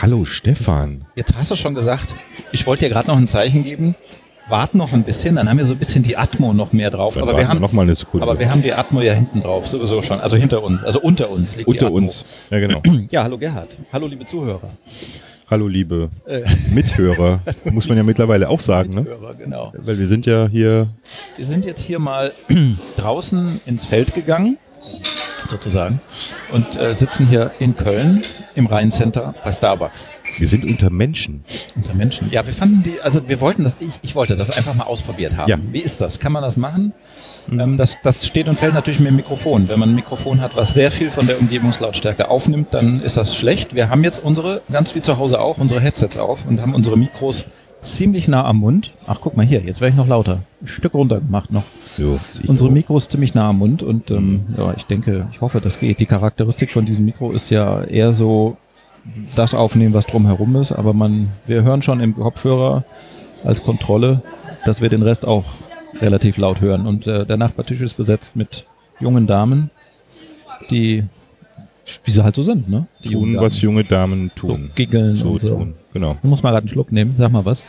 Hallo 0.00 0.24
Stefan. 0.24 1.04
Jetzt 1.16 1.34
hast 1.36 1.50
du 1.50 1.56
schon 1.56 1.74
gesagt, 1.74 2.06
ich 2.52 2.66
wollte 2.68 2.84
dir 2.84 2.90
gerade 2.90 3.08
noch 3.08 3.16
ein 3.16 3.26
Zeichen 3.26 3.64
geben. 3.64 3.96
Wart 4.48 4.74
noch 4.76 4.92
ein 4.92 5.02
bisschen, 5.02 5.34
dann 5.36 5.48
haben 5.48 5.58
wir 5.58 5.64
so 5.64 5.74
ein 5.74 5.78
bisschen 5.78 6.04
die 6.04 6.16
Atmo 6.16 6.52
noch 6.54 6.72
mehr 6.72 6.90
drauf. 6.90 7.14
Dann 7.14 7.24
aber 7.24 7.36
wir 7.36 7.48
haben 7.48 7.60
noch 7.60 7.72
mal 7.72 7.82
eine 7.82 7.94
Sekunde. 7.96 8.22
aber 8.22 8.38
wir 8.38 8.48
haben 8.50 8.62
die 8.62 8.72
Atmo 8.72 9.00
ja 9.02 9.12
hinten 9.12 9.42
drauf, 9.42 9.66
sowieso 9.66 10.00
schon. 10.02 10.20
Also 10.20 10.36
hinter 10.36 10.62
uns, 10.62 10.84
also 10.84 11.00
unter 11.00 11.30
uns 11.30 11.56
liegt 11.56 11.66
die 11.66 11.70
Unter 11.72 11.86
Atmo. 11.86 11.98
uns. 11.98 12.24
Ja, 12.50 12.60
genau. 12.60 12.80
Ja, 13.10 13.24
hallo 13.24 13.36
Gerhard. 13.38 13.76
Hallo 13.92 14.06
liebe 14.06 14.24
Zuhörer. 14.24 14.70
Hallo 15.50 15.66
liebe 15.66 16.10
Mithörer. 16.72 17.40
Muss 17.72 17.88
man 17.88 17.96
ja 17.96 18.02
mittlerweile 18.04 18.48
auch 18.48 18.60
sagen, 18.60 18.94
ne? 18.94 19.04
Hörer, 19.04 19.34
genau. 19.34 19.72
Weil 19.76 19.98
wir 19.98 20.06
sind 20.06 20.26
ja 20.26 20.46
hier. 20.48 20.88
Wir 21.36 21.44
sind 21.46 21.64
jetzt 21.64 21.82
hier 21.82 21.98
mal 21.98 22.32
draußen 22.96 23.60
ins 23.66 23.84
Feld 23.84 24.14
gegangen, 24.14 24.58
sozusagen, 25.48 26.00
und 26.52 26.76
äh, 26.76 26.94
sitzen 26.94 27.26
hier 27.26 27.50
in 27.58 27.76
Köln 27.76 28.22
im 28.58 28.66
Rheincenter 28.66 29.34
bei 29.44 29.52
Starbucks. 29.52 30.08
Wir 30.36 30.48
sind 30.48 30.64
unter 30.64 30.90
Menschen. 30.90 31.42
Unter 31.76 31.94
Menschen. 31.94 32.30
Ja, 32.30 32.44
wir 32.44 32.52
fanden 32.52 32.82
die, 32.82 33.00
also 33.00 33.26
wir 33.28 33.40
wollten 33.40 33.64
das, 33.64 33.76
ich, 33.80 33.94
ich 34.02 34.14
wollte 34.14 34.36
das 34.36 34.50
einfach 34.50 34.74
mal 34.74 34.84
ausprobiert 34.84 35.36
haben. 35.36 35.48
Ja. 35.48 35.56
Mhm. 35.56 35.72
Wie 35.72 35.80
ist 35.80 36.00
das? 36.00 36.18
Kann 36.18 36.32
man 36.32 36.42
das 36.42 36.56
machen? 36.56 36.92
Ähm, 37.50 37.76
das, 37.76 37.96
das 38.02 38.26
steht 38.26 38.48
und 38.48 38.58
fällt 38.58 38.74
natürlich 38.74 39.00
mit 39.00 39.08
dem 39.08 39.16
Mikrofon. 39.16 39.68
Wenn 39.68 39.78
man 39.78 39.90
ein 39.90 39.94
Mikrofon 39.94 40.40
hat, 40.40 40.56
was 40.56 40.74
sehr 40.74 40.90
viel 40.90 41.10
von 41.10 41.26
der 41.26 41.40
Umgebungslautstärke 41.40 42.28
aufnimmt, 42.28 42.74
dann 42.74 43.00
ist 43.00 43.16
das 43.16 43.36
schlecht. 43.36 43.74
Wir 43.74 43.88
haben 43.88 44.04
jetzt 44.04 44.22
unsere, 44.22 44.62
ganz 44.70 44.94
wie 44.94 45.02
zu 45.02 45.18
Hause 45.18 45.40
auch, 45.40 45.58
unsere 45.58 45.80
Headsets 45.80 46.18
auf 46.18 46.44
und 46.46 46.60
haben 46.60 46.74
unsere 46.74 46.98
Mikros 46.98 47.44
ziemlich 47.80 48.28
nah 48.28 48.44
am 48.44 48.58
Mund. 48.58 48.94
Ach, 49.06 49.18
guck 49.20 49.36
mal 49.36 49.46
hier, 49.46 49.60
jetzt 49.60 49.80
werde 49.80 49.92
ich 49.92 49.96
noch 49.96 50.08
lauter. 50.08 50.40
Ein 50.60 50.66
Stück 50.66 50.94
runter 50.94 51.20
gemacht 51.20 51.52
noch. 51.52 51.64
Ich 51.96 52.48
Unsere 52.48 52.70
auch. 52.70 52.74
Mikros 52.74 53.08
ziemlich 53.08 53.34
nah 53.34 53.50
am 53.50 53.58
Mund 53.58 53.82
und 53.82 54.10
ähm, 54.10 54.46
ja, 54.56 54.74
ich 54.76 54.84
denke, 54.84 55.28
ich 55.32 55.40
hoffe, 55.40 55.60
das 55.60 55.78
geht. 55.78 56.00
Die 56.00 56.06
Charakteristik 56.06 56.70
von 56.70 56.84
diesem 56.84 57.04
Mikro 57.04 57.32
ist 57.32 57.50
ja 57.50 57.82
eher 57.82 58.14
so 58.14 58.56
das 59.34 59.54
aufnehmen, 59.54 59.94
was 59.94 60.06
drumherum 60.06 60.56
ist, 60.56 60.72
aber 60.72 60.92
man, 60.92 61.28
wir 61.46 61.62
hören 61.62 61.82
schon 61.82 62.00
im 62.00 62.14
Kopfhörer 62.14 62.84
als 63.44 63.62
Kontrolle, 63.62 64.22
dass 64.64 64.80
wir 64.80 64.88
den 64.88 65.02
Rest 65.02 65.26
auch 65.26 65.44
relativ 66.00 66.36
laut 66.36 66.60
hören. 66.60 66.86
Und 66.86 67.06
äh, 67.06 67.24
der 67.24 67.36
Nachbartisch 67.36 67.80
ist 67.80 67.94
besetzt 67.94 68.36
mit 68.36 68.66
jungen 69.00 69.26
Damen, 69.26 69.70
die, 70.70 71.04
wie 72.04 72.10
sie 72.10 72.22
halt 72.24 72.34
so 72.34 72.42
sind, 72.42 72.68
ne? 72.68 72.86
Die 73.04 73.10
tun, 73.10 73.34
Damen. 73.34 73.44
was 73.46 73.60
junge 73.60 73.84
Damen 73.84 74.30
so 74.34 74.48
tun. 74.48 74.70
giggeln 74.74 75.16
So 75.16 75.38
so. 75.38 75.48
tun. 75.48 75.74
Genau. 75.92 76.16
Ich 76.22 76.28
muss 76.28 76.42
mal 76.42 76.50
gerade 76.50 76.62
einen 76.64 76.68
Schluck 76.68 76.92
nehmen, 76.92 77.14
sag 77.18 77.32
mal 77.32 77.44
was. 77.44 77.62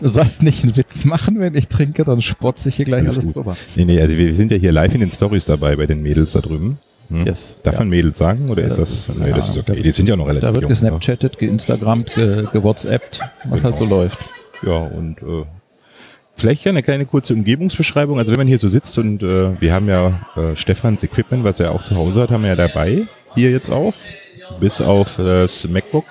Du 0.00 0.08
sollst 0.08 0.42
nicht 0.42 0.62
einen 0.62 0.76
Witz 0.76 1.04
machen, 1.04 1.40
wenn 1.40 1.54
ich 1.56 1.68
trinke, 1.68 2.04
dann 2.04 2.22
spotze 2.22 2.68
ich 2.68 2.76
hier 2.76 2.84
gleich 2.84 3.02
Alles 3.02 3.18
alles, 3.24 3.32
drüber. 3.32 3.56
Nee, 3.74 3.84
nee, 3.84 4.00
also 4.00 4.16
wir 4.16 4.34
sind 4.34 4.52
ja 4.52 4.58
hier 4.58 4.70
live 4.72 4.94
in 4.94 5.00
den 5.00 5.10
Stories 5.10 5.44
dabei 5.46 5.74
bei 5.76 5.86
den 5.86 6.02
Mädels 6.02 6.32
da 6.32 6.40
drüben. 6.40 6.78
Hm? 7.08 7.26
Yes. 7.26 7.56
Darf 7.62 7.74
Ja. 7.74 7.80
man 7.80 7.88
Mädels 7.88 8.18
sagen 8.18 8.48
oder 8.50 8.62
ist 8.62 8.74
Ja, 8.74 8.78
das? 8.80 9.06
keine 9.06 9.20
Nee, 9.26 9.32
das 9.32 9.48
ist 9.48 9.56
okay. 9.58 9.82
Die 9.82 9.90
sind 9.92 10.08
ja 10.08 10.16
noch 10.16 10.26
relativ 10.26 10.42
Da 10.48 10.54
wird 10.54 10.62
jung. 10.62 10.68
gesnapchattet, 10.68 11.38
geinstagrammt, 11.38 12.14
ge 12.14 12.46
gewhatsappt, 12.52 13.20
was 13.44 13.62
halt 13.64 13.76
so 13.76 13.84
läuft. 13.84 14.18
Ja, 14.64 14.78
und 14.78 15.18
äh, 15.22 15.44
vielleicht 16.36 16.64
ja 16.64 16.70
eine 16.70 16.82
kleine 16.82 17.06
kurze 17.06 17.34
Umgebungsbeschreibung. 17.34 18.18
Also 18.18 18.30
wenn 18.32 18.38
man 18.38 18.46
hier 18.46 18.58
so 18.58 18.68
sitzt 18.68 18.96
und 18.98 19.22
äh, 19.22 19.60
wir 19.60 19.72
haben 19.72 19.88
ja 19.88 20.08
äh, 20.36 20.54
Stefans 20.54 21.02
Equipment, 21.02 21.44
was 21.44 21.60
er 21.60 21.72
auch 21.72 21.82
zu 21.82 21.96
Hause 21.96 22.22
hat, 22.22 22.30
haben 22.30 22.42
wir 22.42 22.50
ja 22.50 22.56
dabei. 22.56 23.02
Hier 23.34 23.50
jetzt 23.50 23.70
auch. 23.70 23.92
Bis 24.60 24.80
auf 24.80 25.18
äh, 25.18 25.24
das 25.42 25.66
MacBook. 25.68 26.04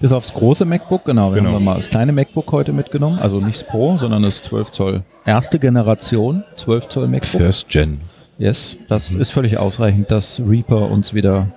Bis 0.00 0.12
aufs 0.12 0.32
große 0.34 0.64
MacBook, 0.64 1.04
genau. 1.04 1.32
Wir 1.34 1.40
Genau. 1.40 1.52
haben 1.54 1.64
mal 1.64 1.76
das 1.76 1.88
kleine 1.88 2.12
MacBook 2.12 2.50
heute 2.52 2.72
mitgenommen. 2.72 3.18
Also 3.20 3.40
nicht 3.40 3.62
das 3.62 3.66
Pro, 3.68 3.96
sondern 3.98 4.22
das 4.22 4.42
12 4.42 4.70
Zoll. 4.70 5.02
Erste 5.24 5.58
Generation, 5.58 6.42
12 6.56 6.88
Zoll 6.88 7.08
MacBook. 7.08 7.40
First 7.40 7.68
Gen. 7.68 8.00
Yes, 8.38 8.76
das 8.88 9.10
Mhm. 9.10 9.20
ist 9.20 9.30
völlig 9.30 9.58
ausreichend, 9.58 10.10
dass 10.10 10.40
Reaper 10.46 10.90
uns 10.90 11.14
wieder 11.14 11.48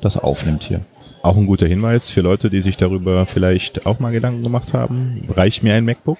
das 0.00 0.16
aufnimmt 0.18 0.62
hier. 0.64 0.80
Auch 1.22 1.36
ein 1.36 1.46
guter 1.46 1.66
Hinweis 1.66 2.10
für 2.10 2.20
Leute, 2.20 2.50
die 2.50 2.60
sich 2.60 2.76
darüber 2.76 3.24
vielleicht 3.26 3.86
auch 3.86 3.98
mal 4.00 4.12
Gedanken 4.12 4.42
gemacht 4.42 4.74
haben. 4.74 5.22
Reicht 5.30 5.62
mir 5.62 5.74
ein 5.74 5.84
MacBook? 5.84 6.18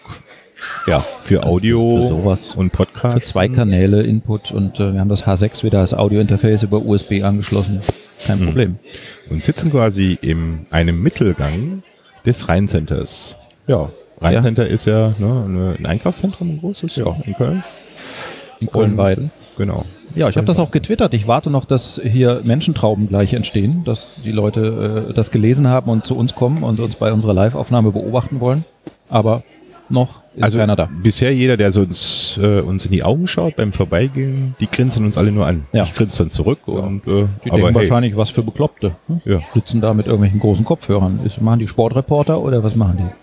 Ja, 0.86 0.98
für 1.00 1.44
Audio 1.44 1.96
für 2.02 2.08
sowas. 2.08 2.54
und 2.54 2.70
Für 2.70 2.76
Podcast. 2.78 3.28
zwei 3.28 3.48
Kanäle 3.48 4.02
Input 4.02 4.50
und 4.52 4.78
äh, 4.80 4.92
wir 4.92 5.00
haben 5.00 5.08
das 5.08 5.24
H6 5.26 5.62
wieder 5.64 5.80
als 5.80 5.94
Audiointerface 5.94 6.62
über 6.64 6.78
USB 6.84 7.22
angeschlossen. 7.22 7.80
Kein 8.26 8.40
Mhm. 8.40 8.44
Problem. 8.46 8.76
Und 9.30 9.42
sitzen 9.44 9.70
quasi 9.70 10.18
in 10.20 10.66
einem 10.70 11.02
Mittelgang 11.02 11.82
des 12.26 12.48
Rheincenters. 12.48 13.36
Ja. 13.66 13.90
Rheincenter 14.20 14.66
ist 14.68 14.84
ja 14.86 15.14
ne, 15.18 15.74
ein 15.78 15.86
Einkaufszentrum, 15.86 16.50
ein 16.50 16.60
großes, 16.60 16.94
Ja. 16.96 17.16
in 17.24 17.34
Köln. 17.34 17.64
In 18.60 18.68
Köln-Weiden. 18.68 19.30
Genau. 19.58 19.84
Ja, 20.14 20.28
ich 20.28 20.36
habe 20.36 20.46
das 20.46 20.58
auch 20.58 20.70
getwittert. 20.70 21.14
Ich 21.14 21.26
warte 21.26 21.50
noch, 21.50 21.64
dass 21.64 22.00
hier 22.04 22.40
Menschentrauben 22.44 23.08
gleich 23.08 23.32
entstehen, 23.34 23.82
dass 23.84 24.14
die 24.24 24.30
Leute 24.32 25.06
äh, 25.10 25.12
das 25.14 25.30
gelesen 25.30 25.66
haben 25.68 25.90
und 25.90 26.04
zu 26.06 26.16
uns 26.16 26.34
kommen 26.34 26.62
und 26.62 26.78
uns 26.80 26.94
bei 26.96 27.12
unserer 27.12 27.34
Live-Aufnahme 27.34 27.90
beobachten 27.90 28.38
wollen. 28.40 28.64
Aber 29.08 29.42
noch 29.88 30.21
ist 30.34 30.42
Also 30.42 30.58
keiner 30.58 30.76
da. 30.76 30.88
bisher 31.02 31.34
jeder, 31.34 31.56
der 31.56 31.72
so 31.72 31.82
uns, 31.82 32.38
äh, 32.42 32.60
uns 32.60 32.84
in 32.86 32.92
die 32.92 33.02
Augen 33.02 33.26
schaut 33.26 33.56
beim 33.56 33.72
Vorbeigehen, 33.72 34.54
die 34.60 34.66
grinsen 34.66 35.04
uns 35.04 35.16
alle 35.16 35.32
nur 35.32 35.46
an. 35.46 35.66
Ja. 35.72 35.84
Ich 35.84 35.94
grinse 35.94 36.18
dann 36.18 36.30
zurück 36.30 36.60
und 36.66 37.06
äh, 37.06 37.26
Die 37.44 37.50
aber 37.50 37.58
denken 37.58 37.64
hey, 37.64 37.74
wahrscheinlich, 37.74 38.16
was 38.16 38.30
für 38.30 38.42
Bekloppte. 38.42 38.96
Hm? 39.08 39.20
Ja. 39.24 39.38
Sitzen 39.54 39.80
da 39.80 39.94
mit 39.94 40.06
irgendwelchen 40.06 40.40
großen 40.40 40.64
Kopfhörern. 40.64 41.20
Ist, 41.24 41.40
machen 41.40 41.58
die 41.58 41.68
Sportreporter 41.68 42.40
oder 42.40 42.62
was 42.62 42.76
machen 42.76 42.98
die? 42.98 43.21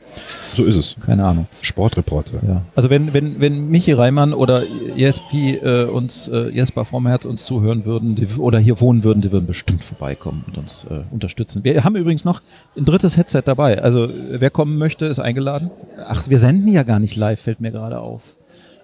So 0.60 0.70
ist 0.70 0.76
es. 0.76 0.96
Keine 1.06 1.26
Ahnung. 1.26 1.48
Sportreporter. 1.62 2.40
Ja. 2.48 2.62
Also 2.76 2.90
wenn, 2.90 3.14
wenn, 3.14 3.40
wenn 3.40 3.70
Michi 3.70 3.94
Reimann 3.94 4.34
oder 4.34 4.64
ESP 4.98 5.34
äh, 5.34 5.84
uns, 5.86 6.28
äh, 6.28 6.50
Jesper 6.50 6.86
vom 6.86 7.08
Herz 7.08 7.26
uns 7.26 7.46
zuhören 7.46 7.86
würden 7.86 8.16
die, 8.16 8.28
oder 8.38 8.60
hier 8.60 8.82
wohnen 8.82 9.04
würden, 9.04 9.22
die 9.22 9.32
würden 9.32 9.48
bestimmt 9.48 9.84
vorbeikommen 9.84 10.44
und 10.48 10.58
uns 10.58 10.86
äh, 10.90 11.02
unterstützen. 11.12 11.64
Wir 11.64 11.84
haben 11.84 11.96
übrigens 11.96 12.26
noch 12.26 12.42
ein 12.78 12.86
drittes 12.86 13.18
Headset 13.18 13.44
dabei. 13.46 13.82
Also 13.82 14.10
wer 14.32 14.50
kommen 14.50 14.78
möchte, 14.78 15.06
ist 15.06 15.20
eingeladen. 15.20 15.72
Ach, 16.06 16.30
wir 16.30 16.38
senden 16.38 16.72
ja 16.72 16.84
gar 16.84 17.00
nicht 17.00 17.16
live, 17.16 17.40
fällt 17.40 17.62
mir 17.62 17.72
gerade 17.72 18.00
auf. 18.00 18.36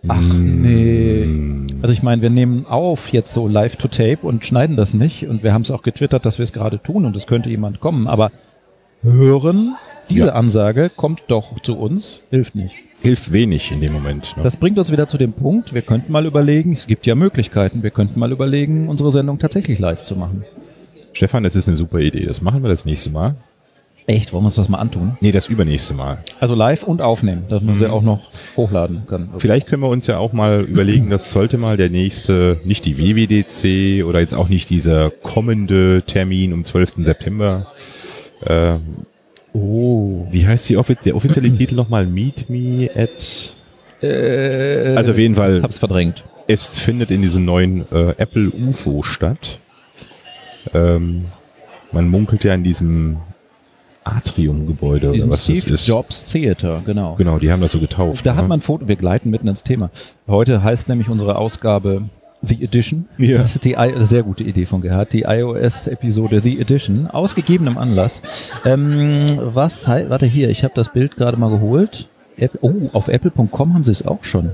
Ach 0.07 0.21
nee. 0.39 1.27
Also 1.81 1.91
ich 1.91 2.03
meine, 2.03 2.21
wir 2.21 2.29
nehmen 2.29 2.65
auf 2.67 3.09
jetzt 3.09 3.33
so 3.33 3.47
live 3.47 3.75
to 3.75 3.87
tape 3.87 4.19
und 4.21 4.45
schneiden 4.45 4.75
das 4.75 4.93
nicht 4.93 5.27
und 5.27 5.43
wir 5.43 5.53
haben 5.53 5.63
es 5.63 5.71
auch 5.71 5.81
getwittert, 5.81 6.25
dass 6.25 6.37
wir 6.37 6.43
es 6.43 6.53
gerade 6.53 6.81
tun 6.81 7.05
und 7.05 7.15
es 7.15 7.27
könnte 7.27 7.49
jemand 7.49 7.79
kommen, 7.79 8.07
aber 8.07 8.31
hören, 9.01 9.75
diese 10.09 10.27
Ja. 10.27 10.33
Ansage 10.33 10.91
kommt 10.95 11.23
doch 11.27 11.59
zu 11.59 11.77
uns, 11.77 12.21
hilft 12.29 12.55
nicht. 12.55 12.75
Hilft 13.01 13.31
wenig 13.31 13.71
in 13.71 13.81
dem 13.81 13.93
Moment. 13.93 14.35
Ne? 14.37 14.43
Das 14.43 14.57
bringt 14.57 14.79
uns 14.79 14.91
wieder 14.91 15.07
zu 15.07 15.17
dem 15.17 15.33
Punkt, 15.33 15.73
wir 15.73 15.81
könnten 15.81 16.11
mal 16.11 16.25
überlegen, 16.25 16.71
es 16.71 16.87
gibt 16.87 17.05
ja 17.05 17.15
Möglichkeiten, 17.15 17.83
wir 17.83 17.91
könnten 17.91 18.19
mal 18.19 18.31
überlegen, 18.31 18.87
unsere 18.89 19.11
Sendung 19.11 19.37
tatsächlich 19.39 19.79
live 19.79 20.03
zu 20.05 20.15
machen. 20.15 20.43
Stefan, 21.13 21.43
das 21.43 21.55
ist 21.55 21.67
eine 21.67 21.77
super 21.77 21.99
Idee. 21.99 22.25
Das 22.25 22.41
machen 22.41 22.61
wir 22.63 22.69
das 22.69 22.83
nächste 22.85 23.09
Mal. 23.09 23.35
Echt, 24.07 24.33
wollen 24.33 24.43
wir 24.43 24.47
uns 24.47 24.55
das 24.55 24.69
mal 24.69 24.77
antun? 24.77 25.17
Nee, 25.21 25.31
das 25.31 25.47
übernächste 25.47 25.93
Mal. 25.95 26.19
Also 26.39 26.53
live 26.53 26.83
und 26.83 27.01
aufnehmen, 27.01 27.45
dass 27.49 27.63
man 27.63 27.75
sie 27.75 27.87
auch 27.87 28.03
noch 28.03 28.29
hochladen 28.55 29.03
kann. 29.07 29.29
Vielleicht 29.39 29.65
können 29.65 29.81
wir 29.81 29.89
uns 29.89 30.05
ja 30.05 30.17
auch 30.19 30.31
mal 30.31 30.61
überlegen, 30.67 31.09
das 31.09 31.31
sollte 31.31 31.57
mal 31.57 31.75
der 31.77 31.89
nächste, 31.89 32.59
nicht 32.65 32.85
die 32.85 32.97
WWDC 32.99 34.05
oder 34.05 34.19
jetzt 34.19 34.35
auch 34.35 34.47
nicht 34.49 34.69
dieser 34.69 35.09
kommende 35.09 36.03
Termin 36.05 36.53
um 36.53 36.63
12. 36.63 36.95
September. 37.05 37.65
Äh, 38.45 38.75
Oh. 39.55 40.27
wie 40.31 40.45
heißt 40.45 40.67
die 40.67 40.75
offiz 40.75 40.99
der 41.03 41.15
offizielle 41.15 41.49
Titel 41.57 41.75
nochmal? 41.75 42.05
Meet 42.05 42.49
me 42.49 42.89
at. 42.93 43.55
Äh, 44.03 44.95
Also 44.97 45.11
auf 45.11 45.17
jeden 45.17 45.35
Fall, 45.35 45.61
hab's 45.61 45.77
verdrängt. 45.77 46.23
es 46.47 46.77
findet 46.79 47.09
in 47.09 47.21
diesem 47.21 47.45
neuen 47.45 47.81
äh, 47.91 48.13
Apple 48.17 48.49
UFO 48.51 49.01
statt. 49.01 49.59
Ähm, 50.73 51.25
man 51.93 52.09
munkelt 52.09 52.43
ja 52.43 52.53
in 52.53 52.63
diesem 52.63 53.17
Atrium-Gebäude 54.03 55.09
oder 55.11 55.29
was 55.29 55.45
das 55.47 55.57
Steve 55.57 55.73
ist. 55.73 55.87
Jobs 55.87 56.25
Theater, 56.25 56.81
genau. 56.85 57.15
Genau, 57.15 57.39
die 57.39 57.51
haben 57.51 57.61
das 57.61 57.71
so 57.71 57.79
getauft. 57.79 58.25
Da 58.25 58.35
hat 58.35 58.43
ne? 58.43 58.49
man 58.49 58.59
ein 58.59 58.61
Foto, 58.61 58.87
wir 58.87 58.95
gleiten 58.97 59.29
mitten 59.29 59.47
ins 59.47 59.63
Thema. 59.63 59.89
Heute 60.27 60.61
heißt 60.63 60.89
nämlich 60.89 61.09
unsere 61.09 61.37
Ausgabe 61.37 62.09
The 62.45 62.63
Edition. 62.63 63.05
Ja. 63.17 63.39
Das 63.39 63.55
ist 63.55 63.65
die 63.65 63.75
sehr 64.01 64.23
gute 64.23 64.43
Idee 64.43 64.65
von 64.65 64.81
Gerhard, 64.81 65.13
die 65.13 65.23
iOS-Episode 65.23 66.39
The 66.41 66.59
Edition, 66.59 67.07
aus 67.07 67.35
gegebenem 67.35 67.77
Anlass. 67.77 68.21
Ähm, 68.65 69.25
was, 69.39 69.87
hei- 69.87 70.09
warte 70.09 70.25
hier, 70.25 70.49
ich 70.49 70.63
habe 70.63 70.73
das 70.75 70.91
Bild 70.93 71.15
gerade 71.17 71.37
mal 71.37 71.49
geholt. 71.49 72.07
App, 72.37 72.51
oh, 72.61 72.73
auf 72.93 73.07
apple.com 73.07 73.73
haben 73.73 73.83
sie 73.85 73.91
es 73.91 74.05
auch 74.05 74.23
schon 74.25 74.51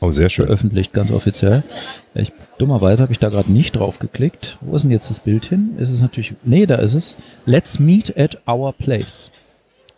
Oh, 0.00 0.12
sehr 0.12 0.28
schön. 0.28 0.46
veröffentlicht, 0.46 0.92
ganz 0.92 1.10
offiziell. 1.10 1.62
Ich, 2.14 2.32
dummerweise 2.58 3.02
habe 3.02 3.12
ich 3.12 3.18
da 3.18 3.30
gerade 3.30 3.50
nicht 3.50 3.76
drauf 3.76 3.98
geklickt. 3.98 4.58
Wo 4.60 4.74
ist 4.76 4.82
denn 4.82 4.90
jetzt 4.90 5.08
das 5.08 5.20
Bild 5.20 5.46
hin? 5.46 5.76
Ist 5.78 5.90
es 5.90 6.00
natürlich, 6.02 6.34
nee, 6.44 6.66
da 6.66 6.74
ist 6.76 6.94
es. 6.94 7.16
Let's 7.46 7.78
meet 7.78 8.16
at 8.18 8.42
our 8.46 8.72
place. 8.72 9.30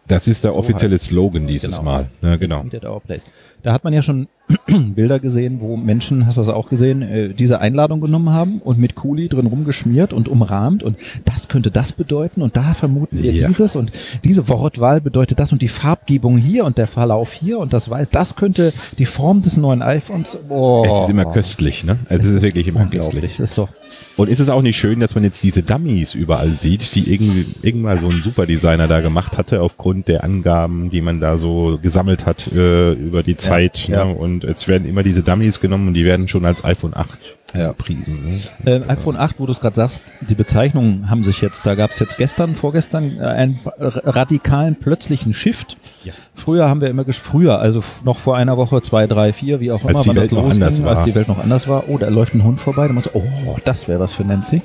Das 0.07 0.29
ist 0.29 0.45
der 0.45 0.53
So 0.53 0.59
offizielle 0.59 0.95
heißt- 0.97 1.07
Slogan 1.09 1.47
dieses 1.47 1.71
Genau. 1.73 1.83
Mal. 1.83 2.07
Ja, 2.23 2.37
genau. 2.37 2.63
Meet 2.63 2.75
at 2.77 2.85
our 2.85 3.01
place. 3.01 3.23
Da 3.65 3.73
hat 3.73 3.83
man 3.83 3.95
ja 3.95 4.03
schon 4.03 4.29
Bilder 4.95 5.19
gesehen, 5.21 5.57
wo 5.61 5.79
Menschen, 5.79 6.27
hast 6.27 6.37
du 6.37 6.43
das 6.43 6.51
auch 6.51 6.69
gesehen, 6.69 7.01
äh, 7.01 7.33
diese 7.33 7.61
Einladung 7.63 8.03
genommen 8.03 8.29
haben 8.29 8.61
und 8.63 8.79
mit 8.79 8.95
Kuli 8.95 9.31
drin 9.31 9.47
rumgeschmiert 9.47 10.13
und 10.13 10.29
umrahmt 10.29 10.83
und 10.83 10.99
das 11.25 11.49
könnte 11.49 11.71
das 11.71 11.93
bedeuten 11.95 12.43
und 12.43 12.55
da 12.59 12.75
vermuten 12.75 13.23
wir 13.23 13.33
Ja. 13.33 13.49
dieses 13.49 13.75
und 13.75 13.91
diese 14.23 14.47
Wortwahl 14.49 15.01
bedeutet 15.01 15.41
das 15.41 15.51
und 15.53 15.63
die 15.63 15.69
Farbgebung 15.69 16.37
hier 16.37 16.67
und 16.67 16.77
der 16.77 16.87
Verlauf 16.87 17.33
hier 17.33 17.59
und 17.59 17.73
das 17.73 17.89
weiß, 17.89 18.11
das 18.11 18.37
könnte 18.37 18.75
die 18.99 19.07
Form 19.07 19.41
des 19.41 19.57
neuen 19.57 19.81
iPhones. 19.81 20.37
Boah. 20.47 20.87
Es 20.87 21.01
ist 21.05 21.09
immer 21.11 21.25
köstlich, 21.25 21.83
ne? 21.83 21.97
Also 22.11 22.29
es 22.29 22.35
ist 22.35 22.43
wirklich 22.43 22.69
immer 22.69 22.85
köstlich. 22.85 23.39
Das 23.39 23.51
ist 23.51 23.57
doch 23.57 23.71
Und 24.19 24.29
ist 24.29 24.41
es 24.41 24.51
auch 24.51 24.61
nicht 24.63 24.77
schön, 24.77 25.01
dass 25.01 25.15
man 25.15 25.25
jetzt 25.25 25.43
diese 25.43 25.63
Dummies 25.63 26.15
überall 26.15 26.51
sieht, 26.51 26.95
die 26.95 27.11
irgendwie 27.11 27.47
irgendwann 27.63 27.99
so 27.99 28.09
ein 28.11 28.21
Superdesigner 28.21 28.89
da 28.89 29.01
gemacht 29.01 29.39
hatte, 29.39 29.63
aufgrund 29.63 30.09
der 30.09 30.23
Angaben, 30.23 30.91
die 30.91 31.01
man 31.01 31.21
da 31.21 31.39
so 31.39 31.79
gesammelt 31.81 32.27
hat 32.27 32.53
äh, 32.53 32.93
über 32.93 33.23
die 33.23 33.37
Zeit. 33.37 33.54
Ja. 33.89 34.05
Ne? 34.05 34.15
Und 34.15 34.45
jetzt 34.45 34.69
werden 34.69 34.89
immer 34.89 35.03
diese 35.03 35.23
Dummies 35.23 35.61
genommen 35.61 35.89
und 35.89 35.95
die 35.95 36.05
werden 36.05 36.29
schon 36.29 36.45
als 36.45 36.65
iPhone 36.65 36.93
8 36.95 37.19
Ja. 37.55 37.69
gepriesen. 37.69 38.19
Ne? 38.65 38.71
Äh, 38.87 38.89
iPhone 38.89 39.17
8, 39.17 39.37
wo 39.39 39.47
du 39.47 39.53
es 39.53 39.61
gerade 39.61 39.77
sagst, 39.77 40.03
die 40.21 40.35
Bezeichnungen 40.35 41.09
haben 41.11 41.23
sich 41.23 41.41
jetzt, 41.41 41.65
da 41.67 41.75
gab 41.75 41.91
es 41.91 41.99
jetzt 41.99 42.17
gestern, 42.19 42.55
vorgestern 42.57 43.19
äh, 43.19 43.23
einen 43.25 43.61
radikalen, 43.79 44.77
plötzlichen 44.77 45.33
Shift. 45.35 45.77
Ja. 46.05 46.13
Früher 46.35 46.69
haben 46.69 46.81
wir 46.81 46.89
immer, 46.89 47.05
früher, 47.13 47.59
also 47.61 47.83
noch 48.05 48.19
vor 48.19 48.37
einer 48.37 48.57
Woche, 48.57 48.83
zwei, 48.83 49.07
drei, 49.07 49.33
vier, 49.33 49.61
wie 49.61 49.71
auch 49.73 49.85
Als 49.85 49.93
immer, 49.93 50.03
die 50.03 50.09
wann 50.09 50.17
Welt 50.17 50.33
das 50.33 50.37
noch 50.37 50.45
losging, 50.45 50.63
anders 50.63 50.83
war. 50.85 50.97
als 50.97 51.05
die 51.05 51.15
Welt 51.15 51.29
noch 51.29 51.39
anders 51.43 51.69
war. 51.69 51.85
Oh, 51.89 51.99
da 51.99 52.09
läuft 52.09 52.35
ein 52.35 52.45
Hund 52.45 52.61
vorbei, 52.61 52.87
da 52.89 52.93
machst 52.93 53.11
du, 53.15 53.19
oh, 53.19 53.57
das 53.65 53.89
wäre 53.89 54.01
was 54.01 54.15
für 54.15 54.25
Nancy. 54.25 54.63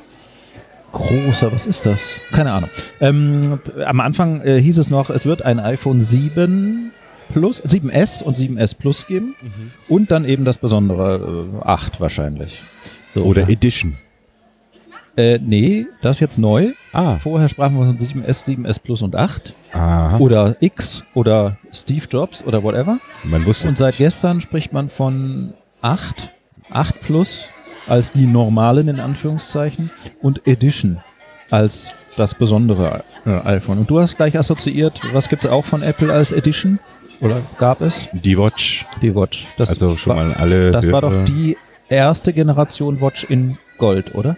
Großer, 0.92 1.52
was 1.52 1.68
ist 1.68 1.86
das? 1.86 2.00
Keine 2.32 2.52
Ahnung. 2.52 2.70
Ähm, 3.00 3.60
am 3.86 4.00
Anfang 4.00 4.42
äh, 4.42 4.60
hieß 4.60 4.80
es 4.80 4.90
noch, 4.90 5.12
es 5.12 5.28
wird 5.28 5.44
ein 5.46 5.60
iPhone 5.60 6.00
7 6.00 6.92
Plus, 7.30 7.62
7S 7.64 8.22
und 8.24 8.38
7S 8.38 8.76
Plus 8.76 9.08
geben 9.08 9.36
Mhm. 9.42 9.72
und 9.88 10.12
dann 10.12 10.26
eben 10.26 10.46
das 10.46 10.58
besondere 10.58 11.48
äh, 11.64 11.66
8 11.66 12.00
wahrscheinlich. 12.02 12.62
So, 13.14 13.24
Oder 13.24 13.44
ja. 13.44 13.50
Edition. 13.50 13.98
Äh, 15.18 15.40
nee, 15.42 15.86
das 16.02 16.18
ist 16.18 16.22
jetzt 16.22 16.38
neu. 16.38 16.72
Ah. 16.94 17.18
Vorher 17.18 17.50
sprachen 17.50 17.78
wir 17.78 17.86
von 17.86 17.98
7S, 17.98 18.46
7S 18.46 18.80
Plus 18.80 19.02
und 19.02 19.16
8. 19.16 19.54
Aha. 19.74 20.18
Oder 20.20 20.56
X 20.62 21.04
oder 21.14 21.58
Steve 21.74 22.06
Jobs 22.10 22.44
oder 22.44 22.64
whatever. 22.64 22.98
Man 23.24 23.46
wusste. 23.46 23.68
Und 23.68 23.78
seit 23.78 23.98
gestern 23.98 24.40
spricht 24.40 24.72
man 24.72 24.90
von 24.90 25.54
8, 25.82 26.32
8 26.70 27.02
Plus 27.02 27.50
als 27.88 28.12
die 28.12 28.28
normalen 28.28 28.88
in 28.88 29.00
Anführungszeichen 29.00 29.90
und 30.22 30.46
Edition 30.48 31.00
als 31.50 31.88
das 32.16 32.36
besondere 32.36 33.02
äh, 33.26 33.32
iPhone. 33.48 33.80
Und 33.80 33.90
du 33.90 34.00
hast 34.00 34.16
gleich 34.16 34.38
assoziiert, 34.38 35.02
was 35.14 35.28
gibt 35.30 35.44
es 35.46 35.50
auch 35.52 35.66
von 35.66 35.82
Apple 35.82 36.14
als 36.14 36.32
Edition? 36.32 36.80
Oder 37.22 37.42
gab 37.58 37.82
es? 37.82 38.08
die 38.14 38.38
Watch. 38.38 38.86
Die 39.02 39.14
Watch. 39.14 39.48
Das 39.58 39.70
Also 39.70 39.98
schon 39.98 40.16
war, 40.16 40.24
mal 40.26 40.34
alle. 40.36 40.72
Das 40.72 40.92
war 40.92 41.02
doch 41.02 41.12
Hörer- 41.12 41.26
die 41.26 41.58
erste 41.90 42.32
Generation 42.34 43.02
Watch 43.02 43.26
in 43.26 43.58
Gold, 43.78 44.16
oder? 44.16 44.38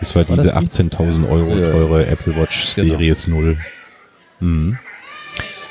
Das 0.00 0.14
war 0.14 0.28
War 0.28 0.36
diese 0.36 0.48
das 0.52 0.58
die? 0.58 0.66
18.000 0.82 1.28
Euro 1.30 1.56
Ja. 1.56 1.70
teure 1.70 2.06
Apple 2.06 2.36
Watch 2.36 2.74
Genau. 2.74 2.88
Series 2.98 3.26
0. 3.26 3.56
Mhm. 4.40 4.78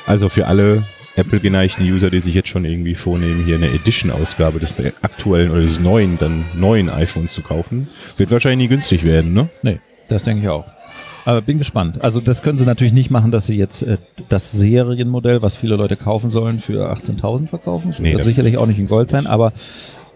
Also 0.06 0.28
für 0.28 0.46
alle 0.46 0.84
Apple-geneigten 1.16 1.84
User, 1.84 2.10
die 2.10 2.20
sich 2.20 2.34
jetzt 2.34 2.48
schon 2.48 2.64
irgendwie 2.64 2.94
vornehmen, 2.94 3.42
hier 3.44 3.56
eine 3.56 3.68
Edition-Ausgabe 3.70 4.60
des 4.60 4.78
aktuellen 5.02 5.50
oder 5.50 5.60
des 5.62 5.80
neuen, 5.80 6.18
dann 6.18 6.44
neuen 6.54 6.90
iPhones 6.90 7.32
zu 7.32 7.42
kaufen, 7.42 7.88
wird 8.16 8.30
wahrscheinlich 8.30 8.68
nie 8.68 8.74
günstig 8.74 9.02
werden, 9.04 9.32
ne? 9.32 9.48
Nee, 9.62 9.78
das 10.08 10.24
denke 10.24 10.42
ich 10.42 10.48
auch. 10.48 10.66
Aber 11.26 11.42
bin 11.42 11.58
gespannt. 11.58 12.02
Also 12.04 12.20
das 12.20 12.40
können 12.40 12.56
sie 12.56 12.64
natürlich 12.64 12.92
nicht 12.94 13.10
machen, 13.10 13.32
dass 13.32 13.46
sie 13.46 13.56
jetzt 13.56 13.82
äh, 13.82 13.98
das 14.28 14.52
Serienmodell, 14.52 15.42
was 15.42 15.56
viele 15.56 15.74
Leute 15.76 15.96
kaufen 15.96 16.30
sollen, 16.30 16.60
für 16.60 16.90
18.000 16.92 17.48
verkaufen. 17.48 17.88
Das 17.88 17.98
Nee, 17.98 18.10
wird 18.10 18.20
das- 18.20 18.24
sicherlich 18.26 18.56
auch 18.58 18.66
nicht 18.66 18.78
in 18.78 18.86
Gold 18.86 19.10
sein, 19.10 19.26
aber 19.26 19.52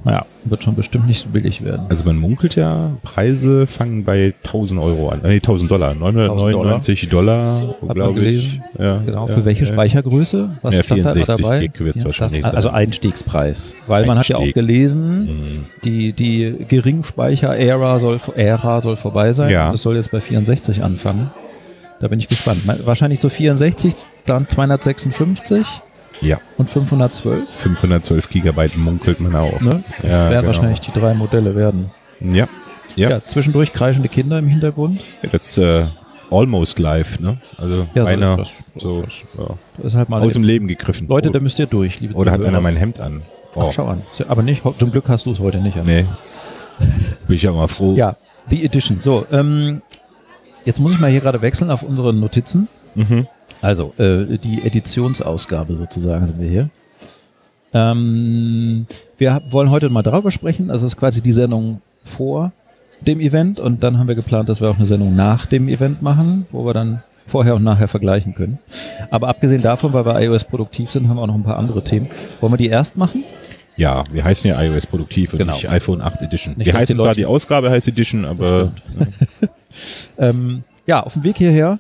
naja, 0.05 0.25
wird 0.44 0.62
schon 0.64 0.75
bestimmt 0.75 1.06
nicht 1.06 1.20
so 1.23 1.29
billig 1.29 1.62
werden. 1.62 1.87
Also 1.91 2.05
man 2.05 2.17
munkelt 2.17 2.56
ja, 2.56 2.93
Preise 3.02 3.67
fangen 3.67 4.05
bei 4.05 4.32
1000 4.44 4.81
Euro 4.82 5.11
an, 5.11 5.20
nee, 5.23 5.35
1000 5.37 5.70
Dollar, 5.70 5.94
999 5.94 7.08
Dollar, 7.11 7.75
man 7.82 7.94
glaube 7.94 8.20
ich. 8.20 8.61
Ja, 8.79 8.99
Genau, 9.05 9.29
ja, 9.29 9.35
für 9.35 9.44
welche 9.44 9.64
ja. 9.64 9.73
Speichergröße? 9.73 10.58
Was 10.62 10.75
Ja, 10.75 10.82
stand 10.82 11.05
da 11.05 11.12
64 11.12 11.44
dabei? 11.44 11.61
Gig 11.67 11.81
wird's 11.81 12.05
wahrscheinlich 12.05 12.43
das, 12.43 12.55
Also. 12.55 12.70
Einstiegspreis. 12.70 13.76
Weil 13.87 14.06
man 14.06 14.19
hat 14.19 14.29
ja 14.29 14.37
auch 14.37 14.41
Einstieg. 14.41 14.55
gelesen, 14.55 15.25
Mhm. 15.25 15.64
die, 15.85 16.12
die 16.12 16.55
Geringspeicher-Ära 16.69 17.99
soll, 17.99 18.19
Ära 18.37 18.81
soll 18.82 18.97
vorbei 18.97 19.32
sein. 19.32 19.50
Ja. 19.50 19.70
Das 19.73 19.82
soll 19.82 19.97
jetzt 19.97 20.11
bei 20.11 20.20
64 20.20 20.82
anfangen. 20.82 21.31
Da 22.00 22.08
bin 22.08 22.19
ich 22.19 22.29
gespannt. 22.29 22.61
Wahrscheinlich 22.87 23.20
so 23.20 23.29
64, 23.29 23.93
dann 24.25 24.49
256 24.49 25.67
Ja, 26.20 26.38
und 26.58 26.69
512. 26.69 27.49
512 27.49 28.28
Gigabyte 28.28 28.76
munkelt 28.76 29.20
man 29.20 29.34
auch. 29.34 29.61
Ne? 29.61 29.82
Das 29.87 29.99
Ja, 30.02 30.11
werden 30.11 30.31
genau. 30.31 30.46
wahrscheinlich 30.49 30.81
die 30.81 30.93
drei 30.93 31.14
Modelle 31.14 31.55
werden. 31.56 31.90
Ja, 32.20 32.46
ja, 32.96 33.11
Ja. 33.11 33.25
zwischendurch 33.26 33.72
kreischende 33.72 34.08
Kinder 34.08 34.38
im 34.38 34.46
Hintergrund. 34.49 35.00
das 35.32 35.56
äh, 35.56 35.87
almost 36.31 36.78
live, 36.78 37.19
ne? 37.20 37.38
Also 37.56 37.87
Ja, 37.94 38.02
so 38.02 38.08
einer 38.08 38.32
ist 38.32 38.52
das. 38.75 38.82
so, 38.82 39.05
So 39.37 39.56
ja, 39.78 39.87
ist 39.87 39.96
halt 39.96 40.08
mal 40.11 40.20
aus 40.22 40.34
dem 40.34 40.43
Leben 40.43 40.69
gegriffen. 40.69 41.08
Leute, 41.08 41.31
Oh, 41.31 41.32
da 41.32 41.40
müsst 41.40 41.58
ihr 41.58 41.67
durch, 41.67 42.00
liebe 42.00 42.14
Oder 42.14 42.32
hat 42.32 42.38
Zuhörer. 42.38 42.52
einer 42.52 42.61
mein 42.61 42.76
Hemd 42.76 43.00
an? 43.00 43.23
Oh, 43.55 43.64
Ach, 43.69 43.73
schau 43.73 43.87
an. 43.87 44.02
Aber 44.28 44.43
nicht, 44.43 44.62
zum 44.78 44.90
Glück 44.93 45.08
hast 45.08 45.26
du 45.26 45.32
es 45.32 45.38
heute 45.40 45.58
nicht 45.58 45.76
an. 45.78 45.87
nee. 45.87 46.05
Bin 47.26 47.37
ich 47.37 47.43
ja 47.43 47.52
mal 47.52 47.69
froh. 47.69 47.94
Ja, 47.96 48.16
The 48.49 48.64
Edition. 48.64 49.00
So, 49.00 49.26
ähm, 49.32 49.82
jetzt 50.64 50.81
muss 50.81 50.93
ich 50.93 50.99
mal 51.00 51.11
hier 51.11 51.20
gerade 51.20 51.43
wechseln 51.43 51.70
auf 51.70 51.82
unsere 51.82 52.12
Notizen. 52.14 52.69
Mhm. 52.94 53.26
Also, 53.62 53.93
äh, 53.99 54.39
die 54.39 54.62
Editionsausgabe 54.65 55.77
sozusagen 55.77 56.27
sind 56.27 56.41
wir 56.41 56.49
hier. 56.49 56.71
Ähm, 57.73 58.87
wir 59.19 59.43
wollen 59.51 59.71
heute 59.71 59.89
mal 59.91 60.03
darüber 60.03 60.31
sprechen. 60.31 60.71
Also, 60.71 60.87
es 60.87 60.95
ist 60.95 60.99
quasi 60.99 61.21
die 61.23 61.33
Sendung 61.33 61.81
vor 62.05 62.53
dem 63.01 63.21
Event 63.21 63.61
und 63.61 63.83
dann 63.83 63.99
haben 63.99 64.09
wir 64.09 64.15
geplant, 64.15 64.49
dass 64.49 64.61
wir 64.61 64.69
auch 64.71 64.77
eine 64.77 64.87
Sendung 64.87 65.15
nach 65.17 65.47
dem 65.47 65.69
Event 65.69 66.03
machen, 66.03 66.47
wo 66.51 66.65
wir 66.67 66.75
dann 66.75 67.03
vorher 67.27 67.55
und 67.55 67.62
nachher 67.65 67.89
vergleichen 67.89 68.35
können. 68.35 68.59
Aber 69.11 69.29
abgesehen 69.29 69.62
davon, 69.62 69.93
weil 69.93 70.05
wir 70.05 70.21
iOS 70.21 70.45
produktiv 70.45 70.91
sind, 70.91 71.09
haben 71.09 71.17
wir 71.17 71.23
auch 71.23 71.27
noch 71.29 71.35
ein 71.35 71.43
paar 71.45 71.59
andere 71.59 71.83
Themen. 71.85 72.09
Wollen 72.41 72.53
wir 72.53 72.57
die 72.59 72.69
erst 72.69 72.97
machen? 72.97 73.25
Ja, 73.77 74.05
wir 74.11 74.25
heißen 74.25 74.51
ja 74.51 74.61
iOS 74.62 74.87
Produktiv 74.87 75.33
und 75.33 75.39
Genau. 75.39 75.53
nicht 75.55 75.71
iPhone 75.71 76.03
8 76.03 76.21
Edition. 76.23 76.55
Nicht, 76.57 76.67
wir 76.67 76.75
heißen 76.75 76.97
die 76.97 77.03
zwar 77.03 77.15
die 77.15 77.25
Ausgabe 77.25 77.71
heißt 77.71 77.89
Edition, 77.89 78.25
aber 78.27 78.73
Ähm, 80.19 80.65
ja, 80.87 81.01
auf 81.03 81.15
dem 81.15 81.23
Weg 81.25 81.39
hierher, 81.39 81.79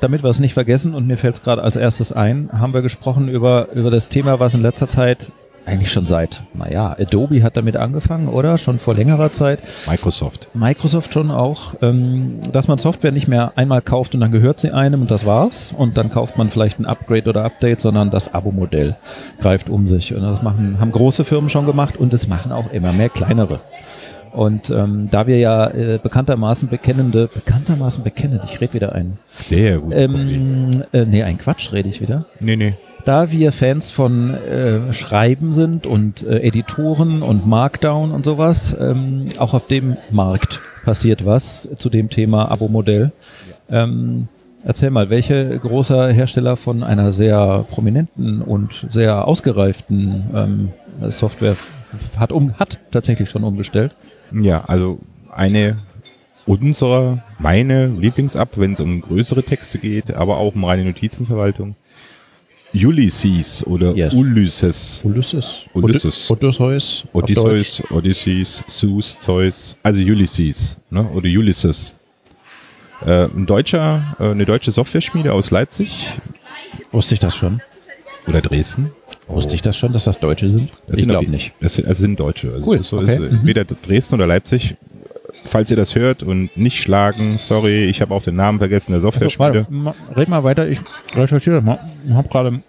damit 0.00 0.22
wir 0.22 0.30
es 0.30 0.40
nicht 0.40 0.54
vergessen 0.54 0.94
und 0.94 1.06
mir 1.06 1.16
fällt 1.16 1.36
es 1.36 1.42
gerade 1.42 1.62
als 1.62 1.76
erstes 1.76 2.12
ein, 2.12 2.48
haben 2.52 2.74
wir 2.74 2.82
gesprochen 2.82 3.28
über, 3.28 3.68
über 3.74 3.90
das 3.90 4.08
Thema, 4.08 4.40
was 4.40 4.54
in 4.54 4.62
letzter 4.62 4.88
Zeit 4.88 5.30
eigentlich 5.66 5.90
schon 5.90 6.06
seit, 6.06 6.42
naja, 6.54 6.94
Adobe 6.98 7.42
hat 7.42 7.56
damit 7.56 7.76
angefangen, 7.76 8.28
oder? 8.28 8.56
Schon 8.56 8.78
vor 8.78 8.94
längerer 8.94 9.32
Zeit. 9.32 9.60
Microsoft. 9.88 10.48
Microsoft 10.54 11.12
schon 11.12 11.32
auch, 11.32 11.74
ähm, 11.82 12.38
dass 12.52 12.68
man 12.68 12.78
Software 12.78 13.10
nicht 13.10 13.26
mehr 13.26 13.52
einmal 13.56 13.82
kauft 13.82 14.14
und 14.14 14.20
dann 14.20 14.30
gehört 14.30 14.60
sie 14.60 14.70
einem 14.70 15.00
und 15.00 15.10
das 15.10 15.26
war's. 15.26 15.74
Und 15.76 15.96
dann 15.96 16.08
kauft 16.08 16.38
man 16.38 16.50
vielleicht 16.50 16.78
ein 16.78 16.86
Upgrade 16.86 17.28
oder 17.28 17.44
Update, 17.44 17.80
sondern 17.80 18.10
das 18.10 18.32
Abo-Modell 18.32 18.96
greift 19.40 19.68
um 19.68 19.86
sich. 19.86 20.14
Und 20.14 20.22
das 20.22 20.40
machen, 20.40 20.76
haben 20.78 20.92
große 20.92 21.24
Firmen 21.24 21.50
schon 21.50 21.66
gemacht 21.66 21.96
und 21.96 22.14
es 22.14 22.28
machen 22.28 22.52
auch 22.52 22.70
immer 22.72 22.92
mehr 22.92 23.08
kleinere. 23.08 23.58
Und 24.36 24.68
ähm, 24.68 25.08
da 25.10 25.26
wir 25.26 25.38
ja 25.38 25.66
äh, 25.68 25.98
bekanntermaßen 26.02 26.68
bekennende, 26.68 27.26
bekanntermaßen 27.26 28.04
bekennend, 28.04 28.42
ich 28.44 28.60
rede 28.60 28.74
wieder 28.74 28.92
ein, 28.92 29.16
Sehr 29.30 29.78
gut. 29.78 29.94
ähm, 29.96 30.70
äh, 30.92 31.06
nee, 31.06 31.22
ein 31.22 31.38
Quatsch 31.38 31.72
rede 31.72 31.88
ich 31.88 32.02
wieder. 32.02 32.26
nee, 32.38 32.54
nee. 32.54 32.74
Da 33.06 33.30
wir 33.32 33.50
Fans 33.50 33.90
von 33.90 34.34
äh, 34.34 34.92
Schreiben 34.92 35.52
sind 35.52 35.86
und 35.86 36.22
äh, 36.26 36.40
Editoren 36.40 37.22
und 37.22 37.46
Markdown 37.46 38.10
und 38.10 38.26
sowas, 38.26 38.76
ähm, 38.78 39.24
auch 39.38 39.54
auf 39.54 39.68
dem 39.68 39.96
Markt 40.10 40.60
passiert 40.84 41.24
was 41.24 41.66
zu 41.78 41.88
dem 41.88 42.10
Thema 42.10 42.50
Abo-Modell. 42.50 43.12
Ähm, 43.70 44.28
erzähl 44.64 44.90
mal, 44.90 45.08
welche 45.08 45.58
großer 45.58 46.08
Hersteller 46.08 46.56
von 46.56 46.82
einer 46.82 47.10
sehr 47.10 47.64
prominenten 47.70 48.42
und 48.42 48.86
sehr 48.90 49.26
ausgereiften 49.26 50.24
ähm, 50.34 50.68
Software 51.10 51.56
hat, 52.16 52.32
um, 52.32 52.54
hat 52.58 52.78
tatsächlich 52.90 53.30
schon 53.30 53.44
umgestellt? 53.44 53.94
Ja, 54.32 54.64
also 54.64 54.98
eine 55.30 55.78
unserer, 56.46 57.22
meine 57.38 57.88
Lieblings-App, 57.88 58.56
wenn 58.56 58.74
es 58.74 58.80
um 58.80 59.00
größere 59.00 59.42
Texte 59.42 59.78
geht, 59.78 60.14
aber 60.14 60.38
auch 60.38 60.54
um 60.54 60.64
reine 60.64 60.84
Notizenverwaltung. 60.84 61.74
Ulysses 62.74 63.66
oder 63.66 63.94
Yes. 63.94 64.14
Ulysses. 64.14 65.00
Ulysses. 65.04 65.64
Ulysses. 65.72 66.30
Odysseus. 66.30 67.04
Odysseus, 67.12 67.82
Odysseus, 67.90 68.64
Zeus, 68.66 69.18
Zeus, 69.20 69.76
also 69.82 70.02
Ulysses, 70.02 70.76
ne? 70.90 71.08
oder 71.10 71.26
Ulysses. 71.28 71.94
Äh, 73.04 73.24
ein 73.24 73.46
deutscher, 73.46 74.16
äh, 74.18 74.30
eine 74.30 74.44
deutsche 74.44 74.72
Software-Schmiede 74.72 75.32
aus 75.32 75.50
Leipzig 75.50 76.08
Wusste 76.92 77.14
ich 77.14 77.20
das 77.20 77.36
schon? 77.36 77.60
oder 78.26 78.40
Dresden. 78.40 78.90
Wusste 79.28 79.54
ich 79.54 79.62
das 79.62 79.76
schon, 79.76 79.92
dass 79.92 80.04
das 80.04 80.18
Deutsche 80.20 80.48
sind? 80.48 80.70
Das 80.86 80.98
ich 80.98 81.06
glaube 81.08 81.28
nicht. 81.30 81.52
Das 81.60 81.74
sind, 81.74 81.86
also 81.88 82.00
sind 82.00 82.18
Deutsche. 82.20 82.52
Also 82.54 82.66
Cool, 82.70 82.82
so, 82.82 82.98
okay. 82.98 83.18
Mhm. 83.18 83.30
Entweder 83.38 83.64
Dresden 83.64 84.14
oder 84.14 84.26
Leipzig. 84.26 84.76
Falls 85.44 85.70
ihr 85.70 85.76
das 85.76 85.94
hört 85.94 86.22
und 86.22 86.56
nicht 86.56 86.80
schlagen, 86.80 87.36
sorry, 87.38 87.84
ich 87.84 88.00
habe 88.00 88.14
auch 88.14 88.22
den 88.22 88.36
Namen 88.36 88.58
vergessen 88.58 88.92
der 88.92 88.96
Also, 88.98 89.08
Software-Schmiede. 89.10 89.66
warte, 89.66 89.72
ma- 89.72 89.94
red 90.16 90.28
mal 90.28 90.42
weiter, 90.44 90.66
ich 90.68 90.80
recherchiere 91.14 91.56
das 91.56 91.64
mal. 91.64 91.78
Ich 92.08 92.14
habe 92.14 92.28
gerade 92.28 92.62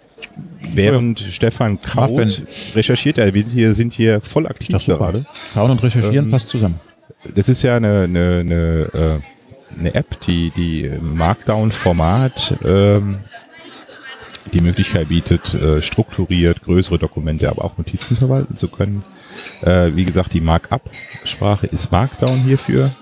während 0.74 1.20
Stefan 1.20 1.80
Kraut 1.80 2.10
Muffin. 2.10 2.30
recherchiert, 2.74 3.16
ja, 3.18 3.32
wir 3.32 3.44
hier 3.44 3.72
sind 3.74 3.94
hier 3.94 4.20
voll 4.20 4.46
aktiv 4.46 4.68
Das 4.70 4.84
gerade. 4.84 5.24
Kauen 5.54 5.70
und 5.70 5.82
recherchieren 5.82 6.26
Ähm, 6.26 6.30
passt 6.30 6.48
zusammen. 6.48 6.78
Das 7.34 7.48
ist 7.48 7.62
ja 7.62 7.76
eine, 7.76 8.02
eine, 8.02 8.38
eine, 8.40 8.90
äh, 8.92 9.78
eine 9.80 9.94
App, 9.94 10.20
die 10.22 10.50
die 10.54 10.90
Markdown-Format 11.00 12.54
ähm, 12.64 13.18
die 14.52 14.60
Möglichkeit 14.60 15.08
bietet, 15.08 15.54
äh, 15.54 15.82
strukturiert 15.82 16.62
größere 16.62 16.98
Dokumente, 16.98 17.48
aber 17.48 17.64
auch 17.64 17.78
Notizen 17.78 18.16
verwalten 18.16 18.56
zu 18.56 18.68
können. 18.68 19.02
Äh, 19.62 19.92
wie 19.94 20.04
gesagt, 20.04 20.32
die 20.32 20.40
Markup-Sprache 20.40 21.66
ist 21.66 21.90
Markdown 21.92 22.38
hierfür. 22.40 22.92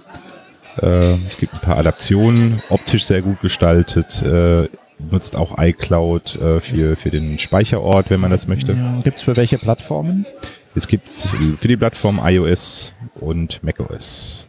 Äh, 0.81 1.15
es 1.15 1.39
gibt 1.39 1.55
ein 1.55 1.61
paar 1.61 1.79
Adaptionen, 1.79 2.61
optisch 2.69 3.05
sehr 3.05 3.23
gut 3.23 3.41
gestaltet, 3.41 4.23
äh, 4.23 4.69
nutzt 5.11 5.37
auch 5.37 5.59
iCloud 5.59 6.39
für, 6.61 6.97
für 6.97 7.11
den 7.11 7.39
Speicherort, 7.39 8.09
wenn 8.09 8.19
man 8.19 8.31
das 8.31 8.49
möchte. 8.49 8.75
Gibt 9.05 9.19
es 9.19 9.25
für 9.25 9.37
welche 9.37 9.59
Plattformen? 9.59 10.25
Es 10.75 10.89
gibt 10.89 11.11
für 11.11 11.69
die 11.69 11.77
Plattform 11.77 12.19
iOS 12.23 12.95
und 13.15 13.63
macOS. 13.63 14.46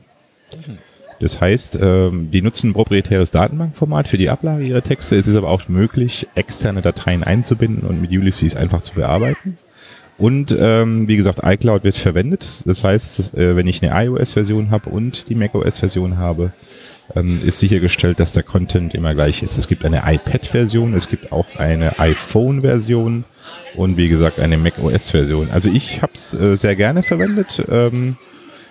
Das 1.19 1.41
heißt, 1.41 1.79
ähm, 1.81 2.29
die 2.31 2.41
nutzen 2.41 2.69
ein 2.69 2.74
proprietäres 2.74 3.31
Datenbankformat 3.31 4.07
für 4.07 4.17
die 4.17 4.29
Ablage 4.29 4.63
ihrer 4.63 4.83
Texte. 4.83 5.15
Es 5.15 5.27
ist 5.27 5.36
aber 5.36 5.50
auch 5.50 5.67
möglich, 5.67 6.27
externe 6.36 6.81
Dateien 6.81 7.24
einzubinden 7.24 7.88
und 7.88 8.01
mit 8.01 8.12
Ulysses 8.12 8.55
einfach 8.55 8.81
zu 8.81 8.95
bearbeiten. 8.95 9.55
Und 10.17 10.55
ähm, 10.59 11.07
wie 11.07 11.17
gesagt, 11.17 11.41
iCloud 11.43 11.83
wird 11.83 11.95
verwendet. 11.95 12.63
Das 12.65 12.83
heißt, 12.83 13.36
äh, 13.36 13.55
wenn 13.55 13.67
ich 13.67 13.83
eine 13.83 14.05
iOS-Version 14.05 14.71
habe 14.71 14.89
und 14.89 15.29
die 15.29 15.36
macOS-Version 15.36 16.17
habe, 16.17 16.51
ähm, 17.15 17.41
ist 17.45 17.59
sichergestellt, 17.59 18.19
dass 18.19 18.33
der 18.33 18.43
Content 18.43 18.93
immer 18.93 19.13
gleich 19.13 19.43
ist. 19.43 19.57
Es 19.57 19.67
gibt 19.67 19.86
eine 19.86 20.03
iPad-Version, 20.05 20.93
es 20.95 21.07
gibt 21.07 21.31
auch 21.31 21.45
eine 21.57 22.00
iPhone-Version 22.00 23.25
und 23.75 23.97
wie 23.97 24.07
gesagt 24.07 24.41
eine 24.41 24.57
macOS-Version. 24.57 25.50
Also 25.51 25.69
ich 25.69 26.01
habe 26.01 26.13
es 26.15 26.33
äh, 26.33 26.57
sehr 26.57 26.75
gerne 26.75 27.03
verwendet. 27.03 27.62
Ähm, 27.69 28.17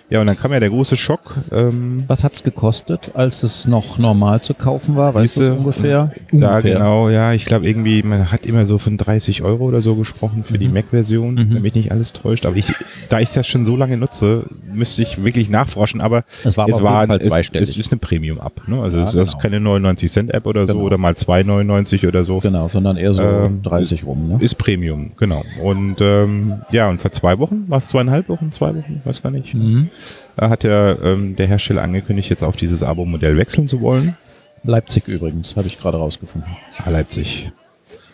ja, 0.09 0.21
und 0.21 0.27
dann 0.27 0.37
kam 0.37 0.53
ja 0.53 0.59
der 0.59 0.69
große 0.69 0.95
Schock. 0.97 1.35
Ähm, 1.51 2.03
Was 2.07 2.23
hat's 2.23 2.43
gekostet, 2.43 3.11
als 3.13 3.43
es 3.43 3.67
noch 3.67 3.97
normal 3.97 4.41
zu 4.41 4.53
kaufen 4.53 4.95
war? 4.95 5.13
Weißt 5.13 5.37
du 5.37 5.53
ungefähr? 5.53 6.11
Da 6.31 6.55
ungefähr. 6.55 6.73
genau, 6.75 7.09
ja, 7.09 7.33
ich 7.33 7.45
glaube 7.45 7.67
irgendwie, 7.67 8.03
man 8.03 8.31
hat 8.31 8.45
immer 8.45 8.65
so 8.65 8.77
von 8.77 8.97
30 8.97 9.43
Euro 9.43 9.65
oder 9.65 9.81
so 9.81 9.95
gesprochen 9.95 10.43
für 10.45 10.57
die 10.57 10.69
Mac-Version, 10.69 11.35
Mhm. 11.35 11.55
wenn 11.55 11.61
mich 11.61 11.75
nicht 11.75 11.91
alles 11.91 12.13
täuscht. 12.13 12.45
Aber 12.45 12.55
ich, 12.55 12.71
da 13.09 13.19
ich 13.19 13.31
das 13.31 13.47
schon 13.47 13.65
so 13.65 13.75
lange 13.75 13.97
nutze, 13.97 14.45
müsste 14.71 15.01
ich 15.01 15.23
wirklich 15.23 15.49
nachforschen. 15.49 15.99
Aber 16.01 16.23
Es 16.43 16.55
war 16.57 16.65
aber 16.65 16.73
es 16.77 16.81
war, 16.83 17.09
es, 17.09 17.27
zweistellig. 17.27 17.69
es 17.69 17.77
ist 17.77 17.91
eine 17.91 17.99
Premium-App. 17.99 18.67
Ne? 18.67 18.81
Also 18.81 18.97
Ja, 18.97 19.03
das 19.05 19.15
ist 19.15 19.31
genau. 19.31 19.41
keine 19.41 19.59
99 19.59 20.11
Cent 20.11 20.33
App 20.33 20.45
oder 20.45 20.65
so 20.67 20.73
Genau. 20.73 20.85
oder 20.85 20.97
mal 20.97 21.13
2,99 21.13 22.07
oder 22.07 22.23
so. 22.23 22.39
Genau, 22.39 22.67
sondern 22.67 22.97
eher 22.97 23.13
so 23.13 23.21
Ähm, 23.23 23.61
30 23.63 24.05
rum. 24.05 24.27
Ne? 24.29 24.37
Ist 24.39 24.55
Premium, 24.57 25.11
genau. 25.17 25.43
Und 25.63 25.97
ähm, 26.01 26.61
ja, 26.71 26.89
und 26.89 27.01
vor 27.01 27.11
zwei 27.11 27.37
Wochen, 27.39 27.65
war 27.67 27.79
es 27.79 27.89
zweieinhalb 27.89 28.29
Wochen, 28.29 28.51
zwei 28.51 28.69
Wochen, 28.75 29.01
weiß 29.03 29.21
gar 29.21 29.31
nicht, 29.31 29.53
Mhm. 29.53 29.89
Da 30.35 30.49
hat 30.49 30.63
der, 30.63 30.97
ähm, 31.03 31.35
der 31.35 31.47
Hersteller 31.47 31.81
angekündigt, 31.81 32.29
jetzt 32.29 32.43
auf 32.43 32.55
dieses 32.55 32.83
Abo-Modell 32.83 33.37
wechseln 33.37 33.67
zu 33.67 33.81
wollen. 33.81 34.15
Leipzig 34.63 35.07
übrigens, 35.07 35.55
habe 35.55 35.67
ich 35.67 35.79
gerade 35.79 35.97
rausgefunden. 35.97 36.51
Ah, 36.83 36.89
Leipzig. 36.89 37.51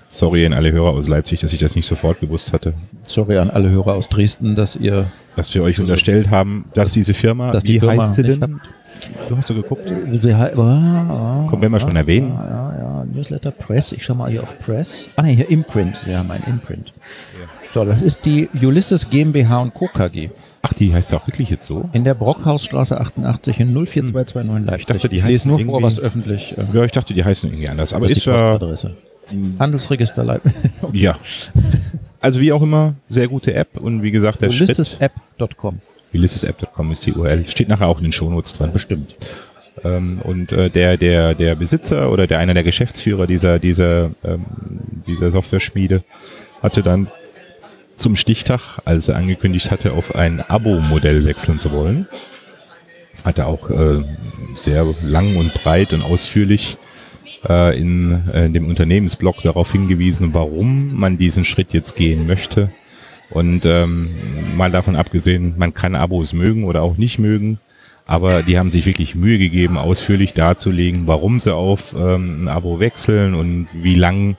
Sorry 0.09 0.45
an 0.45 0.53
alle 0.53 0.71
Hörer 0.71 0.91
aus 0.91 1.07
Leipzig, 1.07 1.39
dass 1.39 1.53
ich 1.53 1.59
das 1.59 1.75
nicht 1.75 1.87
sofort 1.87 2.19
gewusst 2.19 2.53
hatte. 2.53 2.73
Sorry 3.07 3.39
an 3.39 3.49
alle 3.49 3.71
Hörer 3.71 3.95
aus 3.95 4.09
Dresden, 4.09 4.55
dass 4.55 4.75
ihr 4.75 5.11
Dass 5.35 5.53
wir 5.55 5.63
euch 5.63 5.79
unterstellt 5.79 6.29
haben, 6.29 6.65
dass 6.75 6.93
diese 6.93 7.15
Firma, 7.15 7.51
Dass 7.51 7.63
die 7.63 7.75
wie 7.75 7.79
Firma 7.79 8.03
heißt 8.03 8.15
sie 8.15 8.23
denn? 8.23 8.61
Du 9.27 9.35
hast 9.35 9.49
du 9.49 9.55
geguckt? 9.55 9.91
Sie 10.21 10.33
ah, 10.33 10.51
ah, 10.55 11.47
Komm, 11.49 11.61
wenn 11.61 11.71
wir 11.71 11.79
schon 11.79 11.95
erwähnen. 11.95 12.29
Ja, 12.29 12.47
ja, 12.47 12.77
ja, 12.77 13.05
Newsletter 13.11 13.51
Press. 13.51 13.91
Ich 13.91 14.05
schau 14.05 14.13
mal 14.13 14.29
hier 14.29 14.43
auf 14.43 14.57
Press. 14.59 15.09
Ah, 15.15 15.23
ne, 15.23 15.29
hier 15.29 15.49
Imprint. 15.49 15.99
Sie 16.05 16.15
haben 16.15 16.29
ein 16.31 16.43
Imprint. 16.43 16.93
So, 17.73 17.83
das 17.83 18.03
ist 18.03 18.23
die 18.23 18.47
Ulysses 18.61 19.09
GmbH 19.09 19.61
und 19.61 19.73
Co. 19.73 19.87
KG. 19.87 20.29
Ach, 20.65 20.71
die 20.73 20.93
heißt 20.93 21.13
auch 21.13 21.27
wirklich 21.27 21.49
jetzt 21.49 21.65
so? 21.65 21.89
In 21.91 22.05
der 22.05 22.13
Brockhausstraße 22.13 22.99
88 22.99 23.59
in 23.59 23.73
04229 23.73 24.69
Leipzig. 24.71 24.85
dachte, 24.87 25.09
die 25.09 25.17
ich 25.17 25.25
lese 25.25 25.47
nur 25.49 25.59
vor, 25.59 25.81
was 25.83 25.99
öffentlich. 25.99 26.57
Äh, 26.57 26.65
Ja, 26.73 26.85
ich 26.85 26.93
dachte, 26.93 27.13
die 27.13 27.23
heißen 27.23 27.49
irgendwie 27.49 27.67
anders. 27.67 27.93
Aber 27.93 28.05
ist 28.05 28.13
ist 28.17 28.25
die 28.25 28.29
ja, 28.29 28.51
Postadresse. 28.51 28.95
Handelsregister 29.59 30.23
Leipzig. 30.23 30.53
ja. 30.93 31.17
Also 32.21 32.39
wie 32.39 32.53
auch 32.53 32.61
immer, 32.61 32.95
sehr 33.09 33.27
gute 33.27 33.53
App 33.53 33.77
und 33.77 34.03
wie 34.03 34.11
gesagt, 34.11 34.41
der 34.41 34.51
Schritt, 34.51 34.69
UlyssesApp.com. 34.69 35.81
ulyssesapp.com 36.13 36.91
ist 36.93 37.05
die 37.05 37.13
URL, 37.13 37.45
steht 37.45 37.67
nachher 37.67 37.87
auch 37.87 37.97
in 37.97 38.03
den 38.05 38.13
Shownotes 38.13 38.53
drin. 38.53 38.71
Bestimmt. 38.71 39.15
Ähm, 39.83 40.19
und 40.23 40.53
äh, 40.53 40.69
der, 40.69 40.95
der, 40.95 41.35
der 41.35 41.55
Besitzer 41.55 42.09
oder 42.11 42.25
der 42.27 42.39
einer 42.39 42.53
der 42.53 42.63
Geschäftsführer 42.63 43.27
dieser, 43.27 43.59
dieser, 43.59 44.11
ähm, 44.23 44.45
dieser 45.07 45.31
Software-Schmiede 45.31 46.03
hatte 46.61 46.83
dann 46.83 47.09
zum 48.03 48.15
Stichtag, 48.17 48.79
als 48.83 49.07
er 49.07 49.15
angekündigt 49.15 49.71
hatte, 49.71 49.93
auf 49.93 50.13
ein 50.13 50.41
Abo-Modell 50.41 51.23
wechseln 51.25 51.57
zu 51.57 51.71
wollen, 51.71 52.05
hat 53.23 53.39
er 53.39 53.47
auch 53.47 53.69
äh, 53.69 54.03
sehr 54.57 54.85
lang 55.03 55.37
und 55.37 55.53
breit 55.53 55.93
und 55.93 56.01
ausführlich 56.01 56.77
äh, 57.47 57.79
in, 57.79 58.11
äh, 58.33 58.49
dem 58.49 58.67
Unternehmensblog 58.67 59.41
darauf 59.41 59.71
hingewiesen, 59.71 60.33
warum 60.33 60.93
man 60.93 61.17
diesen 61.17 61.45
Schritt 61.45 61.71
jetzt 61.71 61.95
gehen 61.95 62.27
möchte. 62.27 62.71
Und 63.29 63.65
ähm, 63.65 64.09
mal 64.57 64.69
davon 64.69 64.97
abgesehen, 64.97 65.55
man 65.57 65.73
kann 65.73 65.95
Abos 65.95 66.33
mögen 66.33 66.65
oder 66.65 66.81
auch 66.81 66.97
nicht 66.97 67.19
mögen, 67.19 67.57
aber 68.05 68.43
die 68.43 68.59
haben 68.59 68.69
sich 68.69 68.85
wirklich 68.85 69.15
Mühe 69.15 69.39
gegeben, 69.39 69.77
ausführlich 69.77 70.33
darzulegen, 70.33 71.07
warum 71.07 71.39
sie 71.39 71.55
auf 71.55 71.95
ähm, 71.97 72.43
ein 72.43 72.47
Abo 72.49 72.81
wechseln 72.81 73.33
und 73.33 73.67
wie 73.73 73.95
lang 73.95 74.35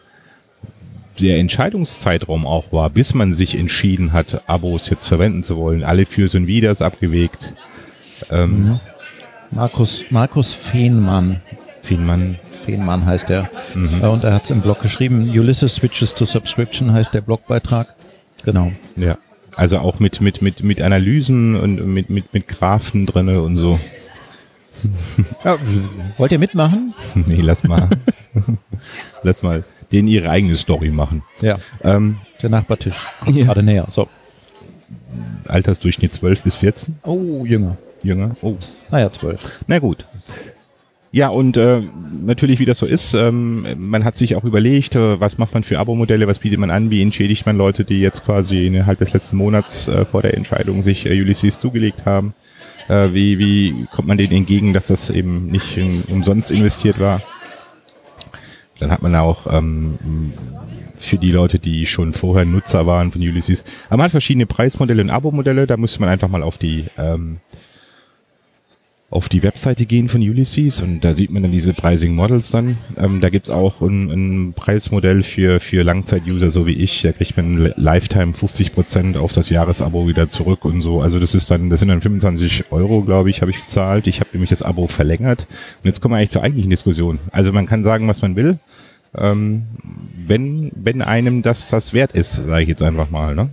der 1.21 1.38
Entscheidungszeitraum 1.38 2.47
auch 2.47 2.73
war, 2.73 2.90
bis 2.90 3.14
man 3.14 3.33
sich 3.33 3.56
entschieden 3.56 4.12
hat, 4.12 4.49
Abos 4.49 4.90
jetzt 4.90 5.06
verwenden 5.06 5.42
zu 5.42 5.56
wollen. 5.56 5.85
Alle 5.85 6.06
Fürs 6.06 6.35
und 6.35 6.47
Widers 6.47 6.83
abgewegt. 6.83 7.54
Ähm, 8.30 8.78
Markus, 9.50 10.04
Markus 10.11 10.52
Fehnmann. 10.52 11.40
Fienmann, 11.83 12.38
Fehnmann 12.64 13.04
heißt 13.04 13.28
er. 13.30 13.50
Mhm. 13.75 14.02
Äh, 14.02 14.06
Und 14.06 14.25
er 14.25 14.33
hat 14.33 14.44
es 14.44 14.50
im 14.50 14.62
Blog 14.62 14.80
geschrieben. 14.80 15.28
Ulysses 15.28 15.75
Switches 15.76 16.14
to 16.14 16.25
Subscription 16.25 16.92
heißt 16.92 17.12
der 17.12 17.21
Blogbeitrag. 17.21 17.94
Genau. 18.44 18.73
ja. 18.97 19.18
Also 19.56 19.78
auch 19.78 20.00
mit, 20.00 20.21
mit, 20.21 20.42
mit, 20.42 20.64
mit 20.64 20.83
Analysen 20.83 21.54
und 21.54 21.87
mit, 21.87 22.11
mit, 22.11 22.35
mit 22.35 22.49
Graphen 22.49 23.06
drinne 23.06 23.40
und 23.42 23.56
so. 23.56 23.78
Ja, 25.44 25.59
wollt 26.16 26.33
ihr 26.33 26.40
mitmachen? 26.40 26.92
nee, 27.14 27.37
lass 27.37 27.62
mal. 27.62 27.88
lass 29.23 29.42
mal 29.44 29.62
denen 29.92 30.08
ihre 30.08 30.30
eigene 30.30 30.56
Story 30.56 30.90
machen. 30.90 31.22
Ja. 31.40 31.58
Ähm, 31.82 32.18
Der 32.42 32.50
Nachbartisch. 32.50 32.94
Kommt 33.20 33.36
Ja. 33.36 33.44
gerade 33.46 33.62
näher. 33.62 33.86
So. 33.90 34.08
Altersdurchschnitt 35.48 36.12
12 36.12 36.42
bis 36.42 36.56
14, 36.56 36.96
Oh, 37.02 37.44
jünger. 37.44 37.76
Jünger. 38.02 38.36
Oh. 38.42 38.54
Naja, 38.90 39.10
zwölf. 39.10 39.60
Na 39.66 39.78
gut. 39.78 40.06
Ja, 41.12 41.28
und 41.28 41.56
äh, 41.56 41.80
natürlich, 42.24 42.58
wie 42.58 42.64
das 42.64 42.78
so 42.78 42.86
ist, 42.86 43.14
ähm, 43.14 43.66
man 43.78 44.04
hat 44.04 44.16
sich 44.16 44.34
auch 44.34 44.42
überlegt, 44.42 44.96
äh, 44.96 45.20
was 45.20 45.38
macht 45.38 45.54
man 45.54 45.62
für 45.62 45.78
Abo-Modelle, 45.78 46.26
was 46.26 46.40
bietet 46.40 46.58
man 46.58 46.70
an, 46.70 46.90
wie 46.90 47.02
entschädigt 47.02 47.46
man 47.46 47.56
Leute, 47.56 47.84
die 47.84 48.00
jetzt 48.00 48.24
quasi 48.24 48.66
innerhalb 48.66 48.98
des 48.98 49.12
letzten 49.12 49.36
Monats 49.36 49.86
äh, 49.86 50.04
vor 50.04 50.22
der 50.22 50.34
Entscheidung 50.34 50.82
sich 50.82 51.06
äh, 51.06 51.10
Ulysses 51.20 51.60
zugelegt 51.60 52.04
haben. 52.04 52.34
Äh, 52.88 53.12
wie, 53.12 53.38
wie 53.38 53.86
kommt 53.92 54.08
man 54.08 54.18
denen 54.18 54.32
entgegen, 54.32 54.72
dass 54.74 54.88
das 54.88 55.08
eben 55.08 55.46
nicht 55.46 55.76
in, 55.76 56.02
umsonst 56.08 56.50
investiert 56.50 56.98
war? 56.98 57.22
Dann 58.78 58.90
hat 58.90 59.02
man 59.02 59.14
auch 59.14 59.47
ähm, 59.50 60.33
für 60.97 61.19
die 61.19 61.31
Leute, 61.31 61.59
die 61.59 61.87
schon 61.87 62.12
vorher 62.12 62.45
Nutzer 62.45 62.87
waren 62.87 63.12
von 63.12 63.21
Ulysses, 63.21 63.64
aber 63.88 63.99
man 63.99 64.04
hat 64.04 64.11
verschiedene 64.12 64.47
Preismodelle 64.47 65.02
und 65.02 65.11
Abo-Modelle, 65.11 65.66
da 65.66 65.76
müsste 65.76 66.00
man 66.00 66.09
einfach 66.09 66.28
mal 66.28 66.43
auf 66.43 66.59
die 66.59 66.87
ähm, 66.99 67.38
auf 69.11 69.28
die 69.28 69.42
Webseite 69.42 69.87
gehen 69.87 70.08
von 70.08 70.20
Ulysses 70.20 70.80
und 70.80 71.02
da 71.02 71.12
sieht 71.12 71.30
man 71.30 71.42
dann 71.42 71.52
diese 71.52 71.73
Pricing 71.73 72.14
Models 72.14 72.50
dann. 72.50 72.76
Ähm, 72.96 73.20
da 73.20 73.30
gibt's 73.30 73.50
auch 73.50 73.80
ein, 73.80 74.11
ein 74.11 74.54
Preismodell 74.54 75.23
für, 75.23 75.61
für 75.61 75.84
Langzeit-User, 75.84 76.50
so 76.50 76.66
wie 76.66 76.73
ich. 76.73 77.02
Da 77.02 77.12
kriegt 77.12 77.37
man 77.37 77.73
Lifetime 77.76 78.32
50% 78.32 79.16
auf 79.16 79.32
das 79.32 79.50
Jahresabo 79.50 80.08
wieder 80.08 80.28
zurück 80.28 80.64
und 80.64 80.80
so. 80.80 81.00
Also 81.00 81.20
das 81.20 81.34
ist 81.34 81.50
dann, 81.50 81.70
das 81.70 81.80
sind 81.80 81.90
dann 81.90 82.00
25 82.00 82.73
Euro, 82.73 83.02
glaube 83.02 83.30
ich, 83.30 83.40
habe 83.40 83.52
ich 83.52 83.61
gezahlt. 83.61 84.06
Ich 84.06 84.20
habe 84.20 84.30
nämlich 84.32 84.50
das 84.50 84.62
Abo 84.62 84.87
verlängert. 84.87 85.46
Und 85.82 85.87
jetzt 85.87 86.00
kommen 86.00 86.14
wir 86.14 86.18
eigentlich 86.18 86.30
zur 86.30 86.42
eigentlichen 86.42 86.70
Diskussion. 86.70 87.18
Also 87.30 87.52
man 87.52 87.66
kann 87.66 87.84
sagen, 87.84 88.08
was 88.08 88.20
man 88.20 88.34
will. 88.34 88.58
Ähm, 89.16 89.64
wenn, 90.26 90.73
wenn 90.75 91.02
einem 91.02 91.42
das 91.42 91.70
das 91.70 91.92
wert 91.92 92.12
ist, 92.12 92.34
sage 92.34 92.62
ich 92.62 92.68
jetzt 92.68 92.82
einfach 92.82 93.11
mal, 93.11 93.34
ne? 93.34 93.50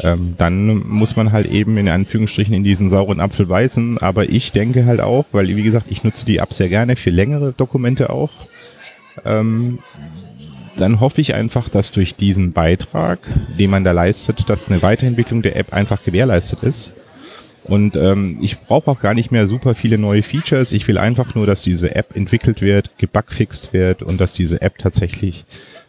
Ähm, 0.00 0.34
dann 0.38 0.86
muss 0.88 1.16
man 1.16 1.32
halt 1.32 1.46
eben 1.46 1.76
in 1.76 1.88
Anführungsstrichen 1.88 2.54
in 2.54 2.64
diesen 2.64 2.88
sauren 2.88 3.20
Apfel 3.20 3.46
beißen. 3.46 3.98
Aber 3.98 4.28
ich 4.28 4.52
denke 4.52 4.86
halt 4.86 5.00
auch, 5.00 5.26
weil 5.32 5.48
wie 5.48 5.62
gesagt, 5.62 5.86
ich 5.90 6.04
nutze 6.04 6.24
die 6.24 6.38
App 6.38 6.52
sehr 6.52 6.68
gerne 6.68 6.96
für 6.96 7.10
längere 7.10 7.52
Dokumente 7.52 8.10
auch. 8.10 8.30
Ähm, 9.24 9.78
dann 10.76 11.00
hoffe 11.00 11.20
ich 11.20 11.34
einfach, 11.34 11.68
dass 11.68 11.90
durch 11.90 12.14
diesen 12.14 12.52
Beitrag, 12.52 13.18
den 13.58 13.70
man 13.70 13.82
da 13.82 13.90
leistet, 13.92 14.48
dass 14.48 14.68
eine 14.68 14.80
Weiterentwicklung 14.80 15.42
der 15.42 15.56
App 15.56 15.72
einfach 15.72 16.04
gewährleistet 16.04 16.62
ist. 16.62 16.92
Und 17.64 17.96
ähm, 17.96 18.38
ich 18.40 18.60
brauche 18.60 18.90
auch 18.90 19.00
gar 19.00 19.14
nicht 19.14 19.30
mehr 19.30 19.46
super 19.46 19.74
viele 19.74 19.98
neue 19.98 20.22
Features. 20.22 20.72
Ich 20.72 20.86
will 20.86 20.96
einfach 20.96 21.34
nur, 21.34 21.46
dass 21.46 21.62
diese 21.62 21.94
App 21.96 22.16
entwickelt 22.16 22.62
wird, 22.62 22.96
gebugfixt 22.96 23.72
wird 23.72 24.02
und 24.02 24.20
dass 24.20 24.32
diese 24.32 24.62
App 24.62 24.78
tatsächlich 24.78 25.44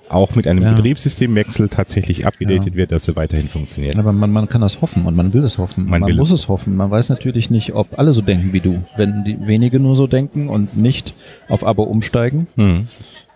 auch 0.10 0.36
mit 0.36 0.48
einem 0.48 0.63
Ja. 0.63 0.74
Betriebssystemwechsel 0.74 1.70
tatsächlich 1.70 2.25
abgedatet 2.25 2.75
wird, 2.75 2.92
dass 2.92 3.04
sie 3.06 3.16
weiterhin 3.16 3.48
funktioniert. 3.48 3.96
Aber 3.98 4.12
man, 4.12 4.32
man 4.32 4.50
kann 4.50 4.62
das 4.62 4.82
hoffen 4.82 5.06
und 5.06 5.16
man 5.16 5.34
will 5.34 5.44
es 5.44 5.58
hoffen. 5.58 5.86
Man 5.88 6.01
Man, 6.01 6.16
muss 6.16 6.32
es 6.32 6.48
hoffen. 6.48 6.75
Man 6.75 6.89
weiß 6.92 7.10
natürlich 7.10 7.50
nicht, 7.50 7.74
ob 7.74 7.98
alle 7.98 8.13
so 8.13 8.22
denken 8.22 8.54
wie 8.54 8.60
du. 8.60 8.84
Wenn 8.98 9.24
die 9.24 9.38
wenige 9.48 9.80
nur 9.80 9.96
so 9.96 10.08
denken 10.08 10.50
und 10.50 10.75
nicht 10.78 11.13
auf 11.48 11.66
Abo 11.66 11.84
umsteigen, 11.84 12.48
Hm. 12.56 12.88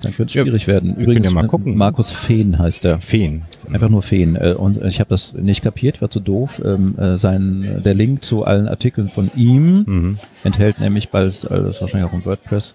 dann 0.01 0.13
könnte 0.15 0.32
es 0.32 0.34
Ja, 0.34 0.44
schwierig 0.44 0.68
werden. 0.68 0.96
wir 0.98 1.03
Übrigens, 1.03 1.25
ja 1.25 1.32
mal 1.32 1.48
gucken. 1.48 1.77
Markus 1.77 2.12
Fehn 2.12 2.58
heißt 2.60 2.84
er. 2.86 3.00
Feen. 3.00 3.44
Einfach 3.72 3.89
nur 3.89 4.01
Fehn. 4.01 4.36
Äh, 4.36 4.53
Und 4.58 4.77
ich 4.84 5.00
habe 5.00 5.10
das 5.10 5.34
nicht 5.34 5.63
kapiert, 5.63 6.01
war 6.01 6.10
zu 6.10 6.20
doof. 6.20 6.62
Ähm, 6.65 6.96
äh, 6.98 7.18
Sein, 7.18 7.82
der 7.86 7.94
Link 7.94 8.24
zu 8.25 8.44
allen 8.44 8.68
Artikeln 8.68 9.10
von 9.10 9.30
ihm 9.36 9.84
Mhm. 9.88 10.18
enthält 10.44 10.80
nämlich 10.80 11.10
bald, 11.10 11.50
also 11.50 11.68
das 11.68 11.75
ist 11.77 11.82
wahrscheinlich 11.82 12.10
auch 12.10 12.13
im 12.13 12.25
WordPress, 12.25 12.74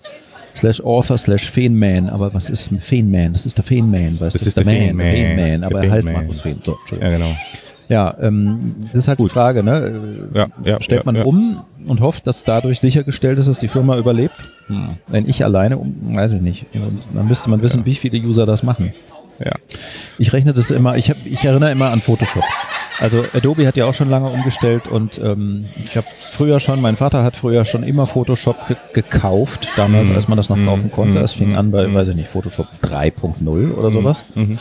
slash 0.57 0.81
author 0.81 1.19
slash 1.19 1.51
Feenman. 1.51 2.09
Aber 2.11 2.33
was 2.35 2.49
ist 2.49 2.71
ein 2.73 2.81
Feenman? 2.81 3.33
Das 3.33 3.47
ist 3.47 3.57
der 3.59 3.65
Feenman, 3.65 4.21
weißt 4.21 4.35
Das 4.35 4.43
du? 4.43 4.49
ist 4.49 4.57
der 4.57 4.65
Feenman. 4.65 5.07
Feenman. 5.11 5.65
Aber 5.65 5.81
Der 5.81 5.89
er 5.89 5.95
heißt 5.97 6.07
Feenman. 6.07 6.23
Markus 6.25 6.41
Fehn. 6.41 6.59
So. 6.65 6.77
Ja, 7.01 7.11
genau. 7.11 7.37
Ja, 7.89 8.15
ähm, 8.21 8.75
das 8.93 9.05
ist 9.05 9.09
halt 9.09 9.19
die 9.19 9.29
Frage, 9.31 9.63
ne? 9.63 10.31
Ja, 10.35 10.49
ja, 10.63 10.83
Stellt 10.83 11.07
man 11.07 11.17
ja. 11.17 11.23
um 11.25 11.65
und 11.87 12.01
hofft, 12.01 12.27
dass 12.27 12.45
dadurch 12.45 12.81
sichergestellt 12.81 13.39
ist, 13.39 13.49
dass 13.49 13.57
die 13.57 13.69
Firma 13.69 13.97
überlebt? 13.97 14.35
Hm. 14.67 14.99
Wenn 15.07 15.27
ich 15.27 15.43
alleine, 15.43 15.79
um, 15.79 16.15
weiß 16.15 16.35
ich 16.35 16.43
nicht. 16.43 16.67
Dann 17.15 17.27
müsste 17.27 17.49
man 17.49 17.63
wissen, 17.63 17.87
wie 17.87 17.95
viele 17.95 18.19
User 18.19 18.45
das 18.45 18.63
machen. 18.63 18.93
Ja. 19.43 19.53
Ich 20.19 20.35
rechne 20.35 20.53
das 20.53 20.71
immer, 20.71 20.97
ich, 20.99 21.09
hab, 21.09 21.17
ich 21.25 21.43
erinnere 21.45 21.71
immer 21.73 21.91
an 21.91 22.01
Photoshop. 22.01 22.45
Also 23.01 23.25
Adobe 23.33 23.67
hat 23.67 23.77
ja 23.77 23.85
auch 23.87 23.95
schon 23.95 24.11
lange 24.11 24.29
umgestellt 24.29 24.89
und 24.89 25.19
ähm, 25.23 25.65
ich 25.85 25.97
habe 25.97 26.07
früher 26.19 26.59
schon, 26.59 26.81
mein 26.81 26.97
Vater 26.97 27.23
hat 27.23 27.37
früher 27.37 27.65
schon 27.65 27.85
immer 27.85 28.07
Photoshop 28.09 28.67
ge 28.67 28.77
gekauft, 28.93 29.69
damals, 29.77 30.09
Mhm. 30.09 30.15
als 30.17 30.27
man 30.29 30.37
das 30.37 30.49
noch 30.49 30.57
Mhm. 30.57 30.67
kaufen 30.67 30.91
konnte. 30.93 31.19
Mhm. 31.21 31.25
Es 31.25 31.33
fing 31.33 31.55
an 31.55 31.71
bei, 31.71 31.87
Mhm. 31.87 31.95
weiß 31.95 32.09
ich 32.09 32.17
nicht, 32.17 32.29
Photoshop 32.29 32.67
3.0 32.83 33.73
oder 33.73 33.93
sowas. 33.93 34.25
Mhm. 34.35 34.59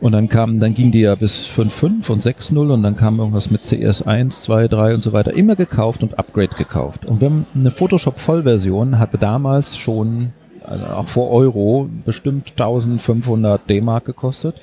Und 0.00 0.12
dann 0.12 0.28
kam, 0.28 0.60
dann 0.60 0.74
ging 0.74 0.92
die 0.92 1.00
ja 1.00 1.16
bis 1.16 1.46
5.5 1.46 2.10
und 2.10 2.22
6.0 2.22 2.70
und 2.70 2.82
dann 2.82 2.96
kam 2.96 3.18
irgendwas 3.18 3.50
mit 3.50 3.64
CS 3.64 4.02
1, 4.02 4.42
2, 4.42 4.68
3 4.68 4.94
und 4.94 5.02
so 5.02 5.12
weiter. 5.12 5.32
Immer 5.34 5.56
gekauft 5.56 6.02
und 6.04 6.16
Upgrade 6.18 6.54
gekauft. 6.56 7.04
Und 7.04 7.20
wenn 7.20 7.44
eine 7.56 7.72
Photoshop 7.72 8.20
Vollversion 8.20 8.98
hatte 9.00 9.18
damals 9.18 9.76
schon, 9.76 10.32
also 10.70 10.86
auch 10.86 11.08
vor 11.08 11.30
Euro, 11.30 11.88
bestimmt 12.04 12.52
1500 12.52 13.68
D-Mark 13.68 14.04
gekostet 14.04 14.56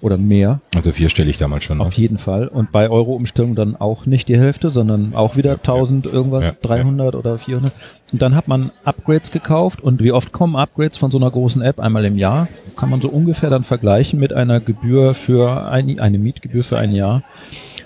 oder 0.00 0.18
mehr, 0.18 0.60
Also 0.74 0.92
vierstellig 0.92 1.38
damals 1.38 1.64
schon. 1.64 1.78
Ne? 1.78 1.84
auf 1.84 1.94
jeden 1.94 2.18
Fall. 2.18 2.48
Und 2.48 2.72
bei 2.72 2.90
Euro-Umstellung 2.90 3.54
dann 3.54 3.76
auch 3.76 4.04
nicht 4.06 4.28
die 4.28 4.38
Hälfte, 4.38 4.70
sondern 4.70 5.14
auch 5.14 5.36
wieder 5.36 5.52
1000 5.52 6.06
irgendwas, 6.06 6.44
Ja, 6.44 6.52
300 6.62 7.14
oder 7.14 7.38
400. 7.38 7.72
Und 8.12 8.20
dann 8.20 8.34
hat 8.34 8.48
man 8.48 8.70
Upgrades 8.84 9.30
gekauft 9.30 9.80
und 9.80 10.02
wie 10.02 10.12
oft 10.12 10.32
kommen 10.32 10.56
Upgrades 10.56 10.98
von 10.98 11.10
so 11.10 11.18
einer 11.18 11.30
großen 11.30 11.62
App? 11.62 11.80
Einmal 11.80 12.04
im 12.04 12.18
Jahr. 12.18 12.48
Kann 12.76 12.90
man 12.90 13.00
so 13.00 13.08
ungefähr 13.08 13.48
dann 13.48 13.64
vergleichen 13.64 14.20
mit 14.20 14.32
einer 14.32 14.60
Gebühr 14.60 15.14
für 15.14 15.68
ein, 15.70 15.98
eine 16.00 16.18
Mietgebühr 16.18 16.64
für 16.64 16.78
ein 16.78 16.92
Jahr. 16.92 17.22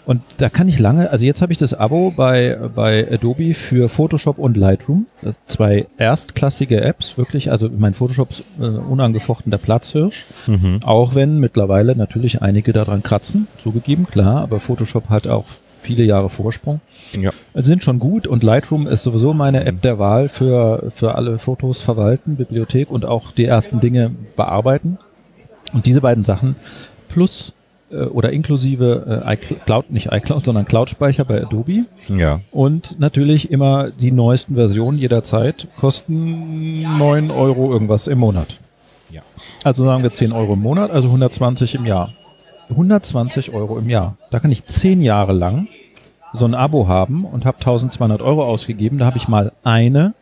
Und 0.06 0.22
da 0.36 0.48
kann 0.48 0.68
ich 0.68 0.78
lange, 0.78 1.10
also 1.10 1.26
jetzt 1.26 1.42
habe 1.42 1.52
ich 1.52 1.58
das 1.58 1.74
Abo 1.74 2.12
bei, 2.16 2.56
bei 2.74 3.12
Adobe 3.12 3.54
für 3.54 3.88
Photoshop 3.88 4.38
und 4.38 4.56
Lightroom. 4.56 5.06
Sind 5.20 5.36
Zwei 5.48 5.86
erstklassige 5.98 6.80
Apps, 6.80 7.18
wirklich. 7.18 7.50
Also 7.50 7.68
mein 7.76 7.92
Photoshop 7.92 8.30
ist 8.30 8.44
äh, 8.60 8.66
unangefochten 8.66 9.50
der 9.50 9.58
Platzhirsch. 9.58 10.24
Mhm. 10.46 10.78
Auch 10.84 11.16
wenn 11.16 11.40
mittlerweile 11.40 11.96
natürlich 11.96 12.40
einige 12.40 12.72
daran 12.72 13.02
kratzen, 13.02 13.48
zugegeben, 13.56 14.06
klar, 14.06 14.42
aber 14.42 14.60
Photoshop 14.60 15.08
hat 15.08 15.26
auch 15.26 15.46
viele 15.82 16.04
Jahre 16.04 16.30
Vorsprung. 16.30 16.80
Ja. 17.20 17.30
Sind 17.54 17.82
schon 17.82 17.98
gut 17.98 18.28
und 18.28 18.44
Lightroom 18.44 18.86
ist 18.86 19.02
sowieso 19.02 19.34
meine 19.34 19.64
App 19.64 19.82
der 19.82 19.98
Wahl 19.98 20.28
für, 20.28 20.92
für 20.94 21.16
alle 21.16 21.38
Fotos 21.38 21.82
verwalten, 21.82 22.36
Bibliothek 22.36 22.90
und 22.90 23.04
auch 23.04 23.32
die 23.32 23.44
ersten 23.44 23.80
Dinge 23.80 24.14
bearbeiten. 24.36 24.98
Und 25.72 25.86
diese 25.86 26.00
beiden 26.00 26.24
Sachen 26.24 26.54
plus 27.08 27.50
äh, 27.50 27.55
oder 27.90 28.30
inklusive 28.30 29.22
äh, 29.26 29.34
iCloud, 29.34 29.90
nicht 29.90 30.08
iCloud, 30.12 30.44
sondern 30.44 30.64
Cloud-Speicher 30.66 31.24
bei 31.24 31.42
Adobe 31.42 31.84
Ja. 32.08 32.40
und 32.50 32.98
natürlich 32.98 33.50
immer 33.50 33.90
die 33.90 34.12
neuesten 34.12 34.54
Versionen 34.56 34.98
jederzeit 34.98 35.68
kosten 35.78 36.82
9 36.98 37.30
Euro 37.30 37.72
irgendwas 37.72 38.06
im 38.08 38.18
Monat. 38.18 38.58
Ja. 39.10 39.22
Also 39.64 39.84
sagen 39.84 40.02
wir 40.02 40.12
10 40.12 40.32
Euro 40.32 40.54
im 40.54 40.62
Monat, 40.62 40.90
also 40.90 41.08
120 41.08 41.74
im 41.76 41.86
Jahr. 41.86 42.12
120 42.70 43.52
Euro 43.54 43.78
im 43.78 43.88
Jahr. 43.88 44.16
Da 44.30 44.40
kann 44.40 44.50
ich 44.50 44.64
10 44.64 45.00
Jahre 45.02 45.32
lang 45.32 45.68
so 46.32 46.44
ein 46.44 46.54
Abo 46.54 46.88
haben 46.88 47.24
und 47.24 47.44
habe 47.46 47.58
1200 47.58 48.20
Euro 48.20 48.44
ausgegeben. 48.44 48.98
Da 48.98 49.06
habe 49.06 49.16
ich 49.16 49.28
mal 49.28 49.52
eine 49.62 50.14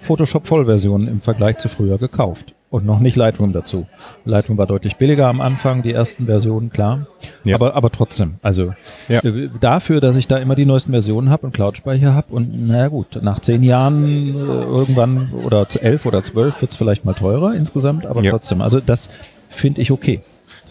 Photoshop-Vollversion 0.00 1.08
im 1.08 1.20
Vergleich 1.20 1.58
zu 1.58 1.68
früher 1.68 1.98
gekauft. 1.98 2.54
Und 2.70 2.84
noch 2.84 3.00
nicht 3.00 3.16
Lightroom 3.16 3.52
dazu. 3.52 3.86
Lightroom 4.26 4.58
war 4.58 4.66
deutlich 4.66 4.96
billiger 4.96 5.26
am 5.28 5.40
Anfang, 5.40 5.82
die 5.82 5.92
ersten 5.94 6.26
Versionen, 6.26 6.68
klar. 6.68 7.06
Ja. 7.44 7.54
Aber, 7.54 7.74
aber 7.74 7.90
trotzdem, 7.90 8.34
also 8.42 8.74
Ja. 9.08 9.20
äh, 9.24 9.48
dafür, 9.58 10.02
dass 10.02 10.16
ich 10.16 10.26
da 10.26 10.36
immer 10.36 10.54
die 10.54 10.66
neuesten 10.66 10.92
Versionen 10.92 11.30
habe 11.30 11.46
und 11.46 11.52
Cloud-Speicher 11.54 12.12
habe 12.14 12.26
und 12.34 12.66
naja 12.68 12.88
gut, 12.88 13.18
nach 13.22 13.38
zehn 13.38 13.62
Jahren 13.62 14.04
äh, 14.04 14.38
irgendwann 14.38 15.32
oder 15.32 15.66
elf 15.80 16.04
oder 16.04 16.22
zwölf 16.22 16.60
wird 16.60 16.70
es 16.72 16.76
vielleicht 16.76 17.06
mal 17.06 17.14
teurer 17.14 17.54
insgesamt, 17.54 18.04
aber 18.04 18.22
Ja. 18.22 18.32
trotzdem, 18.32 18.60
also 18.60 18.80
das 18.80 19.08
finde 19.48 19.80
ich 19.80 19.90
okay. 19.90 20.20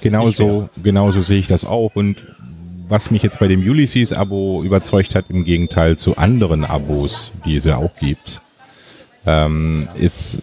Genauso, 0.01 0.69
genauso 0.83 1.21
sehe 1.21 1.39
ich 1.39 1.47
das 1.47 1.65
auch. 1.65 1.95
Und 1.95 2.17
was 2.87 3.09
mich 3.09 3.23
jetzt 3.23 3.39
bei 3.39 3.47
dem 3.47 3.61
Ulysses-Abo 3.61 4.61
überzeugt 4.63 5.15
hat, 5.15 5.25
im 5.29 5.43
Gegenteil 5.43 5.97
zu 5.97 6.15
anderen 6.17 6.63
Abos, 6.63 7.31
die 7.43 7.55
es 7.55 7.65
ja 7.65 7.77
auch 7.77 7.93
gibt, 7.99 8.41
ähm, 9.27 9.87
ist 9.99 10.41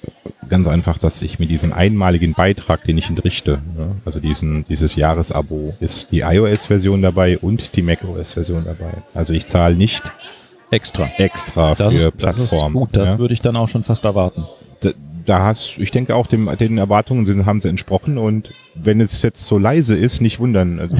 ganz 0.48 0.68
einfach, 0.68 0.98
dass 0.98 1.22
ich 1.22 1.38
mit 1.38 1.50
diesem 1.50 1.72
einmaligen 1.72 2.34
Beitrag, 2.34 2.84
den 2.84 2.98
ich 2.98 3.08
entrichte, 3.08 3.60
ne, 3.76 3.96
also 4.04 4.20
diesen, 4.20 4.64
dieses 4.68 4.94
Jahresabo, 4.94 5.74
ist 5.80 6.08
die 6.10 6.20
iOS-Version 6.20 7.02
dabei 7.02 7.38
und 7.38 7.76
die 7.76 7.82
macOS-Version 7.82 8.64
dabei. 8.64 9.02
Also 9.14 9.32
ich 9.32 9.46
zahle 9.46 9.74
nicht 9.74 10.02
Extra. 10.70 11.08
extra 11.18 11.74
Das 11.74 11.94
für 11.94 12.08
ist, 12.08 12.12
das 12.18 12.38
ist 12.38 12.50
Plattformen. 12.50 12.74
gut, 12.74 12.90
das 12.96 13.08
ja. 13.10 13.18
würde 13.18 13.34
ich 13.34 13.40
dann 13.40 13.56
auch 13.56 13.68
schon 13.68 13.84
fast 13.84 14.04
erwarten. 14.04 14.44
da, 14.80 14.90
da 15.24 15.44
hast, 15.44 15.78
ich 15.78 15.90
denke 15.90 16.14
auch 16.14 16.26
dem, 16.26 16.50
den 16.58 16.78
Erwartungen 16.78 17.26
sind, 17.26 17.46
haben 17.46 17.60
sie 17.60 17.68
entsprochen 17.68 18.18
und 18.18 18.52
wenn 18.74 19.00
es 19.00 19.22
jetzt 19.22 19.46
so 19.46 19.58
leise 19.58 19.96
ist, 19.96 20.20
nicht 20.20 20.40
wundern. 20.40 20.78
Also, 20.80 20.96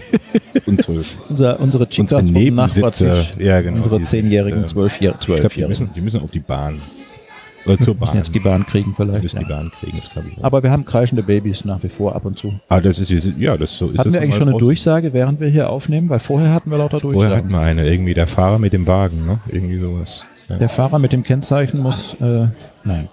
unsere, 0.66 1.04
Unser, 1.28 1.60
unsere 1.60 1.88
Chicas 1.88 2.22
unsere 2.22 2.46
vom 2.46 2.54
Nachbartisch, 2.54 3.32
ja 3.38 3.60
genau. 3.60 3.76
unsere 3.76 4.00
zehnjährigen, 4.02 4.64
äh, 4.64 4.66
zwölfjährigen, 4.66 5.20
Ich 5.20 5.26
glaube, 5.26 5.48
die 5.54 5.66
müssen, 5.66 5.90
die 5.94 6.00
müssen 6.00 6.20
auf 6.20 6.30
die 6.30 6.40
Bahn. 6.40 6.80
Oder 7.66 7.78
zur 7.78 7.94
Bahn. 7.96 8.16
jetzt 8.16 8.34
die 8.34 8.38
Bahn 8.40 8.64
kriegen 8.66 8.94
vielleicht. 8.96 9.22
müssen 9.22 9.36
Ja. 9.40 9.42
die 9.46 9.48
Bahn 9.52 9.70
kriegen, 9.80 9.98
das 9.98 10.10
glaube 10.10 10.28
ich. 10.30 10.38
auch. 10.38 10.44
Aber 10.44 10.62
wir 10.62 10.70
haben 10.70 10.84
kreischende 10.84 11.22
Babys 11.22 11.64
nach 11.64 11.82
wie 11.82 11.88
vor 11.88 12.14
ab 12.14 12.24
und 12.24 12.38
zu. 12.38 12.52
Aber 12.68 12.80
das 12.80 12.98
ist, 12.98 13.10
ja, 13.38 13.56
das 13.56 13.76
so 13.76 13.88
ist 13.88 13.98
Hatten 13.98 14.12
wir 14.12 14.20
eigentlich 14.20 14.36
schon 14.36 14.48
eine. 14.48 14.58
Durchsage, 14.58 15.12
während 15.12 15.40
wir 15.40 15.48
hier 15.48 15.68
aufnehmen? 15.70 16.08
Weil 16.08 16.18
vorher 16.20 16.52
hatten 16.54 16.70
wir 16.70 16.78
lauter 16.78 17.00
Vorher 17.00 17.30
hatten 17.36 17.48
Durchsagen. 17.48 17.50
wir 17.50 17.60
eine, 17.60 17.88
irgendwie 17.90 18.14
der 18.14 18.26
Fahrer 18.26 18.58
mit 18.58 18.72
dem 18.72 18.86
Wagen, 18.86 19.26
ne? 19.26 19.38
Irgendwie 19.48 19.78
sowas. 19.78 20.24
Ja. 20.48 20.56
Der 20.56 20.70
Fahrer 20.70 20.98
mit 20.98 21.12
dem 21.12 21.24
Kennzeichen 21.24 21.78
muss, 21.80 22.14
äh, 22.22 22.46
nein. 22.82 23.08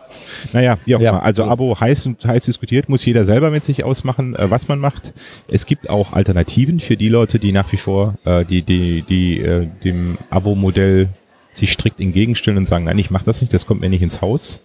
Naja, 0.54 0.78
wie 0.86 0.96
auch 0.96 1.02
Ja. 1.02 1.10
immer. 1.10 1.24
Also 1.24 1.44
Abo 1.44 1.78
heiß 1.78 2.06
und 2.06 2.24
heiß 2.26 2.46
diskutiert, 2.46 2.88
muss 2.88 3.04
jeder 3.04 3.26
selber 3.26 3.52
mit 3.52 3.66
sich 3.66 3.84
ausmachen, 3.84 4.36
äh, 4.38 4.50
was 4.50 4.70
man 4.70 4.80
macht. 4.80 5.14
Es 5.50 5.66
gibt 5.66 5.90
auch 5.90 6.14
Alternativen 6.14 6.80
für 6.80 6.96
die 6.96 7.10
Leute, 7.10 7.38
die 7.38 7.52
nach 7.52 7.70
wie 7.74 7.78
vor 7.78 8.14
äh, 8.24 8.46
die, 8.46 8.62
die, 8.62 9.02
die 9.02 9.42
äh, 9.42 9.68
dem 9.84 10.18
Abo-Modell 10.30 11.10
sich 11.56 11.72
strikt 11.72 12.00
entgegenstellen 12.00 12.58
und 12.58 12.66
sagen, 12.68 12.86
nein, 12.86 12.98
ich 13.00 13.12
mache 13.12 13.26
das 13.26 13.42
nicht, 13.42 13.54
das 13.54 13.66
kommt 13.66 13.82
mir 13.82 13.90
nicht 13.90 14.02
ins 14.02 14.22
Haus. 14.22 14.60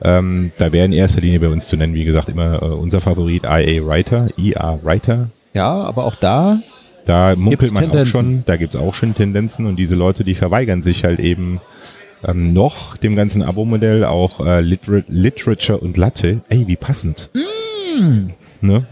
Ähm, 0.00 0.52
da 0.58 0.70
wäre 0.72 0.84
in 0.84 0.92
erster 0.92 1.20
Linie 1.20 1.40
bei 1.40 1.48
uns 1.48 1.66
zu 1.66 1.76
nennen, 1.76 1.94
wie 1.94 2.04
gesagt, 2.04 2.28
immer 2.28 2.62
äh, 2.62 2.66
unser 2.66 3.00
Favorit 3.00 3.44
IA 3.44 3.84
Writer, 3.84 4.28
IA 4.36 4.78
Writer. 4.82 5.30
Ja, 5.54 5.72
aber 5.72 6.04
auch 6.04 6.14
da, 6.14 6.60
Da 7.04 7.34
munkelt 7.34 7.72
man 7.72 7.84
auch 7.84 7.88
Tendenzen? 7.90 8.12
schon, 8.12 8.42
da 8.46 8.56
gibt's 8.56 8.76
auch 8.76 8.94
schon 8.94 9.14
Tendenzen 9.14 9.66
und 9.66 9.76
diese 9.76 9.96
Leute, 9.96 10.22
die 10.22 10.34
verweigern 10.36 10.82
sich 10.82 11.04
halt 11.04 11.18
eben 11.18 11.60
ähm, 12.24 12.52
noch 12.52 12.96
dem 12.96 13.16
ganzen 13.16 13.42
Abo-Modell 13.42 14.04
auch 14.04 14.44
äh, 14.44 14.60
Liter 14.60 15.02
Literature 15.08 15.78
und 15.78 15.96
Latte. 15.96 16.42
Ey, 16.48 16.66
wie 16.68 16.76
passend. 16.76 17.30
Ne? 18.60 18.84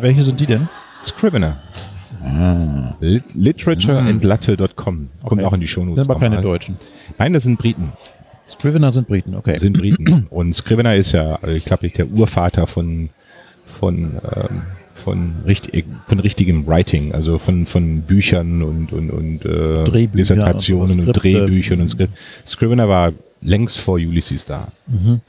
welche 0.00 0.22
sind 0.22 0.40
die 0.40 0.46
denn? 0.46 0.68
Scrivener. 1.02 1.58
Lit 3.00 3.24
Literature 3.34 3.98
and 3.98 4.24
Latte.com. 4.24 4.74
Kommt. 4.76 5.10
Okay. 5.22 5.44
auch 5.44 5.52
in 5.52 5.60
die 5.60 5.68
Shownotes. 5.68 6.04
Sind 6.04 6.10
aber 6.10 6.20
keine. 6.20 6.42
Deutschen. 6.42 6.76
Nein, 7.18 7.32
das 7.32 7.44
sind 7.44 7.58
Briten. 7.58 7.92
Scrivener 8.48 8.92
sind 8.92 9.08
Briten, 9.08 9.34
okay. 9.34 9.58
Sind 9.58 9.78
Briten. 9.78 10.26
und 10.30 10.52
Scrivener 10.54 10.94
ist 10.94 11.12
ja, 11.12 11.36
also 11.42 11.54
ich 11.54 11.64
glaube, 11.64 11.88
der 11.88 12.08
Urvater 12.08 12.66
von, 12.66 13.08
von, 13.64 14.12
ähm, 14.22 14.62
von, 14.94 15.32
richtig, 15.46 15.84
von 16.06 16.20
richtigem 16.20 16.66
Writing, 16.66 17.12
also 17.12 17.38
von, 17.38 17.66
von 17.66 18.02
Büchern 18.02 18.62
und, 18.62 18.92
und, 18.92 19.10
und 19.10 19.44
äh, 19.44 19.84
Drehbüchern 19.84 20.16
Dissertationen 20.16 21.00
und 21.00 21.08
und. 21.08 21.12
Drehbüchern 21.12 21.80
und 21.80 21.88
Skript. 21.88 22.12
Scrivener 22.46 22.88
war 22.88 23.12
längst 23.42 23.78
vor 23.78 23.94
Ulysses 23.94 24.44
da. 24.44 24.68
Mhm, 24.86 25.20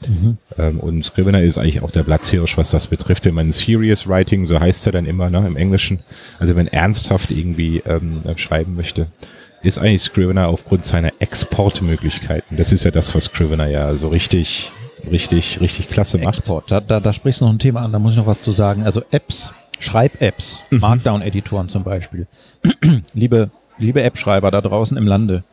Ähm, 0.58 0.80
und 0.80 1.04
Scrivener 1.04 1.42
ist 1.42 1.58
eigentlich 1.58 1.82
auch 1.82 1.90
der 1.90 2.02
Platzhirsch, 2.02 2.56
was 2.56 2.70
das 2.70 2.86
betrifft. 2.86 3.24
Wenn 3.26 3.34
man 3.34 3.52
Serious 3.52 4.08
Writing, 4.08 4.46
so 4.46 4.58
heißt 4.58 4.80
es 4.80 4.84
ja 4.86 4.92
dann 4.92 5.06
immer 5.06 5.30
ne, 5.30 5.46
im 5.46 5.56
Englischen, 5.56 6.00
also 6.38 6.56
wenn 6.56 6.64
man 6.64 6.72
ernsthaft 6.72 7.30
irgendwie 7.30 7.78
ähm, 7.86 8.22
äh, 8.24 8.36
schreiben 8.36 8.74
möchte, 8.74 9.06
ist 9.62 9.78
eigentlich 9.78 10.02
Scrivener 10.02 10.48
aufgrund 10.48 10.84
seiner 10.84 11.12
Exportmöglichkeiten. 11.18 12.56
Das 12.56 12.72
ist 12.72 12.84
ja 12.84 12.90
das, 12.90 13.14
was 13.14 13.24
Scrivener 13.24 13.66
ja 13.66 13.94
so 13.94 14.08
richtig 14.08 14.72
richtig, 15.10 15.60
richtig 15.60 15.88
klasse 15.88 16.18
macht. 16.18 16.38
Export, 16.38 16.70
da, 16.70 16.80
da, 16.80 16.98
da 16.98 17.12
sprichst 17.12 17.40
du 17.40 17.44
noch 17.44 17.52
ein 17.52 17.58
Thema 17.60 17.82
an, 17.82 17.92
da 17.92 17.98
muss 18.00 18.12
ich 18.12 18.18
noch 18.18 18.26
was 18.26 18.42
zu 18.42 18.50
sagen. 18.52 18.82
Also 18.82 19.02
Apps, 19.12 19.52
Schreib-Apps, 19.78 20.64
Mhm. 20.70 20.78
Markdown-Editoren 20.80 21.68
zum 21.68 21.84
Beispiel. 21.84 22.26
liebe, 23.14 23.50
liebe 23.78 24.02
App-Schreiber 24.02 24.50
da 24.50 24.60
draußen 24.60 24.96
im 24.96 25.06
Lande 25.06 25.44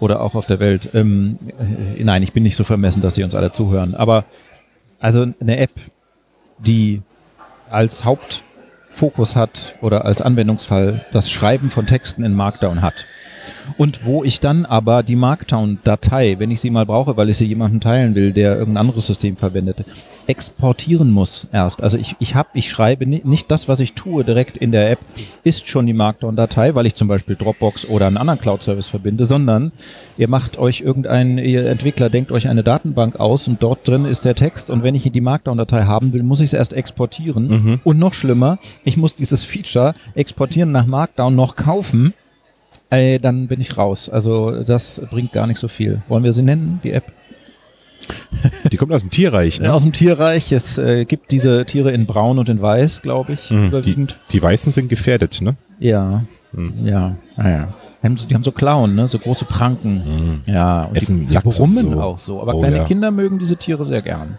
oder 0.00 0.20
auch 0.20 0.34
auf 0.34 0.46
der 0.46 0.60
Welt. 0.60 0.90
Ähm, 0.94 1.38
äh, 1.58 2.02
nein, 2.02 2.22
ich 2.22 2.32
bin 2.32 2.42
nicht 2.42 2.56
so 2.56 2.64
vermessen, 2.64 3.02
dass 3.02 3.14
sie 3.14 3.24
uns 3.24 3.34
alle 3.34 3.52
zuhören. 3.52 3.94
Aber 3.94 4.24
also 5.00 5.26
eine 5.40 5.58
App, 5.58 5.72
die 6.58 7.02
als 7.70 8.04
Hauptfokus 8.04 9.36
hat 9.36 9.76
oder 9.80 10.04
als 10.04 10.22
Anwendungsfall 10.22 11.04
das 11.12 11.30
Schreiben 11.30 11.70
von 11.70 11.86
Texten 11.86 12.24
in 12.24 12.34
Markdown 12.34 12.82
hat. 12.82 13.06
Und 13.76 14.04
wo 14.04 14.24
ich 14.24 14.40
dann 14.40 14.64
aber 14.66 15.02
die 15.02 15.16
Markdown-Datei, 15.16 16.36
wenn 16.38 16.50
ich 16.50 16.60
sie 16.60 16.70
mal 16.70 16.86
brauche, 16.86 17.16
weil 17.16 17.28
ich 17.28 17.36
sie 17.38 17.46
jemandem 17.46 17.80
teilen 17.80 18.14
will, 18.14 18.32
der 18.32 18.56
irgendein 18.58 18.82
anderes 18.86 19.06
System 19.06 19.36
verwendet, 19.36 19.84
exportieren 20.26 21.10
muss 21.10 21.46
erst. 21.52 21.82
Also 21.82 21.96
ich, 21.96 22.14
ich 22.18 22.34
habe, 22.34 22.50
ich 22.54 22.68
schreibe 22.70 23.06
ni- 23.06 23.22
nicht 23.24 23.50
das, 23.50 23.66
was 23.68 23.80
ich 23.80 23.94
tue 23.94 24.24
direkt 24.24 24.56
in 24.56 24.72
der 24.72 24.90
App, 24.90 24.98
ist 25.42 25.66
schon 25.66 25.86
die 25.86 25.94
Markdown-Datei, 25.94 26.74
weil 26.74 26.86
ich 26.86 26.94
zum 26.94 27.08
Beispiel 27.08 27.34
Dropbox 27.36 27.86
oder 27.88 28.06
einen 28.06 28.18
anderen 28.18 28.38
Cloud-Service 28.40 28.88
verbinde, 28.88 29.24
sondern 29.24 29.72
ihr 30.18 30.28
macht 30.28 30.58
euch 30.58 30.80
irgendein, 30.82 31.38
ihr 31.38 31.66
Entwickler 31.68 32.10
denkt 32.10 32.30
euch 32.30 32.48
eine 32.48 32.62
Datenbank 32.62 33.18
aus 33.18 33.48
und 33.48 33.62
dort 33.62 33.88
drin 33.88 34.04
ist 34.04 34.24
der 34.24 34.34
Text 34.34 34.68
und 34.70 34.82
wenn 34.82 34.94
ich 34.94 35.10
die 35.10 35.20
Markdown-Datei 35.20 35.84
haben 35.84 36.12
will, 36.12 36.22
muss 36.22 36.40
ich 36.40 36.46
es 36.46 36.52
erst 36.52 36.74
exportieren. 36.74 37.80
Und 37.84 37.98
noch 37.98 38.12
schlimmer, 38.12 38.58
ich 38.84 38.96
muss 38.98 39.16
dieses 39.16 39.42
Feature 39.44 39.94
exportieren 40.14 40.70
nach 40.72 40.84
Markdown 40.86 41.34
noch 41.34 41.56
kaufen. 41.56 42.12
Ey, 42.90 43.18
dann 43.18 43.48
bin 43.48 43.60
ich 43.60 43.76
raus. 43.76 44.08
Also 44.08 44.62
das 44.62 45.00
bringt 45.10 45.32
gar 45.32 45.46
nicht 45.46 45.58
so 45.58 45.68
viel. 45.68 46.02
Wollen 46.08 46.24
wir 46.24 46.32
sie 46.32 46.42
nennen, 46.42 46.80
die 46.82 46.92
App? 46.92 47.04
Die 48.72 48.76
kommt 48.78 48.92
aus 48.92 49.02
dem 49.02 49.10
Tierreich, 49.10 49.60
ne? 49.60 49.72
Aus 49.74 49.82
dem 49.82 49.92
Tierreich. 49.92 50.52
Es 50.52 50.78
äh, 50.78 51.04
gibt 51.04 51.30
diese 51.30 51.66
Tiere 51.66 51.92
in 51.92 52.06
Braun 52.06 52.38
und 52.38 52.48
in 52.48 52.62
Weiß, 52.62 53.02
glaube 53.02 53.34
ich, 53.34 53.50
Mhm. 53.50 53.62
Die, 53.62 53.66
überwiegend. 53.68 54.16
die 54.32 54.42
Weißen 54.42 54.72
sind 54.72 54.88
gefährdet, 54.88 55.40
ne? 55.42 55.56
Ja, 55.78 56.22
Mhm. 56.52 56.86
ja, 56.86 57.16
naja. 57.36 57.68
Die 58.02 58.06
haben, 58.06 58.16
so- 58.16 58.26
die 58.28 58.34
haben 58.34 58.44
so 58.44 58.52
Klauen, 58.52 58.94
ne? 58.94 59.06
so 59.08 59.18
große 59.18 59.44
Pranken. 59.44 60.42
Ja, 60.46 60.84
und 60.84 60.96
Essen 60.96 61.20
die, 61.20 61.26
die 61.26 61.38
brummen 61.38 61.92
so. 61.92 62.00
auch 62.00 62.18
so. 62.18 62.40
Aber 62.40 62.54
Oh, 62.54 62.58
kleine 62.60 62.78
ja. 62.78 62.84
Kinder 62.84 63.10
mögen 63.10 63.38
diese 63.38 63.56
Tiere 63.58 63.84
sehr 63.84 64.00
gern. 64.00 64.38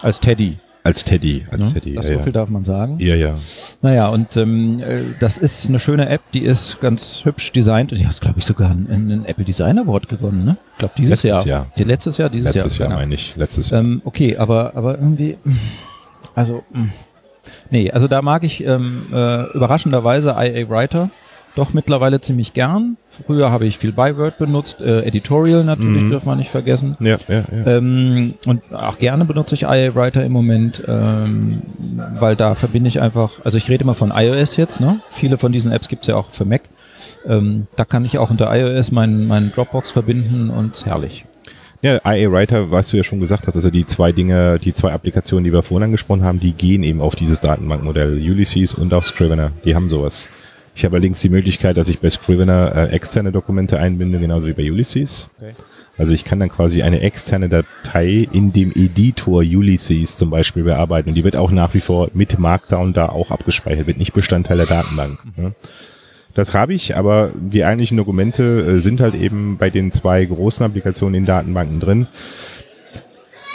Als 0.00 0.20
Teddy. 0.20 0.58
Als 0.84 1.04
Teddy, 1.04 1.46
als 1.50 1.66
Ne? 1.66 1.72
Teddy. 1.74 1.94
das 1.94 2.08
ja, 2.08 2.14
so 2.14 2.18
viel 2.18 2.32
ja. 2.32 2.40
darf 2.40 2.48
man 2.48 2.64
sagen. 2.64 2.98
ja, 2.98 3.14
ja. 3.14 3.34
Naja, 3.82 4.08
und 4.08 4.36
ähm, 4.36 4.80
äh, 4.80 5.02
das 5.20 5.38
ist 5.38 5.68
eine 5.68 5.78
schöne 5.78 6.08
App, 6.08 6.22
die 6.34 6.42
ist 6.42 6.80
ganz 6.80 7.24
hübsch 7.24 7.52
designt. 7.52 7.92
Die 7.92 8.06
hat, 8.06 8.20
glaube 8.20 8.40
ich, 8.40 8.44
sogar 8.44 8.70
einen, 8.70 8.88
einen 8.90 9.24
Apple 9.24 9.44
Design 9.44 9.78
Award 9.78 10.08
gewonnen, 10.08 10.44
ne? 10.44 10.56
Ich 10.72 10.78
glaube, 10.78 10.94
dieses 10.96 11.10
Letztes 11.10 11.30
Jahr. 11.30 11.46
Jahr. 11.46 11.66
Die, 11.76 11.82
letztes 11.84 12.18
Jahr, 12.18 12.30
dieses 12.30 12.54
Letztes 12.54 12.78
Jahr 12.78 12.88
genau. 12.88 13.00
meine 13.00 13.14
ich. 13.14 13.36
Letztes 13.36 13.70
Jahr. 13.70 13.80
Ähm, 13.80 14.02
okay, 14.04 14.36
aber, 14.36 14.72
aber 14.74 14.98
irgendwie, 14.98 15.38
also, 16.34 16.64
mh. 16.72 16.88
nee, 17.70 17.90
also 17.90 18.08
da 18.08 18.20
mag 18.20 18.42
ich 18.42 18.64
ähm, 18.64 19.06
äh, 19.12 19.52
überraschenderweise 19.52 20.34
IA 20.36 20.68
Writer 20.68 21.10
doch 21.54 21.72
mittlerweile 21.74 22.20
ziemlich 22.20 22.54
gern. 22.54 22.96
Früher 23.26 23.50
habe 23.50 23.66
ich 23.66 23.78
viel 23.78 23.92
Byword 23.92 24.38
benutzt, 24.38 24.80
äh, 24.80 25.02
Editorial 25.02 25.64
natürlich, 25.64 26.02
Mhm. 26.04 26.08
dürfen 26.10 26.26
wir 26.26 26.36
nicht 26.36 26.50
vergessen. 26.50 26.96
ja, 27.00 27.16
ja, 27.28 27.44
ja. 27.50 27.66
Ähm, 27.76 28.34
und 28.46 28.62
auch 28.72 28.98
gerne 28.98 29.24
benutze 29.24 29.54
ich 29.54 29.62
IA 29.64 29.94
Writer 29.94 30.24
im 30.24 30.32
Moment, 30.32 30.82
ähm, 30.88 31.62
weil 32.18 32.36
da 32.36 32.54
verbinde 32.54 32.88
ich 32.88 33.00
einfach, 33.00 33.32
also 33.44 33.58
ich 33.58 33.68
rede 33.68 33.84
immer 33.84 33.94
von 33.94 34.12
iOS 34.14 34.56
jetzt, 34.56 34.80
ne? 34.80 35.00
Viele 35.10 35.36
von 35.38 35.52
diesen 35.52 35.72
Apps 35.72 35.88
gibt's 35.88 36.06
ja 36.06 36.16
auch 36.16 36.28
für 36.30 36.44
Mac. 36.44 36.62
Ähm, 37.26 37.66
da 37.76 37.84
kann 37.84 38.04
ich 38.04 38.18
auch 38.18 38.30
unter 38.30 38.54
iOS 38.54 38.90
meinen, 38.92 39.26
meinen 39.28 39.52
Dropbox 39.52 39.90
verbinden 39.90 40.50
und 40.50 40.86
herrlich. 40.86 41.24
Ja, 41.82 41.96
IA 42.04 42.30
Writer, 42.30 42.70
was 42.70 42.90
du 42.90 42.96
ja 42.96 43.02
schon 43.02 43.18
gesagt 43.18 43.48
hast, 43.48 43.56
also 43.56 43.68
die 43.68 43.84
zwei 43.84 44.12
Dinge, 44.12 44.60
die 44.60 44.72
zwei 44.72 44.92
Applikationen, 44.92 45.42
die 45.44 45.52
wir 45.52 45.62
vorhin 45.64 45.82
angesprochen 45.86 46.22
haben, 46.22 46.38
die 46.38 46.52
gehen 46.52 46.84
eben 46.84 47.00
auf 47.00 47.16
dieses 47.16 47.40
Datenbankmodell. 47.40 48.12
Ulysses 48.18 48.74
und 48.74 48.94
auch 48.94 49.02
Scrivener, 49.02 49.50
die 49.64 49.74
haben 49.74 49.90
sowas. 49.90 50.28
Ich 50.74 50.84
habe 50.84 50.96
allerdings 50.96 51.20
die 51.20 51.28
Möglichkeit, 51.28 51.76
dass 51.76 51.88
ich 51.88 51.98
bei 52.00 52.08
Scrivener 52.08 52.74
äh, 52.74 52.88
externe 52.88 53.30
Dokumente 53.30 53.78
einbinde, 53.78 54.18
genauso 54.18 54.46
wie 54.46 54.52
bei 54.52 54.70
Ulysses. 54.70 55.28
Okay. 55.38 55.52
Also 55.98 56.12
ich 56.12 56.24
kann 56.24 56.40
dann 56.40 56.48
quasi 56.48 56.82
eine 56.82 57.00
externe 57.00 57.48
Datei 57.48 58.26
in 58.32 58.52
dem 58.52 58.72
Editor 58.74 59.40
Ulysses 59.40 60.16
zum 60.16 60.30
Beispiel 60.30 60.64
bearbeiten 60.64 61.10
und 61.10 61.14
die 61.14 61.24
wird 61.24 61.36
auch 61.36 61.50
nach 61.50 61.74
wie 61.74 61.80
vor 61.80 62.10
mit 62.14 62.38
Markdown 62.38 62.94
da 62.94 63.10
auch 63.10 63.30
abgespeichert, 63.30 63.86
wird 63.86 63.98
nicht 63.98 64.14
Bestandteil 64.14 64.56
der 64.56 64.66
Datenbank. 64.66 65.18
Ne? 65.36 65.52
Das 66.34 66.54
habe 66.54 66.72
ich, 66.72 66.96
aber 66.96 67.30
die 67.34 67.64
eigentlichen 67.64 67.98
Dokumente 67.98 68.42
äh, 68.42 68.80
sind 68.80 69.00
halt 69.00 69.14
eben 69.14 69.58
bei 69.58 69.68
den 69.68 69.90
zwei 69.90 70.24
großen 70.24 70.64
Applikationen 70.64 71.14
in 71.14 71.26
Datenbanken 71.26 71.78
drin. 71.78 72.06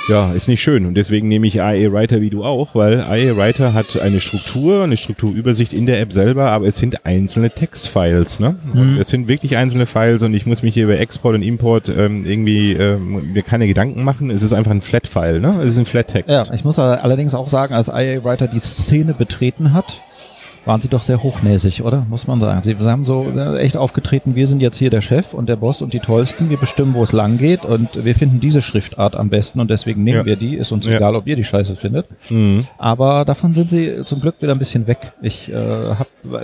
Ja, 0.07 0.31
ist 0.31 0.47
nicht 0.47 0.61
schön 0.61 0.85
und 0.85 0.95
deswegen 0.95 1.27
nehme 1.27 1.47
ich 1.47 1.57
IA 1.57 1.91
Writer 1.91 2.21
wie 2.21 2.29
du 2.29 2.45
auch, 2.45 2.75
weil 2.75 2.99
IA 2.99 3.35
Writer 3.35 3.73
hat 3.73 3.99
eine 3.99 4.21
Struktur, 4.21 4.83
eine 4.83 4.95
Strukturübersicht 4.95 5.73
in 5.73 5.85
der 5.85 5.99
App 5.99 6.13
selber, 6.13 6.51
aber 6.51 6.65
es 6.65 6.77
sind 6.77 7.05
einzelne 7.05 7.49
Textfiles, 7.49 8.39
ne? 8.39 8.55
Und 8.73 8.97
es 8.97 9.09
sind 9.09 9.27
wirklich 9.27 9.57
einzelne 9.57 9.85
Files 9.85 10.23
und 10.23 10.33
ich 10.33 10.45
muss 10.45 10.63
mich 10.63 10.73
hier 10.73 10.85
über 10.85 10.97
Export 10.97 11.35
und 11.35 11.41
Import 11.41 11.89
ähm, 11.89 12.25
irgendwie 12.25 12.71
ähm, 12.71 13.33
mir 13.33 13.43
keine 13.43 13.67
Gedanken 13.67 14.03
machen. 14.03 14.29
Es 14.29 14.43
ist 14.43 14.53
einfach 14.53 14.71
ein 14.71 14.81
Flat-File, 14.81 15.41
ne? 15.41 15.59
Es 15.61 15.71
ist 15.71 15.77
ein 15.77 15.85
Flat-Text. 15.85 16.29
Ja, 16.29 16.45
ich 16.53 16.63
muss 16.63 16.79
allerdings 16.79 17.33
auch 17.33 17.49
sagen, 17.49 17.73
als 17.73 17.89
IA 17.89 18.23
Writer 18.23 18.47
die 18.47 18.59
Szene 18.59 19.13
betreten 19.13 19.73
hat, 19.73 20.01
waren 20.67 20.81
sie 20.81 20.89
doch 20.89 21.01
sehr 21.01 21.23
hochnäsig, 21.23 21.81
oder? 21.83 22.05
Muss 22.09 22.27
man 22.27 22.39
sagen. 22.39 22.61
Sie 22.63 22.75
haben 22.75 23.05
so 23.05 23.25
äh, 23.35 23.57
echt 23.59 23.77
aufgetreten, 23.77 24.35
wir 24.35 24.45
sind 24.47 24.61
jetzt 24.61 24.77
hier 24.77 24.89
der 24.89 25.01
Chef 25.01 25.33
und 25.33 25.47
der 25.49 25.55
Boss 25.55 25.81
und 25.81 25.93
die 25.93 25.99
Tollsten, 25.99 26.49
wir 26.49 26.57
bestimmen, 26.57 26.93
wo 26.93 27.01
es 27.03 27.11
lang 27.13 27.37
geht 27.37 27.63
und 27.65 28.03
wir 28.05 28.13
finden 28.15 28.39
diese 28.39 28.61
Schriftart 28.61 29.15
am 29.15 29.29
besten 29.29 29.59
und 29.59 29.69
deswegen 29.71 30.03
nehmen 30.03 30.17
Ja. 30.19 30.25
wir 30.25 30.35
die. 30.35 30.55
Ist 30.55 30.71
uns 30.71 30.85
Ja. 30.85 30.97
egal, 30.97 31.15
ob 31.15 31.25
ihr 31.25 31.35
die 31.35 31.43
Scheiße 31.43 31.75
findet. 31.75 32.07
Mhm. 32.29 32.65
Aber 32.77 33.25
davon 33.25 33.53
sind 33.53 33.69
sie 33.69 34.01
zum 34.03 34.21
Glück 34.21 34.35
wieder 34.41 34.51
ein 34.51 34.59
bisschen 34.59 34.85
weg. 34.87 35.13
Ich 35.21 35.51
äh, 35.51 35.79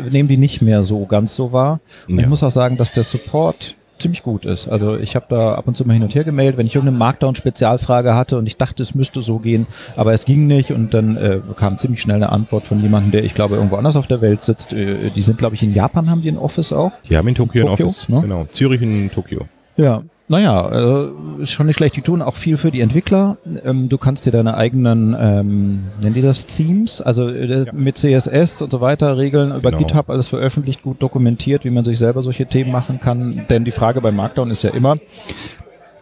nehme 0.09 0.29
die 0.29 0.37
nicht 0.37 0.61
mehr 0.61 0.83
so 0.83 1.05
ganz 1.05 1.35
so 1.35 1.51
wahr. 1.53 1.79
Und 2.07 2.15
Ja. 2.15 2.21
ich 2.21 2.27
muss 2.29 2.41
auch 2.43 2.51
sagen, 2.51 2.77
dass 2.77 2.91
der 2.93 3.03
Support 3.03 3.75
ziemlich 3.99 4.23
gut 4.23 4.45
ist. 4.45 4.67
Also 4.67 4.97
ich 4.97 5.15
habe 5.15 5.25
da 5.29 5.55
ab 5.55 5.67
und 5.67 5.77
zu 5.77 5.85
mal 5.85 5.93
hin 5.93 6.03
und 6.03 6.13
her 6.13 6.23
gemeldet, 6.23 6.57
wenn 6.57 6.65
ich 6.65 6.75
irgendeine 6.75 6.97
Markdown-Spezialfrage 6.97 8.15
hatte 8.15 8.37
und 8.37 8.47
ich 8.47 8.57
dachte, 8.57 8.83
es 8.83 8.95
müsste 8.95 9.21
so 9.21 9.39
gehen, 9.39 9.67
aber 9.95 10.13
es 10.13 10.25
ging 10.25 10.47
nicht 10.47 10.71
und 10.71 10.93
dann 10.93 11.17
äh, 11.17 11.39
kam 11.55 11.77
ziemlich 11.77 12.01
schnell 12.01 12.17
eine 12.17 12.31
Antwort 12.31 12.65
von 12.65 12.81
jemandem, 12.81 13.11
der 13.11 13.23
ich 13.23 13.33
glaube 13.33 13.55
irgendwo 13.55 13.75
anders 13.77 13.95
auf 13.95 14.07
der 14.07 14.21
Welt 14.21 14.43
sitzt. 14.43 14.73
Äh, 14.73 15.09
die 15.11 15.21
sind, 15.21 15.37
glaube 15.37 15.55
ich, 15.55 15.63
in 15.63 15.73
Japan, 15.73 16.09
haben 16.09 16.21
die 16.21 16.29
ein 16.29 16.37
Office 16.37 16.73
auch. 16.73 16.91
Die 17.09 17.17
haben 17.17 17.27
in 17.27 17.35
Tokio, 17.35 17.65
Tokio, 17.67 17.85
ein 17.85 17.89
Office. 17.89 18.09
ne? 18.09 18.21
Genau. 18.21 18.45
Zürich 18.45 18.81
und 18.81 19.11
Tokio. 19.13 19.47
Ja. 19.77 20.03
Naja, 20.33 21.03
äh, 21.41 21.45
schon 21.45 21.67
nicht 21.67 21.75
schlecht. 21.77 21.95
Die 21.95 22.01
tun 22.01 22.23
auch 22.23 22.33
viel 22.33 22.57
für 22.57 22.71
die 22.71 22.81
Entwickler. 22.81 23.37
Ähm, 23.63 23.87
du 23.87 23.99
kannst 23.99 24.25
dir 24.25 24.31
deine 24.31 24.57
eigenen, 24.57 25.15
ähm, 25.19 25.83
nennen 26.01 26.15
die 26.15 26.23
das 26.23 26.47
Themes, 26.47 27.01
also 27.01 27.29
äh, 27.29 27.65
Ja. 27.65 27.71
mit 27.71 27.99
CSS 27.99 28.63
und 28.63 28.71
so 28.71 28.81
weiter 28.81 29.15
regeln, 29.19 29.51
über 29.55 29.69
Genau. 29.69 29.77
GitHub 29.77 30.09
alles 30.09 30.29
veröffentlicht, 30.29 30.81
gut 30.81 30.99
dokumentiert, 31.03 31.65
wie 31.65 31.69
man 31.69 31.83
sich 31.83 31.99
selber 31.99 32.23
solche 32.23 32.47
Themen 32.47 32.71
machen 32.71 32.99
kann. 32.99 33.45
Denn 33.51 33.63
die 33.63 33.69
Frage 33.69 34.01
bei 34.01 34.11
Markdown 34.11 34.49
ist 34.49 34.63
ja 34.63 34.71
immer, 34.71 34.97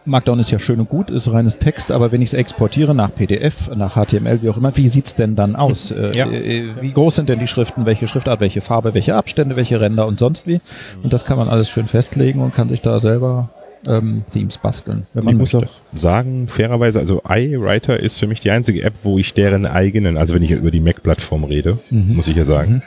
Markdown 0.06 0.38
ist 0.40 0.50
ja 0.50 0.58
schön 0.58 0.80
und 0.80 0.88
gut, 0.88 1.10
ist 1.10 1.30
reines 1.30 1.58
Text, 1.58 1.92
aber 1.92 2.10
wenn 2.10 2.22
ich 2.22 2.30
es 2.30 2.34
exportiere 2.34 2.94
nach 2.94 3.14
PDF, 3.14 3.70
nach 3.76 3.96
HTML, 3.96 4.40
wie 4.40 4.48
auch 4.48 4.56
immer, 4.56 4.74
wie 4.78 4.88
sieht's 4.88 5.14
denn 5.14 5.36
dann 5.36 5.56
aus? 5.56 5.90
Äh, 5.90 6.10
Ja. 6.16 6.26
äh, 6.26 6.64
wie 6.80 6.92
groß 6.92 7.16
sind 7.16 7.28
denn 7.28 7.38
die 7.38 7.46
Schriften, 7.46 7.84
welche 7.84 8.06
Schriftart, 8.06 8.40
welche 8.40 8.62
Farbe, 8.62 8.94
welche 8.94 9.14
Abstände, 9.14 9.56
welche 9.56 9.78
Ränder 9.78 10.06
und 10.06 10.18
sonst 10.18 10.46
wie? 10.46 10.62
Und 11.02 11.12
das 11.12 11.26
kann 11.26 11.36
man 11.36 11.50
alles 11.50 11.68
schön 11.68 11.84
festlegen 11.86 12.40
und 12.40 12.54
kann 12.54 12.70
sich 12.70 12.80
da 12.80 12.98
selber 12.98 13.50
ähm, 13.86 14.24
Themes 14.32 14.58
basteln, 14.58 15.06
wenn 15.14 15.24
man 15.24 15.34
ich 15.34 15.40
muss 15.40 15.52
möchte. 15.52 15.68
auch 15.68 15.98
sagen, 15.98 16.46
fairerweise, 16.48 16.98
also 17.00 17.22
iWriter 17.28 17.98
ist 17.98 18.18
für 18.18 18.26
mich 18.26 18.40
die 18.40 18.50
einzige 18.50 18.82
App, 18.82 18.94
wo 19.02 19.18
ich 19.18 19.34
deren 19.34 19.66
eigenen, 19.66 20.16
also 20.16 20.34
wenn 20.34 20.42
ich 20.42 20.50
über 20.52 20.70
die 20.70 20.80
Mac-Plattform 20.80 21.44
rede, 21.44 21.78
Mhm. 21.90 22.14
muss 22.16 22.28
ich 22.28 22.36
ja 22.36 22.44
sagen, 22.44 22.82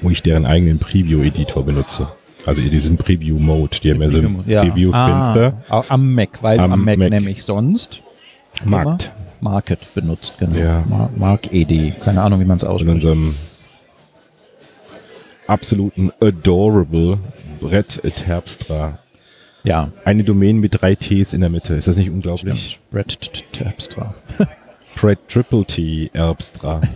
wo 0.00 0.10
ich 0.10 0.22
deren 0.22 0.46
eigenen 0.46 0.78
Preview-Editor 0.78 1.64
benutze. 1.64 2.08
Also 2.44 2.60
diesen 2.60 2.96
Preview-Mode, 2.96 3.78
die 3.84 3.90
haben 3.92 4.02
ja 4.02 4.08
so 4.08 4.18
ein 4.18 4.42
Ja. 4.46 4.64
Preview-Fenster. 4.64 5.62
Ah, 5.68 5.84
am 5.88 6.12
Mac, 6.14 6.42
weil 6.42 6.58
am, 6.58 6.72
Am 6.72 6.84
Mac, 6.84 6.98
Mac. 6.98 7.10
nämlich 7.10 7.44
sonst 7.44 8.02
Markt. 8.64 9.12
Market 9.40 9.78
benutzt, 9.94 10.38
genau. 10.38 10.56
Ja. 10.58 10.84
Mar 10.88 11.10
Mark 11.16 11.52
ED, 11.52 11.92
keine 12.04 12.20
Ahnung, 12.22 12.40
wie 12.40 12.44
man 12.44 12.56
es 12.56 12.62
In 12.64 12.68
ausspricht. 12.68 12.94
unserem 12.94 13.32
absoluten 15.46 16.12
adorable 16.20 17.18
Brett 17.60 18.00
Terpstra. 18.16 18.98
Ja, 19.64 19.92
Eine 20.04 20.24
Domain 20.24 20.58
mit 20.58 20.80
drei 20.80 20.94
Ts 20.94 21.32
in 21.32 21.40
der 21.40 21.50
Mitte. 21.50 21.74
Ist 21.74 21.86
das 21.88 21.96
nicht 21.96 22.10
unglaublich? 22.10 22.78
stimmt. 22.92 22.94
Red 22.94 23.52
Terpstra. 23.52 24.14
Pret 24.94 25.18
Triple 25.28 25.64
T 25.64 26.10
Erbstra. 26.12 26.80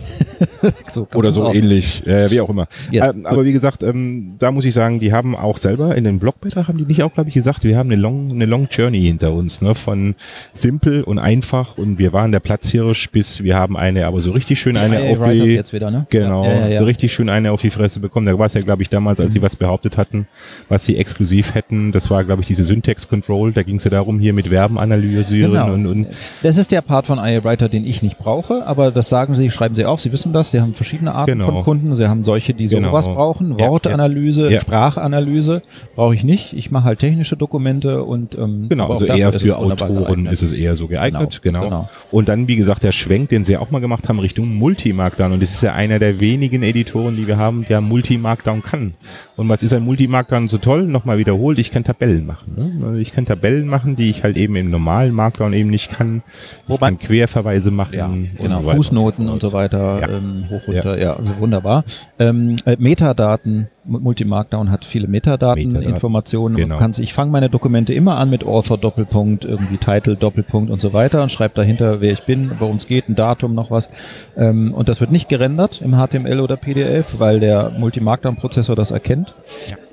So 0.89 1.07
Oder 1.15 1.31
so 1.31 1.43
auch- 1.45 1.53
ähnlich, 1.53 2.05
äh, 2.07 2.29
wie 2.31 2.39
auch 2.41 2.49
immer. 2.49 2.67
Yes, 2.91 3.13
ähm, 3.13 3.25
aber 3.25 3.43
wie 3.45 3.51
gesagt, 3.51 3.83
ähm, 3.83 4.35
da 4.39 4.51
muss 4.51 4.65
ich 4.65 4.73
sagen, 4.73 4.99
die 4.99 5.11
haben 5.13 5.35
auch 5.35 5.57
selber 5.57 5.95
in 5.95 6.03
den 6.03 6.19
Blogbeitrag 6.19 6.67
haben 6.67 6.77
die 6.77 6.85
nicht 6.85 7.03
auch, 7.03 7.13
glaube 7.13 7.29
ich, 7.29 7.33
gesagt, 7.35 7.63
wir 7.63 7.77
haben 7.77 7.91
eine 7.91 7.99
Long, 8.01 8.31
eine 8.31 8.45
Long 8.45 8.67
Journey 8.71 9.01
hinter 9.01 9.33
uns, 9.33 9.61
ne? 9.61 9.75
Von 9.75 10.15
simpel 10.53 11.03
und 11.03 11.19
einfach 11.19 11.77
und 11.77 11.99
wir 11.99 12.13
waren 12.13 12.31
der 12.31 12.39
Platzhirsch 12.39 13.09
bis 13.11 13.43
wir 13.43 13.55
haben 13.55 13.77
eine, 13.77 14.05
aber 14.05 14.21
so 14.21 14.31
richtig 14.31 14.59
schön 14.59 14.77
eine 14.77 14.99
auf 15.11 15.19
Writers 15.19 15.43
die, 15.45 15.53
jetzt 15.53 15.73
wieder, 15.73 15.91
ne? 15.91 16.05
genau, 16.09 16.43
Ja, 16.45 16.51
ja, 16.53 16.67
ja. 16.69 16.79
so 16.79 16.85
richtig 16.85 17.11
schön 17.13 17.29
eine 17.29 17.51
auf 17.51 17.61
die 17.61 17.71
Fresse 17.71 17.99
bekommen. 17.99 18.25
Da 18.25 18.37
war 18.37 18.45
es 18.45 18.53
ja, 18.53 18.61
glaube 18.61 18.81
ich, 18.81 18.89
damals, 18.89 19.19
als 19.19 19.33
sie 19.33 19.41
was 19.41 19.55
behauptet 19.55 19.97
hatten, 19.97 20.27
was 20.69 20.85
sie 20.85 20.97
exklusiv 20.97 21.53
hätten. 21.55 21.91
Das 21.91 22.09
war, 22.09 22.23
glaube 22.23 22.41
ich, 22.41 22.47
diese 22.47 22.63
Syntax 22.63 23.07
Control. 23.07 23.51
Da 23.51 23.63
ging 23.63 23.77
es 23.77 23.83
ja 23.83 23.89
darum, 23.91 24.19
hier 24.19 24.33
mit 24.33 24.47
Verben 24.47 24.77
analysieren 24.79 25.51
Genau. 25.53 25.73
und, 25.73 25.85
und 25.87 26.07
Das 26.43 26.57
ist 26.57 26.71
der 26.71 26.81
Part 26.81 27.07
von 27.07 27.17
IA 27.19 27.43
Writer, 27.43 27.69
den 27.69 27.85
ich 27.87 28.01
nicht 28.03 28.17
brauche, 28.17 28.65
aber 28.67 28.91
das 28.91 29.09
sagen 29.09 29.33
sie, 29.33 29.49
schreiben 29.49 29.73
sie 29.75 29.85
auch, 29.85 29.99
sie 29.99 30.11
wissen 30.11 30.33
das, 30.33 30.51
sie 30.51 30.61
haben 30.61 30.73
verschiedene 30.73 31.15
Arten 31.15 31.31
Genau. 31.31 31.45
von 31.47 31.63
Kunden, 31.63 31.95
sie 31.95 32.07
haben 32.07 32.23
solche, 32.23 32.53
die 32.53 32.67
Genau. 32.67 32.89
sowas 32.89 33.07
brauchen, 33.07 33.57
Wortanalyse, 33.59 34.51
ja. 34.51 34.59
Sprachanalyse 34.61 35.61
brauche 35.95 36.15
ich 36.15 36.23
nicht, 36.23 36.53
ich 36.53 36.71
mache 36.71 36.85
halt 36.85 36.99
technische 36.99 37.37
Dokumente 37.37 38.03
und 38.03 38.37
ähm, 38.37 38.67
Genau, 38.69 38.91
also 38.91 39.05
eher 39.05 39.31
für 39.33 39.57
Autoren 39.57 39.95
geeignet. 40.03 40.33
ist 40.33 40.41
es 40.43 40.51
eher 40.51 40.75
so 40.75 40.87
geeignet, 40.87 41.39
Genau, 41.41 41.61
genau, 41.61 41.69
genau. 41.81 41.89
Und 42.11 42.29
dann, 42.29 42.47
wie 42.47 42.55
gesagt, 42.55 42.83
der 42.83 42.91
Schwenk, 42.91 43.29
den 43.29 43.43
sie 43.43 43.57
auch 43.57 43.71
mal 43.71 43.79
gemacht 43.79 44.09
haben, 44.09 44.19
Richtung 44.19 44.53
Multimarkdown. 44.55 45.31
Und 45.33 45.41
das 45.41 45.51
ist 45.51 45.61
ja 45.61 45.73
einer 45.73 45.99
der 45.99 46.19
wenigen 46.19 46.63
Editoren, 46.63 47.15
die 47.15 47.27
wir 47.27 47.37
haben, 47.37 47.65
der 47.69 47.81
Multimarkdown 47.81 48.61
kann. 48.63 48.93
Und 49.35 49.49
was 49.49 49.63
ist 49.63 49.73
ein 49.73 49.83
Multimarkdown 49.83 50.49
so 50.49 50.57
toll? 50.57 50.83
Nochmal 50.87 51.17
wiederholt, 51.17 51.59
ich 51.59 51.71
kann 51.71 51.83
Tabellen 51.83 52.25
machen. 52.25 52.53
Ne? 52.55 52.85
Also 52.85 52.97
Ich 52.99 53.11
kann 53.11 53.25
Tabellen 53.25 53.67
machen, 53.67 53.95
die 53.95 54.09
ich 54.09 54.23
halt 54.23 54.37
eben 54.37 54.55
im 54.55 54.69
normalen 54.69 55.13
Markdown 55.13 55.53
eben 55.53 55.69
nicht 55.69 55.91
kann. 55.91 56.23
Ich 56.27 56.69
Wobei- 56.69 56.87
kann 56.87 56.97
Querverweise 56.99 57.71
machen. 57.77 57.93
Ja, 57.93 58.09
genau, 58.43 58.61
so 58.63 58.69
Fußnoten 58.71 59.29
und 59.29 59.41
so 59.41 59.53
weiter, 59.53 60.01
Ja. 60.01 60.09
ähm, 60.09 60.45
hoch 60.49 60.67
runter, 60.67 60.99
ja. 60.99 61.15
also 61.15 61.37
wunderbar. 61.39 61.83
Ähm, 62.19 62.57
äh, 62.65 62.75
Metadaten, 62.77 63.69
Multimarkdown 63.87 64.69
hat 64.69 64.85
viele 64.85 65.07
Metadaten, 65.07 65.67
Metadaten, 65.67 65.89
Informationen. 65.89 66.55
genau. 66.55 66.75
Man 66.75 66.79
kann 66.79 66.93
sich, 66.93 67.05
ich 67.05 67.13
fange 67.13 67.31
meine 67.31 67.49
Dokumente 67.49 67.93
immer 67.93 68.17
an 68.17 68.29
mit 68.29 68.45
Author 68.45 68.77
Doppelpunkt, 68.77 69.45
irgendwie 69.45 69.77
Title 69.77 70.15
Doppelpunkt 70.15 70.69
und 70.69 70.81
so 70.81 70.93
weiter 70.93 71.23
und 71.23 71.31
schreibe 71.31 71.55
dahinter, 71.55 72.01
wer 72.01 72.11
ich 72.11 72.23
bin, 72.23 72.51
worum 72.59 72.77
es 72.77 72.87
geht, 72.87 73.07
ein 73.09 73.15
Datum, 73.15 73.55
noch 73.55 73.71
was. 73.71 73.89
Ähm, 74.35 74.73
und 74.73 74.89
das 74.89 74.99
wird 74.99 75.11
nicht 75.11 75.29
gerendert 75.29 75.81
im 75.81 75.93
HTML 75.95 76.39
oder 76.41 76.57
PDF, 76.57 77.19
weil 77.19 77.39
der 77.39 77.71
Multimarkdown-Prozessor 77.77 78.75
das 78.75 78.91
erkennt. 78.91 79.33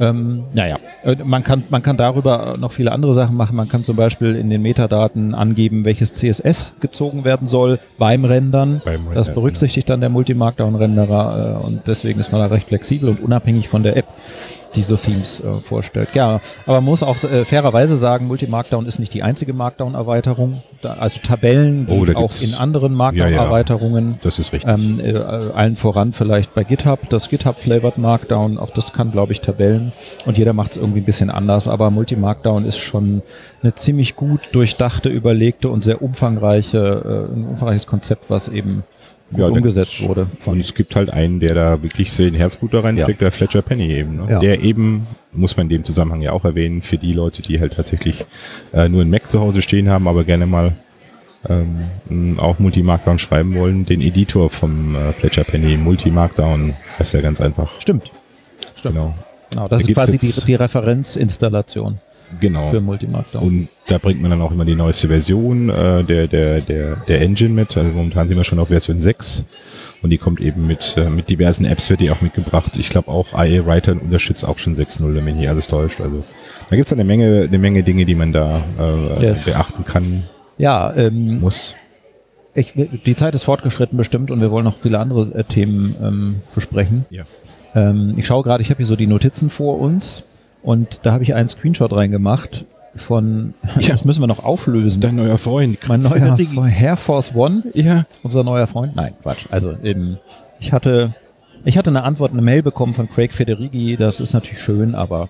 Ähm, 0.01 0.45
naja, 0.53 0.79
man 1.25 1.45
kann, 1.45 1.65
man 1.71 1.83
kann 1.83 1.97
darüber 1.97 2.57
noch 2.59 2.73
viele 2.73 2.91
andere 2.91 3.15
Sachen 3.15 3.37
machen. 3.37 3.57
Man 3.57 3.69
kann 3.69 3.85
zum 3.85 3.97
Beispiel 3.97 4.35
in 4.35 4.51
den 4.51 4.63
Metadaten 4.63 5.35
angeben, 5.35 5.85
welches 5.85 6.13
CSS 6.13 6.75
gezogen 6.81 7.25
werden 7.25 7.47
soll 7.47 7.79
beim 7.99 8.25
Rendern. 8.25 8.83
Beim 8.85 9.07
das 9.15 9.29
Rendern, 9.29 9.35
berücksichtigt 9.35 9.89
dann 9.89 10.01
der 10.01 10.11
Multimarkdown-Renderer 10.11 11.61
äh, 11.61 11.65
und 11.65 11.87
deswegen 11.87 12.19
ist 12.19 12.33
man 12.33 12.41
da 12.41 12.47
recht 12.47 12.69
flexibel 12.69 13.09
und 13.09 13.21
unabhängig 13.21 13.69
von 13.69 13.84
der 13.85 13.97
App, 13.97 14.07
die 14.75 14.83
so 14.83 14.97
Themes 14.97 15.41
äh, 15.41 15.61
vorstellt. 15.63 16.09
Ja, 16.15 16.41
aber 16.67 16.79
man 16.79 16.85
muss 16.85 17.03
auch 17.03 17.23
äh, 17.23 17.45
fairerweise 17.45 17.97
sagen, 17.97 18.27
Multimarkdown 18.27 18.87
ist 18.87 18.99
nicht 18.99 19.15
die 19.15 19.23
einzige 19.23 19.53
Markdown-Erweiterung. 19.53 20.63
Also 20.83 21.21
Tabellen 21.23 21.87
Oh, 21.89 22.05
auch 22.15 22.33
in 22.43 22.55
anderen 22.55 22.93
Ja, 22.93 22.97
ja. 22.97 22.97
Markdown-Erweiterungen. 22.97 24.19
Das 24.23 24.39
ist 24.39 24.53
richtig. 24.53 24.71
Ähm, 24.71 25.01
äh, 25.01 25.17
allen 25.17 25.77
voran 25.77 26.13
vielleicht 26.13 26.55
bei 26.55 26.65
GitHub, 26.65 27.09
das 27.09 27.29
GitHub 27.29 27.59
Flavored 27.59 27.99
Markdown, 27.99 28.59
auch 28.59 28.71
das 28.71 28.93
kann, 28.93 29.11
glaube 29.13 29.33
ich, 29.33 29.41
Tabellen 29.41 29.93
und 30.27 30.37
jeder 30.39 30.53
macht 30.53 30.73
es 30.73 30.77
irgendwie 30.77 31.01
ein 31.01 31.05
bisschen 31.05 31.31
anders, 31.31 31.69
aber 31.69 31.91
Multi-Markdown 31.91 32.65
ist 32.65 32.79
schon 32.79 33.23
eine 33.63 33.75
ziemlich 33.75 34.17
gut 34.17 34.41
durchdachte, 34.53 35.09
überlegte 35.09 35.69
und 35.69 35.85
sehr 35.85 36.03
umfangreiche, 36.03 37.29
äh, 37.31 37.35
ein 37.35 37.47
umfangreiches 37.47 37.87
Konzept, 37.87 38.29
was 38.29 38.49
eben 38.49 38.83
gut 39.31 39.41
Ja, 39.41 39.47
da 39.49 39.53
umgesetzt 39.53 40.03
wurde. 40.03 40.29
Und 40.47 40.61
es 40.61 40.75
gibt 40.75 40.97
halt 40.97 41.11
einen, 41.11 41.41
der 41.41 41.55
da 41.55 41.83
wirklich 41.83 42.13
sehr 42.13 42.27
den 42.27 42.35
Herzblut 42.35 42.75
da 42.75 42.81
reinsteckt, 42.81 43.21
der 43.21 43.33
Fletcher 43.33 43.63
Penny 43.63 43.93
eben. 43.93 44.17
Ne? 44.17 44.27
Ja. 44.31 44.39
Der 44.41 44.61
eben, 44.63 45.05
muss 45.33 45.57
man 45.57 45.67
in 45.67 45.71
dem 45.71 45.85
Zusammenhang 45.85 46.23
ja 46.23 46.33
auch 46.33 46.45
erwähnen, 46.45 46.83
für 46.83 46.99
die 46.99 47.13
Leute, 47.13 47.43
die 47.43 47.61
halt 47.61 47.75
tatsächlich 47.75 48.25
äh, 48.73 48.89
nur 48.89 49.03
ein 49.03 49.11
Mac 49.11 49.31
zu 49.31 49.41
Hause 49.41 49.63
stehen 49.63 49.89
haben, 49.89 50.09
aber 50.09 50.25
gerne 50.25 50.47
mal 50.47 50.73
ähm, 51.49 52.39
auch 52.39 52.59
Multi-Markdown 52.59 53.19
schreiben 53.19 53.55
wollen, 53.55 53.85
den 53.85 54.01
Editor 54.01 54.51
vom 54.51 54.95
äh, 54.95 55.13
Fletcher 55.13 55.45
Penny, 55.45 55.77
Multi-Markdown, 55.77 56.75
das 56.99 57.09
ist 57.09 57.13
ja 57.13 57.21
ganz 57.21 57.41
einfach. 57.41 57.81
Stimmt. 57.81 58.11
Stimmt. 58.75 58.95
Genau. 58.95 59.15
Genau, 59.51 59.63
Da 59.65 59.69
das 59.69 59.83
ist 59.83 59.87
gibt's 59.89 60.03
quasi 60.03 60.19
die, 60.19 60.47
die 60.47 60.55
Referenzinstallation 60.55 61.99
Genau. 62.41 62.71
für 62.71 62.81
Multi-Markdown. 62.81 63.43
Und 63.43 63.69
da 63.89 63.99
bringt 63.99 64.21
man 64.21 64.31
dann 64.31 64.41
auch 64.43 64.51
immer 64.51 64.65
die 64.65 64.75
neueste 64.75 65.09
Version 65.09 65.69
äh, 65.69 66.03
der, 66.05 66.27
der, 66.27 66.61
der, 66.61 66.97
der 66.97 67.21
Engine 67.21 67.51
mit. 67.51 67.77
Also 67.77 67.91
momentan 67.93 68.29
sind 68.29 68.37
wir 68.37 68.45
schon 68.45 68.59
auf 68.59 68.69
Version 68.69 69.01
6 69.01 69.45
und 70.03 70.11
die 70.11 70.19
kommt 70.19 70.41
eben 70.41 70.67
mit, 70.67 70.95
äh, 70.97 71.11
mit 71.11 71.29
diversen 71.31 71.65
Apps, 71.65 71.91
wird 71.91 72.01
die 72.01 72.11
auch 72.11 72.21
mitgebracht. 72.23 72.77
Ich 72.77 72.89
glaube 72.91 73.09
auch 73.11 73.33
IA 73.35 73.67
Writer 73.67 73.93
unterstützt 73.93 74.45
auch 74.45 74.59
schon 74.59 74.75
6.0, 74.75 75.15
wenn 75.15 75.25
mich 75.25 75.35
nicht 75.35 75.49
alles 75.49 75.67
täuscht. 75.67 76.01
Also 76.01 76.25
da 76.71 76.77
gibt's 76.77 76.93
eine 76.93 77.05
Menge, 77.05 77.45
eine 77.49 77.59
Menge 77.59 77.83
Dinge, 77.83 78.05
die 78.05 78.15
man 78.15 78.33
da 78.33 78.63
äh, 78.79 79.23
Yes. 79.23 79.45
beachten 79.45 79.85
kann, 79.85 80.25
Ja, 80.59 80.93
ähm, 80.95 81.41
muss. 81.41 81.75
ich, 82.55 82.73
die 82.75 83.17
Zeit 83.17 83.35
ist 83.35 83.45
fortgeschritten 83.45 83.97
bestimmt 83.99 84.31
und 84.31 84.41
wir 84.41 84.51
wollen 84.51 84.65
noch 84.65 84.79
viele 84.81 84.99
andere 84.99 85.23
äh, 85.35 85.45
Themen 85.45 85.95
ähm, 86.03 86.37
besprechen. 86.55 87.05
Ja. 87.11 87.25
Ähm, 87.75 88.15
ich 88.17 88.27
schaue 88.27 88.43
gerade, 88.45 88.63
ich 88.63 88.71
habe 88.71 88.79
hier 88.79 88.87
so 88.87 88.97
die 88.97 89.07
Notizen 89.07 89.51
vor 89.51 89.79
uns 89.81 90.25
und 90.65 91.01
da 91.05 91.13
habe 91.13 91.23
ich 91.23 91.35
einen 91.35 91.49
Screenshot 91.49 91.93
reingemacht 91.93 92.65
von, 92.97 93.55
Ja. 93.79 93.91
das 93.91 94.05
müssen 94.05 94.21
wir 94.23 94.27
noch 94.27 94.45
auflösen. 94.45 95.01
Dein 95.01 95.15
neuer 95.17 95.39
Freund. 95.39 95.79
mein 95.87 96.03
neuer 96.03 96.37
Air 96.81 96.97
Force 96.97 97.35
One, 97.35 97.63
Ja. 97.75 98.05
unser 98.23 98.43
neuer 98.45 98.67
Freund. 98.67 98.97
Nein, 98.97 99.13
Quatsch. 99.23 99.47
Also 99.51 99.77
eben, 99.83 100.19
ich 100.61 100.73
hatte, 100.73 101.15
ich 101.65 101.77
hatte 101.79 101.91
eine 101.91 102.03
Antwort, 102.05 102.33
eine 102.33 102.43
Mail 102.43 102.63
bekommen 102.63 102.95
von 102.95 103.09
Craig 103.11 103.33
Federighi. 103.35 103.97
Das 103.97 104.21
ist 104.21 104.33
natürlich 104.33 104.63
schön, 104.63 104.95
aber 104.95 105.29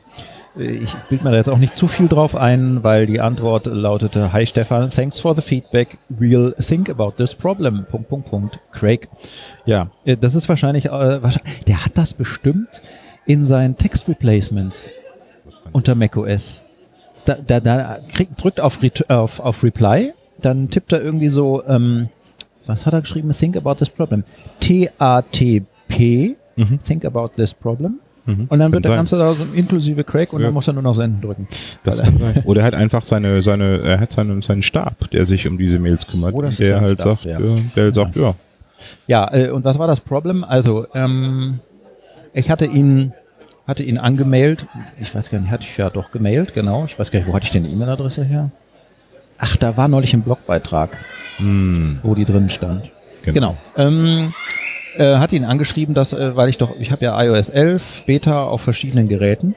äh, 0.59 0.65
ich 0.73 0.95
bild 1.09 1.25
mir 1.25 1.31
da 1.31 1.37
jetzt 1.39 1.49
auch 1.49 1.59
nicht 1.59 1.77
zu 1.77 1.89
viel 1.89 2.07
drauf 2.09 2.37
ein, 2.37 2.85
weil 2.85 3.07
die 3.07 3.21
Antwort 3.21 3.67
lautete, 3.67 4.33
Hi 4.33 4.45
Stefan, 4.47 4.91
thanks 4.91 5.21
for 5.21 5.35
the 5.35 5.43
feedback. 5.43 5.97
We'll 6.11 6.55
think 6.63 6.91
about 6.91 7.13
this 7.17 7.35
problem. 7.35 7.87
Punkt, 7.89 8.09
Punkt, 8.09 8.29
Punkt. 8.31 8.59
Craig. 8.73 9.09
Ja, 9.65 9.89
äh, 10.05 10.17
das 10.19 10.35
ist 10.35 10.49
wahrscheinlich, 10.49 10.87
äh, 10.87 11.23
wahrscheinlich, 11.23 11.65
der 11.67 11.85
hat 11.85 11.93
das 11.97 12.13
bestimmt 12.15 12.83
in 13.27 13.45
seinen 13.47 13.77
Text 13.79 14.07
Replacements 14.09 14.91
unter 15.75 15.95
macOS. 15.95 16.63
Da, 17.27 17.37
da, 17.47 17.61
da 17.61 17.99
kriegt, 18.13 18.43
drückt 18.43 18.61
auf, 18.61 18.79
auf, 19.09 19.41
auf 19.41 19.63
Reply, 19.65 20.13
dann 20.41 20.71
tippt 20.71 20.93
er 20.93 21.03
irgendwie 21.03 21.29
so, 21.29 21.63
ähm, 21.67 22.09
was 22.67 22.87
hat 22.87 22.95
er 22.95 23.01
geschrieben? 23.03 23.31
Think 23.33 23.57
about 23.57 23.75
this 23.75 23.91
problem. 23.91 24.25
T-A-T-P, 24.61 26.37
Mhm. 26.57 26.79
think 26.87 27.05
about 27.05 27.31
this 27.37 27.53
problem. 27.53 27.99
Mhm. 28.27 28.47
Und 28.49 28.51
dann 28.51 28.59
Kann 28.61 28.73
wird 28.73 28.85
der 28.85 28.91
sein. 28.91 28.97
Ganze 28.99 29.19
da 29.19 29.35
so 29.35 29.45
inklusive 29.55 30.05
Craig 30.05 30.33
und 30.33 30.41
Ja. 30.41 30.47
dann 30.47 30.55
muss 30.55 30.67
er 30.69 30.73
nur 30.75 30.83
noch 30.83 30.95
senden 30.95 31.21
drücken. 31.21 31.49
Kann. 31.85 32.43
Oder 32.45 32.61
er 32.63 32.67
hat 32.69 32.75
einfach 32.75 33.03
seine, 33.05 33.43
seine, 33.43 33.81
er 33.83 34.01
hat 34.01 34.13
seinen, 34.13 34.41
seinen 34.41 34.63
Stab, 34.63 35.11
der 35.11 35.25
sich 35.25 35.47
um 35.49 35.59
diese 35.59 35.79
Mails 35.79 36.07
kümmert. 36.07 36.33
Oh, 36.35 36.41
der 36.43 36.81
halt 36.81 37.01
Stab, 37.01 37.23
sagt, 37.23 37.25
ja. 37.25 37.41
ja. 37.41 37.57
der 37.77 37.93
sagt, 37.95 38.17
ja. 38.17 38.35
Ja, 39.07 39.33
äh, 39.35 39.51
und 39.51 39.65
was 39.65 39.79
war 39.79 39.87
das 39.87 40.01
Problem? 40.01 40.43
Also, 40.45 40.87
ähm, 40.95 41.59
ich 42.33 42.51
hatte 42.51 42.67
ihn, 42.67 43.13
hatte 43.67 43.83
ihn 43.83 43.99
angemailt. 43.99 44.67
Ich 45.01 45.15
weiß 45.15 45.31
gar 45.31 45.39
nicht, 45.41 45.51
hatte 45.51 45.67
ich 45.69 45.77
ja 45.77 45.91
doch 45.91 46.11
gemailt, 46.11 46.55
genau. 46.55 46.85
Ich 46.87 46.99
weiß 46.99 47.11
gar 47.11 47.19
nicht, 47.21 47.29
wo 47.29 47.35
hatte 47.35 47.45
ich 47.47 47.51
denn 47.53 47.65
die 47.65 47.71
E-Mail-Adresse 47.71 48.25
her? 48.25 48.51
Ach, 49.39 49.57
da 49.57 49.77
war 49.77 49.89
neulich 49.89 50.15
ein 50.15 50.23
Blogbeitrag, 50.23 50.97
Hm, 51.39 51.99
wo 52.03 52.15
die 52.15 52.25
drin 52.25 52.51
stand. 52.51 52.91
genau. 53.25 53.57
Genau. 53.77 53.89
Ähm, 53.89 54.33
äh, 54.97 55.17
hat 55.17 55.33
ihn 55.33 55.45
angeschrieben, 55.45 55.93
dass, 55.95 56.13
äh, 56.13 56.37
weil 56.37 56.49
ich 56.49 56.59
doch, 56.59 56.73
ich 56.79 56.93
habe 56.93 57.05
ja 57.05 57.21
iOS 57.21 57.49
11 57.49 58.05
Beta 58.07 58.45
auf 58.45 58.61
verschiedenen 58.61 59.09
Geräten 59.09 59.57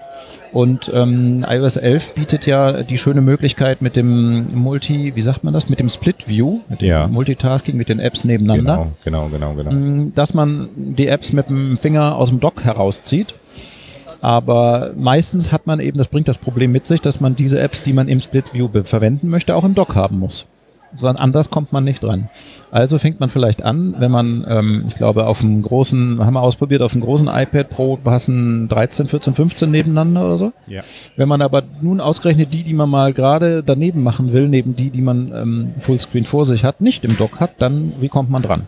und 0.52 0.90
ähm, 0.96 1.46
iOS 1.48 1.78
11 1.78 2.16
bietet 2.16 2.48
ja 2.48 2.82
die 2.82 2.98
schöne 2.98 3.22
Möglichkeit 3.22 3.84
mit 3.84 3.96
dem 3.96 4.56
Multi, 4.56 5.12
wie 5.16 5.22
sagt 5.22 5.44
man 5.44 5.54
das, 5.54 5.70
mit 5.70 5.80
dem 5.80 5.90
Split 5.90 6.28
View, 6.28 6.62
mit 6.70 6.82
dem 6.82 6.88
Ja. 6.88 7.08
Multitasking, 7.08 7.78
mit 7.78 7.88
den 7.90 8.00
Apps 8.00 8.24
nebeneinander, 8.24 8.88
Genau, 9.04 9.28
genau, 9.30 9.54
genau, 9.54 9.70
genau. 9.70 9.72
mh, 9.72 10.12
dass 10.16 10.34
man 10.34 10.70
die 10.76 11.08
Apps 11.08 11.34
mit 11.34 11.50
dem 11.50 11.78
Finger 11.78 12.16
aus 12.16 12.30
dem 12.30 12.40
Dock 12.40 12.64
herauszieht. 12.64 13.36
Aber 14.28 14.92
meistens 14.98 15.54
hat 15.54 15.68
man 15.68 15.80
eben, 15.80 15.98
das 15.98 16.10
bringt 16.10 16.28
das 16.28 16.38
Problem 16.38 16.74
mit 16.74 16.86
sich, 16.86 17.00
dass 17.00 17.22
man 17.22 17.38
diese 17.38 17.62
Apps, 17.62 17.84
die 17.84 17.94
man 17.94 18.10
im 18.10 18.20
Split 18.20 18.54
View 18.54 18.68
verwenden 18.84 19.30
möchte, 19.30 19.56
auch 19.56 19.64
im 19.64 19.74
Dock 19.74 19.96
haben 19.96 20.20
muss. 20.20 20.48
Sondern 20.98 21.24
anders 21.24 21.50
kommt 21.50 21.72
man 21.72 21.86
nicht 21.86 22.04
dran. 22.04 22.28
Also 22.70 23.00
fängt 23.00 23.22
man 23.22 23.30
vielleicht 23.30 23.64
an, 23.64 23.96
wenn 24.00 24.12
man, 24.12 24.46
ähm, 24.50 24.84
ich 24.90 24.96
glaube, 24.96 25.28
auf 25.28 25.42
einem 25.42 25.62
großen, 25.62 26.26
haben 26.26 26.34
wir 26.34 26.42
ausprobiert, 26.42 26.82
auf 26.82 26.92
einem 26.92 27.04
großen 27.04 27.30
iPad 27.30 27.70
Pro 27.70 27.96
passen 27.96 28.68
13, 28.68 29.08
14, 29.08 29.34
15 29.34 29.72
nebeneinander 29.72 30.26
oder 30.26 30.38
so. 30.38 30.54
Ja. 30.68 30.82
Wenn 31.16 31.30
man 31.30 31.42
aber 31.42 31.64
nun 31.80 32.02
ausgerechnet 32.02 32.54
die, 32.54 32.64
die 32.64 32.74
man 32.74 32.90
mal 32.90 33.14
gerade 33.14 33.64
daneben 33.64 34.04
machen 34.04 34.34
will, 34.34 34.50
neben 34.50 34.76
die, 34.76 34.90
die 34.90 35.02
man 35.02 35.32
ähm, 35.34 35.74
Fullscreen 35.80 36.26
vor 36.26 36.44
sich 36.44 36.66
hat, 36.66 36.82
nicht 36.82 37.06
im 37.06 37.16
Dock 37.16 37.40
hat, 37.40 37.52
dann 37.60 37.94
wie 38.02 38.10
kommt 38.10 38.30
man 38.30 38.42
dran? 38.42 38.68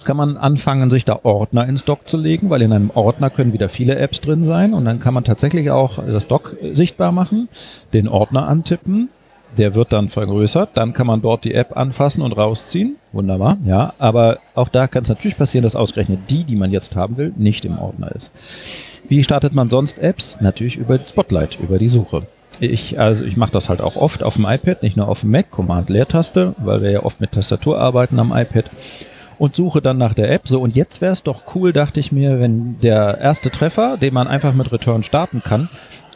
Jetzt 0.00 0.06
kann 0.06 0.16
man 0.16 0.38
anfangen, 0.38 0.88
sich 0.88 1.04
da 1.04 1.20
Ordner 1.24 1.68
ins 1.68 1.84
Dock 1.84 2.08
zu 2.08 2.16
legen, 2.16 2.48
weil 2.48 2.62
in 2.62 2.72
einem 2.72 2.90
Ordner 2.94 3.28
können 3.28 3.52
wieder 3.52 3.68
viele 3.68 3.96
Apps 3.96 4.22
drin 4.22 4.44
sein 4.44 4.72
und 4.72 4.86
dann 4.86 4.98
kann 4.98 5.12
man 5.12 5.24
tatsächlich 5.24 5.70
auch 5.70 6.02
das 6.02 6.26
Dock 6.26 6.56
sichtbar 6.72 7.12
machen, 7.12 7.50
den 7.92 8.08
Ordner 8.08 8.48
antippen 8.48 9.10
Der 9.58 9.74
wird 9.74 9.92
dann 9.92 10.08
vergrößert, 10.08 10.70
dann 10.72 10.94
kann 10.94 11.06
man 11.06 11.20
dort 11.20 11.44
die 11.44 11.52
App 11.52 11.76
anfassen 11.76 12.22
und 12.22 12.32
rausziehen. 12.32 12.96
Wunderbar, 13.12 13.58
ja. 13.66 13.92
Aber 13.98 14.38
auch 14.54 14.70
da 14.70 14.86
kann 14.86 15.02
es 15.02 15.10
natürlich 15.10 15.36
passieren, 15.36 15.64
dass 15.64 15.76
ausgerechnet 15.76 16.20
die, 16.30 16.44
die 16.44 16.56
man 16.56 16.70
jetzt 16.70 16.96
haben 16.96 17.18
will, 17.18 17.34
nicht 17.36 17.66
im 17.66 17.78
Ordner 17.78 18.10
ist. 18.12 18.30
Wie 19.06 19.22
startet 19.22 19.52
man 19.52 19.68
sonst 19.68 19.98
Apps? 19.98 20.38
Natürlich 20.40 20.76
über 20.76 20.98
Spotlight, 20.98 21.58
über 21.60 21.78
die 21.78 21.88
Suche. 21.88 22.22
Ich, 22.58 22.98
also 22.98 23.22
ich 23.22 23.36
mache 23.36 23.52
das 23.52 23.68
halt 23.68 23.82
auch 23.82 23.96
oft 23.96 24.22
auf 24.22 24.36
dem 24.36 24.46
iPad, 24.46 24.82
nicht 24.82 24.96
nur 24.96 25.08
auf 25.08 25.20
dem 25.20 25.30
Mac, 25.30 25.50
Command-Leertaste, 25.50 26.54
weil 26.56 26.80
wir 26.80 26.90
ja 26.90 27.02
oft 27.02 27.20
mit 27.20 27.32
Tastatur 27.32 27.78
arbeiten 27.78 28.18
am 28.18 28.32
iPad 28.34 28.64
und 29.40 29.56
suche 29.56 29.80
dann 29.80 29.96
nach 29.96 30.12
der 30.12 30.30
App. 30.30 30.46
So, 30.46 30.60
und 30.60 30.76
jetzt 30.76 31.00
wäre 31.00 31.12
es 31.12 31.22
doch 31.22 31.54
cool, 31.54 31.72
dachte 31.72 31.98
ich 31.98 32.12
mir, 32.12 32.38
wenn 32.38 32.76
der 32.76 33.18
erste 33.18 33.50
Treffer, 33.50 33.96
den 33.96 34.12
man 34.12 34.28
einfach 34.28 34.52
mit 34.52 34.70
Return 34.70 35.02
starten 35.02 35.42
kann, 35.42 35.70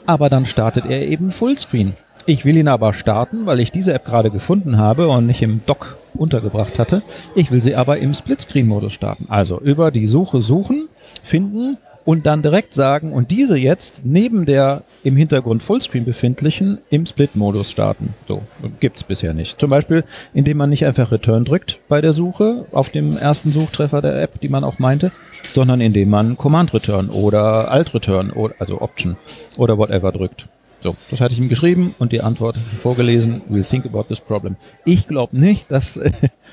aber 0.04 0.28
dann 0.28 0.44
startet 0.44 0.84
er 0.84 1.08
eben 1.08 1.32
Fullscreen. 1.32 1.94
Ich 2.26 2.44
will 2.44 2.58
ihn 2.58 2.68
aber 2.68 2.92
starten, 2.92 3.46
weil 3.46 3.60
ich 3.60 3.72
diese 3.72 3.94
App 3.94 4.04
gerade 4.04 4.30
gefunden 4.30 4.76
habe 4.76 5.08
und 5.08 5.26
nicht 5.26 5.40
im 5.40 5.62
Dock 5.64 5.96
untergebracht 6.12 6.78
hatte. 6.78 7.02
Ich 7.34 7.50
will 7.50 7.62
sie 7.62 7.74
aber 7.74 7.98
im 7.98 8.12
Splitscreen-Modus 8.12 8.92
starten. 8.92 9.26
Also 9.30 9.58
über 9.58 9.90
die 9.90 10.06
Suche 10.06 10.42
suchen, 10.42 10.88
finden 11.22 11.78
und 12.04 12.26
dann 12.26 12.42
direkt 12.42 12.74
sagen 12.74 13.12
und 13.12 13.30
diese 13.30 13.56
jetzt 13.56 14.02
neben 14.04 14.46
der 14.46 14.82
im 15.02 15.16
Hintergrund 15.16 15.62
Fullscreen 15.62 16.04
befindlichen 16.04 16.78
im 16.90 17.06
Split-Modus 17.06 17.70
starten. 17.70 18.14
So, 18.26 18.42
gibt's 18.80 19.04
bisher 19.04 19.34
nicht. 19.34 19.60
Zum 19.60 19.70
Beispiel, 19.70 20.04
indem 20.32 20.58
man 20.58 20.70
nicht 20.70 20.86
einfach 20.86 21.12
Return 21.12 21.44
drückt 21.44 21.78
bei 21.88 22.00
der 22.00 22.12
Suche 22.12 22.66
auf 22.72 22.90
dem 22.90 23.16
ersten 23.16 23.52
Suchtreffer 23.52 24.02
der 24.02 24.20
App, 24.22 24.40
die 24.40 24.48
man 24.48 24.64
auch 24.64 24.78
meinte, 24.78 25.10
sondern 25.42 25.80
indem 25.80 26.10
man 26.10 26.36
Command 26.36 26.74
Return 26.74 27.10
oder 27.10 27.70
Alt 27.70 27.94
Return, 27.94 28.30
oder, 28.30 28.54
also 28.58 28.80
Option 28.80 29.16
oder 29.56 29.78
whatever 29.78 30.12
drückt. 30.12 30.48
So, 30.84 30.96
das 31.10 31.22
hatte 31.22 31.32
ich 31.32 31.40
ihm 31.40 31.48
geschrieben 31.48 31.94
und 31.98 32.12
die 32.12 32.20
Antwort 32.20 32.58
vorgelesen. 32.76 33.40
We'll 33.50 33.66
think 33.66 33.86
about 33.86 34.02
this 34.02 34.20
problem. 34.20 34.56
Ich 34.84 35.08
glaube 35.08 35.34
nicht, 35.34 35.72
dass 35.72 35.96
äh, 35.96 36.10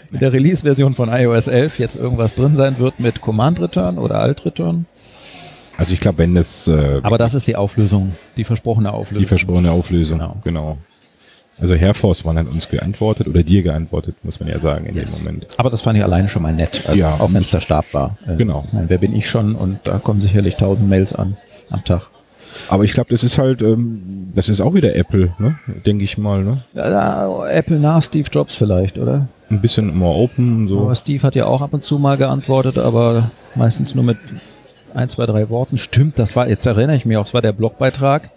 in 0.10 0.20
der 0.20 0.32
Release-Version 0.32 0.94
von 0.94 1.10
iOS 1.10 1.48
11 1.48 1.80
jetzt 1.80 1.98
irgendwas 1.98 2.34
drin 2.34 2.56
sein 2.56 2.80
wird 2.80 2.98
mit 3.02 3.20
Command 3.20 3.60
Return 3.60 3.98
oder 3.98 4.22
Alt 4.22 4.46
Return. 4.46 4.86
Also 5.78 5.94
ich 5.94 6.00
glaube, 6.00 6.20
wenn 6.20 6.36
es... 6.38 6.68
Äh, 6.68 7.00
Aber 7.04 7.18
das 7.18 7.34
ist 7.34 7.48
die 7.48 7.56
Auflösung, 7.56 8.14
die 8.38 8.44
versprochene 8.44 8.92
Auflösung. 8.94 9.22
Die 9.24 9.28
versprochene 9.28 9.72
Auflösung, 9.72 10.20
Genau. 10.20 10.38
genau. 10.44 10.78
Also 11.60 11.76
Herr 11.76 11.94
Forstmann 11.94 12.38
hat 12.40 12.48
uns 12.48 12.68
geantwortet 12.70 13.28
oder 13.28 13.44
dir 13.44 13.62
geantwortet, 13.62 14.16
muss 14.24 14.40
man 14.40 14.50
ja 14.50 14.60
sagen 14.60 14.86
in 14.88 14.96
Yes. 14.96 15.18
dem 15.20 15.26
Moment. 15.26 15.48
Aber 15.58 15.70
das 15.70 15.82
fand 15.82 15.98
ich 15.98 16.04
alleine 16.04 16.28
schon 16.28 16.42
mal 16.42 16.54
nett, 16.54 16.82
also 16.88 17.00
Ja. 17.00 17.14
auch 17.20 17.32
wenn 17.34 17.42
es 17.42 17.52
der 17.52 17.60
Stab 17.62 17.94
war. 17.94 18.18
Äh, 18.28 18.36
Genau. 18.38 18.64
Ich 18.68 18.74
meine, 18.74 18.90
wer 18.90 18.98
bin 18.98 19.16
ich 19.16 19.30
schon? 19.30 19.54
Und 19.56 19.80
da 19.84 20.00
kommen 20.00 20.20
sicherlich 20.22 20.56
tausend 20.56 20.90
Mails 20.90 21.14
an 21.14 21.38
am 21.70 21.84
Tag. 21.84 22.10
Aber 22.68 22.84
ich 22.84 22.94
glaube, 22.94 23.12
das 23.12 23.24
ist 23.24 23.38
halt, 23.38 23.62
ähm, 23.62 24.32
das 24.36 24.50
ist 24.50 24.60
auch 24.60 24.74
wieder 24.74 24.96
Apple, 24.96 25.34
ne? 25.40 25.58
denke 25.86 26.04
ich 26.04 26.18
mal. 26.18 26.44
Ne? 26.44 26.64
Ja, 26.74 27.46
Apple 27.48 27.80
nach 27.80 28.02
Steve 28.04 28.28
Jobs 28.32 28.56
vielleicht, 28.56 28.98
oder? 28.98 29.28
Ein 29.50 29.62
bisschen 29.62 29.96
more 29.96 30.18
open, 30.18 30.68
so. 30.68 30.82
Aber 30.82 30.96
Steve 30.96 31.22
hat 31.24 31.36
ja 31.36 31.46
auch 31.46 31.62
ab 31.62 31.74
und 31.74 31.84
zu 31.84 32.00
mal 32.00 32.18
geantwortet, 32.18 32.78
aber 32.78 33.30
meistens 33.56 33.94
nur 33.96 34.04
mit 34.04 34.18
ein, 34.96 35.10
zwei, 35.10 35.26
drei 35.26 35.50
Worten. 35.50 35.78
Stimmt, 35.78 36.20
das 36.20 36.36
war, 36.36 36.48
jetzt 36.48 36.66
erinnere 36.66 36.96
ich 36.96 37.06
mich 37.06 37.18
auch, 37.18 37.26
es 37.26 37.34
war 37.34 37.42
der 37.42 37.52
Blogbeitrag, 37.54 38.30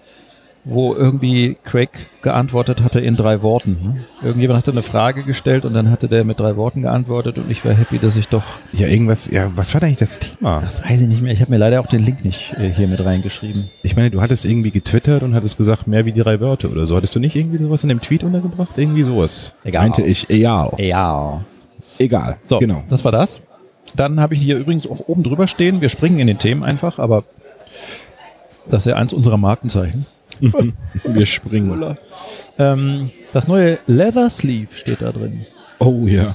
wo 0.66 0.94
irgendwie 0.94 1.58
Craig 1.62 1.90
geantwortet 2.22 2.82
hatte 2.82 2.98
in 2.98 3.16
drei 3.16 3.42
Worten. 3.42 3.70
ne? 3.82 4.04
Irgendjemand 4.26 4.56
hatte 4.56 4.70
eine 4.70 4.82
Frage 4.82 5.22
gestellt 5.22 5.66
und 5.66 5.74
dann 5.74 5.90
hatte 5.90 6.08
der 6.08 6.24
mit 6.24 6.40
drei 6.40 6.56
Worten 6.56 6.80
geantwortet 6.80 7.36
und 7.36 7.50
ich 7.50 7.62
war 7.66 7.74
happy, 7.74 7.98
dass 7.98 8.16
ich 8.16 8.28
doch, 8.28 8.42
Ja, 8.72 8.86
irgendwas, 8.88 9.30
ja, 9.30 9.52
was 9.56 9.74
war 9.74 9.82
da 9.82 9.86
eigentlich 9.88 9.98
das 9.98 10.20
Thema? 10.20 10.60
das 10.60 10.82
weiß 10.82 11.02
ich 11.02 11.08
nicht 11.08 11.20
mehr, 11.20 11.32
ich 11.34 11.42
habe 11.42 11.50
mir 11.50 11.58
leider 11.58 11.80
auch 11.82 11.86
den 11.86 12.02
Link 12.02 12.24
nicht 12.24 12.54
äh, 12.58 12.70
hier 12.70 12.88
mit 12.88 13.04
reingeschrieben. 13.04 13.68
Ich 13.82 13.94
meine, 13.94 14.10
du 14.10 14.22
hattest 14.22 14.46
irgendwie 14.46 14.70
getwittert 14.70 15.22
und 15.22 15.34
hattest 15.34 15.58
gesagt, 15.58 15.86
mehr 15.86 16.06
wie 16.06 16.12
die 16.12 16.22
drei 16.22 16.40
Wörter 16.40 16.70
oder 16.70 16.86
so. 16.86 16.96
Hattest 16.96 17.14
du 17.14 17.20
nicht 17.20 17.36
irgendwie 17.36 17.58
sowas 17.58 17.82
in 17.82 17.90
dem 17.90 18.00
Tweet 18.00 18.24
untergebracht? 18.24 18.78
Irgendwie 18.78 19.02
sowas. 19.02 19.52
Egal. 19.64 19.82
Meinte 19.82 20.00
ich, 20.02 20.30
egal. 20.30 20.72
Ja. 20.78 21.44
Egal. 21.98 22.38
So, 22.42 22.58
Genau. 22.58 22.82
das 22.88 23.04
war 23.04 23.12
das. 23.12 23.42
Dann 23.96 24.20
habe 24.20 24.34
ich 24.34 24.40
hier 24.40 24.56
übrigens 24.58 24.86
auch 24.86 25.08
oben 25.08 25.22
drüber 25.22 25.46
stehen, 25.46 25.80
wir 25.80 25.88
springen 25.88 26.18
in 26.18 26.26
den 26.26 26.38
Themen 26.38 26.62
einfach, 26.64 26.98
aber 26.98 27.24
das 28.68 28.86
ist 28.86 28.90
ja 28.90 28.96
eins 28.96 29.12
unserer 29.12 29.36
Markenzeichen. 29.36 30.06
Wir 31.04 31.26
springen. 31.26 31.96
Ähm, 32.58 33.10
das 33.32 33.46
neue 33.46 33.78
Leather 33.86 34.28
Sleeve 34.30 34.68
steht 34.74 35.00
da 35.02 35.12
drin. 35.12 35.46
Oh 35.78 36.06
ja. 36.06 36.34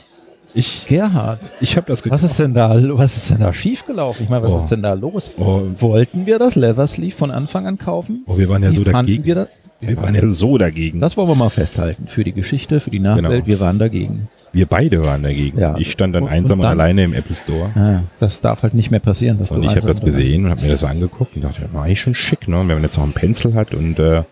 Ich, 0.53 0.85
Gerhard, 0.87 1.51
ich 1.59 1.75
habe 1.75 1.85
das 1.87 2.09
was 2.09 2.23
ist 2.23 2.39
denn 2.39 2.53
da, 2.53 2.73
was 2.97 3.17
ist 3.17 3.29
denn 3.31 3.39
da 3.41 3.51
schiefgelaufen? 3.53 4.23
Ich 4.23 4.29
meine, 4.29 4.43
was 4.43 4.51
Oh. 4.51 4.57
ist 4.57 4.67
denn 4.69 4.81
da 4.81 4.93
los? 4.93 5.35
Oh, 5.37 5.61
Wollten 5.77 6.25
wir 6.25 6.39
das 6.39 6.55
Leather 6.55 6.87
Sleeve 6.87 7.13
von 7.15 7.29
Anfang 7.29 7.67
an 7.67 7.77
kaufen? 7.77 8.23
oh, 8.25 8.37
wir 8.37 8.47
waren 8.49 8.63
ja 8.63 8.71
Wie 8.71 8.75
so 8.77 8.83
dagegen. 8.83 9.25
wir 9.25 9.35
das? 9.35 9.47
Wir 9.81 9.97
waren 9.97 10.15
ja 10.15 10.27
so 10.29 10.57
dagegen. 10.57 10.99
Das 11.01 11.17
wollen 11.17 11.27
wir 11.27 11.35
mal 11.35 11.49
festhalten. 11.49 12.07
Für 12.07 12.23
die 12.23 12.33
Geschichte, 12.33 12.79
für 12.79 12.89
die 12.91 12.99
Nachwelt, 12.99 13.29
Genau. 13.31 13.45
wir 13.47 13.59
waren 13.59 13.79
dagegen. 13.79 14.27
Wir 14.51 14.65
beide 14.65 15.03
waren 15.03 15.23
dagegen. 15.23 15.59
Ja. 15.59 15.75
Ich 15.77 15.91
stand 15.91 16.15
dann 16.15 16.23
Und- 16.23 16.29
einsam 16.29 16.59
und 16.59 16.65
und, 16.65 16.71
dann? 16.71 16.79
alleine 16.79 17.03
im 17.03 17.13
Apple 17.13 17.35
Store. 17.35 17.69
Ah, 17.75 18.01
das 18.19 18.41
darf 18.41 18.63
halt 18.63 18.73
nicht 18.73 18.91
mehr 18.91 18.99
passieren. 18.99 19.37
Dass 19.37 19.51
Und 19.51 19.61
du 19.61 19.67
ich 19.69 19.75
habe 19.75 19.87
das 19.87 20.01
gesehen 20.01 20.45
und 20.45 20.51
habe 20.51 20.61
mir 20.61 20.69
das 20.69 20.79
so 20.81 20.87
angeguckt 20.87 21.35
und 21.35 21.43
dachte, 21.43 21.61
war 21.71 21.83
eigentlich 21.83 22.01
schon 22.01 22.15
schick, 22.15 22.47
ne? 22.47 22.59
Und 22.59 22.67
wenn 22.67 22.75
man 22.75 22.83
jetzt 22.83 22.97
noch 22.97 23.03
einen 23.03 23.13
Pencil 23.13 23.53
hat 23.53 23.73
und 23.73 23.99
äh, 23.99 24.23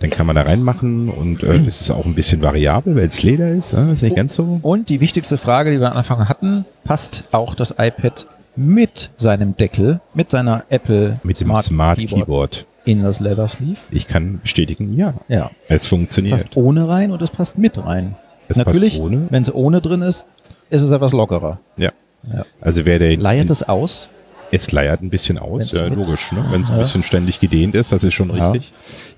dann 0.00 0.10
kann 0.10 0.26
man 0.26 0.36
da 0.36 0.42
reinmachen 0.42 1.08
und 1.08 1.42
äh, 1.42 1.54
es 1.66 1.80
ist 1.80 1.90
auch 1.90 2.04
ein 2.04 2.14
bisschen 2.14 2.42
variabel, 2.42 2.96
weil 2.96 3.06
es 3.06 3.22
Leder 3.22 3.50
ist. 3.50 3.72
Ne? 3.72 3.92
Ist 3.94 4.02
nicht 4.02 4.14
ganz 4.16 4.34
so. 4.34 4.58
Und 4.62 4.90
die 4.90 5.00
wichtigste 5.00 5.38
Frage, 5.38 5.70
die 5.70 5.80
wir 5.80 5.90
am 5.90 5.96
Anfang 5.96 6.28
hatten, 6.28 6.66
passt 6.84 7.24
auch 7.32 7.54
das 7.54 7.74
iPad 7.78 8.26
mit 8.56 9.10
seinem 9.16 9.56
Deckel, 9.56 10.00
mit 10.14 10.30
seiner 10.30 10.64
Apple 10.68 11.18
Mit 11.22 11.40
dem 11.40 11.54
Smart, 11.56 11.98
Keyboard. 11.98 12.66
in 12.84 13.02
das 13.02 13.20
Leather 13.20 13.48
Sleeve? 13.48 13.80
Ich 13.90 14.06
kann 14.06 14.40
bestätigen, 14.42 14.94
ja. 14.98 15.14
Ja. 15.28 15.50
Es 15.68 15.86
funktioniert. 15.86 16.42
Passt 16.42 16.56
ohne 16.58 16.88
rein 16.88 17.10
und 17.10 17.22
es 17.22 17.30
passt 17.30 17.56
mit 17.56 17.82
rein. 17.82 18.16
Es 18.48 18.56
Natürlich, 18.56 19.00
wenn 19.02 19.42
es 19.42 19.52
ohne 19.52 19.80
drin 19.80 20.02
ist, 20.02 20.26
ist 20.70 20.82
es 20.82 20.92
etwas 20.92 21.12
lockerer. 21.12 21.58
Ja. 21.76 21.92
Ja. 22.32 22.44
Also 22.60 22.84
wer 22.84 22.98
der 22.98 23.16
Leiert 23.16 23.50
es 23.50 23.62
aus? 23.62 24.08
Es 24.52 24.70
leiert 24.70 25.02
ein 25.02 25.10
bisschen 25.10 25.38
aus, 25.38 25.72
ja, 25.72 25.86
logisch, 25.86 26.30
ne? 26.30 26.44
wenn 26.50 26.62
es 26.62 26.70
ein 26.70 26.76
Ja. 26.76 26.82
bisschen 26.82 27.02
ständig 27.02 27.40
gedehnt 27.40 27.74
ist, 27.74 27.90
das 27.90 28.04
ist 28.04 28.14
schon 28.14 28.34
Ja. 28.36 28.52
richtig. 28.52 28.70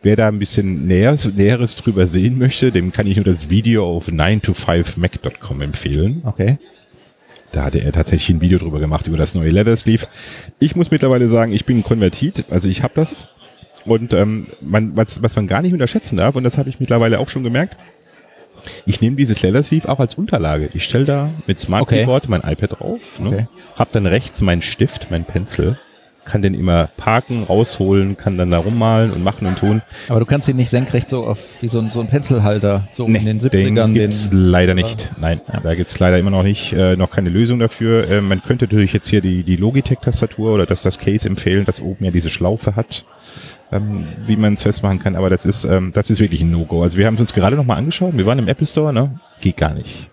Wer 0.03 0.17
da 0.17 0.29
ein 0.29 0.39
bisschen 0.39 0.87
Näheres, 0.87 1.35
Näheres 1.35 1.77
drüber 1.77 2.07
sehen 2.07 2.39
möchte, 2.39 2.71
dem 2.71 2.93
kann 2.93 3.07
ich 3.07 3.17
nur 3.17 3.27
das 3.27 3.51
Video 3.51 3.87
auf 3.87 4.09
9to5mac.com 4.09 5.61
empfehlen. 5.61 6.23
Okay. 6.25 6.59
Da 7.53 7.65
hatte 7.65 7.79
er 7.83 7.93
tatsächlich 7.93 8.37
ein 8.37 8.41
Video 8.41 8.59
drüber 8.59 8.79
gemacht, 8.79 9.07
über 9.07 9.17
das 9.19 9.35
neue 9.35 9.51
Leather 9.51 9.77
Sleeve. 9.77 10.07
Ich 10.59 10.77
muss 10.77 10.91
mittlerweile 10.91 11.29
sagen, 11.29 11.53
ich 11.53 11.65
bin 11.67 11.83
konvertiert, 11.83 12.45
also 12.51 12.69
ich 12.69 12.83
habe 12.83 12.95
das. 12.95 13.27
Und 13.85 14.13
ähm, 14.13 14.49
man, 14.61 14.97
was, 14.97 15.23
was 15.23 15.35
man 15.37 15.47
gar 15.47 15.63
nicht 15.63 15.73
unterschätzen 15.73 16.17
darf, 16.17 16.37
und 16.37 16.45
das 16.45 16.59
habe 16.59 16.69
ich 16.69 16.79
mittlerweile 16.81 17.19
auch 17.21 17.29
schon 17.31 17.43
gemerkt, 17.43 17.77
ich 18.87 19.01
nehme 19.01 19.17
dieses 19.17 19.41
Leather 19.43 19.63
Sleeve 19.63 19.89
auch 19.89 20.01
als 20.01 20.15
Unterlage. 20.15 20.71
Ich 20.75 20.85
stelle 20.85 21.05
da 21.05 21.31
mit 21.47 21.59
Smart 21.61 21.83
Okay. 21.83 22.01
Keyboard 22.01 22.29
mein 22.29 22.41
iPad 22.43 22.81
drauf, 22.81 23.21
ne? 23.21 23.29
Okay. 23.29 23.47
hab 23.77 23.93
dann 23.93 24.07
rechts 24.07 24.41
meinen 24.41 24.63
Stift, 24.63 25.11
mein 25.11 25.25
Pencil, 25.25 25.79
kann 26.25 26.43
den 26.43 26.53
immer 26.53 26.91
parken, 26.99 27.45
rausholen, 27.45 28.19
kann 28.19 28.37
dann 28.37 28.51
da 28.51 28.59
rummalen 28.59 29.13
und 29.13 29.25
machen 29.25 29.47
und 29.47 29.59
tun. 29.59 29.81
Aber 30.11 30.21
du 30.21 30.27
kannst 30.27 30.47
ihn 30.49 30.57
nicht 30.57 30.69
senkrecht 30.69 31.09
so 31.09 31.25
auf 31.25 31.39
wie 31.63 31.69
so 31.69 31.79
ein, 31.79 31.91
so 31.91 32.01
ein 32.01 32.09
Penselhalter, 32.09 32.87
so 32.91 33.07
in 33.07 33.15
den 33.25 33.41
70ern. 33.41 33.51
den 33.51 33.75
Den, 33.77 33.95
gibt's 33.95 34.29
leider 34.31 34.75
nicht. 34.75 35.11
Nein, 35.19 35.41
Ja. 35.51 35.61
da 35.61 35.75
gibt's 35.75 35.99
leider 35.99 36.19
immer 36.19 36.31
noch 36.31 36.43
nicht, 36.43 36.75
äh, 36.75 36.97
noch 36.97 37.11
keine 37.11 37.31
Lösung 37.31 37.59
dafür. 37.59 38.11
Äh, 38.11 38.21
man 38.21 38.43
könnte 38.43 38.67
natürlich 38.67 38.93
jetzt 38.93 39.09
hier 39.09 39.23
die, 39.23 39.43
die 39.43 39.57
Logitech-Tastatur 39.57 40.53
oder 40.53 40.67
das, 40.67 40.83
das 40.83 40.99
Case 40.99 41.27
empfehlen, 41.27 41.65
das 41.65 41.81
oben 41.81 42.05
ja 42.05 42.11
diese 42.11 42.29
Schlaufe 42.29 42.77
hat, 42.77 43.07
ähm, 43.73 44.05
wie 44.27 44.37
man 44.37 44.55
es 44.55 44.63
festmachen 44.63 44.99
kann. 44.99 45.17
Aber 45.17 45.31
das 45.31 45.45
ist, 45.47 45.65
ähm, 45.65 45.91
das 45.95 46.11
ist 46.11 46.21
wirklich 46.21 46.41
ein 46.43 46.51
No-Go. 46.51 46.83
Also 46.83 46.97
wir 46.97 47.07
haben 47.07 47.15
es 47.15 47.21
uns 47.21 47.33
gerade 47.35 47.57
noch 47.57 47.65
mal 47.65 47.77
angeschaut. 47.77 48.17
Wir 48.17 48.27
waren 48.27 48.39
im 48.39 48.49
Apple 48.49 48.67
Store, 48.67 48.93
ne? 48.93 49.19
Geht 49.41 49.57
gar 49.57 49.75
nicht. 49.75 50.09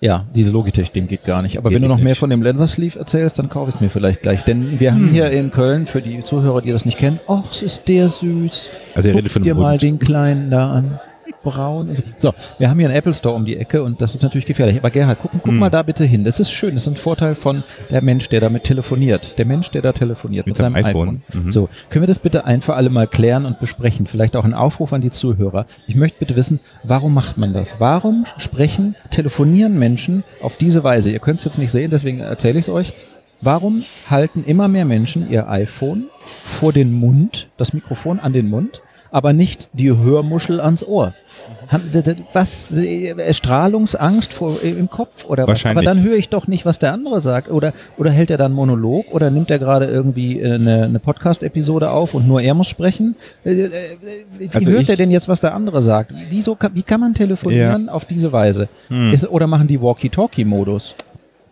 ja, 0.00 0.24
diese 0.34 0.50
Logitech-Ding 0.50 1.06
geht 1.08 1.24
gar 1.24 1.40
nicht. 1.42 1.56
Aber 1.56 1.70
Geht 1.70 1.76
wenn 1.76 1.82
du 1.82 1.88
noch 1.88 1.96
nicht. 1.96 2.04
mehr 2.04 2.16
von 2.16 2.28
dem 2.30 2.42
Leather 2.42 2.66
Sleeve 2.66 2.98
erzählst, 2.98 3.38
dann 3.38 3.48
kaufe 3.48 3.70
ich 3.70 3.76
es 3.76 3.80
mir 3.80 3.88
vielleicht 3.90 4.20
gleich. 4.22 4.42
Denn 4.44 4.78
wir 4.78 4.92
haben 4.92 5.08
hier 5.08 5.30
in 5.30 5.50
Köln, 5.50 5.86
für 5.86 6.02
die 6.02 6.22
Zuhörer, 6.22 6.60
die 6.60 6.70
das 6.72 6.84
nicht 6.84 6.98
kennen, 6.98 7.20
ach, 7.26 7.50
es 7.50 7.62
ist 7.62 7.88
der 7.88 8.08
süß. 8.10 8.70
Also 8.94 9.08
er 9.08 9.12
Guck 9.12 9.18
redet 9.20 9.32
von 9.32 9.42
dir 9.42 9.54
mal 9.54 9.78
den 9.78 9.98
Kleinen 9.98 10.50
da 10.50 10.72
an. 10.72 11.00
Braun. 11.44 11.90
Und 11.90 11.96
so. 11.98 12.02
so, 12.18 12.34
wir 12.58 12.68
haben 12.68 12.78
hier 12.80 12.88
einen 12.88 12.96
Apple 12.96 13.14
Store 13.14 13.34
um 13.36 13.44
die 13.44 13.56
Ecke 13.56 13.82
und 13.84 14.00
das 14.00 14.14
ist 14.16 14.22
natürlich 14.22 14.46
gefährlich. 14.46 14.76
Aber 14.78 14.90
Gerhard, 14.90 15.18
guck, 15.22 15.32
Hm. 15.32 15.40
guck 15.44 15.52
mal 15.54 15.70
da 15.70 15.82
bitte 15.82 16.04
hin. 16.04 16.24
Das 16.24 16.40
ist 16.40 16.50
schön. 16.50 16.74
Das 16.74 16.82
ist 16.82 16.88
ein 16.88 16.96
Vorteil 16.96 17.34
von 17.36 17.62
der 17.90 18.02
Mensch, 18.02 18.28
der 18.28 18.40
damit 18.40 18.64
telefoniert. 18.64 19.38
Der 19.38 19.44
Mensch, 19.46 19.70
der 19.70 19.82
da 19.82 19.92
telefoniert 19.92 20.46
mit, 20.46 20.52
Mit 20.52 20.56
seinem 20.56 20.72
seinem 20.74 20.84
iPhone. 20.86 21.22
iPhone. 21.28 21.44
Mhm. 21.44 21.52
So, 21.52 21.68
können 21.90 22.02
wir 22.02 22.06
das 22.08 22.18
bitte 22.18 22.44
ein 22.46 22.60
für 22.62 22.74
alle 22.74 22.90
mal 22.90 23.06
klären 23.06 23.44
und 23.46 23.60
besprechen? 23.60 24.06
Vielleicht 24.06 24.34
auch 24.34 24.44
ein 24.44 24.54
Aufruf 24.54 24.92
an 24.92 25.00
die 25.02 25.10
Zuhörer. 25.10 25.66
Ich 25.86 25.94
möchte 25.94 26.18
bitte 26.18 26.34
wissen, 26.34 26.58
warum 26.82 27.14
macht 27.14 27.38
man 27.38 27.52
das? 27.52 27.76
Warum 27.78 28.24
sprechen, 28.38 28.96
telefonieren 29.10 29.78
Menschen 29.78 30.24
auf 30.42 30.56
diese 30.56 30.82
Weise? 30.82 31.10
Ihr 31.10 31.18
könnt 31.20 31.38
es 31.38 31.44
jetzt 31.44 31.58
nicht 31.58 31.70
sehen, 31.70 31.90
deswegen 31.90 32.20
erzähle 32.20 32.58
ich 32.58 32.64
es 32.66 32.68
euch. 32.68 32.94
Warum 33.40 33.82
halten 34.08 34.42
immer 34.44 34.68
mehr 34.68 34.86
Menschen 34.86 35.30
ihr 35.30 35.50
iPhone 35.50 36.04
vor 36.44 36.72
den 36.72 36.92
Mund, 36.94 37.48
das 37.58 37.74
Mikrofon 37.74 38.18
an 38.18 38.32
den 38.32 38.48
Mund, 38.48 38.80
aber 39.14 39.32
nicht 39.32 39.68
die 39.74 39.96
Hörmuschel 39.96 40.60
ans 40.60 40.82
Ohr. 40.82 41.14
Was? 42.32 42.72
äh, 42.72 43.32
Strahlungsangst 43.32 44.32
vor, 44.32 44.56
äh, 44.60 44.70
im 44.70 44.90
Kopf 44.90 45.24
oder 45.26 45.46
was? 45.46 45.64
Aber 45.66 45.82
dann 45.82 46.02
höre 46.02 46.16
ich 46.16 46.30
doch 46.30 46.48
nicht, 46.48 46.66
was 46.66 46.80
der 46.80 46.92
andere 46.92 47.20
sagt. 47.20 47.48
Oder, 47.48 47.72
oder 47.96 48.10
hält 48.10 48.30
er 48.32 48.38
dann 48.38 48.46
einen 48.46 48.54
Monolog 48.56 49.06
oder 49.14 49.30
nimmt 49.30 49.50
er 49.52 49.60
gerade 49.60 49.86
irgendwie 49.86 50.40
äh, 50.40 50.54
eine, 50.54 50.82
eine 50.82 50.98
Podcast-Episode 50.98 51.90
auf 51.90 52.14
und 52.14 52.26
nur 52.26 52.42
er 52.42 52.54
muss 52.54 52.66
sprechen? 52.66 53.14
Wie 53.44 53.70
Also 54.52 54.70
hört 54.72 54.82
ich- 54.82 54.88
er 54.90 54.96
denn 54.96 55.12
jetzt, 55.12 55.28
was 55.28 55.40
der 55.40 55.54
andere 55.54 55.80
sagt? 55.80 56.12
Wieso, 56.28 56.58
wie 56.72 56.82
kann 56.82 56.98
man 56.98 57.14
telefonieren 57.14 57.88
auf 57.88 58.06
diese 58.06 58.32
Weise? 58.32 58.68
Hm. 58.88 59.12
Ist, 59.14 59.28
oder 59.30 59.46
machen 59.46 59.68
die 59.68 59.80
Walkie-Talkie-Modus? 59.80 60.96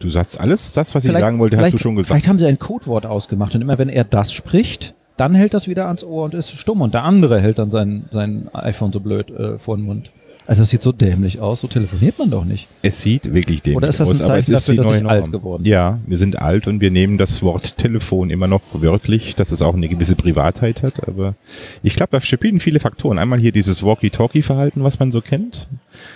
Du 0.00 0.10
sagst 0.10 0.40
alles, 0.40 0.72
das, 0.72 0.96
was 0.96 1.04
ich 1.04 1.10
Vielleicht- 1.10 1.22
sagen 1.22 1.38
wollte, 1.38 1.58
hast 1.58 1.74
du 1.74 1.78
schon 1.78 1.94
gesagt. 1.94 2.08
Vielleicht 2.12 2.26
haben 2.28 2.38
sie 2.38 2.46
ein 2.46 2.58
Codewort 2.58 3.06
ausgemacht 3.06 3.54
und 3.54 3.62
immer 3.62 3.78
wenn 3.78 3.88
er 3.88 4.02
das 4.02 4.32
spricht, 4.32 4.94
dann 5.22 5.36
hält 5.36 5.54
das 5.54 5.68
wieder 5.68 5.86
ans 5.86 6.02
Ohr 6.02 6.24
und 6.24 6.34
ist 6.34 6.50
stumm 6.50 6.80
und 6.80 6.94
der 6.94 7.04
andere 7.04 7.40
hält 7.40 7.58
dann 7.58 7.70
sein, 7.70 8.06
sein 8.10 8.48
iPhone 8.52 8.92
so 8.92 8.98
blöd 8.98 9.30
äh, 9.30 9.56
vor 9.56 9.76
den 9.76 9.86
Mund. 9.86 10.10
Also 10.48 10.62
das 10.62 10.70
sieht 10.70 10.82
so 10.82 10.90
dämlich 10.90 11.38
aus, 11.38 11.60
so 11.60 11.68
telefoniert 11.68 12.18
man 12.18 12.28
doch 12.28 12.44
nicht. 12.44 12.66
Es 12.82 13.00
sieht 13.00 13.32
wirklich 13.32 13.62
dämlich 13.62 13.76
Oder 13.76 13.88
ist 13.88 14.00
das 14.00 14.08
aus, 14.08 14.20
ein 14.20 14.20
es 14.20 14.26
Zeichen 14.26 14.52
dafür, 14.52 14.74
dass 14.74 15.00
ich 15.00 15.06
alt 15.06 15.30
geworden 15.30 15.64
Ja, 15.64 16.00
wir 16.04 16.18
sind 16.18 16.40
alt 16.40 16.66
und 16.66 16.80
wir 16.80 16.90
nehmen 16.90 17.16
das 17.18 17.44
Wort 17.44 17.76
Telefon 17.78 18.30
immer 18.30 18.48
noch 18.48 18.62
wörtlich, 18.72 19.36
dass 19.36 19.52
es 19.52 19.62
auch 19.62 19.74
eine 19.74 19.88
gewisse 19.88 20.16
Privatheit 20.16 20.82
hat. 20.82 21.06
Aber 21.06 21.36
ich 21.84 21.94
glaube, 21.94 22.10
da 22.10 22.20
spielen 22.20 22.58
viele 22.58 22.80
Faktoren. 22.80 23.20
Einmal 23.20 23.38
hier 23.38 23.52
dieses 23.52 23.84
Walkie-Talkie-Verhalten, 23.84 24.82
was 24.82 24.98
man 24.98 25.12
so 25.12 25.20
kennt. 25.20 25.68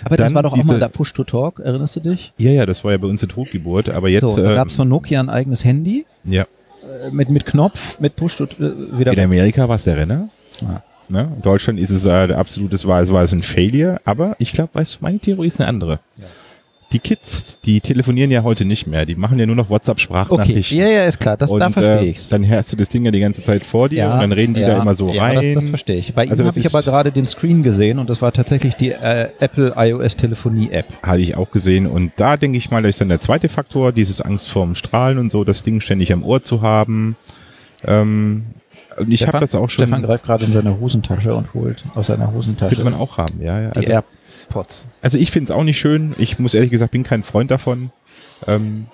Aber 0.03 0.17
das 0.17 0.25
Dann 0.25 0.35
war 0.35 0.43
doch 0.43 0.51
auch 0.51 0.63
mal 0.65 0.77
da 0.77 0.89
Push-to-Talk, 0.89 1.59
erinnerst 1.59 1.95
du 1.95 2.01
dich? 2.01 2.33
Ja, 2.37 2.51
ja, 2.51 2.65
das 2.65 2.83
war 2.83 2.91
ja 2.91 2.97
bei 2.97 3.07
uns 3.07 3.23
eine 3.23 3.29
Totgeburt. 3.29 3.87
Aber 3.87 4.09
jetzt, 4.09 4.27
so, 4.27 4.35
da 4.35 4.49
ähm, 4.49 4.55
gab 4.55 4.67
es 4.67 4.75
von 4.75 4.89
Nokia 4.89 5.21
ein 5.21 5.29
eigenes 5.29 5.63
Handy 5.63 6.05
ja, 6.25 6.45
mit, 7.11 7.29
mit 7.29 7.45
Knopf, 7.45 7.99
mit 7.99 8.15
Push 8.15 8.39
äh, 8.41 8.47
wieder. 8.97 9.13
in 9.13 9.19
Amerika 9.19 9.67
war 9.67 9.75
es 9.75 9.83
der 9.83 9.97
Renner. 9.97 10.29
Ja. 10.61 10.83
Ne? 11.09 11.31
In 11.35 11.41
Deutschland 11.41 11.79
ist 11.79 11.89
es 11.89 12.05
äh, 12.05 12.27
der 12.27 12.37
absolute, 12.37 12.81
war, 12.85 13.01
es 13.01 13.11
war 13.11 13.23
es 13.23 13.31
ein 13.31 13.43
Failure. 13.43 13.99
Aber 14.03 14.35
ich 14.39 14.51
glaube, 14.51 14.71
weißt 14.73 14.95
du, 14.95 14.97
meine 15.01 15.19
Theorie 15.19 15.47
ist 15.47 15.59
eine 15.59 15.69
andere. 15.69 15.99
Die 16.93 16.99
Kids, 16.99 17.57
die 17.65 17.81
telefonieren 17.81 18.31
ja 18.31 18.43
heute 18.43 18.63
nicht 18.63 18.87
mehr. 18.87 19.05
Die 19.05 19.15
machen 19.15 19.37
ja 19.37 19.45
nur 19.45 19.57
noch 19.57 19.65
Okay, 19.65 19.73
WhatsApp-Sprachnachrichten. 19.73 20.79
ja, 20.79 20.87
ja, 20.87 21.03
ist 21.03 21.19
klar, 21.19 21.35
das, 21.35 21.49
da 21.49 21.65
Und, 21.65 21.73
verstehe 21.73 21.99
äh, 21.99 22.09
ich's. 22.09 22.29
Dann 22.29 22.49
hast 22.49 22.71
du 22.71 22.77
das 22.77 22.87
Ding 22.87 23.03
ja 23.03 23.11
die 23.11 23.19
ganze 23.19 23.43
Zeit 23.43 23.65
vor 23.65 23.89
dir 23.89 24.05
und 24.05 24.19
dann 24.19 24.31
reden 24.31 24.53
die 24.53 24.61
ja, 24.61 24.69
da 24.69 24.81
immer 24.81 24.93
so 24.93 25.11
ja, 25.11 25.21
rein. 25.21 25.35
Das, 25.35 25.63
das 25.63 25.65
verstehe 25.65 25.97
ich. 25.97 26.13
Bei 26.13 26.29
Also 26.29 26.43
ihm 26.43 26.47
habe 26.47 26.59
ich 26.59 26.65
aber 26.65 26.81
gerade 26.81 27.11
den 27.11 27.27
Screen 27.27 27.61
gesehen 27.61 27.99
und 27.99 28.09
das 28.09 28.21
war 28.21 28.31
tatsächlich 28.31 28.75
die 28.75 28.91
äh, 28.91 29.29
Apple 29.39 29.73
iOS 29.75 30.15
Telefonie 30.15 30.71
App. 30.71 30.85
Habe 31.03 31.19
ich 31.19 31.35
auch 31.35 31.51
gesehen. 31.51 31.87
Und 31.87 32.13
da 32.15 32.37
denke 32.37 32.57
ich 32.57 32.71
mal, 32.71 32.81
das 32.81 32.91
ist 32.91 33.01
dann 33.01 33.09
der 33.09 33.19
zweite 33.19 33.49
Faktor, 33.49 33.91
dieses 33.91 34.21
Angst 34.21 34.47
vorm 34.49 34.73
Strahlen 34.75 35.17
und 35.17 35.29
so, 35.31 35.43
das 35.43 35.63
Ding 35.63 35.81
ständig 35.81 36.13
am 36.13 36.23
Ohr 36.23 36.41
zu 36.41 36.61
haben. 36.61 37.17
Ähm, 37.85 38.45
und 38.97 39.11
ich 39.11 39.27
habe 39.27 39.39
das 39.39 39.55
auch 39.55 39.69
schon, 39.69 39.85
Stefan 39.85 40.03
greift 40.03 40.25
gerade 40.25 40.45
in 40.45 40.51
seine 40.51 40.79
Hosentasche 40.79 41.35
und 41.35 41.53
holt 41.53 41.83
aus 41.95 42.07
seiner 42.07 42.31
Hosentasche 42.31 42.75
könnte 42.75 42.89
man 42.89 42.99
auch 42.99 43.17
haben, 43.17 43.41
ja. 43.41 43.59
ja. 43.61 43.71
die 43.71 43.77
Also, 43.77 43.91
AirPods. 44.47 44.85
also 45.01 45.17
ich 45.17 45.31
finde 45.31 45.51
es 45.51 45.57
auch 45.57 45.63
nicht 45.63 45.79
schön. 45.79 46.15
Ich 46.17 46.39
muss 46.39 46.53
ehrlich 46.53 46.71
gesagt, 46.71 46.91
bin 46.91 47.03
kein 47.03 47.23
Freund 47.23 47.51
davon. 47.51 47.91
Ähm, 48.45 48.87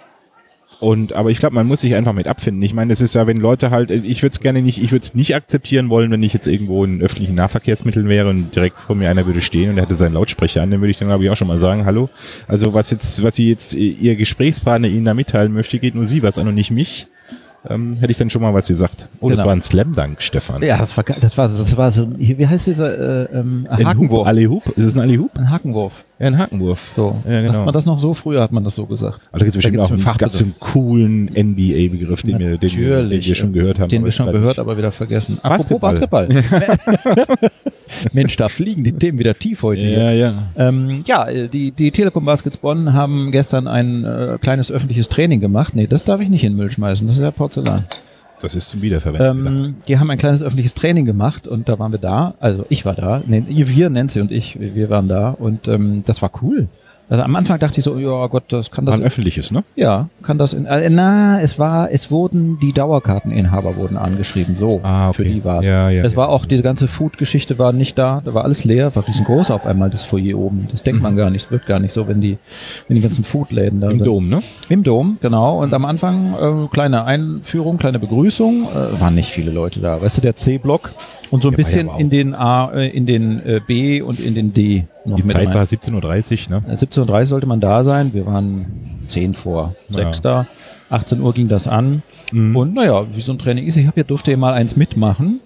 und 0.80 1.14
aber 1.14 1.32
ich 1.32 1.38
glaube, 1.38 1.56
man 1.56 1.66
muss 1.66 1.80
sich 1.80 1.96
einfach 1.96 2.12
mit 2.12 2.28
abfinden. 2.28 2.62
Ich 2.62 2.74
meine, 2.74 2.92
es 2.92 3.00
ist 3.00 3.16
ja, 3.16 3.26
wenn 3.26 3.38
Leute 3.38 3.72
halt, 3.72 3.90
ich 3.90 4.22
würde 4.22 4.34
es 4.34 4.42
gerne 4.42 4.62
nicht, 4.62 4.84
ich 4.84 4.92
würde 4.92 5.04
es 5.04 5.16
nicht 5.16 5.34
akzeptieren 5.34 5.90
wollen, 5.90 6.12
wenn 6.12 6.22
ich 6.24 6.34
jetzt 6.34 6.46
irgendwo 6.46 6.84
in 6.84 7.02
öffentlichen 7.02 7.36
Nahverkehrsmitteln 7.36 8.10
wäre 8.10 8.30
und 8.30 8.54
direkt 8.54 8.78
vor 8.80 8.96
mir 8.98 9.10
einer 9.10 9.26
würde 9.26 9.40
stehen 9.40 9.70
und 9.70 9.78
der 9.78 9.86
hätte 9.86 9.96
seinen 9.96 10.14
Lautsprecher 10.14 10.62
an, 10.62 10.72
dann 10.72 10.82
würde 10.82 10.92
ich 10.92 10.98
dann 10.98 11.08
glaube 11.08 11.24
ich 11.24 11.30
auch 11.30 11.38
schon 11.38 11.48
mal 11.48 11.58
sagen, 11.58 11.86
hallo. 11.86 12.10
Also 12.50 12.74
was 12.74 12.92
jetzt, 12.92 13.24
was 13.24 13.36
sie 13.36 13.48
jetzt 13.48 13.76
äh, 13.76 13.78
ihr 13.78 14.18
Gesprächspartner 14.18 14.90
ihnen 14.90 15.06
da 15.06 15.14
mitteilen 15.14 15.54
möchte, 15.54 15.80
geht 15.80 15.96
nur 15.96 16.06
sie 16.06 16.22
was 16.22 16.38
an 16.38 16.50
und 16.50 16.56
nicht 16.56 16.72
mich. 16.72 17.08
Ähm, 17.70 17.96
hätte 17.98 18.12
ich 18.12 18.18
dann 18.18 18.30
schon 18.30 18.42
mal 18.42 18.54
was 18.54 18.68
gesagt. 18.68 19.08
Oh, 19.22 19.30
das 19.30 19.38
Genau. 19.38 19.48
war 19.48 19.56
ein 19.56 19.62
Slam 19.62 19.94
Dunk, 19.94 20.22
Stefan. 20.22 20.62
Ja, 20.62 20.78
das 20.78 20.98
war, 20.98 21.04
das 21.06 21.38
war, 21.38 21.48
so- 21.48 21.58
das 21.64 21.78
war 21.78 21.92
so, 21.92 22.08
wie 22.18 22.46
heißt 22.46 22.68
dieser, 22.68 23.30
äh, 23.32 23.40
ähm, 23.40 23.66
Ein 23.70 23.88
Hakenwurf. 23.88 24.28
Alley-Hoop? 24.28 24.68
Ist 24.76 24.84
es 24.84 24.96
ein 24.96 25.00
Alley-Hoop? 25.00 25.32
Ein 25.38 25.50
Hakenwurf. 25.50 26.04
Ja, 26.20 26.28
ein 26.28 26.38
Hakenwurf. 26.38 26.92
So. 26.96 27.18
Ja, 27.26 27.42
genau. 27.42 27.64
man 27.66 27.74
das 27.74 27.86
noch 27.86 28.00
so? 28.00 28.14
Früher 28.14 28.42
hat 28.42 28.52
man 28.52 28.64
das 28.66 28.76
so 28.76 28.86
gesagt. 28.86 29.22
Also 29.32 29.46
da 29.46 29.46
gibt 29.46 29.50
es 29.50 29.56
bestimmt 29.56 29.80
auch 29.80 29.92
einen, 29.92 30.04
gab's 30.18 30.40
einen 30.42 30.56
coolen 30.60 31.26
NBA-Begriff, 31.34 32.22
den 32.24 32.40
wir, 32.40 32.58
den, 32.58 33.10
den 33.10 33.10
wir 33.24 33.36
schon 33.36 33.54
gehört 33.54 33.80
haben. 33.80 33.90
Den 33.90 34.04
wir 34.04 34.12
schon 34.12 34.32
gehört, 34.32 34.60
aber 34.60 34.78
wieder 34.78 34.92
vergessen. 34.92 35.40
Apropos 35.42 35.80
Basketball. 35.80 36.28
Basketball. 36.28 36.78
Mensch, 38.14 38.36
da 38.36 38.50
fliegen 38.50 38.84
die 38.84 38.94
Themen 38.94 39.20
wieder 39.20 39.34
tief 39.34 39.64
heute 39.64 39.82
hier. 39.82 39.98
Ja, 39.98 40.12
ja. 40.12 40.34
Ähm, 40.56 41.04
ja, 41.08 41.28
äh, 41.28 41.48
die, 41.48 41.72
die 41.72 41.92
Telekom 41.92 42.26
Baskets 42.26 42.58
Bonn 42.58 42.94
haben 42.94 43.32
gestern 43.32 43.68
ein 43.68 44.04
äh, 44.04 44.38
kleines 44.42 44.72
öffentliches 44.72 45.10
Training 45.10 45.40
gemacht. 45.40 45.76
Nee, 45.76 45.88
das 45.88 46.04
darf 46.04 46.22
ich 46.22 46.30
nicht 46.30 46.44
in 46.44 46.54
den 46.54 46.58
Müll 46.58 46.72
schmeißen, 46.72 47.08
das 47.08 47.18
ist 47.18 47.24
ja 47.24 47.32
Porzellan. 47.32 47.84
Das 48.40 48.56
ist 48.56 48.70
zum 48.70 48.82
Wiederverwenden. 48.82 49.48
Ähm, 49.48 49.76
die 49.88 50.00
haben 50.00 50.10
ein 50.10 50.18
kleines 50.18 50.42
öffentliches 50.42 50.74
Training 50.74 51.06
gemacht 51.06 51.48
und 51.48 51.70
da 51.70 51.80
waren 51.80 51.94
wir 51.94 52.00
da. 52.00 52.34
Also 52.40 52.66
ich 52.68 52.84
war 52.86 52.94
da, 52.94 53.22
nee, 53.26 53.44
wir, 53.48 53.90
Nancy 53.90 54.20
und 54.20 54.32
ich, 54.32 54.60
wir 54.60 54.90
waren 54.90 55.08
da 55.08 55.30
und 55.30 55.68
ähm, 55.70 56.04
das 56.06 56.22
war 56.22 56.32
cool. 56.42 56.68
Also 57.10 57.24
am 57.24 57.36
Anfang 57.36 57.60
dachte 57.60 57.80
ich 57.80 57.84
so, 57.84 57.98
ja 58.00 58.26
Gott, 58.28 58.44
das 58.50 58.72
kann 58.72 58.86
War 58.86 58.94
das 58.94 59.02
ein 59.02 59.06
öffentliches, 59.06 59.52
ne? 59.52 59.64
ja, 59.76 60.08
kann 60.24 60.38
das 60.38 60.54
in, 60.54 60.66
äh, 60.66 60.90
na, 60.90 61.40
es 61.42 61.60
war, 61.60 61.92
es 61.92 62.10
wurden, 62.10 62.58
die 62.60 62.72
Dauerkarteninhaber 62.74 63.76
wurden 63.76 63.98
angeschrieben, 63.98 64.56
so, 64.56 64.80
Ah, 64.84 65.10
okay. 65.10 65.16
für 65.18 65.24
die 65.26 65.44
war 65.44 65.60
es. 65.60 65.68
Ja, 65.68 65.90
ja, 65.90 66.04
es 66.04 66.14
ja. 66.14 66.18
war 66.18 66.30
auch, 66.30 66.46
die 66.46 66.62
ganze 66.62 66.88
Food-Geschichte 66.88 67.60
war 67.60 67.74
nicht 67.74 67.98
da, 67.98 68.22
da 68.24 68.34
war 68.34 68.44
alles 68.46 68.64
leer, 68.64 68.96
war 68.96 69.08
riesengroß 69.08 69.52
auf 69.52 69.66
einmal, 69.66 69.90
das 69.90 70.04
Foyer 70.06 70.38
oben. 70.38 70.68
Das 70.72 70.82
denkt 70.82 71.02
man 71.02 71.16
gar 71.16 71.30
nicht, 71.30 71.52
wird 71.52 71.66
gar 71.66 71.80
nicht 71.80 71.94
so, 71.94 72.08
wenn 72.08 72.22
die, 72.22 72.38
wenn 72.88 72.96
die 72.96 73.02
ganzen 73.02 73.24
Foodläden 73.24 73.82
da 73.82 73.88
Mhm. 73.88 73.92
Im 73.94 73.98
sind. 74.00 74.08
Dom, 74.08 74.30
ne? 74.30 74.40
Im 74.70 74.84
Dom, 74.84 75.18
genau. 75.22 75.62
Und 75.62 75.74
am 75.74 75.86
Anfang 75.86 76.34
äh, 76.34 76.68
kleine 76.72 77.04
Einführung, 77.06 77.78
kleine 77.78 78.00
Begrüßung, 78.00 78.64
äh, 78.64 79.00
waren 79.00 79.14
nicht 79.16 79.30
viele 79.30 79.52
Leute 79.52 79.80
da. 79.82 80.02
Weißt 80.02 80.18
du, 80.18 80.22
der 80.22 80.36
C-Block 80.36 80.92
und 81.32 81.42
so 81.44 81.50
ein 81.50 81.52
war 81.52 81.52
ja 81.52 81.58
bisschen 81.58 81.90
in 82.00 82.10
den 82.10 82.34
A, 82.34 82.72
äh, 82.74 82.88
in 82.90 83.06
den 83.06 83.46
äh, 83.46 83.60
B 83.66 84.02
und 84.02 84.20
in 84.20 84.34
den 84.36 84.54
D 84.54 84.86
Die 85.06 85.26
Zeit 85.28 85.48
rein. 85.48 85.54
war 85.56 85.64
17.30 85.64 86.50
Uhr, 86.52 86.62
ne? 86.62 86.76
17.30 86.76 87.10
Uhr 87.20 87.26
sollte 87.26 87.48
man 87.48 87.60
da 87.60 87.84
sein. 87.84 88.14
Wir 88.14 88.26
waren 88.26 88.66
10 89.08 89.34
vor 89.34 89.76
6 89.90 90.22
da. 90.22 90.48
18 90.90 91.22
Uhr 91.22 91.34
ging 91.34 91.48
das 91.48 91.68
an. 91.68 92.04
Mhm. 92.32 92.56
Und 92.56 92.74
naja, 92.76 93.04
wie 93.14 93.22
so 93.22 93.32
ein 93.32 93.40
Training 93.40 93.66
ist, 93.66 93.76
ich 93.78 93.88
habe 93.88 94.00
ja 94.00 94.04
durfte 94.04 94.32
ja 94.32 94.38
mal 94.38 94.54
eins 94.54 94.76
mitmachen. 94.76 95.40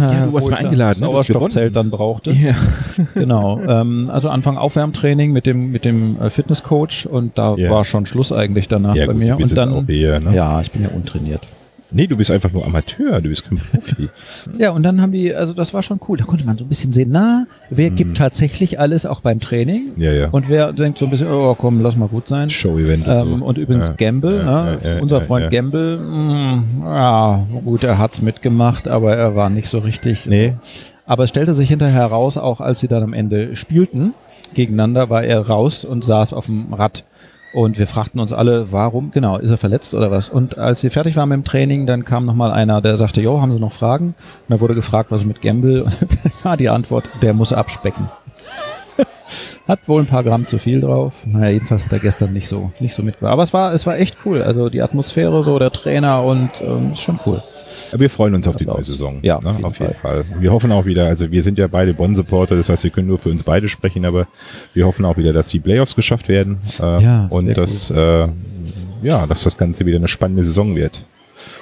Ja, 0.00 0.24
du 0.26 0.32
warst 0.32 0.50
mal 0.50 0.56
eingeladen, 0.56 1.00
ne? 1.00 1.06
Sauerstoffzelt 1.06 1.76
dann 1.76 1.90
brauchte. 1.90 2.32
Ja. 2.32 2.54
Genau. 3.14 3.60
Ähm, 3.60 4.08
also 4.10 4.28
Anfang 4.30 4.56
Aufwärmtraining 4.58 5.32
mit 5.32 5.46
dem, 5.46 5.70
mit 5.70 5.84
dem 5.84 6.20
äh, 6.20 6.30
Fitnesscoach 6.30 7.06
und 7.10 7.36
da 7.38 7.54
Ja. 7.56 7.70
war 7.70 7.84
schon 7.84 8.06
Schluss 8.06 8.32
eigentlich 8.32 8.68
danach 8.68 8.94
Ja, 8.94 9.06
bei 9.06 9.12
gut, 9.12 9.22
mir. 9.22 9.36
Und 9.36 9.56
dann, 9.56 9.72
auch 9.72 9.88
eher, 9.88 10.20
ne? 10.20 10.34
ja, 10.34 10.60
ich 10.60 10.70
bin 10.70 10.82
ja 10.82 10.88
untrainiert. 10.94 11.42
Nee, 11.96 12.06
du 12.06 12.16
bist 12.16 12.30
einfach 12.30 12.52
nur 12.52 12.64
Amateur, 12.64 13.20
du 13.20 13.28
bist 13.30 13.48
kein 13.48 13.58
Profi. 13.58 14.08
Ja, 14.58 14.70
und 14.70 14.82
dann 14.82 15.00
haben 15.00 15.12
die, 15.12 15.34
also 15.34 15.52
das 15.54 15.72
war 15.74 15.82
schon 15.82 15.98
cool. 16.08 16.16
Da 16.18 16.24
konnte 16.24 16.44
man 16.44 16.56
so 16.58 16.64
ein 16.64 16.68
bisschen 16.68 16.92
sehen, 16.92 17.08
na, 17.10 17.46
wer 17.70 17.90
gibt 17.90 18.16
tatsächlich 18.16 18.78
alles 18.78 19.06
auch 19.06 19.20
beim 19.20 19.40
Training? 19.40 19.90
Mhm. 19.96 20.02
ja, 20.02 20.12
ja. 20.12 20.28
Und 20.30 20.48
wer 20.48 20.72
denkt 20.72 20.98
so 20.98 21.06
ein 21.06 21.10
bisschen, 21.10 21.28
oh 21.28 21.54
komm, 21.58 21.80
lass 21.80 21.96
mal 21.96 22.08
gut 22.08 22.28
sein. 22.28 22.50
Show-Event 22.50 23.06
Ähm, 23.08 23.38
so. 23.40 23.44
und 23.44 23.58
übrigens 23.58 23.88
Ja, 23.88 23.94
Gamble, 23.94 24.36
ja, 24.38 24.64
ne? 24.64 24.78
ja, 24.84 24.98
unser 25.00 25.20
Freund. 25.22 25.50
Gamble, 25.50 25.98
mh, 25.98 26.62
ja, 26.84 27.46
gut, 27.64 27.82
er 27.82 27.98
hat's 27.98 28.20
mitgemacht, 28.22 28.86
aber 28.88 29.16
er 29.16 29.34
war 29.34 29.48
nicht 29.50 29.68
so 29.68 29.78
richtig. 29.78 30.26
Nee, 30.26 30.54
Aber 31.06 31.24
es 31.24 31.30
stellte 31.30 31.54
sich 31.54 31.68
hinterher 31.68 31.94
heraus, 32.02 32.36
auch 32.36 32.60
als 32.60 32.80
sie 32.80 32.88
dann 32.88 33.02
am 33.02 33.12
Ende 33.14 33.56
spielten 33.56 34.12
gegeneinander, 34.54 35.10
war 35.10 35.22
er 35.24 35.40
raus 35.46 35.84
und 35.84 36.04
saß 36.04 36.32
auf 36.32 36.46
dem 36.46 36.72
Rad. 36.72 37.04
Und 37.56 37.78
wir 37.78 37.86
fragten 37.86 38.20
uns 38.20 38.34
alle, 38.34 38.70
warum, 38.70 39.12
genau, 39.12 39.38
ist 39.38 39.50
er 39.50 39.56
verletzt 39.56 39.94
oder 39.94 40.10
was? 40.10 40.28
Und 40.28 40.58
als 40.58 40.82
sie 40.82 40.90
fertig 40.90 41.16
waren 41.16 41.30
mit 41.30 41.36
dem 41.36 41.44
Training, 41.44 41.86
dann 41.86 42.04
kam 42.04 42.26
nochmal 42.26 42.52
einer, 42.52 42.82
der 42.82 42.98
sagte, 42.98 43.22
jo, 43.22 43.40
haben 43.40 43.50
Sie 43.50 43.58
noch 43.58 43.72
Fragen? 43.72 44.08
Und 44.08 44.14
da 44.50 44.60
wurde 44.60 44.74
gefragt, 44.74 45.10
was 45.10 45.22
ist 45.22 45.26
mit 45.26 45.40
Gamble? 45.40 45.84
Und 45.84 45.96
ja, 46.44 46.54
die 46.54 46.68
Antwort, 46.68 47.08
der 47.22 47.32
muss 47.32 47.54
abspecken. 47.54 48.10
Hat 49.66 49.80
wohl 49.86 50.02
ein 50.02 50.06
paar 50.06 50.22
Gramm 50.22 50.44
zu 50.44 50.58
viel 50.58 50.82
drauf. 50.82 51.14
Naja, 51.24 51.52
jedenfalls 51.52 51.86
hat 51.86 51.92
er 51.94 52.00
gestern 52.00 52.34
nicht 52.34 52.46
so, 52.46 52.72
nicht 52.78 52.92
so 52.92 53.02
mitgemacht. 53.02 53.32
Aber 53.32 53.42
es 53.42 53.54
war, 53.54 53.72
es 53.72 53.86
war 53.86 53.96
echt 53.96 54.18
cool. 54.26 54.42
Also 54.42 54.68
die 54.68 54.82
Atmosphäre, 54.82 55.42
so 55.42 55.58
der 55.58 55.70
Trainer 55.70 56.24
und 56.24 56.60
ähm, 56.60 56.92
ist 56.92 57.00
schon 57.00 57.18
cool. 57.24 57.42
Wir 57.96 58.10
freuen 58.10 58.34
uns 58.34 58.46
auf 58.48 58.56
die 58.56 58.66
neue. 58.66 58.84
Saison. 58.84 59.18
Ja, 59.22 59.40
ne? 59.40 59.48
auf 59.48 59.56
jeden 59.56 59.64
auf 59.64 59.78
jeden 59.80 59.94
Fall. 59.94 60.24
Wir 60.38 60.52
hoffen 60.52 60.72
auch 60.72 60.86
wieder, 60.86 61.06
also 61.06 61.30
wir 61.30 61.42
sind 61.42 61.58
ja 61.58 61.66
beide 61.66 61.94
Bonn-Supporter, 61.94 62.56
das 62.56 62.68
heißt, 62.68 62.84
wir 62.84 62.90
können 62.90 63.08
nur 63.08 63.18
für 63.18 63.30
uns 63.30 63.42
beide 63.42 63.68
sprechen, 63.68 64.04
aber 64.04 64.26
wir 64.74 64.86
hoffen 64.86 65.04
auch 65.04 65.16
wieder, 65.16 65.32
dass 65.32 65.48
die 65.48 65.60
Playoffs 65.60 65.94
geschafft 65.94 66.28
werden 66.28 66.58
äh, 66.80 67.02
Ja, 67.02 67.26
und 67.26 67.56
dass, 67.56 67.90
äh, 67.90 68.28
ja, 69.02 69.26
dass 69.26 69.42
das 69.42 69.56
Ganze 69.56 69.86
wieder 69.86 69.98
eine 69.98 70.08
spannende 70.08 70.44
Saison 70.44 70.74
wird. 70.76 71.04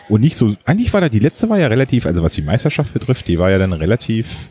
Und 0.09 0.21
nicht 0.21 0.37
so, 0.37 0.55
eigentlich 0.65 0.93
war 0.93 1.01
da, 1.01 1.09
die 1.09 1.19
letzte 1.19 1.49
war 1.49 1.59
ja 1.59 1.67
relativ, 1.67 2.07
also 2.07 2.23
was 2.23 2.35
die 2.35 2.43
Meisterschaft 2.43 2.93
betrifft, 2.93 3.27
die 3.29 3.39
war 3.39 3.51
ja 3.51 3.59
dann 3.59 3.73
relativ, 3.73 4.51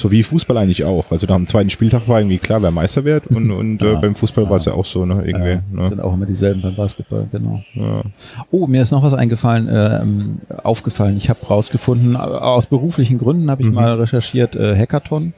so 0.00 0.10
wie 0.10 0.22
Fußball 0.22 0.56
eigentlich 0.56 0.84
auch. 0.84 1.10
Also 1.10 1.26
nach 1.26 1.36
dem 1.36 1.46
zweiten 1.46 1.68
Spieltag 1.68 2.08
war 2.08 2.20
irgendwie 2.20 2.38
klar, 2.38 2.62
wer 2.62 2.70
Meister 2.70 3.04
wird 3.04 3.26
und, 3.26 3.50
und 3.60 3.82
äh, 3.82 3.92
Ja, 3.92 4.00
beim 4.00 4.14
Fußball 4.14 4.48
war 4.48 4.56
es 4.56 4.64
ja 4.64 4.72
auch 4.72 4.84
so, 4.86 5.04
ne, 5.04 5.22
irgendwie. 5.26 5.50
Ja, 5.50 5.62
ne? 5.72 5.88
Sind 5.90 6.00
auch 6.00 6.14
immer 6.14 6.26
dieselben 6.26 6.62
beim 6.62 6.74
Basketball, 6.74 7.26
genau. 7.30 7.62
Ja. 7.74 8.02
Oh, 8.50 8.66
mir 8.66 8.80
ist 8.82 8.90
noch 8.92 9.02
was 9.02 9.12
eingefallen, 9.14 9.68
ähm, 9.70 10.38
aufgefallen. 10.62 11.16
Ich 11.18 11.28
habe 11.28 11.44
rausgefunden, 11.46 12.14
äh, 12.14 12.18
aus 12.18 12.66
beruflichen 12.66 13.18
Gründen 13.18 13.50
habe 13.50 13.62
ich 13.62 13.68
Mhm. 13.68 13.74
mal 13.74 13.94
recherchiert, 13.94 14.56
äh, 14.56 14.76
Hackathon. 14.76 15.34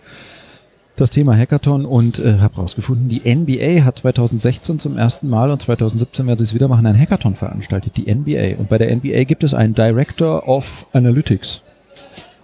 Das 0.95 1.09
Thema 1.11 1.35
Hackathon 1.37 1.87
und 1.87 2.19
äh, 2.19 2.39
habe 2.41 2.57
rausgefunden, 2.57 3.09
die 3.09 3.23
NBA 3.25 3.83
hat 3.85 3.99
2016 3.99 4.79
zum 4.79 4.99
ersten 4.99 5.29
Mal 5.29 5.51
und 5.51 5.61
2017 5.61 6.27
werden 6.27 6.39
sie 6.39 6.45
es 6.45 6.55
wieder 6.55 6.69
machen, 6.69 6.85
ein 6.87 6.99
Hackathon 6.99 7.35
veranstaltet, 7.35 7.97
die 7.97 8.15
NBA. 8.15 8.59
Und 8.59 8.69
bei 8.69 8.77
der 8.79 8.95
NBA 8.95 9.25
gibt 9.25 9.43
es 9.43 9.55
einen 9.55 9.75
Director 9.75 10.47
of 10.47 10.87
Analytics. 10.93 11.63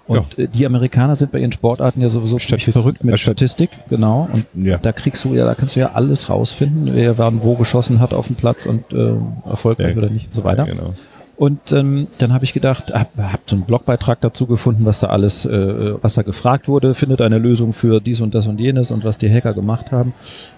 Und 0.09 0.39
äh, 0.39 0.49
die 0.49 0.65
Amerikaner 0.67 1.15
sind 1.17 1.33
bei 1.33 1.39
ihren 1.39 1.53
Sportarten 1.53 2.01
ja 2.01 2.09
sowieso 2.09 2.39
Statist- 2.39 2.73
verrückt 2.73 3.05
mit 3.05 3.19
Stat- 3.19 3.39
Statistik, 3.39 3.71
genau. 3.91 4.29
Und 4.33 4.47
Ja. 4.55 4.79
da 4.79 4.93
kriegst 4.93 5.25
du 5.25 5.35
ja, 5.35 5.45
da 5.45 5.55
kannst 5.55 5.77
du 5.77 5.81
ja 5.81 5.93
alles 5.93 6.29
rausfinden, 6.31 6.91
wer 6.95 7.19
wann 7.19 7.43
wo 7.43 7.55
geschossen 7.55 8.01
hat 8.01 8.15
auf 8.15 8.27
dem 8.27 8.37
Platz 8.37 8.67
und 8.67 8.93
äh, 8.93 9.13
erfolgreich 9.49 9.93
Ja. 9.93 9.99
oder 9.99 10.11
nicht 10.11 10.27
und 10.29 10.35
so 10.35 10.45
weiter. 10.45 10.67
Ja, 10.67 10.73
genau. 10.75 10.95
Und 11.37 11.71
ähm, 11.73 12.09
dann 12.19 12.33
habe 12.33 12.45
ich 12.45 12.53
gedacht, 12.53 12.93
hab, 12.93 13.17
hab 13.17 13.41
so 13.47 13.55
einen 13.55 13.65
Blogbeitrag 13.65 14.21
dazu 14.23 14.47
gefunden, 14.47 14.85
was 14.85 14.99
da 14.99 15.07
alles, 15.07 15.45
äh, 15.45 15.95
was 16.03 16.15
da 16.15 16.23
gefragt 16.23 16.67
wurde, 16.67 16.95
findet 16.95 17.21
eine 17.21 17.39
Lösung 17.39 17.73
für 17.73 18.01
dies 18.01 18.21
und 18.21 18.35
das 18.35 18.49
und 18.49 18.59
jenes 18.59 18.91
und 18.91 19.05
was 19.05 19.19
die 19.19 19.31
Hacker 19.33 19.55
gemacht 19.55 19.93
haben. 19.93 20.09
Und 20.11 20.15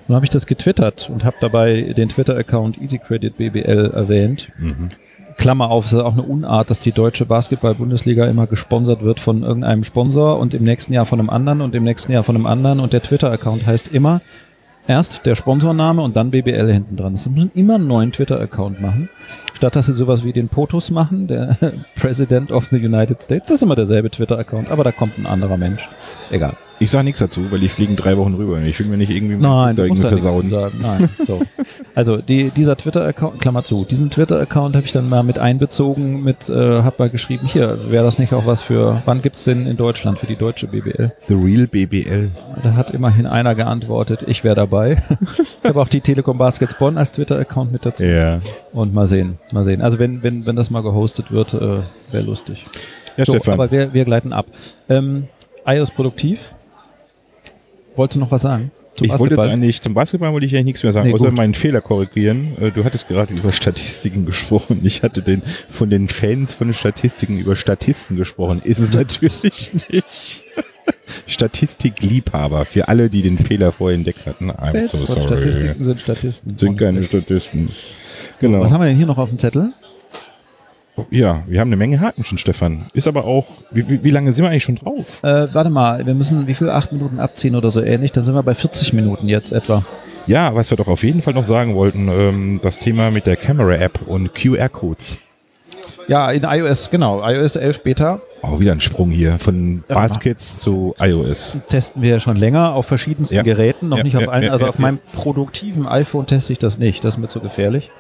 dann 0.09 0.15
habe 0.17 0.25
ich 0.25 0.31
das 0.31 0.47
getwittert 0.47 1.11
und 1.13 1.23
habe 1.27 1.37
dabei 1.43 1.93
den 1.95 2.09
Twitter-Account 2.09 2.81
EasyCreditBBL 2.81 3.91
erwähnt. 3.95 4.49
Mhm. 4.59 4.89
Klammer 5.37 5.71
auf, 5.71 5.87
es 5.87 5.93
ist 5.93 6.01
auch 6.01 6.13
eine 6.13 6.23
Unart, 6.23 6.71
dass 6.71 6.79
die 6.79 6.93
deutsche 6.93 7.27
Basketball-Bundesliga 7.27 8.27
immer 8.27 8.47
gesponsert 8.47 9.03
wird 9.03 9.21
von 9.21 9.43
irgendeinem 9.43 9.85
Sponsor 9.85 10.39
und 10.39 10.55
im 10.55 10.65
nächsten 10.65 10.93
Jahr 10.93 11.07
von 11.07 11.19
einem 11.19 11.31
anderen 11.31 11.61
und 11.61 11.75
im 11.75 11.85
nächsten 11.85 12.13
Jahr 12.13 12.23
von 12.23 12.37
einem 12.37 12.47
anderen 12.47 12.81
und 12.81 12.93
der 12.93 13.03
Twitter-Account 13.03 13.67
heißt 13.67 13.89
immer 13.89 14.21
erst 14.87 15.27
der 15.27 15.35
Sponsorname 15.35 16.03
und 16.03 16.17
dann 16.17 16.31
BBL 16.31 16.73
hinten 16.73 16.97
dran. 16.97 17.17
Sie 17.17 17.31
müssen 17.31 17.53
immer 17.55 17.77
einen 17.77 17.87
neuen 17.87 18.13
Twitter-Account 18.13 18.81
machen. 18.81 19.09
Statt 19.55 19.77
dass 19.77 19.87
sie 19.87 19.93
sowas 19.93 20.25
wie 20.25 20.33
den 20.33 20.49
POTUS 20.49 20.91
machen, 20.91 21.27
der 21.27 21.57
President 21.95 22.51
of 22.51 22.69
the 22.71 22.79
United 22.79 23.23
States, 23.23 23.47
das 23.47 23.57
ist 23.57 23.63
immer 23.63 23.77
derselbe 23.77 24.11
Twitter-Account, 24.11 24.71
aber 24.71 24.85
da 24.85 24.93
kommt 24.93 25.19
ein 25.19 25.27
anderer 25.27 25.57
Mensch. 25.57 25.89
Egal. 26.31 26.57
Ich 26.83 26.91
sage 26.91 27.05
nichts 27.05 27.21
dazu, 27.21 27.51
weil 27.51 27.61
die 27.61 27.69
fliegen 27.69 27.95
drei 27.95 28.17
Wochen 28.17 28.33
rüber. 28.33 28.59
Ich 28.63 28.79
will 28.81 28.87
mir 28.87 28.97
nicht 28.97 29.11
irgendwie 29.11 29.37
Nein, 29.37 29.77
da 29.77 29.83
irgendwie 29.85 30.01
versauen. 30.01 30.49
Nein, 30.49 31.11
so. 31.27 31.43
Also 31.95 32.17
die, 32.17 32.49
dieser 32.49 32.75
Twitter-Account, 32.75 33.39
Klammer 33.39 33.65
zu, 33.65 33.85
diesen 33.85 34.09
Twitter-Account 34.09 34.75
habe 34.75 34.87
ich 34.87 34.93
dann 34.93 35.07
mal 35.07 35.23
mit 35.23 35.39
einbezogen, 35.39 36.25
mit, 36.25 36.49
äh, 36.49 36.83
hab 36.83 36.99
mal 36.99 37.11
geschrieben, 37.11 37.47
hier, 37.47 37.91
wäre 37.91 38.03
das 38.03 38.19
nicht 38.19 38.33
auch 38.33 38.47
was 38.47 38.63
für, 38.63 39.03
wann 39.05 39.21
gibt's 39.21 39.45
denn 39.45 39.67
in 39.67 39.77
Deutschland 39.77 40.19
für 40.19 40.27
die 40.27 40.37
deutsche 40.37 40.69
BBL? 40.69 41.13
The 41.29 41.35
Real 41.35 41.67
BBL. 41.67 42.31
Da 42.63 42.73
hat 42.73 42.93
immerhin 42.93 43.27
einer 43.27 43.55
geantwortet, 43.55 44.25
ich 44.27 44.43
wäre 44.43 44.55
dabei. 44.55 44.93
ich 45.63 45.69
habe 45.69 45.83
auch 45.83 45.89
die 45.89 46.01
Telekom 46.01 46.39
Baskets 46.39 46.79
Bonn 46.79 46.97
als 46.97 47.13
Twitter-Account 47.13 47.73
mit 47.73 47.85
dazu. 47.85 48.05
Ja. 48.05 48.41
Und 48.73 48.95
mal 48.95 49.07
sehen, 49.07 49.39
mal 49.53 49.67
sehen. 49.67 49.83
Also 49.83 49.99
wenn, 49.99 50.23
wenn, 50.23 50.47
wenn 50.47 50.57
das 50.57 50.71
mal 50.71 50.83
gehostet 50.83 51.31
wird, 51.31 51.53
äh, 51.53 51.81
wäre 52.11 52.25
lustig. 52.25 52.65
Ja, 53.19 53.27
so, 53.27 53.33
Stefan. 53.33 53.53
aber 53.53 53.71
wir, 53.71 53.93
wir 53.93 54.07
gleiten 54.07 54.33
ab. 54.33 54.47
Ähm, 54.89 55.25
iOS 55.67 55.91
produktiv. 55.91 56.55
Wolltest 58.01 58.17
du 58.17 58.21
noch 58.21 58.31
was 58.31 58.41
sagen? 58.41 58.71
Zum 58.97 59.05
ich 59.05 59.11
wollte 59.11 59.25
jetzt 59.25 59.37
Basketball? 59.37 59.51
eigentlich, 59.51 59.83
zum 59.83 59.93
Basketball 59.93 60.33
wollte 60.33 60.47
ich 60.47 60.55
eigentlich 60.55 60.65
nichts 60.65 60.83
mehr 60.83 60.93
sagen, 60.95 61.09
Nee, 61.09 61.15
außer 61.15 61.27
gut. 61.27 61.37
meinen 61.37 61.53
Fehler 61.53 61.83
korrigieren. 61.83 62.57
Äh, 62.59 62.71
Du 62.71 62.83
hattest 62.83 63.09
gerade 63.09 63.35
über 63.35 63.53
Statistiken 63.53 64.25
gesprochen. 64.25 64.81
Ich 64.85 65.03
hatte 65.03 65.21
den 65.21 65.43
von 65.69 65.91
den 65.91 66.09
Fans 66.09 66.55
von 66.55 66.73
Statistiken 66.73 67.39
über 67.39 67.57
Statisten 67.57 68.17
gesprochen. 68.17 68.63
Ist 68.65 68.79
es 68.79 68.91
natürlich 68.95 69.43
nicht. 69.91 70.43
Statistikliebhaber. 71.27 72.65
Für 72.65 72.89
alle, 72.89 73.11
die 73.11 73.21
den 73.21 73.37
Fehler 73.37 73.71
vorher 73.71 73.99
entdeckt 73.99 74.25
hatten. 74.27 74.51
I'm 74.51 74.73
Fans 74.73 74.91
so 74.93 75.05
sorry. 75.05 75.23
Statistiken 75.25 75.85
sind 75.85 76.01
Statisten. 76.01 76.57
Sind 76.59 76.79
keine 76.79 77.05
Statisten. 77.05 77.69
Genau. 78.41 78.61
Was 78.61 78.73
haben 78.73 78.81
wir 78.81 78.87
denn 78.87 78.97
hier 78.97 79.07
noch 79.07 79.19
auf 79.19 79.29
dem 79.29 79.39
Zettel? 79.39 79.75
Ja, 81.11 81.43
wir 81.47 81.61
haben 81.61 81.69
eine 81.69 81.77
Menge 81.77 82.01
Haken 82.01 82.25
schon, 82.25 82.39
Stefan. 82.39 82.87
Ist 82.95 83.09
aber 83.09 83.25
auch, 83.25 83.47
wie, 83.71 83.89
wie, 83.89 84.05
wie 84.05 84.11
lange 84.11 84.33
sind 84.33 84.45
wir 84.45 84.51
eigentlich 84.51 84.65
schon 84.65 84.77
drauf? 84.77 85.23
Äh, 85.23 85.49
warte 85.53 85.71
mal, 85.71 86.05
wir 86.07 86.15
müssen 86.15 86.47
wie 86.47 86.55
viel? 86.55 86.71
Acht 86.71 86.93
Minuten 86.93 87.19
abziehen 87.21 87.55
oder 87.57 87.71
so 87.71 87.81
ähnlich. 87.83 88.13
Dann 88.13 88.25
sind 88.25 88.35
wir 88.35 88.43
bei 88.43 88.55
40 88.55 88.93
Minuten 88.93 89.29
jetzt 89.29 89.53
etwa. 89.53 89.85
Ja, 90.27 90.55
was 90.55 90.71
wir 90.71 90.77
doch 90.77 90.89
auf 90.89 91.03
jeden 91.03 91.23
Fall 91.23 91.35
noch 91.35 91.45
sagen 91.45 91.75
wollten, 91.75 92.09
ähm, 92.09 92.61
das 92.63 92.79
Thema 92.79 93.11
mit 93.11 93.27
der 93.27 93.37
Camera-App 93.37 94.01
und 94.07 94.35
QR-Codes. 94.35 95.19
Ja, 96.09 96.31
in 96.31 96.43
iOS, 96.45 96.91
genau. 96.91 97.23
iOS 97.27 97.55
11 97.57 97.83
Beta 97.85 98.21
Auch 98.43 98.59
wieder 98.59 98.73
ein 98.73 98.81
Sprung 98.81 99.11
hier 99.11 99.39
von 99.39 99.85
Ja. 99.89 99.95
Baskets 99.95 100.59
zu 100.59 100.95
iOS. 100.99 101.57
testen 101.69 102.03
wir 102.03 102.11
ja 102.11 102.21
schon 102.21 102.37
länger 102.37 102.75
auf 102.75 102.87
verschiedensten 102.87 103.35
Ja. 103.37 103.43
Geräten, 103.43 103.89
noch 103.89 103.99
Ja, 103.99 104.03
nicht 104.05 104.17
auf 104.17 104.29
allen. 104.29 104.51
also 104.51 104.67
auf 104.67 104.79
meinem 104.79 104.99
produktiven 105.15 105.87
iPhone 105.87 106.27
teste 106.27 106.53
ich 106.53 106.59
das 106.59 106.79
nicht. 106.79 107.05
Das 107.05 107.15
ist 107.15 107.19
mir 107.21 107.29
zu 107.29 107.41
gefährlich. 107.41 107.91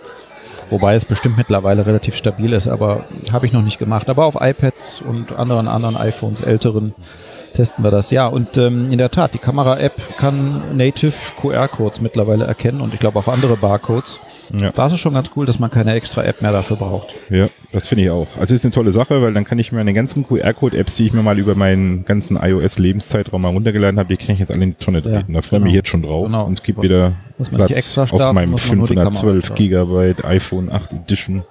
Wobei 0.71 0.95
es 0.95 1.05
bestimmt 1.05 1.37
mittlerweile 1.37 1.85
relativ 1.85 2.17
stabil 2.17 2.53
ist, 2.53 2.69
aber 2.69 3.05
habe 3.33 3.47
ich 3.47 3.53
noch 3.53 3.63
nicht 3.63 3.79
gemacht. 3.79 4.09
Aber 4.09 4.25
auf 4.25 4.37
iPads 4.41 5.03
und 5.03 5.33
anderen 5.37 5.69
anderen 5.69 5.97
iPhones, 5.97 6.41
älteren, 6.43 6.95
testen 7.55 7.85
wir 7.85 7.91
das. 7.91 8.11
Ja, 8.11 8.27
und 8.27 8.57
ähm, 8.57 8.93
in 8.93 8.99
der 8.99 9.11
Tat, 9.11 9.35
die 9.35 9.39
Kamera-App 9.39 10.17
kann 10.17 10.63
native 10.77 11.13
QR-Codes 11.41 12.01
mittlerweile 12.01 12.45
erkennen 12.45 12.81
und 12.81 12.95
ich 12.95 13.01
glaube 13.01 13.19
auch 13.19 13.29
andere 13.29 13.57
Barcodes. 13.57 14.21
Ja. 14.57 14.71
Das 14.71 14.93
ist 14.93 15.01
schon 15.01 15.15
ganz 15.15 15.31
cool, 15.37 15.47
dass 15.47 15.59
man 15.59 15.71
keine 15.71 15.95
extra 15.95 16.23
App 16.25 16.43
mehr 16.43 16.53
dafür 16.53 16.77
braucht. 16.77 17.15
Ja, 17.29 17.49
das 17.73 17.89
finde 17.89 18.05
ich 18.05 18.11
auch. 18.11 18.29
Also 18.39 18.55
ist 18.55 18.65
eine 18.65 18.73
tolle 18.73 18.93
Sache, 18.93 19.21
weil 19.23 19.33
dann 19.33 19.45
kann 19.45 19.59
ich 19.59 19.73
mir 19.73 19.79
meine 19.79 19.95
ganzen 19.95 20.27
QR-Code-Apps, 20.27 20.97
die 20.97 21.07
ich 21.07 21.13
mir 21.13 21.23
mal 21.23 21.39
über 21.39 21.55
meinen 21.55 22.05
ganzen 22.05 22.37
iOS-Lebenszeitraum 22.37 23.43
mal 23.43 23.51
runtergeladen 23.51 23.99
habe, 23.99 24.09
die 24.09 24.17
kann 24.17 24.35
ich 24.35 24.41
jetzt 24.41 24.51
alle 24.51 24.63
in 24.63 24.71
die 24.71 24.85
Tonne 24.85 24.99
Ja, 24.99 25.19
treten. 25.19 25.33
Da 25.33 25.43
freue 25.43 25.43
ich 25.43 25.51
genau. 25.51 25.65
mich 25.65 25.75
jetzt 25.75 25.89
schon 25.89 26.03
drauf. 26.03 26.27
Genau. 26.27 26.45
Und 26.47 26.59
es 26.59 26.63
gibt 26.65 26.83
wieder 26.83 27.13
Muss 27.41 27.51
man 27.51 27.63
nicht 27.63 27.69
Platz 27.69 27.79
extra 27.79 28.03
auf 28.03 28.09
starten, 28.11 28.35
meinem 28.35 28.55
die 28.55 28.61
Kamera 28.61 29.13
512 29.13 29.45
starten. 29.47 29.63
Gigabyte 29.63 30.25
iPhone 30.27 30.71
8 30.71 30.93
Edition. 30.93 31.43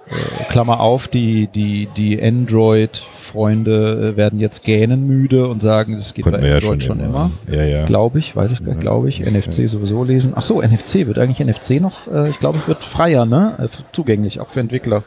Klammer 0.48 0.78
auf, 0.78 1.08
die, 1.08 1.48
die, 1.48 1.88
die 1.96 2.22
Android-Freunde 2.22 4.12
äh, 4.12 4.16
werden 4.16 4.38
jetzt 4.38 4.62
gähnen 4.62 5.08
müde 5.08 5.48
und 5.48 5.60
sagen, 5.60 5.96
das 5.96 6.14
geht 6.14 6.22
Konnten 6.22 6.42
bei 6.42 6.44
wir 6.44 6.50
ja 6.50 6.56
Android 6.58 6.84
schon 6.84 6.98
schon 6.98 7.04
immer. 7.04 7.30
immer. 7.48 7.56
Ja, 7.56 7.64
ja. 7.64 7.86
Glaube 7.86 8.20
ich, 8.20 8.36
weiß 8.36 8.52
ich, 8.52 8.60
glaube 8.78 9.08
ich. 9.08 9.18
NFC 9.18 9.68
sowieso 9.68 10.04
lesen. 10.04 10.32
Ach 10.36 10.42
so, 10.42 10.62
NFC 10.62 11.08
wird 11.08 11.18
eigentlich 11.18 11.44
NFC 11.44 11.80
noch, 11.80 12.06
äh, 12.06 12.30
ich 12.30 12.38
glaube, 12.38 12.58
es 12.58 12.68
wird 12.68 12.84
freier, 12.84 13.26
ne? 13.26 13.54
Äh, 13.58 13.66
zugänglich, 13.90 14.38
auch 14.38 14.50
für 14.50 14.60
Entwickler. 14.60 15.02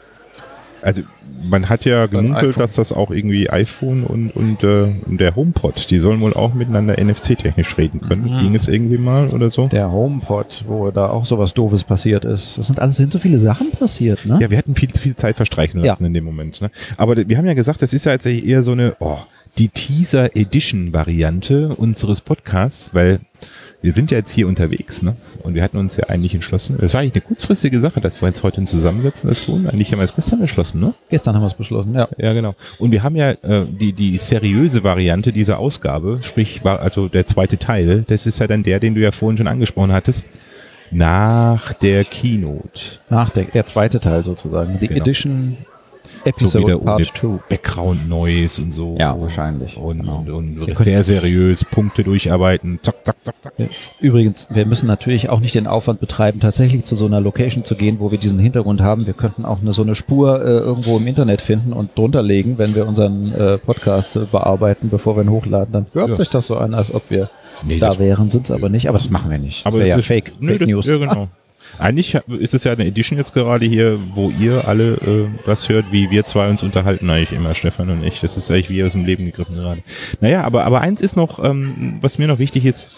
Also 0.84 1.02
man 1.50 1.68
hat 1.68 1.84
ja 1.84 2.06
gemunkelt, 2.06 2.58
dass 2.58 2.74
das 2.74 2.92
auch 2.92 3.10
irgendwie 3.10 3.50
iPhone 3.50 4.04
und, 4.04 4.30
und, 4.30 4.62
äh, 4.62 4.88
der 5.06 5.34
HomePod, 5.34 5.90
die 5.90 5.98
sollen 5.98 6.20
wohl 6.20 6.34
auch 6.34 6.54
miteinander 6.54 7.02
NFC-technisch 7.02 7.76
reden 7.78 8.00
können. 8.00 8.24
Mhm. 8.32 8.40
Ging 8.40 8.54
es 8.54 8.68
irgendwie 8.68 8.98
mal 8.98 9.28
oder 9.30 9.50
so? 9.50 9.68
Der 9.68 9.90
HomePod, 9.90 10.64
wo 10.68 10.90
da 10.90 11.08
auch 11.08 11.24
sowas 11.24 11.54
Doofes 11.54 11.84
passiert 11.84 12.24
ist. 12.24 12.58
Das 12.58 12.66
sind 12.66 12.80
alles, 12.80 12.96
sind 12.96 13.12
so 13.12 13.18
viele 13.18 13.38
Sachen 13.38 13.70
passiert, 13.72 14.24
ne? 14.26 14.38
Ja, 14.40 14.50
wir 14.50 14.58
hatten 14.58 14.74
viel 14.74 14.90
zu 14.90 15.00
viel 15.00 15.16
Zeit 15.16 15.36
verstreichen 15.36 15.80
lassen 15.82 16.04
Ja. 16.04 16.06
in 16.06 16.14
dem 16.14 16.24
Moment. 16.24 16.60
Ne? 16.60 16.70
Aber 16.96 17.16
wir 17.16 17.36
haben 17.36 17.46
ja 17.46 17.54
gesagt, 17.54 17.82
das 17.82 17.92
ist 17.92 18.04
ja 18.04 18.12
jetzt 18.12 18.26
eher 18.26 18.62
so 18.62 18.72
eine, 18.72 18.96
oh, 19.00 19.18
die 19.58 19.68
Teaser 19.68 20.36
Edition 20.36 20.92
Variante 20.92 21.74
unseres 21.76 22.20
Podcasts, 22.20 22.94
weil 22.94 23.20
wir 23.84 23.92
sind 23.92 24.10
ja 24.10 24.16
jetzt 24.16 24.32
hier 24.32 24.48
unterwegs, 24.48 25.02
ne? 25.02 25.14
Und 25.42 25.54
wir 25.54 25.62
hatten 25.62 25.76
uns 25.76 25.96
ja 25.98 26.04
eigentlich 26.08 26.34
entschlossen, 26.34 26.78
es 26.80 26.94
war 26.94 27.02
eigentlich 27.02 27.16
eine 27.16 27.20
kurzfristige 27.20 27.78
Sache, 27.78 28.00
dass 28.00 28.18
wir 28.22 28.28
jetzt 28.28 28.42
heute 28.42 28.64
Zusammensetzen 28.64 29.28
das 29.28 29.42
tun. 29.42 29.66
Eigentlich 29.66 29.92
haben 29.92 29.98
wir 29.98 30.04
es 30.04 30.14
gestern 30.14 30.40
entschlossen, 30.40 30.80
ne? 30.80 30.94
Gestern 31.10 31.34
haben 31.34 31.42
wir 31.42 31.48
es 31.48 31.54
beschlossen, 31.54 31.94
ja. 31.94 32.08
Ja, 32.16 32.32
genau. 32.32 32.54
Und 32.78 32.92
wir 32.92 33.02
haben 33.02 33.14
ja 33.14 33.32
äh, 33.32 33.66
die, 33.68 33.92
die 33.92 34.16
seriöse 34.16 34.84
Variante 34.84 35.32
dieser 35.32 35.58
Ausgabe, 35.58 36.20
sprich, 36.22 36.64
war 36.64 36.80
also 36.80 37.08
der 37.08 37.26
zweite 37.26 37.58
Teil, 37.58 38.06
das 38.08 38.24
ist 38.24 38.38
ja 38.38 38.46
dann 38.46 38.62
der, 38.62 38.80
den 38.80 38.94
du 38.94 39.02
ja 39.02 39.12
vorhin 39.12 39.36
schon 39.36 39.48
angesprochen 39.48 39.92
hattest, 39.92 40.24
nach 40.90 41.74
der 41.74 42.04
Keynote. 42.04 42.80
Nach 43.10 43.28
der, 43.28 43.44
der 43.44 43.66
zweite 43.66 44.00
Teil 44.00 44.24
sozusagen. 44.24 44.78
Die 44.80 44.88
Genau. 44.88 45.02
Edition 45.02 45.58
So 46.24 46.30
Episode 46.30 46.76
ohne 46.76 46.84
Part 46.84 47.06
2. 47.16 47.28
Background 47.48 48.08
Noise 48.08 48.62
und 48.62 48.70
so. 48.72 48.96
Ja, 48.98 49.18
wahrscheinlich. 49.20 49.76
Und, 49.76 49.98
Genau. 50.00 50.18
und, 50.18 50.30
und 50.58 50.66
Wir 50.66 50.74
sehr 50.76 51.02
seriös, 51.04 51.64
Punkte 51.64 52.02
durcharbeiten, 52.04 52.78
zack, 52.82 53.04
zack, 53.04 53.16
zack, 53.22 53.34
zack. 53.42 53.52
Übrigens, 54.00 54.46
wir 54.50 54.66
müssen 54.66 54.86
natürlich 54.86 55.28
auch 55.28 55.40
nicht 55.40 55.54
den 55.54 55.66
Aufwand 55.66 56.00
betreiben, 56.00 56.40
tatsächlich 56.40 56.84
zu 56.84 56.96
so 56.96 57.06
einer 57.06 57.20
Location 57.20 57.64
zu 57.64 57.74
gehen, 57.74 58.00
wo 58.00 58.10
wir 58.10 58.18
diesen 58.18 58.38
Hintergrund 58.38 58.80
haben. 58.80 59.06
Wir 59.06 59.14
könnten 59.14 59.44
auch 59.44 59.60
eine, 59.60 59.72
so 59.72 59.82
eine 59.82 59.94
Spur 59.94 60.40
äh, 60.42 60.48
irgendwo 60.58 60.96
im 60.96 61.06
Internet 61.06 61.42
finden 61.42 61.72
und 61.72 61.96
drunter 61.96 62.22
legen, 62.22 62.58
wenn 62.58 62.74
wir 62.74 62.86
unseren 62.88 63.32
äh, 63.32 63.58
Podcast 63.58 64.16
äh, 64.16 64.20
bearbeiten, 64.30 64.88
bevor 64.90 65.16
wir 65.16 65.22
ihn 65.24 65.30
hochladen. 65.30 65.72
Dann 65.72 65.86
hört 65.92 66.08
Ja. 66.10 66.14
sich 66.14 66.28
das 66.30 66.46
so 66.46 66.56
an, 66.56 66.74
als 66.74 66.92
ob 66.94 67.10
wir 67.10 67.28
Nee, 67.62 67.78
da 67.78 67.88
das- 67.88 67.98
wären, 67.98 68.30
sind 68.30 68.46
es 68.46 68.50
aber 68.50 68.68
nicht. 68.68 68.88
Aber 68.88 68.98
das 68.98 69.10
machen 69.10 69.30
wir 69.30 69.38
nicht. 69.38 69.60
Das 69.60 69.66
Aber 69.66 69.78
wäre 69.78 69.88
ja 69.90 69.96
das 69.96 70.04
ist- 70.04 70.08
Fake, 70.08 70.32
Nö, 70.40 70.48
Fake 70.52 70.58
das, 70.60 70.68
News. 70.68 70.86
Ja, 70.86 70.96
genau. 70.98 71.28
Eigentlich 71.78 72.14
ist 72.38 72.54
es 72.54 72.64
ja 72.64 72.72
eine 72.72 72.86
Edition 72.86 73.18
jetzt 73.18 73.34
gerade 73.34 73.66
hier, 73.66 73.98
wo 74.14 74.30
ihr 74.30 74.66
alle 74.68 74.94
äh, 74.94 75.26
das 75.44 75.68
hört, 75.68 75.86
wie 75.90 76.10
wir 76.10 76.24
zwei 76.24 76.48
uns 76.48 76.62
unterhalten 76.62 77.10
eigentlich 77.10 77.32
immer, 77.32 77.54
Stefan 77.54 77.90
und 77.90 78.04
ich. 78.04 78.20
Das 78.20 78.36
ist 78.36 78.50
eigentlich 78.50 78.70
wie 78.70 78.84
aus 78.84 78.92
dem 78.92 79.04
Leben 79.04 79.24
gegriffen 79.26 79.56
gerade. 79.56 79.82
Naja, 80.20 80.42
aber, 80.42 80.64
aber 80.64 80.80
eins 80.80 81.00
ist 81.00 81.16
noch, 81.16 81.42
ähm, 81.42 81.98
was 82.00 82.18
mir 82.18 82.28
noch 82.28 82.38
wichtig 82.38 82.64
ist 82.64 82.90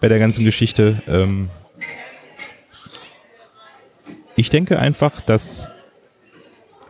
bei 0.00 0.08
der 0.08 0.18
ganzen 0.18 0.44
Geschichte. 0.44 1.02
Ähm, 1.08 1.48
ich 4.36 4.48
denke 4.48 4.78
einfach, 4.78 5.20
dass 5.20 5.66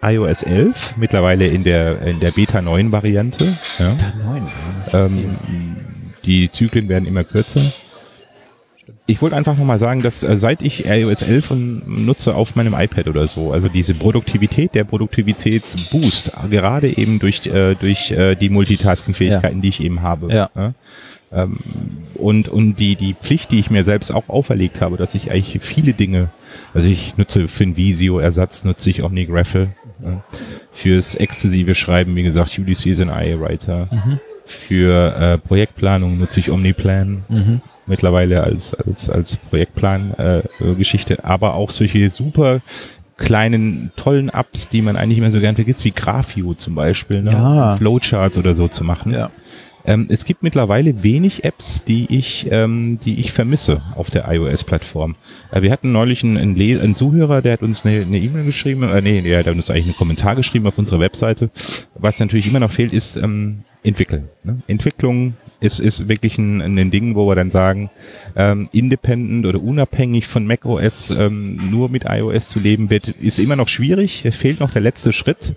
iOS 0.02 0.42
11 0.42 0.94
mittlerweile 0.96 1.46
in 1.46 1.64
der, 1.64 2.02
in 2.02 2.20
der 2.20 2.30
Beta 2.30 2.62
9 2.62 2.92
Variante, 2.92 3.46
ja, 3.78 3.96
Neun. 4.24 4.46
ähm, 4.92 5.36
die 6.24 6.50
Zyklen 6.52 6.88
werden 6.88 7.06
immer 7.06 7.24
kürzer. 7.24 7.60
Ich 9.10 9.20
wollte 9.20 9.36
einfach 9.36 9.56
nochmal 9.56 9.78
sagen, 9.78 10.02
dass 10.02 10.22
äh, 10.22 10.36
seit 10.36 10.62
ich 10.62 10.86
iOS 10.86 11.22
11 11.22 11.50
und 11.50 12.06
nutze 12.06 12.34
auf 12.34 12.54
meinem 12.54 12.74
iPad 12.74 13.08
oder 13.08 13.26
so, 13.26 13.52
also 13.52 13.68
diese 13.68 13.94
Produktivität, 13.94 14.74
der 14.74 14.84
Produktivitätsboost, 14.84 16.32
gerade 16.48 16.96
eben 16.96 17.18
durch, 17.18 17.44
äh, 17.46 17.74
durch 17.74 18.12
äh, 18.12 18.36
die 18.36 18.50
Multitasking-Fähigkeiten, 18.50 19.60
die 19.62 19.68
ich 19.68 19.82
eben 19.82 20.02
habe. 20.02 20.32
Ja. 20.32 20.50
Ähm, 21.32 21.58
und 22.14 22.48
und 22.48 22.76
die, 22.76 22.96
die 22.96 23.14
Pflicht, 23.14 23.50
die 23.50 23.60
ich 23.60 23.70
mir 23.70 23.84
selbst 23.84 24.12
auch 24.12 24.28
auferlegt 24.28 24.80
habe, 24.80 24.96
dass 24.96 25.14
ich 25.14 25.30
eigentlich 25.30 25.58
viele 25.62 25.92
Dinge, 25.92 26.28
also 26.74 26.88
ich 26.88 27.16
nutze 27.16 27.48
für 27.48 27.64
einen 27.64 27.76
Visio-Ersatz, 27.76 28.64
nutze 28.64 28.90
ich 28.90 29.02
OmniGraffle. 29.02 29.70
Ja. 30.04 30.22
Fürs 30.72 31.14
exzessive 31.14 31.74
Schreiben, 31.74 32.16
wie 32.16 32.22
gesagt, 32.22 32.58
Ulysses 32.58 33.00
and 33.00 33.10
iWriter. 33.10 33.88
Für 34.44 35.14
äh, 35.16 35.38
Projektplanung 35.38 36.18
nutze 36.18 36.40
ich 36.40 36.50
Omniplan 36.50 37.24
Mhm. 37.28 37.60
Mittlerweile 37.90 38.42
als, 38.42 38.74
als, 38.74 39.10
als 39.10 39.36
Projektplan-Geschichte, 39.36 41.18
äh, 41.18 41.22
aber 41.22 41.54
auch 41.54 41.68
solche 41.68 42.08
super 42.08 42.60
kleinen, 43.18 43.92
tollen 43.96 44.30
Apps, 44.30 44.68
die 44.70 44.80
man 44.80 44.96
eigentlich 44.96 45.18
immer 45.18 45.30
so 45.30 45.40
gern 45.40 45.54
vergisst, 45.54 45.84
wie 45.84 45.90
Graphio 45.90 46.54
zum 46.54 46.74
Beispiel, 46.74 47.22
ne? 47.22 47.32
Ja. 47.32 47.76
Flowcharts 47.76 48.38
oder 48.38 48.54
so 48.54 48.66
zu 48.66 48.82
machen. 48.82 49.12
Ja. 49.12 49.30
Ähm, 49.84 50.06
es 50.08 50.24
gibt 50.24 50.42
mittlerweile 50.42 51.02
wenig 51.02 51.44
Apps, 51.44 51.82
die 51.86 52.06
ich, 52.10 52.48
ähm, 52.50 52.98
die 53.04 53.18
ich 53.18 53.32
vermisse 53.32 53.82
auf 53.94 54.10
der 54.10 54.30
iOS-Plattform. 54.30 55.16
Äh, 55.52 55.62
wir 55.62 55.72
hatten 55.72 55.92
neulich 55.92 56.22
einen, 56.22 56.36
einen, 56.36 56.56
Le 56.56 56.80
einen 56.80 56.94
Zuhörer, 56.94 57.42
der 57.42 57.54
hat 57.54 57.62
uns 57.62 57.84
eine 57.84 58.02
E-Mail 58.02 58.44
geschrieben, 58.44 58.82
äh, 58.84 59.00
nee, 59.00 59.20
der 59.22 59.40
hat 59.40 59.48
uns 59.48 59.70
eigentlich 59.70 59.86
einen 59.86 59.96
Kommentar 59.96 60.36
geschrieben 60.36 60.66
auf 60.66 60.78
unserer 60.78 61.00
Webseite. 61.00 61.50
Was 61.94 62.20
natürlich 62.20 62.48
immer 62.48 62.60
noch 62.60 62.70
fehlt, 62.70 62.92
ist 62.92 63.16
ähm, 63.16 63.64
entwickeln. 63.82 64.28
Ne? 64.44 64.60
Entwicklung 64.66 65.34
ist, 65.60 65.80
ist 65.80 66.08
wirklich 66.08 66.38
ein, 66.38 66.60
ein 66.78 66.90
Ding, 66.90 67.14
wo 67.14 67.28
wir 67.28 67.34
dann 67.34 67.50
sagen, 67.50 67.90
ähm, 68.36 68.68
independent 68.72 69.46
oder 69.46 69.62
unabhängig 69.62 70.26
von 70.26 70.46
macOS 70.46 71.10
ähm, 71.10 71.70
nur 71.70 71.88
mit 71.88 72.04
iOS 72.08 72.48
zu 72.48 72.60
leben 72.60 72.90
wird, 72.90 73.08
ist 73.08 73.38
immer 73.38 73.56
noch 73.56 73.68
schwierig. 73.68 74.24
Es 74.24 74.36
fehlt 74.36 74.60
noch 74.60 74.70
der 74.70 74.82
letzte 74.82 75.12
Schritt. 75.12 75.54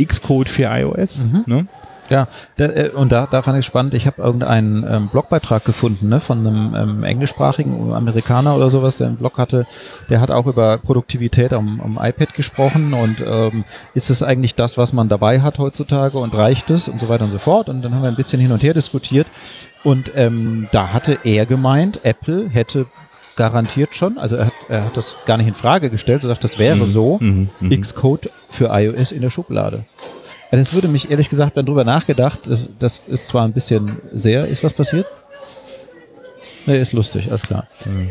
Xcode 0.00 0.48
für 0.48 0.64
iOS. 0.64 1.26
Ne? 1.46 1.66
Ja, 2.10 2.26
da, 2.56 2.64
äh, 2.64 2.90
und 2.90 3.12
da, 3.12 3.26
da 3.30 3.42
fand 3.42 3.58
ich 3.58 3.64
spannend, 3.64 3.94
ich 3.94 4.06
habe 4.06 4.20
irgendeinen 4.20 4.84
ähm, 4.90 5.08
Blogbeitrag 5.08 5.64
gefunden 5.64 6.08
ne, 6.08 6.18
von 6.18 6.44
einem 6.44 6.74
ähm, 6.74 7.04
englischsprachigen 7.04 7.92
Amerikaner 7.92 8.56
oder 8.56 8.68
sowas, 8.68 8.96
der 8.96 9.06
einen 9.06 9.16
Blog 9.16 9.38
hatte, 9.38 9.64
der 10.08 10.20
hat 10.20 10.30
auch 10.32 10.46
über 10.46 10.78
Produktivität 10.78 11.52
am, 11.52 11.80
am 11.80 11.98
iPad 12.02 12.34
gesprochen 12.34 12.92
und 12.94 13.20
ähm, 13.24 13.64
ist 13.94 14.10
es 14.10 14.22
eigentlich 14.24 14.56
das, 14.56 14.76
was 14.76 14.92
man 14.92 15.08
dabei 15.08 15.40
hat 15.40 15.58
heutzutage 15.60 16.18
und 16.18 16.36
reicht 16.36 16.68
es 16.70 16.88
und 16.88 17.00
so 17.00 17.08
weiter 17.08 17.24
und 17.24 17.30
so 17.30 17.38
fort. 17.38 17.68
Und 17.68 17.82
dann 17.82 17.94
haben 17.94 18.02
wir 18.02 18.08
ein 18.08 18.16
bisschen 18.16 18.40
hin 18.40 18.50
und 18.50 18.62
her 18.62 18.74
diskutiert 18.74 19.28
und 19.84 20.10
ähm, 20.16 20.68
da 20.72 20.92
hatte 20.92 21.18
er 21.22 21.46
gemeint, 21.46 22.04
Apple 22.04 22.48
hätte 22.48 22.86
garantiert 23.36 23.94
schon, 23.94 24.18
also 24.18 24.36
er 24.36 24.46
hat, 24.46 24.52
er 24.68 24.84
hat 24.84 24.96
das 24.96 25.16
gar 25.24 25.36
nicht 25.38 25.46
in 25.46 25.54
Frage 25.54 25.88
gestellt, 25.88 26.24
er 26.24 26.28
sagt, 26.28 26.44
das 26.44 26.58
wäre 26.58 26.86
so, 26.88 27.18
Mhm, 27.20 27.48
mhm. 27.60 27.80
Xcode 27.80 28.30
für 28.50 28.66
iOS 28.72 29.12
in 29.12 29.22
der 29.22 29.30
Schublade. 29.30 29.84
Ja, 30.50 30.58
Das 30.58 30.72
würde 30.72 30.88
mich 30.88 31.10
ehrlich 31.10 31.28
gesagt 31.28 31.56
dann 31.56 31.66
drüber 31.66 31.84
nachgedacht. 31.84 32.40
Das, 32.46 32.68
das 32.78 33.02
ist 33.06 33.28
zwar 33.28 33.44
ein 33.44 33.52
bisschen 33.52 33.98
sehr. 34.12 34.46
Ist 34.46 34.64
was 34.64 34.72
passiert? 34.72 35.06
Nee, 36.66 36.80
ist 36.80 36.92
lustig, 36.92 37.28
alles 37.30 37.42
klar. 37.42 37.66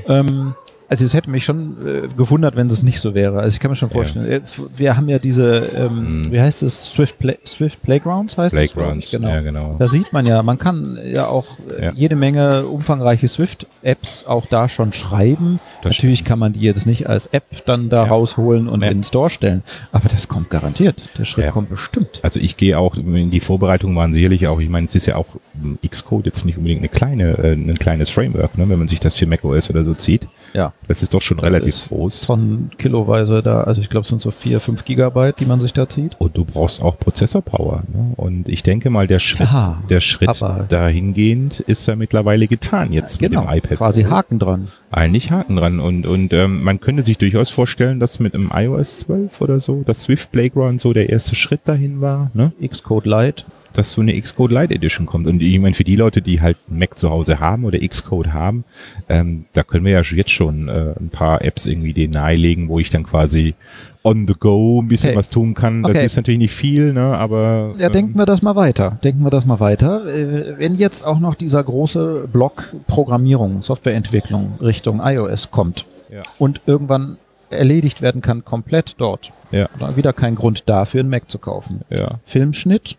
Ähm, 0.07 0.55
also 0.89 1.05
es 1.05 1.13
hätte 1.13 1.29
mich 1.29 1.45
schon 1.45 1.77
äh, 1.87 2.07
gewundert, 2.17 2.55
wenn 2.55 2.67
das 2.67 2.81
nicht 2.83 2.99
so 2.99 3.13
wäre. 3.13 3.37
Also 3.39 3.55
ich 3.55 3.59
kann 3.59 3.69
mir 3.71 3.75
schon 3.75 3.89
vorstellen. 3.91 4.25
äh, 4.29 4.41
Wir 4.75 4.97
haben 4.97 5.07
ja 5.07 5.19
diese, 5.19 5.69
ähm, 5.75 6.25
Mhm. 6.25 6.31
wie 6.31 6.41
heißt 6.41 6.63
es, 6.63 6.85
Swift, 6.93 7.19
Play, 7.19 7.37
Swift 7.45 7.81
Playgrounds 7.83 8.37
heißt 8.37 8.55
es? 8.55 8.71
Playgrounds, 8.73 9.05
ich, 9.07 9.11
Genau. 9.11 9.29
ja 9.29 9.41
genau. 9.41 9.75
Da 9.77 9.87
sieht 9.87 10.11
man 10.13 10.25
ja, 10.25 10.41
man 10.43 10.57
kann 10.57 10.97
ja 11.05 11.27
auch 11.27 11.45
äh, 11.77 11.85
Ja. 11.85 11.91
jede 11.95 12.15
Menge 12.15 12.65
umfangreiche 12.65 13.27
Swift-Apps 13.27 14.25
auch 14.25 14.45
da 14.47 14.67
schon 14.69 14.91
schreiben. 14.93 15.59
Das 15.83 15.91
Natürlich 15.95 16.25
kann 16.25 16.39
man 16.39 16.53
die 16.53 16.61
jetzt 16.61 16.85
nicht 16.85 17.07
als 17.07 17.27
App 17.27 17.43
dann 17.65 17.89
da 17.89 18.03
Ja. 18.05 18.09
rausholen 18.09 18.67
und 18.67 18.81
Ja. 18.83 18.89
in 18.89 18.99
den 18.99 19.03
Store 19.03 19.29
stellen. 19.29 19.63
Aber 19.91 20.09
das 20.09 20.27
kommt 20.27 20.49
garantiert. 20.49 21.01
Der 21.17 21.25
Schritt 21.25 21.45
Ja. 21.45 21.51
kommt 21.51 21.69
bestimmt. 21.69 22.19
Also 22.23 22.39
ich 22.39 22.57
gehe 22.57 22.77
auch 22.77 22.95
in 22.95 23.29
die 23.31 23.39
Vorbereitung 23.39 23.95
waren 23.95 24.13
sicherlich 24.13 24.47
auch, 24.47 24.59
ich 24.59 24.69
meine, 24.69 24.87
es 24.87 24.95
ist 24.95 25.05
ja 25.05 25.15
auch 25.15 25.27
ähm, 25.63 25.77
Xcode 25.87 26.25
jetzt 26.25 26.45
nicht 26.45 26.57
unbedingt 26.57 26.81
eine 26.81 26.89
kleine, 26.89 27.37
äh, 27.37 27.53
ein 27.53 27.77
kleines 27.77 28.09
Framework, 28.09 28.57
ne, 28.57 28.67
wenn 28.69 28.79
man 28.79 28.87
sich 28.87 28.99
das 28.99 29.15
für 29.15 29.25
macOS 29.27 29.69
oder 29.69 29.83
so 29.83 29.93
zieht. 29.93 30.27
Ja. 30.53 30.73
Das 30.87 31.03
ist 31.03 31.13
doch 31.13 31.21
schon 31.21 31.37
relativ 31.39 31.87
groß. 31.89 32.25
Von 32.25 32.71
kiloweise 32.79 33.43
da, 33.43 33.61
also 33.61 33.79
ich 33.79 33.89
glaube, 33.89 34.03
es 34.03 34.09
sind 34.09 34.21
so 34.21 34.31
vier, 34.31 34.59
fünf 34.59 34.85
Gigabyte, 34.85 35.39
die 35.39 35.45
man 35.45 35.59
sich 35.61 35.71
da 35.71 35.87
zieht. 35.87 36.15
Und 36.19 36.35
du 36.35 36.45
brauchst 36.45 36.81
auch 36.81 36.97
Prozessorpower. 36.97 37.83
Ne? 37.93 38.13
Und 38.15 38.49
ich 38.49 38.63
denke 38.63 38.89
mal, 38.89 39.05
der 39.05 39.19
Schritt, 39.19 39.47
Klar, 39.49 39.83
der 39.87 39.99
Schritt 39.99 40.29
dahingehend 40.69 41.59
ist 41.59 41.87
ja 41.87 41.95
mittlerweile 41.95 42.47
getan 42.47 42.91
jetzt 42.91 43.19
Genau, 43.19 43.41
mit 43.41 43.49
dem 43.51 43.57
iPad. 43.57 43.77
quasi. 43.77 44.03
Haken 44.03 44.39
dran. 44.39 44.67
Eigentlich 44.89 45.29
Haken 45.31 45.57
dran. 45.57 45.79
Und, 45.79 46.07
und 46.07 46.33
ähm, 46.33 46.63
man 46.63 46.79
könnte 46.79 47.03
sich 47.03 47.17
durchaus 47.19 47.51
vorstellen, 47.51 47.99
dass 47.99 48.19
mit 48.19 48.33
einem 48.33 48.49
iOS 48.53 48.99
12 49.01 49.41
oder 49.41 49.59
so, 49.59 49.83
das 49.85 50.01
Swift 50.01 50.31
Playground 50.31 50.81
so 50.81 50.93
der 50.93 51.09
erste 51.09 51.35
Schritt 51.35 51.61
dahin 51.65 52.01
war. 52.01 52.31
Ne? 52.33 52.51
Xcode 52.67 53.05
Lite. 53.05 53.43
Dass 53.73 53.91
so 53.91 54.01
eine 54.01 54.19
Xcode 54.19 54.51
Lite 54.51 54.73
Edition 54.75 55.05
kommt. 55.05 55.27
Und 55.27 55.41
ich 55.41 55.59
meine, 55.59 55.75
für 55.75 55.83
die 55.83 55.95
Leute, 55.95 56.21
die 56.21 56.41
halt 56.41 56.57
Mac 56.67 56.97
zu 56.97 57.09
Hause 57.09 57.39
haben 57.39 57.65
oder 57.65 57.79
Xcode 57.79 58.33
haben, 58.33 58.63
ähm, 59.09 59.45
da 59.53 59.63
können 59.63 59.85
wir 59.85 59.91
ja 59.93 60.01
jetzt 60.01 60.31
schon 60.31 60.67
äh, 60.67 60.93
ein 60.99 61.09
paar 61.09 61.43
Apps 61.43 61.65
irgendwie 61.65 61.93
denen 61.93 62.13
nahelegen, 62.13 62.67
wo 62.69 62.79
ich 62.79 62.89
dann 62.89 63.03
quasi 63.03 63.53
on 64.03 64.27
the 64.27 64.33
go 64.39 64.81
ein 64.81 64.87
bisschen 64.87 65.09
Okay. 65.09 65.17
was 65.17 65.29
tun 65.29 65.53
kann. 65.53 65.83
Das 65.83 65.91
Okay. 65.91 66.05
ist 66.05 66.15
natürlich 66.15 66.37
nicht 66.39 66.53
viel, 66.53 66.93
ne, 66.93 67.01
aber 67.17 67.73
Ja, 67.77 67.87
ähm, 67.87 67.93
denken 67.93 68.17
wir 68.17 68.25
das 68.25 68.41
mal 68.41 68.55
weiter. 68.55 68.97
Denken 69.03 69.23
wir 69.23 69.29
das 69.29 69.45
mal 69.45 69.59
weiter. 69.59 70.05
Äh, 70.07 70.57
Wenn 70.57 70.75
jetzt 70.75 71.05
auch 71.05 71.19
noch 71.19 71.35
dieser 71.35 71.63
große 71.63 72.27
Block 72.31 72.73
Programmierung, 72.87 73.61
Softwareentwicklung 73.61 74.53
Richtung 74.61 75.01
iOS 75.03 75.51
kommt 75.51 75.85
Ja. 76.11 76.23
und 76.37 76.61
irgendwann 76.65 77.17
erledigt 77.49 78.01
werden 78.01 78.21
kann, 78.21 78.45
komplett 78.45 78.95
dort. 78.99 79.31
Ja. 79.51 79.67
Dann 79.79 79.95
wieder 79.95 80.13
kein 80.13 80.35
Grund 80.35 80.63
dafür, 80.67 80.99
einen 81.01 81.09
Mac 81.09 81.29
zu 81.29 81.39
kaufen. 81.39 81.81
ja. 81.89 82.19
Filmschnitt, 82.25 82.95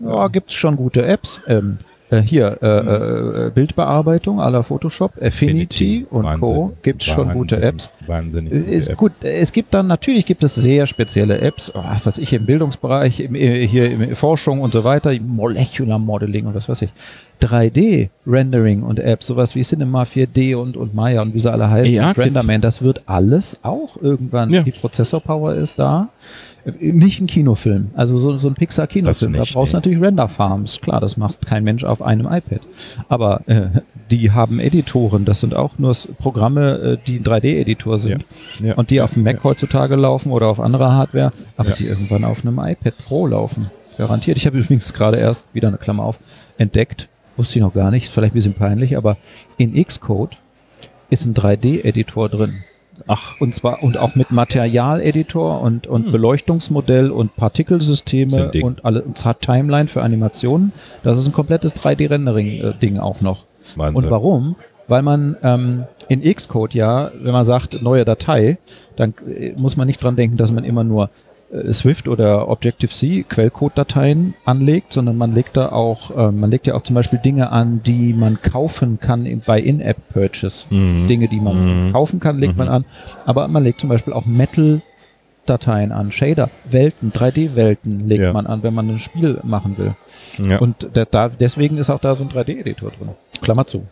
ja, 0.00 0.28
gibt's 0.28 0.54
schon 0.54 0.76
gute 0.76 1.04
Apps. 1.04 1.40
Ähm, 1.46 1.78
äh, 2.10 2.22
hier, 2.22 2.56
äh, 2.62 3.46
äh, 3.48 3.50
Bildbearbeitung 3.54 4.40
à 4.40 4.48
la 4.50 4.62
Photoshop, 4.62 5.12
Affinity, 5.20 6.06
und 6.08 6.24
Co. 6.40 6.62
Wahnsinn. 6.62 6.76
gibt's 6.82 7.04
schon 7.04 7.32
gute 7.34 7.56
Wahnsinn. 7.56 7.68
Apps. 7.68 7.90
Wahnsinnig. 8.06 8.52
Äh, 8.54 8.58
gute 8.60 8.70
Ist 8.72 8.88
App. 8.88 8.96
gut, 8.96 9.12
es 9.20 9.52
gibt 9.52 9.74
dann, 9.74 9.88
natürlich 9.88 10.24
gibt 10.24 10.42
es 10.42 10.54
sehr 10.54 10.86
spezielle 10.86 11.38
Apps, 11.42 11.70
oh, 11.74 11.82
was 11.84 12.06
weiß 12.06 12.16
ich, 12.16 12.32
im 12.32 12.46
Bildungsbereich, 12.46 13.20
im, 13.20 13.34
äh, 13.34 13.66
hier 13.66 13.90
in 13.90 14.14
Forschung 14.16 14.62
und 14.62 14.72
so 14.72 14.84
weiter, 14.84 15.12
Molecular 15.20 15.98
Modeling 15.98 16.46
und 16.46 16.54
was 16.54 16.66
weiß 16.70 16.80
ich. 16.80 16.90
3D-Rendering 17.42 18.82
und 18.82 18.98
Apps, 18.98 19.26
sowas 19.26 19.54
wie 19.54 19.62
Cinema 19.62 20.02
4D 20.04 20.56
und, 20.56 20.76
und 20.76 20.94
Maya 20.94 21.22
und 21.22 21.34
wie 21.34 21.38
sie 21.40 21.50
alle 21.52 21.68
heißen, 21.70 21.94
Ja, 21.94 22.08
und 22.08 22.18
Renderman, 22.18 22.60
das 22.60 22.82
wird 22.82 23.02
alles 23.06 23.58
auch 23.62 23.96
irgendwann, 24.00 24.50
Ja. 24.50 24.62
die 24.62 24.72
Prozessorpower 24.72 25.54
ist 25.54 25.78
da. 25.78 26.08
Nicht 26.80 27.20
ein 27.20 27.26
Kinofilm, 27.26 27.90
also 27.94 28.18
so, 28.18 28.36
so 28.36 28.48
ein 28.48 28.54
Pixar-Kinofilm. 28.54 29.32
Da 29.32 29.44
brauchst 29.50 29.72
du 29.72 29.76
natürlich 29.76 30.00
Render-Farms. 30.00 30.80
Klar, 30.80 31.00
das 31.00 31.16
macht 31.16 31.46
kein 31.46 31.64
Mensch 31.64 31.84
auf 31.84 32.02
einem 32.02 32.26
iPad. 32.26 32.60
Aber 33.08 33.40
äh, 33.48 33.68
die 34.10 34.32
haben 34.32 34.58
Editoren. 34.60 35.24
Das 35.24 35.40
sind 35.40 35.54
auch 35.54 35.78
nur 35.78 35.94
Programme, 36.18 36.72
äh, 36.78 36.98
die 37.06 37.18
ein 37.18 37.24
3D-Editor 37.24 37.98
sind. 37.98 38.24
Ja. 38.62 38.74
Und 38.74 38.90
die 38.90 39.00
auf 39.00 39.14
dem 39.14 39.22
Mac 39.22 39.42
heutzutage 39.44 39.96
laufen 39.96 40.30
oder 40.32 40.48
auf 40.48 40.60
anderer 40.60 40.92
Hardware, 40.92 41.32
aber 41.56 41.70
Ja. 41.70 41.74
die 41.76 41.86
irgendwann 41.86 42.24
auf 42.24 42.44
einem 42.44 42.58
iPad 42.58 42.94
Pro 42.98 43.26
laufen. 43.26 43.70
Garantiert. 43.96 44.36
Ich 44.36 44.46
habe 44.46 44.58
übrigens 44.60 44.92
gerade 44.92 45.16
erst 45.16 45.44
wieder 45.54 45.68
eine 45.68 45.78
Klammer 45.78 46.04
auf 46.04 46.18
entdeckt. 46.58 47.08
Wusste 47.36 47.58
ich 47.58 47.62
noch 47.62 47.72
gar 47.74 47.90
nicht. 47.90 48.08
Vielleicht 48.08 48.34
ein 48.34 48.38
bisschen 48.38 48.54
peinlich, 48.54 48.96
aber 48.96 49.16
in 49.56 49.72
Xcode 49.82 50.36
ist 51.08 51.24
ein 51.24 51.34
3D-Editor 51.34 52.28
drin. 52.28 52.54
Ach, 53.06 53.40
Und 53.40 53.54
zwar 53.54 53.82
und 53.82 53.96
auch 53.96 54.14
mit 54.14 54.30
Materialeditor 54.30 55.60
und, 55.60 55.86
und 55.86 56.06
Hm. 56.06 56.12
Beleuchtungsmodell 56.12 57.10
und 57.10 57.36
Partikelsysteme 57.36 58.50
und 58.62 58.84
alle 58.84 59.02
und 59.02 59.16
zwar 59.16 59.38
Timeline 59.38 59.88
für 59.88 60.02
Animationen. 60.02 60.72
Das 61.02 61.18
ist 61.18 61.26
ein 61.26 61.32
komplettes 61.32 61.74
3D-Rendering-Ding 61.76 62.98
auch 62.98 63.20
noch. 63.20 63.44
Wahnsinn. 63.76 64.04
Und 64.04 64.10
warum? 64.10 64.56
Weil 64.88 65.02
man 65.02 65.36
ähm, 65.42 65.84
in 66.08 66.22
Xcode 66.22 66.74
ja, 66.74 67.10
wenn 67.20 67.32
man 67.32 67.44
sagt 67.44 67.82
neue 67.82 68.04
Datei, 68.04 68.58
dann 68.96 69.14
äh, 69.28 69.52
muss 69.56 69.76
man 69.76 69.86
nicht 69.86 70.02
dran 70.02 70.16
denken, 70.16 70.36
dass 70.38 70.50
man 70.50 70.64
immer 70.64 70.84
nur 70.84 71.04
äh, 71.04 71.08
Swift 71.72 72.08
oder 72.08 72.48
Objective-C 72.48 73.24
Quellcode-Dateien 73.26 74.34
anlegt, 74.44 74.92
sondern 74.92 75.16
man 75.16 75.34
legt 75.34 75.56
da 75.56 75.70
auch, 75.72 76.10
äh, 76.16 76.30
man 76.30 76.50
legt 76.50 76.66
ja 76.66 76.74
auch 76.74 76.82
zum 76.82 76.94
Beispiel 76.94 77.18
Dinge 77.18 77.50
an, 77.52 77.82
die 77.82 78.12
man 78.12 78.42
kaufen 78.42 78.98
kann 79.00 79.24
in, 79.24 79.40
bei 79.40 79.58
In-App-Purchase. 79.58 80.66
Mhm. 80.68 81.08
Dinge, 81.08 81.28
die 81.28 81.40
man 81.40 81.86
Mhm. 81.88 81.92
kaufen 81.92 82.20
kann, 82.20 82.38
legt 82.38 82.56
man 82.58 82.68
an. 82.68 82.84
Aber 83.24 83.48
man 83.48 83.64
legt 83.64 83.80
zum 83.80 83.88
Beispiel 83.88 84.12
auch 84.12 84.26
Metal-Dateien 84.26 85.92
an, 85.92 86.12
Shader, 86.12 86.50
Welten, 86.64 87.12
3D-Welten 87.12 88.06
legt 88.08 88.22
Ja. 88.24 88.32
man 88.32 88.46
an, 88.46 88.62
wenn 88.62 88.74
man 88.74 88.88
ein 88.90 88.98
Spiel 88.98 89.40
machen 89.42 89.78
will. 89.78 89.94
Ja. 90.46 90.58
Und 90.58 90.88
da, 90.92 91.04
da, 91.04 91.28
deswegen 91.28 91.78
ist 91.78 91.88
auch 91.90 92.00
da 92.00 92.14
so 92.14 92.24
ein 92.24 92.30
3D-Editor 92.30 92.90
drin. 92.90 93.08
Klammer 93.40 93.66
zu. 93.66 93.84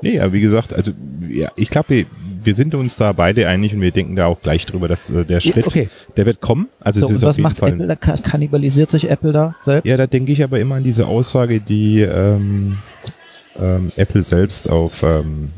Nee, 0.00 0.20
aber 0.20 0.32
wie 0.32 0.40
gesagt, 0.40 0.72
also 0.74 0.92
ja, 1.28 1.50
ich 1.56 1.70
glaube, 1.70 1.88
wir, 1.90 2.06
wir 2.42 2.54
sind 2.54 2.74
uns 2.74 2.96
da 2.96 3.12
beide 3.12 3.48
einig 3.48 3.74
und 3.74 3.80
wir 3.80 3.90
denken 3.90 4.14
da 4.16 4.26
auch 4.26 4.40
gleich 4.40 4.64
drüber, 4.64 4.86
dass 4.88 5.10
äh, 5.10 5.24
der 5.24 5.40
Schritt, 5.40 5.66
Okay. 5.66 5.88
der 6.16 6.24
wird 6.26 6.40
kommen. 6.40 6.68
Also 6.80 7.00
So, 7.00 7.06
es 7.06 7.12
ist 7.14 7.22
auf 7.24 7.28
was 7.30 7.36
jeden 7.36 7.42
macht 7.42 7.58
Fall. 7.58 7.70
Apple? 7.72 7.86
Da 7.88 7.96
ka- 7.96 8.16
kannibalisiert 8.16 8.90
sich 8.90 9.10
Apple 9.10 9.32
da 9.32 9.54
selbst? 9.64 9.88
Ja, 9.88 9.96
da 9.96 10.06
denke 10.06 10.30
ich 10.32 10.42
aber 10.44 10.60
immer 10.60 10.76
an 10.76 10.84
diese 10.84 11.06
Aussage, 11.08 11.60
die 11.60 12.00
ähm, 12.02 12.78
ähm, 13.60 13.90
Apple 13.96 14.22
selbst 14.22 14.70
auf 14.70 15.02
ähm, 15.02 15.50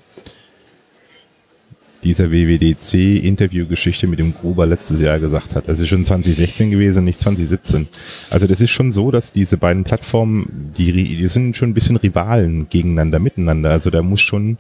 dieser 2.03 2.31
WWDC-Interviewgeschichte 2.31 4.07
mit 4.07 4.19
dem 4.19 4.35
Gruber 4.35 4.67
letztes 4.67 5.01
Jahr 5.01 5.19
gesagt 5.19 5.55
hat. 5.55 5.69
Das 5.69 5.81
ist 5.81 5.89
schon 5.89 6.05
2016 6.05 6.71
gewesen, 6.71 7.05
nicht 7.05 7.21
2017. 7.21 7.89
Also 8.31 8.47
das 8.47 8.61
ist 8.61 8.71
schon 8.71 8.93
so, 8.93 9.11
dass 9.11 9.33
diese 9.33 9.57
beiden 9.57 9.85
Plattformen, 9.85 10.73
die, 10.79 10.93
die 10.93 11.29
sind 11.29 11.57
schon 11.57 11.71
ein 11.71 11.75
bisschen 11.75 11.97
Rivalen 11.97 12.69
gegeneinander, 12.71 13.19
miteinander. 13.19 13.71
Also 13.71 13.91
da 13.91 14.03
muss 14.03 14.21
schon 14.21 14.59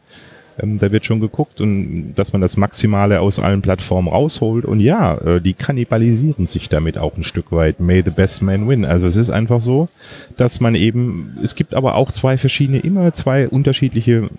Ähm, 0.62 0.78
da 0.78 0.92
wird 0.92 1.06
schon 1.06 1.20
geguckt 1.20 1.60
und 1.60 2.14
dass 2.14 2.32
man 2.32 2.42
das 2.42 2.56
Maximale 2.56 3.20
aus 3.20 3.38
allen 3.38 3.62
Plattformen 3.62 4.08
rausholt. 4.08 4.64
Und 4.64 4.80
ja, 4.80 5.16
äh, 5.18 5.40
die 5.40 5.54
kannibalisieren 5.54 6.46
sich 6.46 6.68
damit 6.68 6.98
auch 6.98 7.16
ein 7.16 7.22
Stück 7.22 7.52
weit. 7.52 7.80
May 7.80 8.02
the 8.04 8.10
best 8.10 8.42
man 8.42 8.68
win. 8.68 8.84
Also 8.84 9.06
es 9.06 9.16
ist 9.16 9.30
einfach 9.30 9.60
so, 9.60 9.88
dass 10.36 10.60
man 10.60 10.74
eben, 10.74 11.38
es 11.42 11.54
gibt 11.54 11.74
aber 11.74 11.94
auch 11.94 12.12
zwei 12.12 12.36
verschiedene, 12.36 12.78
immer 12.78 13.12
zwei 13.12 13.48
unterschiedliche 13.48 14.30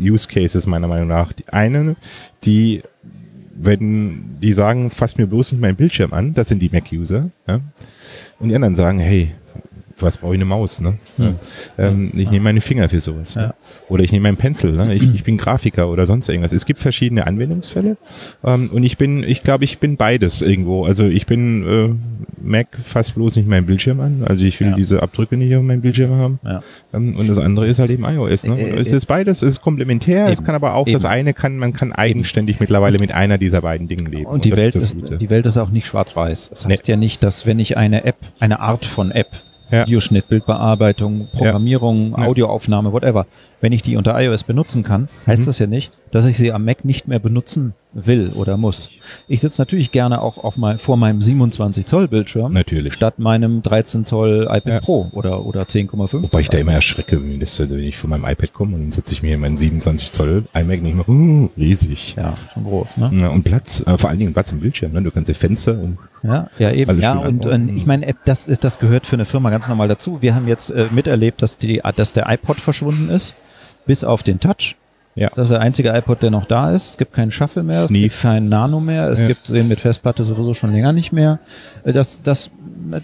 Use 0.00 0.28
Cases 0.28 0.66
meiner 0.66 0.88
Meinung 0.88 1.08
nach. 1.08 1.32
Die 1.32 1.48
eine, 1.48 1.96
die 2.44 2.82
wenn 3.62 4.38
die 4.40 4.52
sagen, 4.54 4.90
fass 4.90 5.18
mir 5.18 5.26
bloß 5.26 5.52
nicht 5.52 5.60
meinen 5.60 5.76
Bildschirm 5.76 6.14
an, 6.14 6.32
das 6.32 6.48
sind 6.48 6.60
die 6.62 6.70
Mac-User, 6.70 7.30
ja? 7.46 7.60
und 8.38 8.48
die 8.48 8.54
anderen 8.54 8.74
sagen, 8.74 8.98
hey, 8.98 9.32
was 10.02 10.18
brauche 10.18 10.34
ich 10.34 10.38
eine 10.38 10.44
Maus, 10.44 10.80
ne? 10.80 10.94
Hm. 11.16 11.34
Ähm, 11.78 12.10
ich 12.14 12.30
nehme 12.30 12.44
meine 12.44 12.60
Finger 12.60 12.88
für 12.88 13.00
sowas. 13.00 13.34
Ja. 13.34 13.48
Ne? 13.48 13.54
Oder 13.88 14.04
ich 14.04 14.12
nehme 14.12 14.24
meinen 14.24 14.36
Pencil, 14.36 14.72
ne? 14.72 14.94
ich, 14.94 15.02
ich 15.14 15.24
bin 15.24 15.36
Grafiker 15.36 15.88
oder 15.88 16.06
sonst 16.06 16.28
irgendwas. 16.28 16.52
Es 16.52 16.66
gibt 16.66 16.80
verschiedene 16.80 17.26
Anwendungsfälle 17.26 17.96
ähm, 18.44 18.70
und 18.72 18.82
ich 18.84 18.96
bin, 18.98 19.22
ich 19.24 19.42
glaube, 19.42 19.64
ich 19.64 19.78
bin 19.78 19.96
beides 19.96 20.42
irgendwo. 20.42 20.84
Also 20.84 21.04
ich 21.04 21.26
bin 21.26 21.66
äh, 21.66 21.94
Mac 22.42 22.68
fast 22.82 23.14
bloß 23.14 23.36
nicht 23.36 23.48
meinen 23.48 23.66
Bildschirm 23.66 24.00
an. 24.00 24.24
Also 24.26 24.44
ich 24.44 24.58
will 24.60 24.68
Ja. 24.70 24.76
diese 24.76 25.02
Abdrücke 25.02 25.36
nicht 25.36 25.54
auf 25.54 25.62
meinem 25.62 25.80
Bildschirm 25.80 26.12
haben. 26.12 26.38
Ja. 26.44 26.62
Ähm, 26.92 27.16
und 27.16 27.28
das 27.28 27.38
andere 27.38 27.66
ist 27.66 27.78
halt 27.78 27.90
eben 27.90 28.04
iOS. 28.04 28.44
Ne? 28.44 28.58
Äh, 28.60 28.70
äh, 28.70 28.80
es 28.80 28.92
ist 28.92 29.06
beides, 29.06 29.42
es 29.42 29.48
ist 29.56 29.62
komplementär. 29.62 30.28
Es 30.28 30.38
Eben. 30.38 30.46
kann 30.46 30.54
aber 30.54 30.74
auch 30.74 30.86
das 30.86 31.04
Eben. 31.04 31.12
eine 31.12 31.34
kann, 31.34 31.58
man 31.58 31.72
kann 31.72 31.92
eigenständig 31.92 32.60
mittlerweile 32.60 32.98
mit 32.98 33.12
einer 33.12 33.38
dieser 33.38 33.60
beiden 33.60 33.88
Dingen 33.88 34.06
leben. 34.06 34.26
Und 34.26 34.44
die 34.44 34.50
das 34.50 34.58
Welt 34.58 34.74
das 34.74 34.84
ist, 34.84 34.94
Gute. 34.94 35.18
die 35.18 35.30
Welt 35.30 35.46
ist 35.46 35.58
auch 35.58 35.70
nicht 35.70 35.86
schwarz-weiß. 35.86 36.50
Das 36.50 36.64
Nee. 36.66 36.72
heißt 36.74 36.88
ja 36.88 36.96
nicht, 36.96 37.22
dass 37.22 37.46
wenn 37.46 37.58
ich 37.58 37.76
eine 37.76 38.04
App, 38.04 38.16
eine 38.38 38.60
Art 38.60 38.84
von 38.86 39.10
App, 39.10 39.28
Ja. 39.70 39.86
Videoschnitt, 39.86 40.28
Bildbearbeitung, 40.28 41.28
Programmierung, 41.32 42.12
Ja. 42.18 42.26
Audioaufnahme, 42.26 42.92
whatever, 42.92 43.26
wenn 43.60 43.72
ich 43.72 43.82
die 43.82 43.96
unter 43.96 44.18
iOS 44.20 44.44
benutzen 44.44 44.82
kann, 44.82 45.08
heißt 45.26 45.42
Mhm. 45.42 45.46
das 45.46 45.58
ja 45.58 45.66
nicht, 45.66 45.92
dass 46.10 46.24
ich 46.24 46.36
sie 46.36 46.52
am 46.52 46.64
Mac 46.64 46.84
nicht 46.84 47.06
mehr 47.08 47.18
benutzen 47.20 47.74
will 47.92 48.30
oder 48.36 48.56
muss. 48.56 48.90
Ich 49.26 49.40
sitze 49.40 49.60
natürlich 49.60 49.90
gerne 49.90 50.22
auch 50.22 50.38
auf 50.38 50.56
mein, 50.56 50.78
vor 50.78 50.96
meinem 50.96 51.20
27 51.20 51.86
Zoll 51.86 52.08
Bildschirm 52.08 52.52
Natürlich. 52.52 52.94
statt 52.94 53.18
meinem 53.18 53.62
13 53.62 54.04
Zoll 54.04 54.42
iPad 54.48 54.66
Ja. 54.66 54.80
Pro 54.80 55.10
oder, 55.12 55.44
oder 55.44 55.62
10,5. 55.62 56.22
Wobei 56.22 56.40
ich 56.40 56.48
da 56.48 56.58
immer 56.58 56.72
erschrecke, 56.72 57.20
wenn, 57.20 57.40
ich 57.80 57.96
von 57.96 58.10
meinem 58.10 58.24
iPad 58.24 58.52
komme 58.52 58.76
und 58.76 58.82
dann 58.82 58.92
setze 58.92 59.14
ich 59.14 59.22
mir 59.22 59.36
meinen 59.38 59.56
27 59.56 60.12
Zoll 60.12 60.44
iMac 60.54 60.82
nicht 60.82 60.94
mehr, 60.94 61.08
uh, 61.08 61.50
riesig. 61.58 62.14
ja, 62.16 62.34
schon 62.52 62.64
groß, 62.64 62.96
ne? 62.98 63.10
Ja, 63.14 63.28
und 63.28 63.42
Platz, 63.42 63.82
äh, 63.86 63.98
vor 63.98 64.10
allen 64.10 64.18
Dingen 64.18 64.32
Platz 64.32 64.52
im 64.52 64.60
Bildschirm. 64.60 64.92
Ne? 64.92 65.02
Du 65.02 65.10
kannst 65.10 65.28
die 65.28 65.34
Fenster 65.34 65.72
und 65.72 65.98
Ja, 66.22 66.48
ja 66.58 66.70
eben. 66.70 67.00
Ja, 67.00 67.14
und, 67.18 67.46
und 67.46 67.76
ich 67.76 67.86
meine, 67.86 68.06
App, 68.06 68.18
das 68.24 68.46
ist, 68.46 68.62
das 68.64 68.78
gehört 68.78 69.06
für 69.06 69.16
eine 69.16 69.24
Firma 69.24 69.50
ganz 69.50 69.68
normal 69.68 69.88
dazu. 69.88 70.22
Wir 70.22 70.34
haben 70.34 70.46
jetzt 70.46 70.70
äh, 70.70 70.86
miterlebt, 70.90 71.42
dass 71.42 71.58
die, 71.58 71.80
dass 71.96 72.12
der 72.12 72.28
iPod 72.30 72.58
verschwunden 72.58 73.08
ist, 73.10 73.34
bis 73.86 74.04
auf 74.04 74.22
den 74.22 74.38
Touch. 74.38 74.76
Ja. 75.16 75.28
Das 75.34 75.44
ist 75.44 75.50
der 75.50 75.60
einzige 75.60 75.90
iPod, 75.90 76.22
der 76.22 76.30
noch 76.30 76.46
da 76.46 76.70
ist. 76.70 76.90
Es 76.92 76.96
gibt 76.96 77.12
keinen 77.12 77.30
Shuffle 77.32 77.62
mehr, 77.64 77.82
es 77.82 77.88
Sneak. 77.88 78.02
gibt 78.04 78.22
keinen 78.22 78.48
Nano 78.48 78.78
mehr, 78.80 79.08
es 79.08 79.20
Ja. 79.20 79.26
gibt 79.26 79.48
den 79.48 79.66
mit 79.68 79.80
Festplatte 79.80 80.24
sowieso 80.24 80.54
schon 80.54 80.72
länger 80.72 80.92
nicht 80.92 81.12
mehr. 81.12 81.40
Äh, 81.84 81.92
Das, 81.92 82.22
das, 82.22 82.50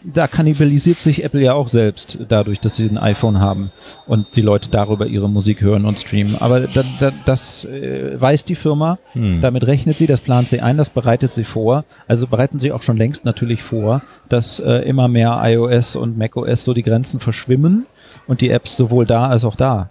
da 0.04 0.26
kannibalisiert 0.28 1.00
sich 1.00 1.24
Apple 1.24 1.40
ja 1.42 1.52
auch 1.54 1.68
selbst 1.68 2.18
dadurch, 2.28 2.60
dass 2.60 2.76
sie 2.76 2.86
ein 2.86 2.96
iPhone 2.96 3.40
haben 3.40 3.70
und 4.06 4.36
die 4.36 4.40
Leute 4.40 4.70
darüber 4.70 5.06
ihre 5.06 5.28
Musik 5.28 5.60
hören 5.60 5.84
und 5.84 5.98
streamen. 5.98 6.36
Aber 6.40 6.60
da, 6.60 6.82
da, 7.00 7.12
das 7.24 7.64
äh, 7.64 8.18
weiß 8.20 8.44
die 8.44 8.54
Firma, 8.54 8.98
Hm. 9.12 9.40
damit 9.42 9.66
rechnet 9.66 9.96
sie, 9.96 10.06
das 10.06 10.20
plant 10.20 10.46
sie 10.48 10.60
ein, 10.60 10.76
das 10.76 10.90
bereitet 10.90 11.32
sie 11.32 11.44
vor. 11.44 11.84
Also 12.06 12.26
bereiten 12.28 12.58
sie 12.60 12.70
auch 12.72 12.82
schon 12.82 12.96
längst 12.96 13.24
natürlich 13.24 13.62
vor, 13.62 14.02
dass 14.28 14.60
äh, 14.60 14.78
immer 14.88 15.08
mehr 15.08 15.40
iOS 15.42 15.96
und 15.96 16.16
macOS 16.16 16.64
so 16.64 16.72
die 16.72 16.82
Grenzen 16.82 17.18
verschwimmen 17.20 17.86
und 18.28 18.40
die 18.40 18.50
Apps 18.50 18.76
sowohl 18.76 19.06
da 19.06 19.26
als 19.26 19.44
auch 19.44 19.56
da 19.56 19.90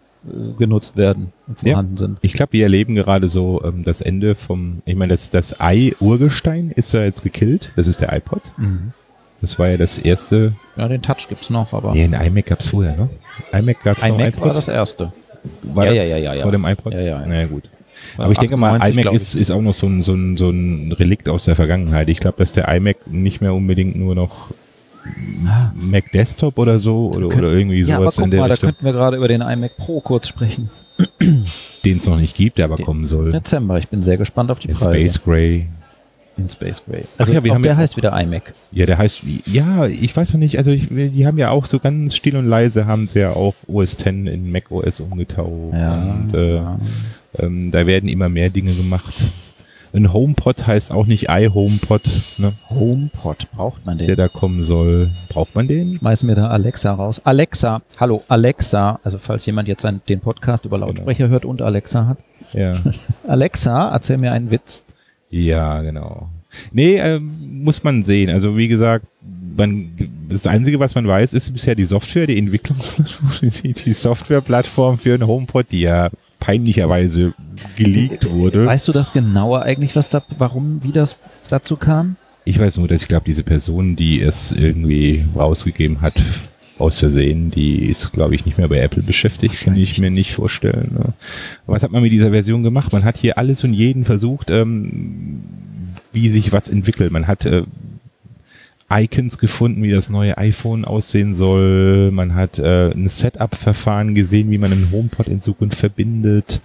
genutzt 0.58 0.96
werden 0.98 1.32
und 1.48 1.62
Ja. 1.64 1.74
vorhanden 1.74 1.98
sind. 1.98 2.18
Ich 2.22 2.34
glaube, 2.34 2.54
wir 2.54 2.64
erleben 2.64 2.96
gerade 2.96 3.28
so 3.28 3.62
ähm, 3.64 3.84
das 3.84 4.02
Ende 4.02 4.36
vom, 4.36 4.82
ich 4.86 4.96
meine, 4.96 5.14
das, 5.14 5.30
das 5.30 5.60
Ei-Urgestein 5.62 6.72
ist 6.76 6.94
ja 6.94 7.04
jetzt 7.04 7.24
gekillt. 7.24 7.72
Das 7.76 7.88
ist 7.88 8.02
der 8.02 8.14
iPod. 8.14 8.42
Mhm. 8.58 8.92
Das 9.42 9.60
war 9.60 9.68
ja 9.68 9.78
das 9.78 9.98
erste. 9.98 10.54
Ja, 10.78 10.88
den 10.88 11.02
Touch 11.02 11.28
gibt's 11.30 11.50
noch, 11.50 11.74
aber 11.74 11.94
Nee, 11.94 12.06
ein 12.06 12.14
iMac 12.14 12.46
gab's 12.48 12.68
vorher, 12.68 12.96
ne? 12.96 13.10
iMac 13.54 13.84
gab's 13.84 14.02
noch 14.02 14.18
iMac 14.18 14.30
iPod. 14.36 14.48
war 14.48 14.54
das 14.54 14.68
erste. 14.68 15.12
War 15.62 15.86
Ja, 15.86 15.94
das 15.94 16.12
ja, 16.12 16.18
ja, 16.18 16.24
ja, 16.24 16.34
ja. 16.36 16.42
vor 16.42 16.52
dem 16.52 16.66
iPod? 16.66 16.94
Ja, 16.94 17.00
ja, 17.02 17.20
ja. 17.22 17.26
Naja, 17.26 17.46
gut. 17.48 17.64
Aber 18.18 18.32
ich 18.32 18.38
denke 18.38 18.58
mal, 18.58 18.72
98, 18.76 19.04
iMac 19.06 19.14
ist, 19.14 19.36
ist 19.36 19.52
auch 19.52 19.62
noch 19.62 19.74
so 19.74 19.88
ein, 19.88 20.02
so, 20.04 20.14
ein, 20.14 20.38
so 20.38 20.50
ein 20.50 20.92
Relikt 20.94 21.30
aus 21.30 21.46
der 21.46 21.56
Vergangenheit. 21.56 22.10
Ich 22.10 22.20
glaube, 22.20 22.38
dass 22.40 22.52
der 22.52 22.68
iMac 22.70 22.98
nicht 23.08 23.42
mehr 23.42 23.54
unbedingt 23.54 23.96
nur 23.96 24.16
noch. 24.16 24.50
Mac 25.76 26.12
Desktop 26.12 26.58
oder 26.58 26.80
so 26.80 27.12
oder, 27.16 27.28
oder 27.28 27.54
irgendwie 27.54 27.82
Ja, 27.82 27.98
aber 27.98 28.06
sowas 28.06 28.16
guck 28.18 28.26
in 28.26 28.32
der 28.32 28.40
mal, 28.42 28.48
da 28.48 28.54
Richtung, 28.54 28.68
könnten 28.70 28.86
wir 28.86 28.94
gerade 28.94 29.18
über 29.18 29.28
den 29.28 29.42
iMac 29.42 29.78
Pro 29.78 30.02
kurz 30.02 30.28
sprechen. 30.28 30.70
den 31.84 31.98
es 31.98 32.08
noch 32.08 32.18
nicht 32.20 32.36
gibt, 32.36 32.58
der 32.58 32.66
aber 32.66 32.76
Den- 32.78 32.86
kommen 32.86 33.06
soll. 33.06 33.32
Dezember, 33.32 33.78
ich 33.78 33.88
bin 33.90 34.02
sehr 34.02 34.18
gespannt 34.18 34.50
auf 34.52 34.60
die 34.60 34.70
In 34.70 34.76
Preise. 34.76 34.98
Space 35.00 35.24
Gray. 35.24 35.68
In 36.38 36.50
Space 36.50 36.82
Gray. 36.86 37.02
Ach 37.16 37.20
Also 37.22 37.34
ja, 37.34 37.44
wir 37.44 37.54
haben 37.54 37.64
der 37.64 37.74
ja- 37.74 37.78
heißt 37.78 37.96
wieder 37.98 38.20
iMac. 38.20 38.52
Ja, 38.72 38.86
der 38.86 38.98
heißt, 38.98 39.22
ja, 39.46 39.86
ich 39.88 40.16
weiß 40.16 40.34
noch 40.34 40.40
nicht, 40.40 40.58
also 40.58 40.72
ich, 40.72 40.88
die 40.90 41.26
haben 41.28 41.38
ja 41.38 41.50
auch 41.52 41.66
so 41.66 41.80
ganz 41.80 42.16
still 42.16 42.36
und 42.36 42.46
leise 42.48 42.88
haben 42.88 43.08
sie 43.08 43.20
ja 43.20 43.30
auch 43.32 43.54
OS 43.68 43.94
X 43.94 44.04
in 44.06 44.52
Mac 44.52 44.70
OS 44.72 45.00
umgetaucht. 45.00 45.48
Und 45.48 46.30
äh, 46.34 46.56
ja. 46.58 46.78
ähm, 47.40 47.72
da 47.72 47.86
werden 47.88 48.10
immer 48.10 48.28
mehr 48.30 48.50
Dinge 48.50 48.74
gemacht. 48.74 49.14
Ein 49.96 50.12
HomePod 50.12 50.68
heißt 50.68 50.92
auch 50.92 51.06
nicht 51.06 51.28
iHomePod, 51.30 52.02
ne, 52.38 52.52
HomePod, 52.70 53.50
braucht 53.52 53.86
man 53.86 53.98
den? 53.98 54.08
der 54.08 54.18
da 54.18 54.28
kommen 54.28 54.62
soll. 54.62 55.12
Braucht 55.30 55.56
man 55.56 55.70
den? 55.70 55.96
Schmeißen 55.96 56.28
wir 56.28 56.36
da 56.36 56.50
Alexa 56.50 56.92
raus. 56.92 57.22
Alexa, 57.24 57.82
hallo, 57.98 58.22
Alexa, 58.28 59.00
also 59.04 59.20
falls 59.20 59.46
jemand 59.46 59.70
jetzt 59.70 59.86
einen, 59.86 60.02
den 60.10 60.20
Podcast 60.20 60.66
über 60.66 60.78
Lautsprecher 60.78 61.30
hört 61.30 61.46
und 61.46 61.62
Alexa 61.62 62.08
hat. 62.08 62.18
Ja. 62.52 62.74
Alexa, 63.28 63.90
erzähl 63.90 64.18
mir 64.18 64.34
einen 64.34 64.52
Witz. 64.52 64.84
Ja, 65.30 65.82
genau. 65.82 66.28
Nee, 66.74 66.98
ähm, 66.98 67.32
muss 67.64 67.82
man 67.86 68.04
sehen. 68.04 68.30
Also 68.30 68.58
wie 68.58 68.68
gesagt, 68.68 69.06
man, 69.56 69.92
das 70.28 70.46
Einzige, 70.46 70.78
was 70.82 70.94
man 70.96 71.08
weiß, 71.08 71.32
ist 71.32 71.54
bisher 71.54 71.76
die 71.76 71.86
Software, 71.86 72.28
die 72.28 72.38
Entwicklung, 72.38 72.78
die, 73.42 73.72
die 73.72 73.94
Softwareplattform 73.94 74.98
für 74.98 75.14
einen 75.14 75.26
HomePod, 75.26 75.72
die 75.72 75.82
ja 75.82 76.10
peinlicherweise 76.46 77.34
geleakt 77.76 78.30
wurde. 78.30 78.68
Weißt 78.68 78.88
du 78.88 78.92
das 78.92 79.12
genauer 79.12 79.64
eigentlich, 79.64 79.96
was 79.96 80.10
da, 80.10 80.24
warum, 80.38 80.84
wie 80.84 80.92
das 80.92 81.18
dazu 81.50 81.76
kam? 81.76 82.18
Ich 82.44 82.60
weiß 82.60 82.78
nur, 82.78 82.88
dass 82.88 83.02
ich 83.02 83.08
glaube, 83.08 83.26
diese 83.26 83.42
Person, 83.42 83.96
die 83.96 84.22
es 84.22 84.52
irgendwie 84.52 85.26
rausgegeben 85.36 86.02
hat, 86.02 86.22
aus 86.78 87.00
Versehen, 87.00 87.50
die 87.50 87.86
ist, 87.86 88.12
glaube 88.12 88.36
ich, 88.36 88.46
nicht 88.46 88.60
mehr 88.60 88.68
bei 88.68 88.80
Apple 88.80 89.02
beschäftigt, 89.02 89.60
kann 89.62 89.76
ich 89.76 89.98
mir 89.98 90.12
nicht 90.12 90.34
vorstellen. 90.34 90.92
Ne? 90.94 91.14
Was 91.66 91.82
hat 91.82 91.92
man 91.92 92.04
mit 92.04 92.12
dieser 92.12 92.30
Version 92.30 92.62
gemacht? 92.62 92.94
Man 92.94 93.06
hat 93.06 93.18
hier 93.18 93.40
alles 93.40 93.64
und 93.64 93.74
jeden 93.74 94.06
versucht, 94.06 94.52
ähm, 94.52 95.42
wie 96.12 96.30
sich 96.30 96.52
was 96.52 96.70
entwickelt. 96.70 97.12
Man 97.12 97.26
hat 97.26 97.46
äh, 97.46 97.64
Icons 98.92 99.38
gefunden, 99.40 99.82
wie 99.82 99.92
das 99.92 100.10
neue 100.10 100.38
iPhone 100.38 100.86
aussehen 100.86 101.34
soll. 101.34 102.12
Man 102.12 102.36
hat 102.36 102.60
äh, 102.60 102.92
ein 102.92 103.08
Setup-Verfahren 103.08 104.14
gesehen, 104.14 104.52
wie 104.52 104.60
man 104.60 104.72
einen 104.72 104.92
HomePod 104.92 105.28
in 105.28 105.42
Zukunft 105.42 105.78
verbindet. 105.78 106.62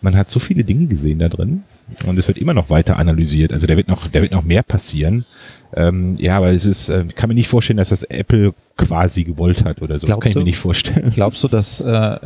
Man 0.00 0.16
hat 0.16 0.30
so 0.30 0.38
viele 0.38 0.64
Dinge 0.64 0.86
gesehen 0.86 1.18
da 1.18 1.28
drin 1.28 1.62
und 2.06 2.18
es 2.18 2.26
wird 2.26 2.38
immer 2.38 2.54
noch 2.54 2.70
weiter 2.70 2.96
analysiert. 2.96 3.52
Also 3.52 3.66
da 3.66 3.76
wird 3.76 3.88
noch, 3.88 4.06
da 4.06 4.22
wird 4.22 4.32
noch 4.32 4.44
mehr 4.44 4.62
passieren. 4.62 5.26
Ähm, 5.74 6.16
ja, 6.18 6.38
aber 6.38 6.50
es 6.50 6.64
ist, 6.64 6.88
äh, 6.88 7.04
ich 7.06 7.14
kann 7.14 7.28
mir 7.28 7.34
nicht 7.34 7.48
vorstellen, 7.48 7.76
dass 7.76 7.90
das 7.90 8.04
Apple 8.04 8.54
quasi 8.76 9.24
gewollt 9.24 9.64
hat 9.64 9.82
oder 9.82 9.98
so. 9.98 10.06
Glaubst 10.06 10.22
kann 10.22 10.30
ich 10.30 10.36
mir 10.36 10.44
nicht 10.44 10.58
vorstellen. 10.58 11.10
Glaubst 11.14 11.44
du, 11.44 11.48
dass, 11.48 11.80
äh, 11.80 12.18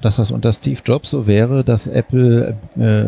dass 0.00 0.16
das 0.16 0.30
unter 0.30 0.52
Steve 0.52 0.80
Jobs 0.84 1.10
so 1.10 1.26
wäre, 1.26 1.62
dass 1.64 1.86
Apple 1.86 2.56
äh, 2.76 3.04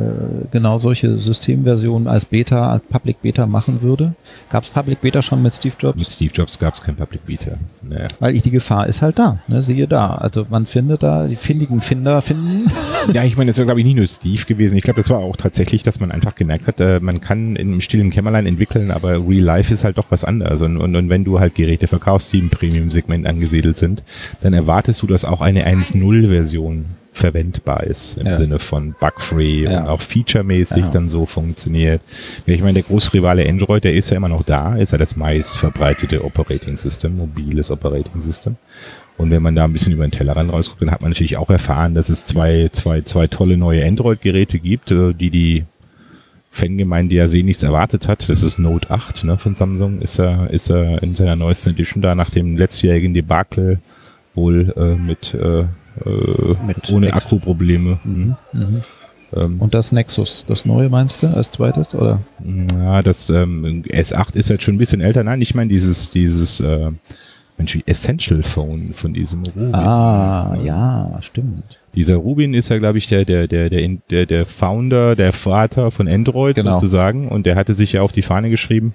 genau 0.51 0.78
solche 0.78 1.18
Systemversionen 1.18 2.09
als 2.09 2.24
Beta, 2.24 2.70
als 2.70 2.82
Public 2.89 3.20
Beta 3.22 3.47
machen 3.47 3.82
würde? 3.82 4.14
Gab 4.51 4.64
es 4.64 4.70
Public 4.70 5.01
Beta 5.01 5.22
schon 5.22 5.43
mit 5.43 5.55
Steve 5.55 5.74
Jobs? 5.78 5.99
Mit 5.99 6.11
Steve 6.11 6.32
Jobs 6.32 6.59
gab 6.59 6.74
es 6.74 6.82
kein 6.82 6.95
Public 6.95 7.26
Beta. 7.26 7.53
Naja. 7.82 8.09
Weil 8.20 8.37
ich, 8.37 8.43
die 8.43 8.51
Gefahr 8.51 8.87
ist 8.87 9.03
halt 9.03 9.18
da, 9.18 9.39
ne? 9.49 9.61
siehe 9.62 9.89
da. 9.89 10.14
Also 10.14 10.47
man 10.49 10.66
findet 10.66 11.03
da, 11.03 11.26
die 11.26 11.37
findigen 11.37 11.80
Finder 11.80 12.22
finden. 12.22 12.70
Ja, 13.12 13.24
ich 13.24 13.37
meine, 13.37 13.51
das 13.51 13.59
war, 13.59 13.64
glaube 13.64 13.80
ich, 13.80 13.87
nicht 13.87 13.97
nur 13.97 14.07
Steve 14.07 14.45
gewesen. 14.45 14.76
Ich 14.76 14.85
glaube, 14.85 15.01
das 15.01 15.11
war 15.11 15.18
auch 15.18 15.37
tatsächlich, 15.37 15.82
dass 15.82 16.01
man 16.01 16.11
einfach 16.11 16.35
gemerkt 16.35 16.66
hat, 16.66 16.80
äh, 16.80 17.01
man 17.01 17.20
kann 17.20 17.57
in 17.57 17.72
einem 17.72 17.80
stillen 17.80 18.11
Kämmerlein 18.11 18.47
entwickeln, 18.47 18.91
aber 18.91 19.26
Real 19.28 19.43
Life 19.43 19.72
ist 19.72 19.85
halt 19.85 19.99
doch 19.99 20.07
was 20.11 20.24
anderes. 20.24 20.62
Und, 20.62 20.78
und, 20.78 20.95
und 20.97 21.09
wenn 21.09 21.24
du 21.24 21.41
halt 21.41 21.55
Geräte 21.55 21.87
verkaufst, 21.87 22.32
die 22.32 22.39
im 22.39 22.51
Premium-Segment 22.85 23.26
angesiedelt 23.26 23.78
sind, 23.78 24.03
dann 24.41 24.53
erwartest 24.55 25.03
du, 25.03 25.07
dass 25.07 25.24
auch 25.24 25.41
eine 25.41 25.66
1.0-Version 25.66 26.87
verwendbar 27.12 27.85
ist 27.85 28.18
im 28.18 28.26
Ja. 28.26 28.37
Sinne 28.37 28.59
von 28.59 28.95
bug-free 28.99 29.62
Ja. 29.64 29.82
und 29.82 29.89
auch 29.89 30.01
featuremäßig 30.01 30.78
Ja. 30.85 30.91
dann 30.91 31.09
so 31.09 31.26
funktioniert. 31.26 32.01
Ich 32.47 32.61
meine, 32.61 32.74
der 32.74 32.82
Großrivale 32.82 33.49
Android, 33.49 33.85
der 33.85 33.95
ist 33.95 34.11
ja 34.11 34.16
immer 34.16 34.28
noch 34.28 34.43
da, 34.43 34.74
ist 34.76 34.91
ja 34.93 34.99
das 34.99 35.14
meist 35.14 35.57
verbreitete 35.57 36.24
Operating 36.24 36.76
System, 36.76 37.16
mobiles 37.16 37.70
Operating 37.70 38.20
System. 38.20 38.57
Und 39.16 39.30
wenn 39.30 39.43
man 39.45 39.55
da 39.55 39.62
ein 39.62 39.72
bisschen 39.72 39.93
über 39.93 40.05
den 40.05 40.11
Tellerrand 40.11 40.53
rausguckt, 40.53 40.82
dann 40.82 40.91
hat 40.91 41.03
man 41.03 41.12
natürlich 41.12 41.37
auch 41.37 41.51
erfahren, 41.51 41.95
dass 41.95 42.09
es 42.09 42.26
zwei, 42.26 42.68
zwei, 42.72 43.03
zwei 43.03 43.28
tolle 43.28 43.57
neue 43.57 43.87
Android-Geräte 43.87 44.59
gibt, 44.59 44.91
äh, 44.91 45.12
die 45.14 45.30
die 45.30 45.64
Fangemeinde 46.55 47.16
ja 47.16 47.26
sehnlichst 47.26 47.64
erwartet 47.64 48.07
hat. 48.07 48.28
Das 48.28 48.42
ist 48.44 48.59
Note 48.59 48.88
8 48.90 49.24
ne, 49.24 49.36
von 49.38 49.57
Samsung, 49.57 50.00
ist 50.00 50.18
er, 50.20 50.50
ist 50.50 50.70
er 50.70 51.02
in 51.02 51.14
seiner 51.16 51.34
neuesten 51.34 51.70
Edition 51.70 52.00
da 52.00 52.14
nach 52.14 52.30
dem 52.30 52.57
letztjährigen 52.57 53.12
Debakel 53.12 53.80
wohl 54.36 54.72
äh, 54.76 54.94
mit, 54.94 55.34
äh, 55.34 55.61
äh, 55.61 55.66
Mit 56.66 56.90
ohne 56.92 57.09
Ex- 57.09 57.16
Akkuprobleme. 57.16 57.98
Mhm. 58.05 58.36
Mhm. 58.52 58.82
Ähm, 59.36 59.57
Und 59.61 59.74
das 59.74 59.90
Nexus, 59.90 60.44
das 60.46 60.64
neue 60.64 60.88
meinst 60.88 61.22
du 61.24 61.26
als 61.26 61.50
zweites? 61.50 61.92
Oder? 61.94 62.20
Ja, 62.78 63.02
das 63.02 63.30
ähm, 63.30 63.82
S8 63.88 64.36
ist 64.36 64.48
jetzt 64.48 64.62
schon 64.62 64.76
ein 64.76 64.78
bisschen 64.78 65.00
älter. 65.00 65.24
Nein, 65.24 65.40
ich 65.42 65.55
meine 65.57 65.68
dieses, 65.70 66.11
dieses 66.11 66.61
äh, 66.61 66.90
Mensch, 67.57 67.78
Essential 67.86 68.42
Phone 68.42 68.92
von 68.92 69.14
diesem 69.14 69.44
Rubin. 69.44 69.74
Ah, 69.74 70.57
ja, 70.64 71.18
stimmt. 71.20 71.78
Dieser 71.94 72.16
Rubin 72.16 72.52
ist 72.55 72.68
ja, 72.68 72.78
glaube 72.78 72.98
ich, 72.98 73.07
der, 73.07 73.24
der, 73.24 73.46
der, 73.46 73.70
der, 73.70 73.88
der, 74.11 74.26
der 74.26 74.46
Founder, 74.46 75.14
der 75.14 75.32
Vater 75.32 75.92
von 75.92 76.09
Android 76.09 76.57
Genau. 76.57 76.74
sozusagen. 76.76 77.28
Und 77.28 77.46
der 77.46 77.55
hatte 77.55 77.74
sich 77.74 77.92
ja 77.92 78.02
auf 78.02 78.11
die 78.11 78.22
Fahne 78.22 78.50
geschrieben, 78.50 78.94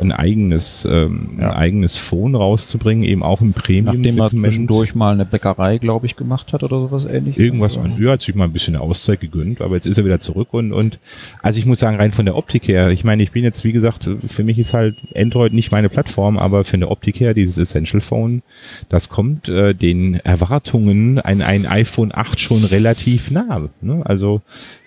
ein 0.00 0.12
eigenes, 0.12 0.86
ähm, 0.90 1.30
Ja. 1.38 1.50
ein 1.50 1.56
eigenes 1.56 1.96
Phone 1.96 2.34
rauszubringen, 2.34 3.04
eben 3.04 3.22
auch 3.22 3.40
im 3.40 3.50
Nachdem 3.50 4.18
er 4.18 4.30
zwischendurch 4.30 4.94
mal 4.94 5.12
eine 5.12 5.24
Bäckerei, 5.24 5.78
glaube 5.78 6.06
ich, 6.06 6.16
gemacht 6.16 6.52
hat 6.52 6.62
oder 6.62 6.80
sowas 6.80 7.04
ähnliches. 7.04 7.42
Irgendwas 7.42 7.76
Oder? 7.76 7.86
an. 7.86 8.02
Ja, 8.02 8.12
hat 8.12 8.22
sich 8.22 8.34
mal 8.34 8.44
ein 8.44 8.52
bisschen 8.52 8.74
eine 8.74 8.84
Auszeit 8.84 9.20
gegönnt, 9.20 9.60
aber 9.60 9.74
jetzt 9.74 9.86
ist 9.86 9.98
er 9.98 10.04
wieder 10.04 10.20
zurück 10.20 10.48
und, 10.52 10.72
und 10.72 10.98
also 11.42 11.58
ich 11.58 11.66
muss 11.66 11.78
sagen, 11.80 11.96
rein 11.96 12.12
von 12.12 12.24
der 12.24 12.36
Optik 12.36 12.68
her, 12.68 12.90
ich 12.90 13.04
meine, 13.04 13.22
ich 13.22 13.32
bin 13.32 13.44
jetzt, 13.44 13.64
wie 13.64 13.72
gesagt, 13.72 14.08
für 14.26 14.44
mich 14.44 14.58
ist 14.58 14.74
halt 14.74 14.96
Android 15.14 15.52
nicht 15.52 15.70
meine 15.72 15.88
Plattform, 15.88 16.38
aber 16.38 16.64
von 16.64 16.80
der 16.80 16.90
Optik 16.90 17.20
her, 17.20 17.34
dieses 17.34 17.58
Essential 17.58 18.00
Phone, 18.00 18.42
das 18.88 19.08
kommt 19.08 19.48
äh, 19.48 19.74
den 19.74 20.14
Erwartungen 20.14 21.18
an 21.18 21.42
ein 21.42 21.66
iPhone 21.66 22.10
8 22.14 22.40
schon 22.40 22.64
relativ 22.64 23.30
nah. 23.30 23.68
Ne? 23.80 24.02
Also 24.04 24.40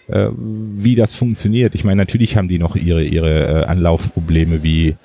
wie 0.07 0.95
das 0.95 1.15
funktioniert. 1.15 1.75
Ich 1.75 1.83
meine, 1.83 1.97
natürlich 1.97 2.35
haben 2.35 2.47
die 2.47 2.59
noch 2.59 2.75
ihre, 2.75 3.03
ihre 3.03 3.63
äh, 3.63 3.65
Anlaufprobleme 3.65 4.63
wie 4.63 4.95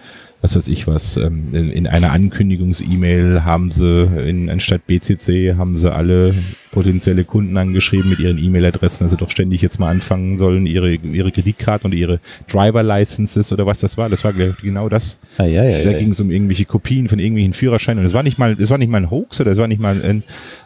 was 0.41 0.55
weiß 0.55 0.68
ich 0.68 0.86
was, 0.86 1.16
ähm, 1.16 1.49
in, 1.53 1.70
in 1.70 1.86
einer 1.86 2.12
Ankündigungs-E-Mail 2.12 3.45
haben 3.45 3.70
sie, 3.70 4.09
in, 4.26 4.49
anstatt 4.49 4.86
BCC, 4.86 5.57
haben 5.57 5.76
sie 5.76 5.93
alle 5.93 6.34
potenzielle 6.70 7.24
Kunden 7.24 7.57
angeschrieben 7.57 8.09
mit 8.09 8.20
ihren 8.20 8.39
E-Mail-Adressen, 8.39 9.05
dass 9.05 9.11
sie 9.11 9.16
doch 9.16 9.30
ständig 9.30 9.62
jetzt 9.62 9.80
mal 9.80 9.91
anfangen 9.91 10.39
sollen, 10.39 10.64
ihre, 10.66 10.95
ihre 10.95 11.32
Kreditkarten 11.32 11.89
oder 11.89 11.97
ihre 11.97 12.20
Driver-Licenses 12.49 13.53
oder 13.53 13.66
was 13.66 13.80
das 13.80 13.97
war. 13.97 14.09
Das 14.09 14.22
war 14.22 14.32
genau 14.32 14.89
das. 14.89 15.18
Ah, 15.39 15.45
ja, 15.45 15.64
ja, 15.64 15.82
Da 15.82 15.91
ja. 15.91 15.99
ging 15.99 16.11
es 16.11 16.20
um 16.20 16.30
irgendwelche 16.30 16.66
Kopien 16.66 17.09
von 17.09 17.18
irgendwelchen 17.18 17.53
Führerscheinen. 17.53 18.01
Und 18.01 18.07
es 18.07 18.14
war 18.14 18.22
nicht 18.22 18.39
mal, 18.39 18.57
es 18.61 18.70
war 18.70 18.78
nicht 18.78 18.91
mal 18.91 18.99
ein 18.99 19.11
Hoax 19.11 19.41
oder 19.41 19.51
es 19.51 19.59
war 19.59 19.66
nicht 19.66 19.80
mal 19.80 20.01
ein, 20.01 20.22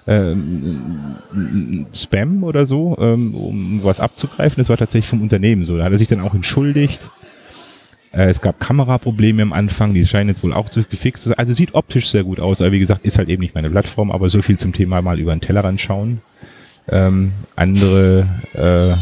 ähm, 0.06 0.82
ein 1.32 1.86
Spam 1.94 2.44
oder 2.44 2.66
so, 2.66 2.96
ähm, 3.00 3.34
um 3.34 3.80
was 3.82 4.00
abzugreifen. 4.00 4.60
Das 4.60 4.68
war 4.68 4.76
tatsächlich 4.76 5.08
vom 5.08 5.22
Unternehmen 5.22 5.64
so. 5.64 5.78
Da 5.78 5.84
hat 5.84 5.92
er 5.92 5.98
sich 5.98 6.08
dann 6.08 6.20
auch 6.20 6.34
entschuldigt. 6.34 7.10
Äh, 8.12 8.28
es 8.28 8.40
gab 8.40 8.60
Kameraprobleme 8.60 9.42
am 9.42 9.52
Anfang, 9.52 9.94
die 9.94 10.04
scheinen 10.04 10.28
jetzt 10.28 10.42
wohl 10.42 10.52
auch 10.52 10.68
zu 10.68 10.82
gefixt. 10.82 11.22
zu 11.22 11.30
sein. 11.30 11.38
Also 11.38 11.52
sieht 11.52 11.74
optisch 11.74 12.10
sehr 12.10 12.24
gut 12.24 12.40
aus, 12.40 12.60
aber 12.60 12.72
wie 12.72 12.78
gesagt, 12.78 13.04
ist 13.04 13.18
halt 13.18 13.28
eben 13.28 13.42
nicht 13.42 13.54
meine 13.54 13.70
Plattform, 13.70 14.10
aber 14.10 14.28
so 14.28 14.42
viel 14.42 14.58
zum 14.58 14.72
Thema 14.72 15.02
mal 15.02 15.18
über 15.18 15.34
den 15.34 15.40
Tellerrand 15.40 15.80
schauen. 15.80 16.20
Ähm, 16.88 17.32
andere 17.56 18.26
äh, 18.54 18.96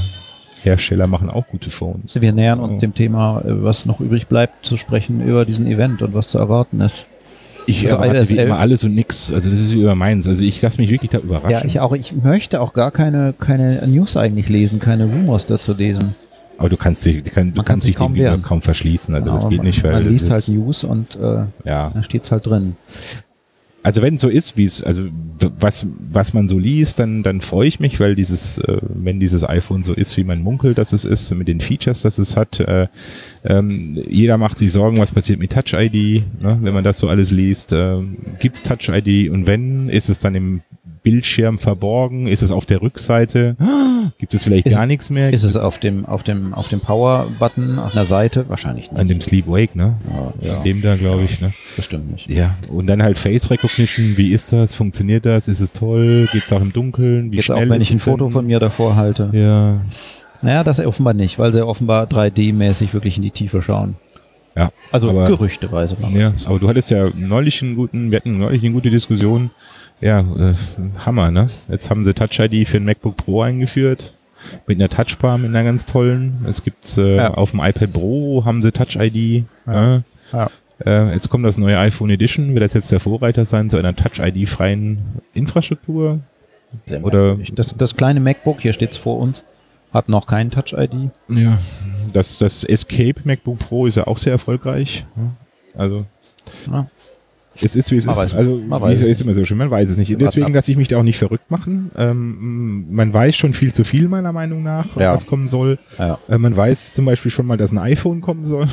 Hersteller 0.62 1.06
machen 1.06 1.30
auch 1.30 1.46
gute 1.48 1.70
Phones. 1.70 2.20
Wir 2.20 2.32
nähern 2.32 2.60
uns 2.60 2.78
dem 2.78 2.94
Thema, 2.94 3.40
äh, 3.40 3.62
was 3.64 3.86
noch 3.86 4.00
übrig 4.00 4.26
bleibt, 4.26 4.66
zu 4.66 4.76
sprechen 4.76 5.26
über 5.26 5.44
diesen 5.44 5.66
Event 5.66 6.02
und 6.02 6.14
was 6.14 6.28
zu 6.28 6.38
erwarten 6.38 6.80
ist. 6.80 7.06
Ich 7.66 7.84
Also 7.84 7.96
erwarte 7.98 8.28
wie 8.28 8.38
11. 8.38 8.48
immer 8.48 8.58
alles 8.58 8.84
und 8.84 8.94
nix. 8.94 9.32
Also 9.32 9.50
das 9.50 9.60
ist 9.60 9.72
wie 9.72 9.80
über 9.80 9.94
meins. 9.94 10.28
Also 10.28 10.42
ich 10.42 10.60
lasse 10.60 10.80
mich 10.80 10.90
wirklich 10.90 11.10
da 11.10 11.18
überraschen. 11.18 11.50
Ja, 11.50 11.64
ich 11.64 11.80
auch. 11.80 11.92
Ich 11.92 12.12
möchte 12.14 12.60
auch 12.60 12.72
gar 12.72 12.90
keine, 12.90 13.32
keine 13.38 13.82
News 13.86 14.16
eigentlich 14.16 14.48
lesen, 14.48 14.78
keine 14.80 15.04
Rumors 15.04 15.46
dazu 15.46 15.74
lesen. 15.74 16.14
Aber 16.60 16.68
du 16.68 16.76
kannst 16.76 17.06
dich, 17.06 17.22
du, 17.22 17.30
kann, 17.30 17.54
kann 17.54 17.64
kannst 17.64 17.84
sich 17.86 17.94
dich 17.94 17.98
kaum 17.98 18.14
dem 18.14 18.42
kaum 18.42 18.60
verschließen. 18.60 19.14
Also 19.14 19.30
das 19.30 19.46
Aber 19.46 19.50
geht 19.50 19.62
nicht, 19.62 19.82
weil 19.82 19.92
man 19.92 20.04
das 20.04 20.12
liest 20.12 20.30
halt 20.30 20.48
News 20.48 20.84
und 20.84 21.16
äh, 21.16 21.44
ja. 21.64 21.90
da 21.94 22.02
steht's 22.02 22.30
halt 22.30 22.44
drin. 22.44 22.76
Also 23.82 24.02
wenn 24.02 24.16
es 24.16 24.20
so 24.20 24.28
ist, 24.28 24.58
wie 24.58 24.64
es, 24.64 24.82
also 24.82 25.04
was, 25.58 25.86
was 26.10 26.34
man 26.34 26.50
so 26.50 26.58
liest, 26.58 26.98
dann, 26.98 27.22
dann 27.22 27.40
freue 27.40 27.66
ich 27.66 27.80
mich, 27.80 27.98
weil 27.98 28.14
dieses, 28.14 28.58
äh, 28.58 28.76
wenn 28.82 29.20
dieses 29.20 29.42
iPhone 29.42 29.82
so 29.82 29.94
ist, 29.94 30.18
wie 30.18 30.24
man 30.24 30.42
munkelt, 30.42 30.76
dass 30.76 30.92
es 30.92 31.06
ist, 31.06 31.34
mit 31.34 31.48
den 31.48 31.60
Features, 31.60 32.02
dass 32.02 32.18
es 32.18 32.36
hat, 32.36 32.60
äh, 32.60 32.88
ähm, 33.42 33.98
jeder 34.06 34.36
macht 34.36 34.58
sich 34.58 34.70
Sorgen, 34.70 34.98
was 34.98 35.12
passiert 35.12 35.38
mit 35.38 35.52
Touch 35.52 35.72
ID, 35.72 36.22
ne? 36.42 36.58
wenn 36.60 36.74
man 36.74 36.84
das 36.84 36.98
so 36.98 37.08
alles 37.08 37.30
liest. 37.30 37.72
Ähm, 37.72 38.18
gibt's 38.38 38.62
Touch 38.62 38.90
ID 38.90 39.30
und 39.30 39.46
wenn, 39.46 39.88
ist 39.88 40.10
es 40.10 40.18
dann 40.18 40.34
im 40.34 40.60
Bildschirm 41.02 41.58
verborgen? 41.58 42.26
Ist 42.26 42.42
es 42.42 42.52
auf 42.52 42.66
der 42.66 42.82
Rückseite? 42.82 43.56
Gibt 44.18 44.34
es 44.34 44.44
vielleicht 44.44 44.66
Ist- 44.66 44.74
gar 44.74 44.86
nichts 44.86 45.08
mehr? 45.10 45.32
Ist 45.32 45.44
es 45.44 45.56
auf 45.56 45.78
dem, 45.78 46.04
auf 46.04 46.22
dem, 46.22 46.52
auf 46.54 46.68
dem 46.68 46.80
Power-Button 46.80 47.78
auf 47.78 47.92
einer 47.94 48.04
Seite? 48.04 48.48
Wahrscheinlich 48.48 48.90
nicht. 48.90 49.00
An 49.00 49.08
dem 49.08 49.20
Sleep 49.20 49.46
Wake, 49.46 49.76
ne? 49.76 49.94
Ja, 50.42 50.48
ja. 50.56 50.62
Dem 50.62 50.82
da, 50.82 50.96
glaube 50.96 51.22
ich, 51.22 51.40
ne? 51.40 51.52
Bestimmt 51.76 52.10
nicht. 52.12 52.28
Ja, 52.28 52.54
und 52.68 52.86
dann 52.86 53.02
halt 53.02 53.18
Face 53.18 53.50
Recognition. 53.50 54.16
Wie 54.16 54.30
ist 54.30 54.52
das? 54.52 54.74
Funktioniert 54.74 55.24
das? 55.26 55.48
Ist 55.48 55.60
es 55.60 55.72
toll? 55.72 56.28
Geht's 56.32 56.52
auch 56.52 56.60
im 56.60 56.72
Dunkeln? 56.72 57.32
Wie 57.32 57.36
Jetzt 57.36 57.50
auch, 57.50 57.56
schnell 57.56 57.70
wenn 57.70 57.80
ist 57.80 57.88
ich 57.88 57.94
ein 57.94 57.96
es? 57.98 58.04
Foto 58.04 58.28
von 58.28 58.46
mir 58.46 58.58
davor 58.60 58.96
halte. 58.96 59.30
Ja, 59.32 59.80
Naja, 60.42 60.64
das 60.64 60.80
offenbar 60.80 61.14
nicht, 61.14 61.38
weil 61.38 61.52
sie 61.52 61.64
offenbar 61.66 62.06
3D-mäßig 62.06 62.92
wirklich 62.94 63.16
in 63.16 63.22
die 63.22 63.30
Tiefe 63.30 63.60
schauen. 63.62 63.96
ja. 64.56 64.70
Also 64.92 65.10
Aber- 65.10 65.26
gerüchteweise. 65.26 65.96
wir 66.00 66.20
Ja, 66.20 66.32
aber 66.46 66.58
du 66.58 66.68
hattest 66.68 66.90
ja 66.90 67.08
neulich 67.16 67.62
einen 67.62 67.76
guten, 67.76 68.10
wir 68.10 68.16
hatten 68.16 68.38
neulich 68.38 68.62
eine 68.62 68.72
gute 68.72 68.90
Diskussion. 68.90 69.50
Ja, 70.00 70.20
äh, 70.20 70.54
Hammer, 71.04 71.30
ne? 71.30 71.50
Jetzt 71.68 71.90
haben 71.90 72.04
sie 72.04 72.14
Touch 72.14 72.38
ID 72.38 72.66
für 72.66 72.78
ein 72.78 72.84
MacBook 72.84 73.16
Pro 73.16 73.42
eingeführt. 73.42 74.14
Mit 74.66 74.78
einer 74.78 74.88
Touchbar, 74.88 75.36
mit 75.36 75.50
einer 75.50 75.64
ganz 75.64 75.84
tollen. 75.84 76.44
Es 76.48 76.62
gibt's 76.62 76.96
äh, 76.96 77.16
Ja. 77.16 77.34
auf 77.34 77.50
dem 77.50 77.60
iPad 77.60 77.92
Pro 77.92 78.42
haben 78.46 78.62
sie 78.62 78.72
Touch 78.72 78.96
ID. 78.96 79.44
Ja. 79.66 79.96
Äh, 79.96 80.00
Ja. 80.32 80.50
Äh, 80.86 81.12
jetzt 81.12 81.28
kommt 81.28 81.44
das 81.44 81.58
neue 81.58 81.78
iPhone 81.78 82.08
Edition. 82.08 82.54
Wird 82.54 82.64
das 82.64 82.72
jetzt 82.72 82.90
der 82.90 83.00
Vorreiter 83.00 83.44
sein 83.44 83.68
zu 83.68 83.76
einer 83.76 83.94
Touch 83.94 84.18
ID 84.18 84.48
freien 84.48 84.98
Infrastruktur? 85.34 86.20
Sehr 86.86 87.04
Oder- 87.04 87.36
das, 87.52 87.76
das 87.76 87.96
kleine 87.96 88.20
MacBook, 88.20 88.60
hier 88.62 88.72
steht's 88.72 88.96
vor 88.96 89.18
uns, 89.18 89.44
hat 89.92 90.08
noch 90.08 90.26
kein 90.28 90.50
Touch-ID. 90.52 91.10
Ja. 91.28 91.58
Das, 92.12 92.38
das 92.38 92.62
Escape 92.64 93.16
MacBook 93.24 93.58
Pro 93.58 93.86
ist 93.86 93.96
ja 93.96 94.06
auch 94.06 94.16
sehr 94.18 94.32
erfolgreich. 94.32 95.04
Also 95.76 96.06
Ja. 96.70 96.86
Es 97.62 97.74
ist, 97.76 97.90
wie 97.90 97.96
es 97.96 98.06
Man 98.06 98.14
ist. 98.14 98.22
weiß 98.22 98.34
also, 98.34 98.62
wie 98.62 98.70
weiß 98.70 99.00
es 99.02 99.06
ist 99.08 99.20
immer 99.22 99.34
so 99.34 99.44
schön, 99.44 99.58
man 99.58 99.70
weiß 99.70 99.90
es 99.90 99.96
nicht. 99.96 100.18
Deswegen 100.20 100.52
lasse 100.54 100.70
ich 100.70 100.76
mich 100.76 100.88
da 100.88 100.98
auch 100.98 101.02
nicht 101.02 101.18
verrückt 101.18 101.50
machen. 101.50 101.90
Ähm, 101.96 102.86
man 102.94 103.12
weiß 103.12 103.34
schon 103.36 103.54
viel 103.54 103.72
zu 103.72 103.84
viel, 103.84 104.08
meiner 104.08 104.32
Meinung 104.32 104.62
nach, 104.62 104.96
Ja. 104.96 105.12
was 105.12 105.26
kommen 105.26 105.48
soll. 105.48 105.78
Ja. 105.98 106.18
Äh, 106.28 106.38
man 106.38 106.56
weiß 106.56 106.94
zum 106.94 107.04
Beispiel 107.06 107.30
schon 107.30 107.46
mal, 107.46 107.56
dass 107.56 107.72
ein 107.72 107.78
iPhone 107.78 108.20
kommen 108.20 108.46
soll. 108.46 108.66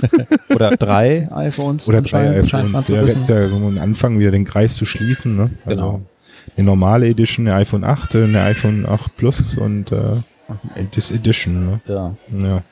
Oder 0.54 0.70
drei 0.70 1.28
iPhones. 1.32 1.88
Oder 1.88 2.02
drei 2.02 2.40
iPhones. 2.40 2.88
Ja, 2.88 3.02
ja 3.04 3.48
so 3.48 3.56
am 3.56 3.78
Anfang 3.78 4.18
wieder 4.18 4.30
den 4.30 4.44
Kreis 4.44 4.74
zu 4.76 4.84
schließen. 4.84 5.36
Ne? 5.36 5.50
Also 5.64 5.76
Genau. 5.80 6.00
Eine 6.56 6.66
normale 6.66 7.08
Edition, 7.08 7.46
eine 7.46 7.56
iPhone 7.56 7.84
8, 7.84 8.14
äh, 8.14 8.24
eine 8.24 8.40
iPhone 8.42 8.86
8 8.86 9.16
Plus 9.16 9.56
und 9.56 9.92
äh, 9.92 10.16
Edition. 10.76 11.66
Ne? 11.66 11.80
Ja. 11.86 12.14
Ja. 12.36 12.62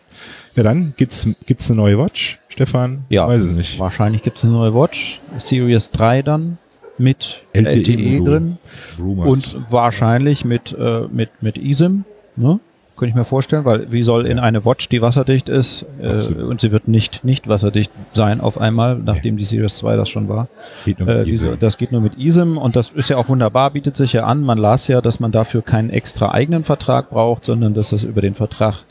Ja, 0.58 0.64
dann 0.64 0.94
gibt's 0.96 1.26
gibt's 1.46 1.70
eine 1.70 1.76
neue 1.80 1.98
Watch, 1.98 2.38
Stefan? 2.48 3.04
Ja. 3.08 3.28
Weiß 3.28 3.44
ich 3.44 3.50
nicht. 3.52 3.78
Wahrscheinlich 3.78 4.22
gibt's 4.22 4.42
eine 4.44 4.52
neue 4.52 4.74
Watch, 4.74 5.20
Series 5.38 5.90
3 5.92 6.22
dann, 6.22 6.58
mit 6.98 7.42
LTE 7.52 7.76
LTE, 7.76 8.24
drin 8.24 8.58
Rumors. 8.98 9.54
und 9.54 9.70
wahrscheinlich 9.70 10.44
mit, 10.44 10.76
äh, 10.76 11.02
mit, 11.12 11.30
mit 11.40 11.56
eSIM, 11.56 12.04
ne? 12.36 12.58
Könnte 12.96 13.10
ich 13.10 13.14
mir 13.14 13.24
vorstellen, 13.24 13.64
weil 13.64 13.92
wie 13.92 14.02
soll 14.02 14.26
in 14.26 14.40
eine 14.40 14.64
Watch, 14.64 14.88
die 14.88 15.00
wasserdicht 15.00 15.48
ist, 15.48 15.86
äh, 16.02 16.32
und 16.42 16.60
sie 16.60 16.72
wird 16.72 16.88
nicht, 16.88 17.22
nicht 17.22 17.46
wasserdicht 17.46 17.92
sein 18.12 18.40
auf 18.40 18.60
einmal, 18.60 18.96
nachdem 18.98 19.36
die 19.36 19.44
Series 19.44 19.76
2 19.76 19.94
das 19.94 20.08
schon 20.08 20.28
war. 20.28 20.48
Geht 20.84 20.98
nur 20.98 21.06
Äh, 21.08 21.24
wie 21.24 21.34
eSIM. 21.34 21.50
so, 21.50 21.54
das 21.56 21.78
geht 21.78 21.92
nur 21.92 22.00
mit 22.00 22.18
eSIM 22.18 22.58
und 22.58 22.74
das 22.74 22.90
ist 22.90 23.08
ja 23.08 23.16
auch 23.16 23.28
wunderbar, 23.28 23.70
bietet 23.70 23.96
sich 23.96 24.14
ja 24.14 24.24
an. 24.24 24.42
Man 24.42 24.58
las 24.58 24.88
ja, 24.88 25.00
dass 25.00 25.20
man 25.20 25.30
dafür 25.30 25.62
keinen 25.62 25.90
extra 25.90 26.32
eigenen 26.32 26.64
Vertrag 26.64 27.10
braucht, 27.10 27.44
sondern 27.44 27.72
dass 27.72 27.90
das 27.90 28.02
über 28.02 28.20
den 28.20 28.34
Vertrag 28.34 28.82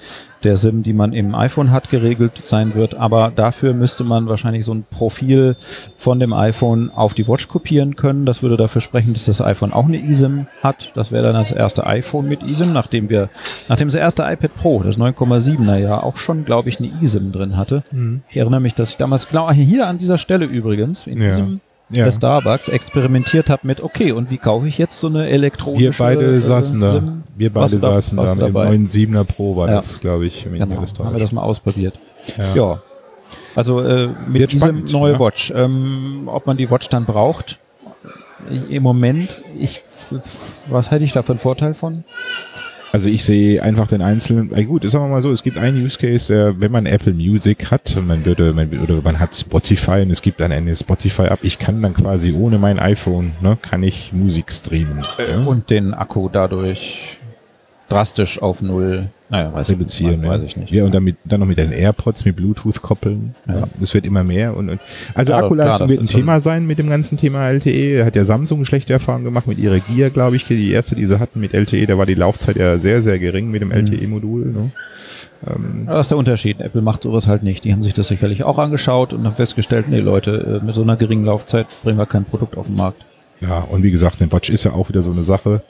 der 0.44 0.58
SIM, 0.58 0.84
die 0.84 0.94
man 0.94 1.14
im 1.14 1.34
iPhone 1.36 1.72
hat, 1.72 1.90
geregelt 1.90 2.42
sein 2.44 2.76
wird. 2.76 2.96
Aber 2.96 3.32
dafür 3.36 3.74
müsste 3.74 4.04
man 4.04 4.28
wahrscheinlich 4.28 4.66
so 4.66 4.74
ein 4.74 4.86
Profil 4.90 5.56
von 5.98 6.20
dem 6.20 6.34
iPhone 6.34 6.92
auf 6.92 7.14
die 7.14 7.28
Watch 7.28 7.48
kopieren 7.48 7.96
können. 7.96 8.26
Das 8.26 8.44
würde 8.44 8.58
dafür 8.58 8.82
sprechen, 8.82 9.14
dass 9.14 9.26
das 9.26 9.42
iPhone 9.42 9.74
auch 9.74 9.86
eine 9.86 9.98
eSIM 10.02 10.48
hat. 10.64 10.92
Das 10.96 11.12
wäre 11.12 11.24
dann 11.24 11.34
das 11.36 11.52
erste 11.52 11.86
iPhone 11.88 12.28
mit 12.28 12.44
eSIM, 12.44 12.74
nachdem 12.74 13.10
wir, 13.10 13.30
nachdem 13.70 13.88
das 13.88 13.96
erste 13.96 14.24
iPad 14.24 14.56
Pro, 14.56 14.84
das 14.84 14.98
9,7er 14.98 15.78
ja 15.78 16.02
auch 16.02 16.18
schon, 16.18 16.46
glaube 16.46 16.70
ich, 16.70 16.80
eine 16.80 16.92
eSIM 17.02 17.32
drin 17.32 17.58
hatte. 17.58 17.84
Mhm. 17.92 18.22
Ich 18.30 18.38
erinnere 18.38 18.62
mich, 18.62 18.74
dass 18.74 18.92
ich 18.92 18.98
damals, 18.98 19.28
genau 19.30 19.52
hier 19.52 19.88
an 19.88 19.98
dieser 19.98 20.18
Stelle 20.18 20.46
übrigens, 20.46 21.08
in 21.08 21.22
Ja. 21.22 21.30
diesem 21.30 21.62
Ja. 21.90 22.04
bei 22.06 22.12
Starbucks 22.12 22.68
experimentiert 22.68 23.50
habe 23.50 23.66
mit, 23.66 23.82
okay, 23.82 24.12
und 24.12 24.30
wie 24.30 24.38
kaufe 24.38 24.68
ich 24.68 24.78
jetzt 24.78 25.00
so 25.00 25.08
eine 25.08 25.30
elektronische 25.30 25.84
Wir 25.86 25.94
beide 25.98 26.36
äh, 26.36 26.42
saßen 26.42 26.80
da. 26.82 26.92
SIM? 26.92 27.24
Wir 27.38 27.54
beide 27.54 27.72
Was 27.74 27.82
saßen 27.82 28.18
was 28.18 28.26
da 28.26 28.36
mit 28.36 28.44
dem 28.46 28.54
dabei? 28.54 28.66
neuen 28.70 28.88
7er 28.90 29.24
Pro 29.24 29.56
war 29.56 29.70
Ja. 29.70 29.76
das, 29.78 30.00
glaube 30.02 30.26
ich, 30.26 30.46
im 30.46 30.54
Genau, 30.54 30.66
Internet 30.66 31.00
haben 31.00 31.14
wir 31.14 31.20
das 31.20 31.32
mal 31.32 31.44
ausprobiert. 31.44 31.94
Ja. 32.38 32.56
Ja. 32.56 32.82
Also 33.56 33.82
äh, 33.82 34.08
mit 34.28 34.42
Wird 34.42 34.52
diesem 34.54 34.84
neue 34.86 35.14
ja. 35.14 35.20
Watch, 35.20 35.52
ähm, 35.56 36.24
ob 36.28 36.46
man 36.46 36.58
die 36.58 36.70
Watch 36.70 36.90
dann 36.90 37.06
braucht, 37.06 37.58
im 38.70 38.84
Moment, 38.84 39.42
ich, 39.58 39.82
was 40.68 40.92
hätte 40.92 41.04
ich 41.06 41.12
da 41.14 41.22
für 41.24 41.32
einen 41.34 41.40
Vorteil 41.40 41.74
von? 41.74 42.04
Also 42.92 43.10
ich 43.10 43.24
sehe 43.26 43.62
einfach 43.62 43.88
den 43.88 44.02
einzelnen, 44.02 44.54
äh 44.56 44.64
gut, 44.64 44.90
sagen 44.90 45.06
wir 45.06 45.10
mal 45.10 45.22
so, 45.22 45.32
es 45.32 45.44
gibt 45.44 45.58
einen 45.58 45.84
Use 45.84 45.98
Case, 45.98 46.28
der, 46.28 46.60
wenn 46.60 46.72
man 46.72 46.86
Apple 46.86 47.14
Music 47.14 47.70
hat 47.70 47.98
man 48.02 48.26
würde, 48.26 48.54
man, 48.54 48.70
oder 48.80 49.02
man 49.02 49.20
hat 49.20 49.36
Spotify 49.36 50.02
und 50.02 50.12
es 50.12 50.22
gibt 50.22 50.40
dann 50.40 50.52
eine 50.52 50.76
Spotify-App, 50.76 51.40
ich 51.44 51.60
kann 51.60 51.82
dann 51.82 51.94
quasi 51.94 52.32
ohne 52.32 52.58
mein 52.58 52.80
iPhone, 52.80 53.34
ne, 53.42 53.58
kann 53.62 53.84
ich 53.84 54.14
Musik 54.14 54.52
streamen. 54.52 55.04
ja? 55.18 55.44
Und 55.46 55.70
den 55.70 55.94
Akku 55.94 56.30
dadurch 56.30 57.17
drastisch 57.90 58.42
auf 58.42 58.62
null. 58.62 59.10
Naja, 59.30 59.54
weiß 59.54 59.72
reduzieren. 59.72 60.16
Ich, 60.16 60.22
ne? 60.22 60.28
weiß 60.30 60.44
ich 60.44 60.56
nicht. 60.56 60.72
Ja, 60.72 60.86
und 60.86 60.96
dann, 60.96 61.04
mit, 61.04 61.18
dann 61.26 61.42
noch 61.42 61.48
mit 61.48 61.58
den 61.58 61.72
AirPods 61.72 62.24
mit 62.24 62.38
Bluetooth 62.38 62.82
koppeln. 62.82 63.36
Ja. 63.48 63.64
Das 63.80 63.94
wird 63.94 64.06
immer 64.06 64.24
mehr. 64.24 64.56
Und, 64.56 64.70
und 64.70 64.80
also 65.16 65.34
Ja, 65.34 65.40
Akkuleistung 65.40 65.76
klar, 65.88 65.90
wird 65.90 66.00
ein 66.02 66.08
Thema 66.08 66.40
sein 66.40 66.66
mit 66.66 66.80
dem 66.80 66.90
ganzen 66.90 67.18
Thema 67.18 67.50
LTE. 67.50 68.06
Hat 68.06 68.16
ja 68.16 68.24
Samsung 68.24 68.64
schlechte 68.64 68.94
Erfahrungen 68.94 69.26
gemacht 69.26 69.48
mit 69.48 69.58
ihrer 69.58 69.80
Gear, 69.80 70.12
glaube 70.12 70.38
ich. 70.38 70.46
Die 70.46 70.72
erste, 70.72 70.96
die 70.96 71.06
sie 71.06 71.20
hatten 71.20 71.42
mit 71.42 71.54
LTE, 71.54 71.88
da 71.88 71.98
war 71.98 72.06
die 72.06 72.14
Laufzeit 72.14 72.56
ja 72.56 72.78
sehr, 72.78 73.02
sehr 73.02 73.20
gering 73.20 73.52
mit 73.52 73.62
dem 73.62 73.72
LTE-Modul. 73.72 74.46
Ne? 74.46 74.72
Ähm, 75.46 75.84
Das 75.88 76.06
ist 76.06 76.12
der 76.12 76.18
Unterschied. 76.18 76.62
Apple 76.62 76.82
macht 76.82 77.04
sowas 77.04 77.28
halt 77.28 77.44
nicht. 77.44 77.66
Die 77.66 77.74
haben 77.74 77.84
sich 77.84 77.94
das 77.94 78.08
sicherlich 78.08 78.44
auch 78.46 78.58
angeschaut 78.60 79.12
und 79.12 79.26
haben 79.26 79.36
festgestellt, 79.36 79.90
nee 79.90 80.00
Leute, 80.00 80.62
äh, 80.62 80.66
mit 80.66 80.74
so 80.74 80.84
einer 80.84 80.96
geringen 80.96 81.26
Laufzeit 81.26 81.68
bringen 81.84 81.98
wir 81.98 82.06
kein 82.06 82.24
Produkt 82.24 82.58
auf 82.58 82.68
den 82.68 82.76
Markt. 82.76 83.04
Ja, 83.40 83.60
und 83.60 83.84
wie 83.84 83.92
gesagt, 83.92 84.22
eine 84.22 84.32
Watch 84.32 84.50
ist 84.50 84.64
ja 84.64 84.74
auch 84.74 84.90
wieder 84.90 85.02
so 85.02 85.12
eine 85.12 85.24
Sache. 85.24 85.62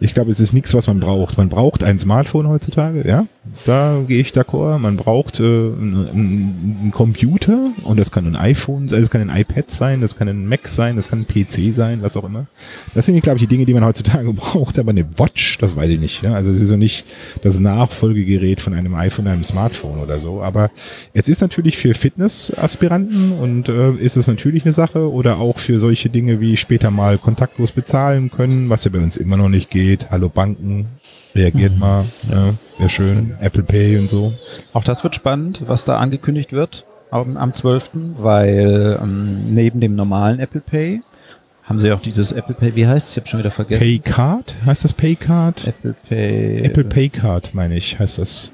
Ich 0.00 0.14
glaube, 0.14 0.30
es 0.30 0.40
ist 0.40 0.52
nichts, 0.52 0.74
was 0.74 0.86
man 0.88 1.00
braucht. 1.00 1.38
Man 1.38 1.48
braucht 1.48 1.84
ein 1.84 1.98
Smartphone 1.98 2.48
heutzutage, 2.48 3.06
ja. 3.06 3.26
Da 3.64 4.04
gehe 4.06 4.20
ich 4.20 4.30
d'accord. 4.30 4.78
Man 4.78 4.96
braucht 4.96 5.40
äh, 5.40 5.42
einen, 5.42 6.92
Computer 6.94 7.70
und 7.82 7.98
das 7.98 8.12
kann 8.12 8.26
ein 8.26 8.36
iPhone, 8.36 8.84
also 8.84 8.96
es 8.96 9.10
kann 9.10 9.28
ein 9.28 9.36
iPad 9.36 9.70
sein, 9.70 10.00
das 10.00 10.16
kann 10.16 10.28
ein 10.28 10.46
Mac 10.46 10.68
sein, 10.68 10.94
das 10.94 11.08
kann 11.08 11.20
ein 11.20 11.26
PC 11.26 11.72
sein, 11.72 12.02
was 12.02 12.16
auch 12.16 12.24
immer. 12.24 12.46
Das 12.94 13.06
sind, 13.06 13.20
glaube 13.20 13.38
ich, 13.38 13.42
die 13.42 13.48
Dinge, 13.48 13.64
die 13.66 13.74
man 13.74 13.84
heutzutage 13.84 14.32
braucht. 14.32 14.78
Aber 14.78 14.90
eine 14.90 15.06
Watch, 15.18 15.58
das 15.58 15.74
weiß 15.74 15.90
ich 15.90 15.98
nicht. 15.98 16.22
Ja? 16.22 16.34
Also 16.34 16.50
es 16.50 16.60
ist 16.60 16.70
ja 16.70 16.76
nicht 16.76 17.04
das 17.42 17.58
Nachfolgegerät 17.58 18.60
von 18.60 18.74
einem 18.74 18.94
iPhone, 18.94 19.26
einem 19.26 19.44
Smartphone 19.44 19.98
oder 19.98 20.20
so. 20.20 20.40
Aber 20.42 20.70
es 21.12 21.28
ist 21.28 21.40
natürlich 21.40 21.78
für 21.78 21.94
Fitnessaspiranten 21.94 23.32
und 23.32 23.68
äh, 23.68 23.92
ist 23.94 24.16
es 24.16 24.28
natürlich 24.28 24.64
eine 24.64 24.72
Sache 24.72 25.10
oder 25.10 25.38
auch 25.38 25.58
für 25.58 25.80
solche 25.80 26.10
Dinge 26.10 26.40
wie 26.40 26.56
später 26.56 26.92
mal 26.92 27.18
kontaktlos 27.18 27.72
bezahlen 27.72 28.30
können, 28.30 28.70
was 28.70 28.84
ja 28.84 28.90
bei 28.92 28.98
uns 28.98 29.16
immer 29.16 29.36
noch 29.36 29.48
nicht 29.48 29.70
geht. 29.70 30.10
Hallo 30.10 30.28
Banken, 30.28 30.86
reagiert 31.34 31.78
mal, 31.78 32.04
ja, 32.30 32.52
wäre 32.78 32.90
schön. 32.90 33.36
Apple 33.40 33.62
Pay 33.62 33.98
und 33.98 34.10
so. 34.10 34.32
Auch 34.72 34.84
das 34.84 35.02
wird 35.02 35.14
spannend, 35.14 35.62
was 35.66 35.84
da 35.84 35.96
angekündigt 35.96 36.52
wird 36.52 36.84
am, 37.10 37.36
am 37.36 37.54
12., 37.54 37.90
weil 38.18 38.98
ähm, 39.02 39.54
neben 39.54 39.80
dem 39.80 39.94
normalen 39.94 40.40
Apple 40.40 40.60
Pay 40.60 41.02
haben 41.62 41.78
sie 41.78 41.92
auch 41.92 42.00
dieses 42.00 42.32
Apple 42.32 42.54
Pay, 42.54 42.74
wie 42.74 42.86
heißt 42.86 43.08
es? 43.08 43.12
Ich 43.12 43.18
habe 43.18 43.28
schon 43.28 43.38
wieder 43.38 43.50
vergessen. 43.50 43.80
Pay 43.80 43.98
Card? 44.00 44.56
Heißt 44.66 44.84
das 44.84 44.92
Pay 44.92 45.14
Card? 45.14 45.68
Apple 45.68 45.94
Pay. 46.08 46.62
Apple 46.64 46.84
Pay 46.84 47.08
Card, 47.08 47.54
meine 47.54 47.76
ich, 47.76 47.98
heißt 47.98 48.18
das. 48.18 48.52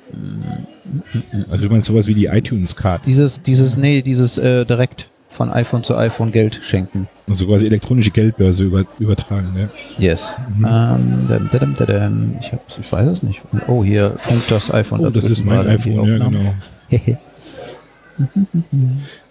Also 1.51 1.67
du 1.69 1.73
meinst 1.73 1.89
sowas 1.89 2.07
wie 2.07 2.15
die 2.15 2.27
iTunes 2.27 2.77
Card. 2.77 3.07
Dieses, 3.07 3.41
dieses, 3.41 3.77
nee, 3.77 4.03
dieses 4.03 4.37
äh, 4.37 4.67
direkt 4.67 5.09
von 5.39 5.51
iPhone 5.53 5.85
zu 5.85 5.97
iPhone 5.97 6.33
Geld 6.33 6.59
schenken. 6.63 7.09
Also 7.29 7.47
quasi 7.47 7.65
elektronische 7.65 8.11
Geldbörse 8.11 8.65
über, 8.65 8.85
übertragen, 8.99 9.53
ne? 9.55 9.69
Yes. 9.97 10.37
Mhm. 10.59 10.67
Ähm, 10.69 12.37
ich, 12.41 12.53
hab, 12.53 12.61
ich 12.77 12.93
weiß 12.93 13.07
es 13.07 13.23
nicht. 13.23 13.41
Oh, 13.69 13.85
hier 13.85 14.15
funkt 14.17 14.51
das 14.51 14.75
iPhone. 14.75 15.07
Oh, 15.07 15.11
das 15.11 15.27
ist 15.27 15.45
mein 15.45 15.65
iPhone, 15.69 16.07
ja 16.09 16.19
genau. 16.19 16.55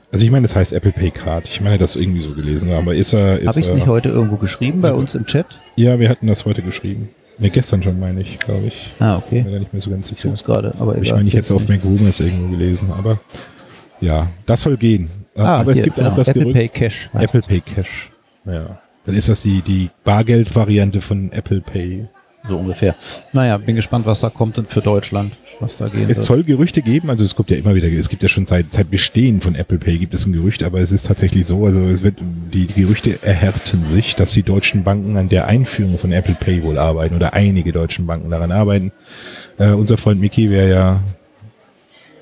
Also 0.09 0.23
ich 0.23 0.31
meine, 0.31 0.43
das 0.43 0.55
heißt 0.55 0.71
Apple 0.71 0.93
Pay 0.93 1.11
Card. 1.11 1.49
Ich 1.49 1.59
meine, 1.59 1.77
das 1.77 1.97
irgendwie 1.97 2.21
so 2.21 2.31
gelesen, 2.31 2.71
aber 2.71 2.95
ist 2.95 3.13
er, 3.13 3.45
Habe 3.45 3.59
ich 3.59 3.67
es 3.67 3.73
nicht 3.73 3.87
heute 3.87 4.07
irgendwo 4.07 4.37
geschrieben 4.37 4.79
bei 4.79 4.93
uns 4.93 5.13
im 5.13 5.25
Chat? 5.25 5.45
Ja, 5.75 5.99
wir 5.99 6.07
hatten 6.07 6.27
das 6.27 6.45
heute 6.45 6.61
geschrieben. 6.61 7.09
Ne, 7.37 7.49
gestern 7.49 7.83
schon, 7.83 7.99
meine 7.99 8.21
ich, 8.21 8.39
glaube 8.39 8.65
ich. 8.65 8.93
Ah, 8.99 9.17
okay. 9.17 9.41
Bin 9.41 9.51
da 9.51 9.59
nicht 9.59 9.73
mehr 9.73 9.81
so 9.81 9.89
ganz 9.89 10.09
Ich 10.09 10.21
sicher. 10.21 10.33
es 10.33 10.45
gerade, 10.45 10.73
aber 10.79 10.95
Ich 10.95 11.07
egal. 11.09 11.17
meine, 11.17 11.27
ich 11.27 11.33
hätte 11.35 11.43
es 11.43 11.51
auf 11.51 11.67
McRumors 11.67 12.21
irgendwo 12.21 12.47
gelesen, 12.47 12.89
aber 12.97 13.19
ja, 13.99 14.29
das 14.45 14.61
soll 14.61 14.77
gehen. 14.77 15.09
Ah, 15.37 15.59
aber 15.59 15.71
es 15.71 15.77
hier, 15.77 15.85
gibt 15.85 15.97
genau. 15.97 16.09
auch 16.09 16.15
das 16.15 16.27
Apple 16.29 16.41
Gerücht, 16.41 16.57
Pay 16.57 16.67
Cash. 16.69 17.09
Apple 17.13 17.39
es. 17.39 17.47
Pay 17.47 17.61
Cash. 17.61 18.09
Ja. 18.45 18.79
Dann 19.05 19.15
ist 19.15 19.29
das 19.29 19.41
die, 19.41 19.61
die 19.61 19.89
Bargeld-Variante 20.03 20.99
von 21.01 21.31
Apple 21.31 21.61
Pay. 21.61 22.07
So 22.49 22.57
ungefähr. 22.57 22.95
Naja, 23.33 23.57
bin 23.57 23.75
gespannt, 23.75 24.05
was 24.05 24.21
da 24.21 24.29
kommt 24.29 24.57
und 24.57 24.69
für 24.69 24.81
Deutschland, 24.81 25.33
was 25.59 25.75
da 25.75 25.89
gehen 25.89 26.09
Es 26.09 26.17
wird. 26.17 26.25
soll 26.25 26.43
Gerüchte 26.43 26.81
geben, 26.81 27.09
also 27.09 27.25
es 27.25 27.35
kommt 27.35 27.49
ja 27.49 27.57
immer 27.57 27.75
wieder, 27.75 27.87
es 27.91 28.07
gibt 28.07 28.23
ja 28.23 28.29
schon 28.29 28.45
seit, 28.45 28.71
seit 28.71 28.89
Bestehen 28.89 29.41
von 29.41 29.55
Apple 29.55 29.77
Pay 29.77 29.97
gibt 29.97 30.13
es 30.13 30.25
ein 30.25 30.31
Gerücht, 30.31 30.63
aber 30.63 30.79
es 30.79 30.91
ist 30.93 31.07
tatsächlich 31.07 31.45
so, 31.45 31.65
also 31.65 31.81
es 31.89 32.03
wird, 32.03 32.19
die, 32.53 32.67
die 32.67 32.81
Gerüchte 32.81 33.19
erhärten 33.21 33.83
sich, 33.83 34.15
dass 34.15 34.31
die 34.31 34.43
deutschen 34.43 34.83
Banken 34.83 35.17
an 35.17 35.27
der 35.27 35.47
Einführung 35.47 35.97
von 35.97 36.11
Apple 36.13 36.35
Pay 36.39 36.63
wohl 36.63 36.77
arbeiten 36.77 37.15
oder 37.15 37.33
einige 37.33 37.73
deutschen 37.73 38.05
Banken 38.05 38.29
daran 38.29 38.51
arbeiten. 38.51 38.91
Äh, 39.57 39.71
unser 39.71 39.97
Freund 39.97 40.21
Mickey 40.21 40.49
wäre 40.49 40.69
ja 40.69 40.99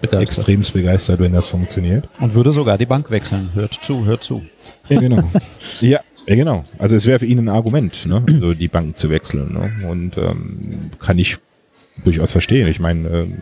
Begeistert. 0.02 0.22
extremst 0.22 0.74
begeistert, 0.74 1.20
wenn 1.20 1.34
das 1.34 1.48
funktioniert. 1.48 2.08
Und 2.20 2.34
würde 2.36 2.52
sogar 2.52 2.78
die 2.78 2.86
Bank 2.86 3.10
wechseln. 3.12 3.52
Hört 3.54 3.74
zu, 3.74 4.06
hört 4.06 4.24
zu. 4.24 4.44
Ja, 4.90 5.00
genau. 5.00 5.24
ja, 5.82 6.00
ja, 6.28 6.36
genau. 6.36 6.66
Also 6.78 6.96
es 6.96 7.06
wäre 7.06 7.20
für 7.20 7.26
ihn 7.26 7.40
ein 7.40 7.50
Argument, 7.50 8.06
ne? 8.06 8.24
also 8.28 8.54
die 8.54 8.68
Bank 8.68 8.98
zu 8.98 9.10
wechseln. 9.10 9.54
Ne? 9.54 9.90
Und 9.90 10.18
ähm, 10.18 10.92
kann 11.00 11.20
ich 11.20 11.38
durchaus 12.04 12.32
verstehen. 12.32 12.68
Ich 12.68 12.80
meine, 12.80 13.08
ähm, 13.10 13.38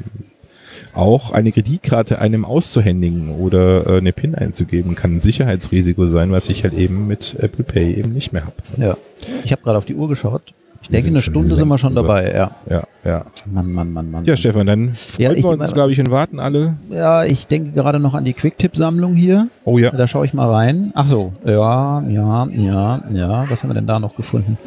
auch 0.93 1.31
eine 1.31 1.51
Kreditkarte 1.51 2.19
einem 2.19 2.45
auszuhändigen 2.45 3.31
oder 3.31 3.87
äh, 3.87 3.97
eine 3.97 4.13
PIN 4.13 4.35
einzugeben, 4.35 4.95
kann 4.95 5.15
ein 5.15 5.21
Sicherheitsrisiko 5.21 6.07
sein, 6.07 6.31
was 6.31 6.49
ich 6.49 6.63
halt 6.63 6.73
eben 6.73 7.07
mit 7.07 7.35
Apple 7.39 7.63
Pay 7.63 7.95
eben 7.95 8.13
nicht 8.13 8.31
mehr 8.31 8.45
habe. 8.45 8.55
Ja. 8.77 8.97
Ich 9.43 9.51
habe 9.51 9.63
gerade 9.63 9.77
auf 9.77 9.85
die 9.85 9.95
Uhr 9.95 10.07
geschaut. 10.07 10.53
Ich 10.83 10.89
denke, 10.89 11.07
eine 11.09 11.21
Stunde 11.21 11.55
sind 11.55 11.67
wir 11.69 11.77
schon 11.77 11.95
drüber. 11.95 12.21
dabei, 12.21 12.33
ja. 12.35 12.51
Ja, 12.69 12.83
ja. 13.03 13.25
Mann, 13.45 13.71
Mann, 13.71 13.91
Mann, 13.91 14.11
Mann. 14.11 14.25
Ja, 14.25 14.37
Stefan, 14.37 14.67
dann 14.67 14.93
freuen 14.93 15.31
Ja, 15.31 15.37
ich 15.37 15.43
wir 15.43 15.49
uns, 15.51 15.73
glaube 15.73 15.91
ich, 15.93 15.99
und 15.99 16.11
warten 16.11 16.39
alle. 16.39 16.75
Ja, 16.89 17.23
ich 17.23 17.47
denke 17.47 17.71
gerade 17.71 17.99
noch 17.99 18.13
an 18.13 18.25
die 18.25 18.33
Quicktip-Sammlung 18.33 19.15
hier. 19.15 19.47
Oh 19.63 19.77
ja. 19.77 19.91
Da 19.91 20.07
schaue 20.07 20.25
ich 20.25 20.33
mal 20.33 20.49
rein. 20.51 20.91
Ach 20.93 21.07
so, 21.07 21.33
ja, 21.45 22.01
ja, 22.01 22.45
ja, 22.47 23.03
ja. 23.09 23.45
Was 23.49 23.63
haben 23.63 23.69
wir 23.69 23.75
denn 23.75 23.87
da 23.87 23.99
noch 23.99 24.15
gefunden? 24.15 24.57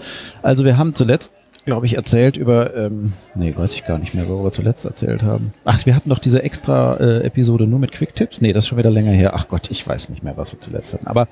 Also 0.43 0.65
wir 0.65 0.79
haben 0.79 0.95
zuletzt, 0.95 1.33
glaube 1.67 1.85
ich, 1.87 1.97
erzählt 1.97 2.37
über, 2.37 2.75
ähm, 2.75 3.13
nee, 3.35 3.55
weiß 3.55 3.75
ich 3.75 3.85
gar 3.85 3.99
nicht 3.99 4.15
mehr, 4.15 4.27
worüber 4.29 4.45
wir 4.45 4.53
zuletzt 4.53 4.85
erzählt 4.87 5.23
haben. 5.23 5.53
Ach, 5.65 5.85
wir 5.85 5.95
hatten 5.95 6.09
doch 6.09 6.19
diese 6.21 6.43
extra 6.43 6.95
äh, 6.97 7.25
Episode 7.25 7.67
nur 7.67 7.79
mit 7.79 7.93
Quicktipps. 7.93 8.41
Nee, 8.41 8.53
das 8.53 8.65
ist 8.65 8.69
schon 8.69 8.79
wieder 8.79 8.91
länger 8.91 9.13
her. 9.13 9.33
Ach 9.35 9.49
Gott, 9.49 9.71
ich 9.71 9.87
weiß 9.87 10.09
nicht 10.09 10.23
mehr, 10.23 10.37
was 10.37 10.53
wir 10.53 10.61
zuletzt 10.61 10.95
hatten. 10.95 11.07
Aber 11.09 11.29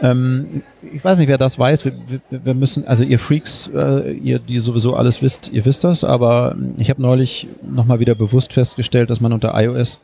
ähm, 0.00 0.62
ich 0.92 1.04
weiß 1.04 1.18
nicht, 1.18 1.28
wer 1.28 1.38
das 1.38 1.58
weiß. 1.58 1.84
Wir, 1.84 1.92
wir, 2.06 2.20
wir 2.44 2.54
müssen, 2.54 2.86
also 2.86 3.04
ihr 3.04 3.18
Freaks, 3.18 3.70
äh, 3.74 4.12
ihr, 4.12 4.38
die 4.38 4.58
sowieso 4.58 4.94
alles 4.94 5.22
wisst, 5.22 5.50
ihr 5.52 5.64
wisst 5.64 5.84
das, 5.84 6.04
aber 6.04 6.54
ähm, 6.56 6.74
ich 6.78 6.90
habe 6.90 7.02
neulich 7.02 7.48
nochmal 7.62 8.00
wieder 8.00 8.14
bewusst 8.14 8.52
festgestellt, 8.52 9.10
dass 9.10 9.20
man 9.20 9.32
unter 9.32 9.52
iOS 9.54 9.98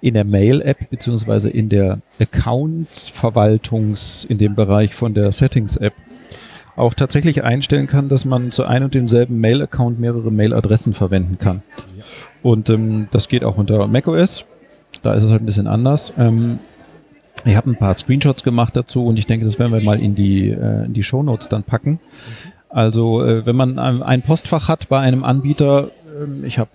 in 0.00 0.14
der 0.14 0.24
Mail-App 0.24 0.90
beziehungsweise 0.90 1.50
in 1.50 1.68
der 1.68 2.00
Accounts-Verwaltungs, 2.18 4.24
in 4.24 4.38
dem 4.38 4.54
Bereich 4.54 4.94
von 4.94 5.14
der 5.14 5.30
Settings-App 5.32 5.92
auch 6.76 6.94
tatsächlich 6.94 7.44
einstellen 7.44 7.86
kann, 7.86 8.08
dass 8.08 8.24
man 8.24 8.52
zu 8.52 8.64
einem 8.64 8.86
und 8.86 8.94
demselben 8.94 9.38
Mail-Account 9.40 10.00
mehrere 10.00 10.30
Mail-Adressen 10.30 10.94
verwenden 10.94 11.36
kann. 11.38 11.62
Und 12.42 12.70
ähm, 12.70 13.08
das 13.10 13.28
geht 13.28 13.44
auch 13.44 13.58
unter 13.58 13.86
macOS. 13.86 14.46
Da 15.02 15.14
ist 15.14 15.22
es 15.22 15.30
halt 15.30 15.42
ein 15.42 15.46
bisschen 15.46 15.66
anders. 15.66 16.12
Ähm, 16.18 16.58
ich 17.44 17.56
habe 17.56 17.70
ein 17.70 17.76
paar 17.76 17.94
Screenshots 17.94 18.42
gemacht 18.42 18.76
dazu 18.76 19.06
und 19.06 19.18
ich 19.18 19.26
denke, 19.26 19.46
das 19.46 19.58
werden 19.58 19.72
wir 19.72 19.80
mal 19.80 20.00
in 20.00 20.14
die, 20.14 20.50
äh, 20.50 20.84
in 20.86 20.92
die 20.92 21.02
Shownotes 21.02 21.48
dann 21.48 21.62
packen. 21.62 22.00
Also 22.68 23.24
äh, 23.24 23.44
wenn 23.46 23.56
man 23.56 23.78
ein, 23.78 24.22
Postfach 24.22 24.68
hat 24.68 24.88
bei 24.88 25.00
einem 25.00 25.24
Anbieter, 25.24 25.90
ähm, 26.22 26.44
ich 26.44 26.58
habe 26.58 26.70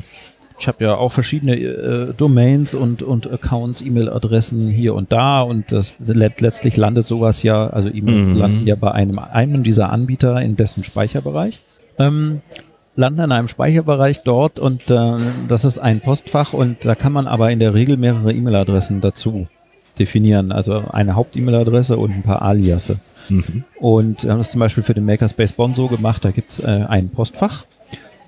ich 0.58 0.68
hab 0.70 0.80
ja 0.80 0.96
auch 0.96 1.12
verschiedene 1.12 1.58
äh, 1.58 2.14
Domains 2.14 2.74
und, 2.74 3.04
und 3.04 3.30
Accounts, 3.32 3.82
E-Mail-Adressen 3.82 4.70
hier 4.70 4.96
und 4.96 5.12
da 5.12 5.42
und 5.42 5.72
das 5.72 5.96
let 6.00 6.40
letztlich 6.40 6.78
landet 6.78 7.06
sowas 7.06 7.44
ja, 7.44 7.68
also 7.68 7.90
E-Mails 7.90 8.30
Mhm. 8.30 8.36
landen 8.36 8.68
ja 8.68 8.76
bei 8.76 8.92
einem, 8.92 9.20
einem 9.20 9.64
dieser 9.64 9.92
Anbieter 9.92 10.42
in 10.42 10.56
dessen 10.56 10.84
Speicherbereich. 10.84 11.60
Ähm, 12.00 12.42
landen 12.96 13.22
in 13.22 13.32
einem 13.34 13.50
Speicherbereich 13.50 14.24
dort 14.24 14.60
und 14.60 14.90
äh, 14.90 15.14
das 15.50 15.66
ist 15.66 15.78
ein 15.78 16.00
Postfach 16.00 16.54
und 16.54 16.86
da 16.86 16.96
kann 16.96 17.12
man 17.12 17.28
aber 17.28 17.52
in 17.52 17.60
der 17.60 17.74
Regel 17.74 17.98
mehrere 17.98 18.32
E-Mail-Adressen 18.32 19.02
dazu 19.02 19.48
definieren. 20.00 20.52
Also 20.52 20.84
eine 20.92 21.16
Haupt-E-Mail-Adresse 21.16 21.98
und 21.98 22.12
ein 22.12 22.24
paar 22.24 22.42
Aliasse. 22.42 23.00
Mhm. 23.30 23.64
Und 23.80 24.24
wir 24.24 24.32
haben 24.32 24.38
das 24.38 24.52
zum 24.52 24.60
Beispiel 24.60 24.84
für 24.84 24.94
den 24.94 25.06
Makerspace 25.06 25.54
Bonn 25.54 25.74
so 25.74 25.88
gemacht, 25.88 26.24
da 26.24 26.32
gibt's 26.32 26.60
äh, 26.60 26.86
ein 26.88 27.10
Postfach 27.10 27.66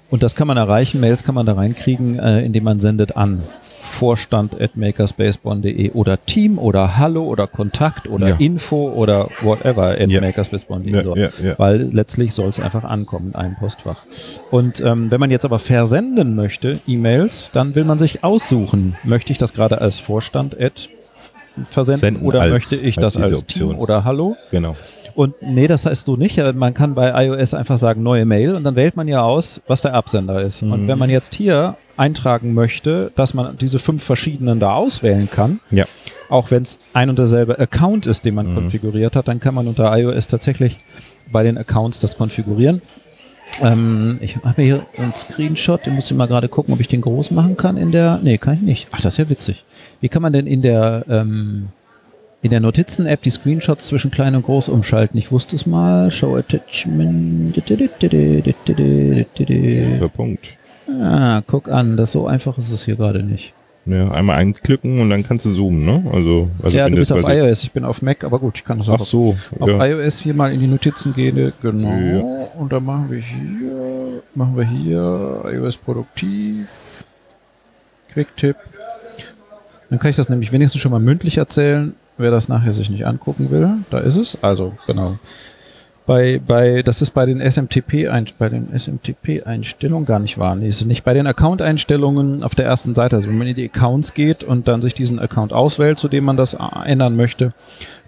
und 0.09 0.23
das 0.23 0.35
kann 0.35 0.47
man 0.47 0.57
erreichen, 0.57 0.99
Mails 0.99 1.23
kann 1.23 1.35
man 1.35 1.45
da 1.45 1.53
reinkriegen, 1.53 2.17
äh, 2.17 2.41
indem 2.43 2.63
man 2.63 2.79
sendet 2.79 3.15
an 3.15 3.41
vorstand 3.83 4.59
at 4.59 4.75
makerspacebonn.de 4.75 5.91
oder 5.91 6.23
Team 6.25 6.57
oder 6.59 6.97
Hallo 6.97 7.23
oder 7.23 7.47
Kontakt 7.47 8.07
oder 8.09 8.29
Ja. 8.29 8.35
Info 8.37 8.89
oder 8.89 9.29
whatever 9.41 9.91
at 9.91 10.09
Ja. 10.09 10.19
makerspacebonn.de. 10.19 10.93
Ja, 10.93 11.03
so. 11.29 11.43
ja. 11.45 11.57
Weil 11.57 11.89
letztlich 11.93 12.33
soll 12.33 12.49
es 12.49 12.59
einfach 12.59 12.83
ankommen 12.83 13.29
in 13.29 13.35
einem 13.35 13.55
Postfach. 13.55 14.03
Und 14.51 14.81
ähm, 14.81 15.09
wenn 15.09 15.19
man 15.21 15.31
jetzt 15.31 15.45
aber 15.45 15.59
versenden 15.59 16.35
möchte, 16.35 16.79
E-Mails, 16.87 17.51
dann 17.53 17.75
will 17.75 17.85
man 17.85 17.97
sich 17.97 18.23
aussuchen, 18.25 18.95
möchte 19.03 19.31
ich 19.31 19.37
das 19.37 19.53
gerade 19.53 19.79
als 19.79 19.99
Vorstand 19.99 20.59
at 20.59 20.89
versenden 21.65 21.99
Senden 21.99 22.25
oder 22.25 22.41
als, 22.41 22.51
möchte 22.51 22.75
ich 22.77 22.97
als 22.97 23.13
das 23.13 23.23
als 23.23 23.39
Option. 23.39 23.71
Team 23.71 23.79
oder 23.79 24.03
Hallo? 24.03 24.35
Genau. 24.51 24.75
Und 25.15 25.33
nee, 25.41 25.65
das 25.65 25.85
heißt 25.87 26.05
so 26.05 26.15
nicht. 26.15 26.37
Man 26.55 26.73
kann 26.75 26.93
bei 26.93 27.25
iOS 27.25 27.55
einfach 27.55 27.79
sagen 27.79 28.03
neue 28.03 28.25
Mail 28.25 28.53
und 28.55 28.63
dann 28.63 28.75
wählt 28.75 28.95
man 28.95 29.07
ja 29.07 29.23
aus, 29.23 29.61
was 29.67 29.81
der 29.81 29.95
Absender 29.95 30.41
ist. 30.43 30.61
Und 30.61 30.83
Mhm. 30.83 30.87
wenn 30.87 30.99
man 30.99 31.09
jetzt 31.09 31.33
hier 31.33 31.75
eintragen 31.97 32.53
möchte, 32.53 33.11
dass 33.15 33.33
man 33.33 33.57
diese 33.57 33.79
fünf 33.79 34.03
verschiedenen 34.03 34.59
da 34.59 34.73
auswählen 34.75 35.27
kann, 35.31 35.59
Ja. 35.71 35.85
auch 36.29 36.51
wenn 36.51 36.61
es 36.61 36.77
ein 36.93 37.09
und 37.09 37.17
derselbe 37.17 37.57
Account 37.57 38.05
ist, 38.05 38.25
den 38.25 38.35
man 38.35 38.51
Mhm. 38.51 38.55
konfiguriert 38.55 39.15
hat, 39.15 39.27
dann 39.27 39.39
kann 39.39 39.55
man 39.55 39.67
unter 39.67 39.91
iOS 39.97 40.27
tatsächlich 40.27 40.77
bei 41.31 41.41
den 41.41 41.57
Accounts 41.57 41.99
das 41.99 42.15
konfigurieren. 42.15 42.83
Ähm, 43.61 44.17
ich 44.21 44.37
habe 44.37 44.61
hier 44.61 44.85
einen 44.97 45.13
Screenshot, 45.13 45.85
den 45.85 45.95
muss 45.95 46.11
ich 46.11 46.17
mal 46.17 46.27
gerade 46.27 46.47
gucken, 46.47 46.73
ob 46.73 46.79
ich 46.79 46.87
den 46.87 47.01
groß 47.01 47.31
machen 47.31 47.57
kann 47.57 47.75
in 47.77 47.91
der. 47.91 48.19
Nee, 48.21 48.37
kann 48.37 48.53
ich 48.55 48.61
nicht. 48.61 48.87
Ach, 48.91 49.01
das 49.01 49.15
ist 49.15 49.17
ja 49.17 49.29
witzig. 49.29 49.63
Wie 50.01 50.09
kann 50.09 50.21
man 50.21 50.33
denn 50.33 50.47
in 50.47 50.61
der 50.61 51.05
ähm, 51.09 51.69
in 52.41 52.51
der 52.51 52.59
Notizen-App 52.59 53.21
die 53.23 53.31
Screenshots 53.31 53.87
zwischen 53.87 54.11
klein 54.11 54.35
und 54.35 54.43
groß 54.43 54.69
umschalten? 54.69 55.17
Ich 55.17 55.31
wusste 55.31 55.55
es 55.55 55.65
mal. 55.65 56.11
Show 56.11 56.35
Attachment. 56.35 57.55
Der 57.69 57.77
Punkt. 60.09 60.45
Ah, 61.01 61.41
guck 61.45 61.69
an, 61.69 61.97
das 61.97 62.13
so 62.13 62.27
einfach 62.27 62.57
ist 62.57 62.71
es 62.71 62.85
hier 62.85 62.95
gerade 62.95 63.21
nicht. 63.23 63.53
Ja, 63.87 64.11
einmal 64.11 64.35
einklicken 64.37 64.99
und 64.99 65.09
dann 65.09 65.23
kannst 65.23 65.45
du 65.45 65.53
zoomen, 65.53 65.85
ne? 65.85 66.03
Also, 66.11 66.49
also 66.61 66.77
ja, 66.77 66.89
du 66.89 66.95
bist 66.97 67.13
auf 67.13 67.23
iOS, 67.23 67.63
ich 67.63 67.71
bin 67.71 67.85
auf 67.85 68.01
Mac, 68.01 68.25
aber 68.25 68.37
gut, 68.37 68.57
ich 68.57 68.65
kann 68.65 68.79
das 68.79 68.89
Ach 68.89 68.95
auch 68.95 69.05
so, 69.05 69.37
auf 69.59 69.69
ja. 69.69 69.85
iOS 69.85 70.19
hier 70.19 70.33
mal 70.33 70.53
in 70.53 70.59
die 70.59 70.67
Notizen 70.67 71.13
gehen, 71.13 71.53
genau. 71.61 71.89
Ja. 71.89 72.47
Und 72.59 72.73
dann 72.73 72.83
machen 72.83 73.09
wir 73.09 73.19
hier, 73.19 74.23
machen 74.35 74.57
wir 74.57 74.65
hier 74.65 75.41
iOS 75.53 75.77
produktiv, 75.77 76.67
Quicktip. 78.11 78.57
Dann 79.89 79.99
kann 79.99 80.09
ich 80.09 80.17
das 80.17 80.27
nämlich 80.27 80.51
wenigstens 80.51 80.81
schon 80.81 80.91
mal 80.91 80.99
mündlich 80.99 81.37
erzählen, 81.37 81.95
wer 82.17 82.29
das 82.29 82.49
nachher 82.49 82.73
sich 82.73 82.89
nicht 82.89 83.05
angucken 83.05 83.51
will. 83.51 83.69
Da 83.89 83.99
ist 83.99 84.17
es. 84.17 84.37
Also, 84.41 84.73
genau. 84.85 85.17
Bei, 86.07 86.39
bei, 86.39 86.83
das 86.83 87.01
ist 87.01 87.11
bei 87.11 87.25
den 87.25 87.41
SMTP, 87.41 88.07
bei 88.39 88.47
den 88.47 88.69
SMTP-Einstellungen 88.73 90.05
gar 90.05 90.19
nicht 90.19 90.37
wahr. 90.37 90.55
Nee, 90.55 90.69
ist 90.69 90.85
nicht 90.85 91.03
bei 91.03 91.13
den 91.13 91.27
Account-Einstellungen 91.27 92.43
auf 92.43 92.55
der 92.55 92.65
ersten 92.65 92.95
Seite. 92.95 93.17
Also 93.17 93.27
wenn 93.27 93.37
man 93.37 93.47
in 93.47 93.57
die 93.57 93.65
Accounts 93.65 94.13
geht 94.13 94.45
und 94.45 94.69
dann 94.69 94.81
sich 94.81 94.93
diesen 94.93 95.19
Account 95.19 95.51
auswählt, 95.51 95.99
zu 95.99 96.07
dem 96.07 96.23
man 96.23 96.37
das 96.37 96.55
ändern 96.85 97.17
möchte, 97.17 97.51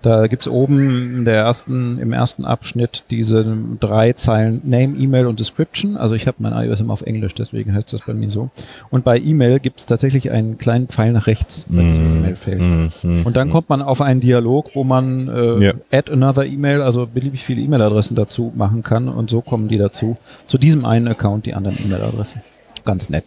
da 0.02 0.28
gibt's 0.28 0.48
oben 0.48 1.18
in 1.18 1.26
der 1.26 1.36
ersten, 1.36 2.00
im 2.00 2.14
ersten 2.14 2.46
Abschnitt 2.46 3.04
diese 3.10 3.46
drei 3.80 4.14
Zeilen 4.14 4.62
Name, 4.64 4.98
E-Mail 4.98 5.28
und 5.28 5.40
Description. 5.40 5.98
Also 5.98 6.16
ich 6.16 6.28
habe 6.28 6.38
mein 6.40 6.54
iOS 6.54 6.80
immer 6.80 6.94
auf 6.94 7.02
Englisch, 7.02 7.34
deswegen 7.34 7.74
heißt 7.74 7.92
das 7.94 8.02
bei 8.02 8.14
mir 8.14 8.30
so. 8.32 8.50
Und 8.90 9.04
bei 9.04 9.18
E-Mail 9.18 9.60
gibt's 9.60 9.86
tatsächlich 9.86 10.32
einen 10.32 10.58
kleinen 10.58 10.88
Pfeil 10.88 11.12
nach 11.12 11.28
rechts 11.28 11.66
diesem 11.68 12.14
Mm, 12.14 12.18
E-Mail-Feld. 12.20 12.60
mm, 12.60 12.88
mm, 13.04 13.26
Und 13.26 13.38
dann 13.38 13.50
kommt 13.50 13.70
man 13.70 13.82
auf 13.82 14.02
einen 14.02 14.20
Dialog, 14.20 14.72
wo 14.76 14.84
man 14.84 15.28
äh, 15.28 15.66
Ja. 15.66 15.74
add 15.92 16.12
another 16.12 16.46
E-Mail, 16.46 16.82
also 16.82 17.06
beliebig 17.06 17.44
viele 17.44 17.62
E-Mail-Adressen 17.62 18.16
dazu 18.16 18.52
machen 18.56 18.84
kann 18.84 19.08
und 19.10 19.30
so 19.30 19.42
kommen 19.42 19.68
die 19.68 19.78
dazu. 19.78 20.18
Zu 20.48 20.58
diesem 20.58 20.86
einen 20.86 21.08
Account 21.08 21.46
die 21.46 21.54
anderen 21.54 21.78
E-Mail-Adressen. 21.84 22.42
Ganz 22.86 23.10
nett. 23.10 23.26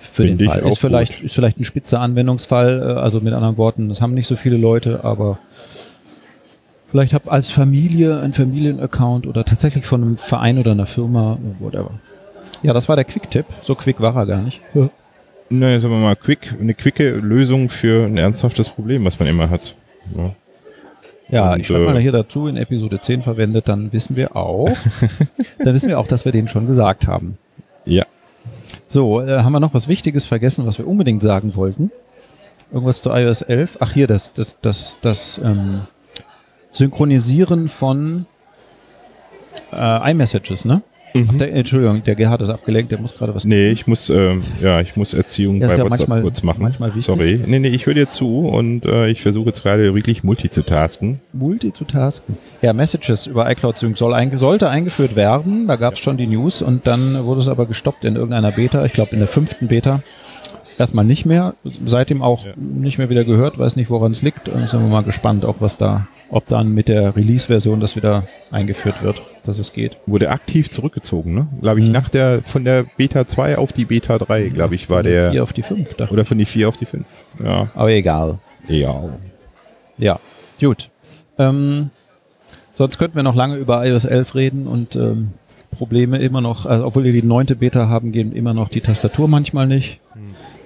Für 0.00 0.24
Finde 0.24 0.44
den 0.44 0.50
Fall. 0.50 0.68
Ist 0.72 0.78
vielleicht, 0.80 1.20
ist 1.22 1.34
vielleicht 1.34 1.60
ein 1.60 1.64
spitzer 1.64 2.00
Anwendungsfall, 2.00 2.80
äh, 2.82 3.00
also 3.00 3.20
mit 3.20 3.32
anderen 3.34 3.56
Worten, 3.56 3.88
das 3.88 4.00
haben 4.00 4.14
nicht 4.14 4.26
so 4.26 4.34
viele 4.36 4.56
Leute, 4.56 5.04
aber 5.04 5.38
vielleicht 6.92 7.14
hab 7.14 7.32
als 7.32 7.50
Familie 7.50 8.20
ein 8.20 8.34
Familienaccount 8.34 9.26
oder 9.26 9.46
tatsächlich 9.46 9.86
von 9.86 10.02
einem 10.02 10.16
Verein 10.18 10.58
oder 10.58 10.72
einer 10.72 10.84
Firma, 10.84 11.38
whatever. 11.58 11.90
Ja, 12.62 12.74
das 12.74 12.86
war 12.86 12.96
der 12.96 13.06
Quick-Tipp. 13.06 13.46
So 13.62 13.74
quick 13.74 13.98
war 14.00 14.14
er 14.14 14.26
gar 14.26 14.42
nicht. 14.42 14.60
Na, 15.48 15.80
sagen 15.80 15.94
wir 15.94 16.00
mal, 16.00 16.16
quick, 16.16 16.54
eine 16.60 16.74
quicke 16.74 17.12
Lösung 17.12 17.70
für 17.70 18.04
ein 18.04 18.18
ernsthaftes 18.18 18.68
Problem, 18.68 19.06
was 19.06 19.18
man 19.18 19.28
immer 19.28 19.48
hat. 19.48 19.74
Ja. 20.16 20.34
Ja, 21.30 21.52
Und, 21.54 21.60
ich 21.60 21.66
schreibe 21.66 21.86
äh, 21.86 21.92
mal 21.94 22.02
hier 22.02 22.12
dazu, 22.12 22.46
in 22.46 22.58
Episode 22.58 23.00
10 23.00 23.22
verwendet, 23.22 23.68
dann 23.68 23.90
wissen 23.94 24.14
wir 24.14 24.36
auch, 24.36 24.68
dann 25.58 25.74
wissen 25.74 25.88
wir 25.88 25.98
auch, 25.98 26.06
dass 26.06 26.26
wir 26.26 26.32
den 26.32 26.46
schon 26.46 26.66
gesagt 26.66 27.06
haben. 27.06 27.38
ja. 27.86 28.04
So, 28.88 29.22
äh, 29.22 29.38
haben 29.38 29.52
wir 29.52 29.60
noch 29.60 29.72
was 29.72 29.88
Wichtiges 29.88 30.26
vergessen, 30.26 30.66
was 30.66 30.76
wir 30.76 30.86
unbedingt 30.86 31.22
sagen 31.22 31.56
wollten? 31.56 31.90
Irgendwas 32.70 33.00
zu 33.00 33.08
iOS 33.08 33.40
11? 33.40 33.78
Ach 33.80 33.92
hier, 33.92 34.06
das, 34.06 34.34
das, 34.34 34.58
das, 34.60 34.96
das 35.00 35.40
ähm, 35.42 35.80
Synchronisieren 36.72 37.68
von 37.68 38.26
äh, 39.72 40.10
iMessages, 40.10 40.64
ne? 40.64 40.82
Ach, 41.14 41.34
der, 41.36 41.52
Entschuldigung, 41.54 42.02
der 42.04 42.14
Gerhard 42.14 42.40
ist 42.40 42.48
abgelenkt, 42.48 42.90
der 42.90 42.98
muss 42.98 43.14
gerade 43.14 43.34
was 43.34 43.44
Nee, 43.44 43.68
ich 43.68 43.86
muss, 43.86 44.08
ähm, 44.08 44.40
ja, 44.62 44.80
ich 44.80 44.96
muss 44.96 45.12
Erziehung 45.12 45.60
Ja, 45.60 45.66
bei 45.66 45.74
ja 45.76 45.80
WhatsApp 45.84 46.08
manchmal- 46.08 46.22
kurz 46.22 46.42
machen. 46.42 46.74
Sorry. 47.00 47.38
Nee, 47.46 47.58
nee, 47.58 47.68
ich 47.68 47.84
höre 47.84 47.92
dir 47.92 48.08
zu 48.08 48.46
und 48.48 48.86
äh, 48.86 49.08
ich 49.08 49.20
versuche 49.20 49.48
jetzt 49.48 49.62
gerade 49.62 49.94
wirklich 49.94 50.24
multitasken. 50.24 51.20
Multitasken. 51.34 52.38
Ja, 52.62 52.72
Messages 52.72 53.26
über 53.26 53.50
iCloud 53.50 53.76
Sync 53.76 53.98
soll 53.98 54.14
einge 54.14 54.38
sollte 54.38 54.70
eingeführt 54.70 55.14
werden. 55.14 55.66
Da 55.68 55.76
gab 55.76 55.94
es 55.94 56.00
schon 56.00 56.16
die 56.16 56.26
News 56.26 56.62
und 56.62 56.86
dann 56.86 57.22
wurde 57.26 57.42
es 57.42 57.48
aber 57.48 57.66
gestoppt 57.66 58.06
in 58.06 58.16
irgendeiner 58.16 58.52
Beta. 58.52 58.82
Ich 58.86 58.94
glaube 58.94 59.10
in 59.12 59.18
der 59.18 59.28
fünften 59.28 59.68
Beta. 59.68 60.02
Erstmal 60.78 61.04
nicht 61.04 61.26
mehr. 61.26 61.54
Seitdem 61.84 62.22
auch 62.22 62.44
Ja. 62.46 62.52
nicht 62.56 62.98
mehr 62.98 63.10
wieder 63.10 63.24
gehört. 63.24 63.58
Weiß 63.58 63.76
nicht, 63.76 63.90
woran 63.90 64.12
es 64.12 64.22
liegt. 64.22 64.48
Und 64.48 64.68
sind 64.70 64.80
wir 64.80 64.88
mal 64.88 65.02
gespannt, 65.02 65.44
auch 65.44 65.56
was 65.60 65.76
da, 65.76 66.06
ob 66.30 66.46
dann 66.48 66.72
mit 66.74 66.88
der 66.88 67.14
Release-Version 67.14 67.80
das 67.80 67.94
wieder 67.96 68.24
eingeführt 68.50 69.02
wird, 69.02 69.22
dass 69.44 69.58
es 69.58 69.72
geht. 69.72 69.98
Wurde 70.06 70.30
aktiv 70.30 70.70
zurückgezogen, 70.70 71.34
ne? 71.34 71.46
Glaube 71.60 71.80
ich, 71.80 71.86
Mhm. 71.86 71.92
nach 71.92 72.08
der, 72.08 72.42
von 72.42 72.64
der 72.64 72.84
Beta 72.96 73.26
2 73.26 73.58
auf 73.58 73.72
die 73.72 73.84
Beta 73.84 74.18
3, 74.18 74.48
glaube 74.48 74.74
ich, 74.74 74.88
war 74.90 75.02
der, 75.02 75.30
Hier 75.30 75.42
auf 75.42 75.52
die 75.52 75.62
fünf. 75.62 75.94
Da. 75.94 76.08
oder 76.08 76.24
von 76.24 76.38
die 76.38 76.46
4 76.46 76.68
auf 76.68 76.76
die 76.76 76.86
5. 76.86 77.04
Ja. 77.44 77.68
Aber 77.74 77.90
egal. 77.90 78.38
Ja. 78.68 79.02
Ja, 79.98 80.18
gut. 80.60 80.88
Ähm, 81.38 81.90
sonst 82.74 82.98
könnten 82.98 83.16
wir 83.16 83.22
noch 83.22 83.34
lange 83.34 83.56
über 83.56 83.84
iOS 83.86 84.04
11 84.04 84.34
reden 84.34 84.66
und 84.66 84.96
ähm, 84.96 85.32
Probleme 85.70 86.18
immer 86.18 86.40
noch, 86.42 86.66
also 86.66 86.86
obwohl 86.86 87.04
wir 87.04 87.12
die 87.12 87.22
neunte 87.22 87.56
Beta 87.56 87.88
haben, 87.88 88.12
gehen 88.12 88.32
immer 88.34 88.52
noch 88.54 88.68
die 88.68 88.80
Tastatur 88.82 89.26
manchmal 89.28 89.66
nicht 89.66 90.00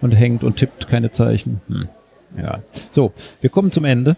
und 0.00 0.12
hängt 0.12 0.44
und 0.44 0.56
tippt 0.56 0.88
keine 0.88 1.10
Zeichen. 1.10 1.60
Hm. 1.68 1.88
Ja. 2.36 2.60
So, 2.90 3.12
wir 3.40 3.50
kommen 3.50 3.70
zum 3.70 3.84
Ende. 3.84 4.16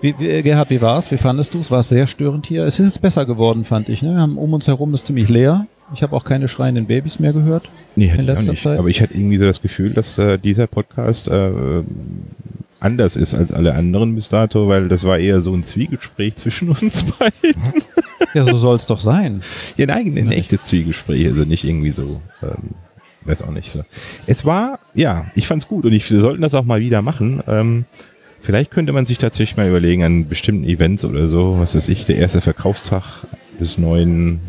Wie, 0.00 0.14
wie, 0.18 0.42
Gerhard, 0.42 0.70
wie 0.70 0.82
war's? 0.82 1.10
Wie 1.12 1.16
fandest 1.16 1.54
du 1.54 1.60
es? 1.60 1.70
War 1.70 1.80
es 1.80 1.88
sehr 1.88 2.06
störend 2.08 2.46
hier? 2.46 2.66
Es 2.66 2.80
ist 2.80 2.86
jetzt 2.86 3.02
besser 3.02 3.24
geworden, 3.24 3.64
fand 3.64 3.88
ich. 3.88 4.02
Ne? 4.02 4.10
Wir 4.10 4.20
haben 4.20 4.36
um 4.36 4.52
uns 4.52 4.66
herum 4.66 4.92
ist 4.94 5.06
ziemlich 5.06 5.28
leer. 5.28 5.66
Ich 5.94 6.02
habe 6.02 6.16
auch 6.16 6.24
keine 6.24 6.48
schreienden 6.48 6.86
Babys 6.86 7.20
mehr 7.20 7.32
gehört. 7.32 7.68
Nee, 7.94 8.06
In 8.06 8.10
hätte 8.10 8.22
ich 8.22 8.30
auch 8.30 8.34
letzter 8.34 8.50
nicht. 8.52 8.62
Zeit? 8.62 8.78
Aber 8.78 8.88
ich 8.88 9.00
hatte 9.00 9.14
irgendwie 9.14 9.38
so 9.38 9.44
das 9.44 9.62
Gefühl, 9.62 9.92
dass 9.92 10.18
äh, 10.18 10.38
dieser 10.38 10.66
Podcast 10.66 11.28
äh, 11.28 11.82
anders 12.80 13.14
ist 13.16 13.34
als 13.34 13.52
alle 13.52 13.74
anderen 13.74 14.14
bis 14.14 14.28
dato, 14.28 14.68
weil 14.68 14.88
das 14.88 15.04
war 15.04 15.18
eher 15.18 15.40
so 15.40 15.54
ein 15.54 15.62
Zwiegespräch 15.62 16.36
zwischen 16.36 16.70
uns 16.70 17.04
beiden. 17.18 17.62
Ja, 18.34 18.44
so 18.44 18.56
soll 18.56 18.76
es 18.76 18.86
doch 18.86 19.00
sein. 19.00 19.42
Ja, 19.76 19.86
nein, 19.86 20.16
ein 20.16 20.32
echtes 20.32 20.64
Zwiegespräch, 20.64 21.26
also 21.26 21.44
nicht 21.44 21.64
irgendwie 21.64 21.90
so, 21.90 22.20
ähm, 22.42 22.70
weiß 23.24 23.42
auch 23.42 23.50
nicht 23.50 23.70
so. 23.70 23.82
Es 24.26 24.44
war, 24.44 24.78
ja, 24.94 25.26
ich 25.34 25.46
fand's 25.46 25.68
gut 25.68 25.84
und 25.84 25.92
ich, 25.92 26.10
wir 26.10 26.20
sollten 26.20 26.42
das 26.42 26.54
auch 26.54 26.64
mal 26.64 26.80
wieder 26.80 27.02
machen. 27.02 27.42
Ähm, 27.46 27.84
vielleicht 28.40 28.70
könnte 28.70 28.92
man 28.92 29.04
sich 29.06 29.18
tatsächlich 29.18 29.56
mal 29.56 29.68
überlegen 29.68 30.02
an 30.04 30.28
bestimmten 30.28 30.64
Events 30.64 31.04
oder 31.04 31.28
so, 31.28 31.58
was 31.58 31.74
weiß 31.74 31.88
ich, 31.88 32.04
der 32.06 32.16
erste 32.16 32.40
Verkaufstag 32.40 33.02
des 33.60 33.78
neuen 33.78 34.40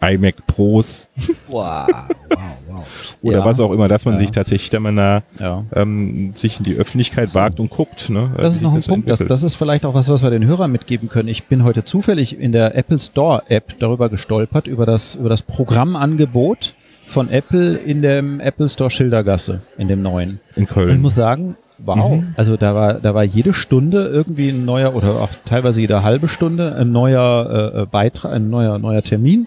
iMac 0.00 0.46
Pros 0.48 1.06
Wow, 1.48 1.86
wow, 1.88 2.38
wow. 2.68 3.14
oder 3.22 3.38
Ja. 3.38 3.44
was 3.44 3.60
auch 3.60 3.70
immer, 3.70 3.86
dass 3.86 4.04
man 4.04 4.14
Ja. 4.14 4.18
sich 4.18 4.32
tatsächlich 4.32 4.68
da 4.70 4.80
mal 4.80 4.92
da, 4.94 5.22
Ja. 5.38 5.64
ähm, 5.76 6.32
sich 6.34 6.58
in 6.58 6.64
die 6.64 6.74
Öffentlichkeit 6.74 7.32
wagt 7.34 7.60
und 7.60 7.70
guckt. 7.70 8.10
Ne, 8.10 8.32
Das 8.36 8.54
wie 8.54 8.56
ist 8.56 8.62
noch 8.62 8.74
ein 8.74 8.80
sich 8.80 8.90
Punkt, 8.90 9.08
das, 9.08 9.20
das 9.20 9.42
ist 9.44 9.54
vielleicht 9.54 9.84
auch 9.84 9.94
was, 9.94 10.08
was 10.08 10.22
wir 10.24 10.30
den 10.30 10.44
Hörern 10.44 10.72
mitgeben 10.72 11.08
können. 11.08 11.28
Ich 11.28 11.44
bin 11.44 11.62
heute 11.62 11.84
zufällig 11.84 12.36
in 12.38 12.50
der 12.50 12.74
Apple 12.76 12.98
Store 12.98 13.44
App 13.48 13.76
darüber 13.78 14.08
gestolpert, 14.08 14.66
über 14.66 14.86
das, 14.86 15.14
über 15.14 15.28
das 15.28 15.42
Programmangebot 15.42 16.74
von 17.12 17.30
Apple 17.30 17.74
in 17.76 18.02
dem 18.02 18.40
Apple 18.40 18.68
Store 18.68 18.90
Schildergasse, 18.90 19.60
in 19.78 19.88
dem 19.88 20.02
neuen. 20.02 20.40
in 20.56 20.62
Und 20.62 20.62
ich 20.64 20.68
Köln. 20.70 21.00
muss 21.00 21.14
sagen, 21.14 21.56
wow. 21.84 22.12
Mhm. 22.12 22.34
Also 22.36 22.56
da 22.56 22.74
war, 22.74 22.94
da 22.94 23.14
war 23.14 23.24
jede 23.24 23.52
Stunde 23.54 24.06
irgendwie 24.08 24.50
ein 24.50 24.64
neuer 24.64 24.94
oder 24.94 25.16
auch 25.20 25.30
teilweise 25.44 25.80
jede 25.80 26.02
halbe 26.02 26.28
Stunde 26.28 26.74
ein 26.76 26.92
neuer 26.92 27.72
äh, 27.74 27.82
äh, 27.82 27.86
Beitrag, 27.86 28.32
ein 28.32 28.50
neuer, 28.50 28.78
neuer 28.78 29.02
Termin, 29.02 29.46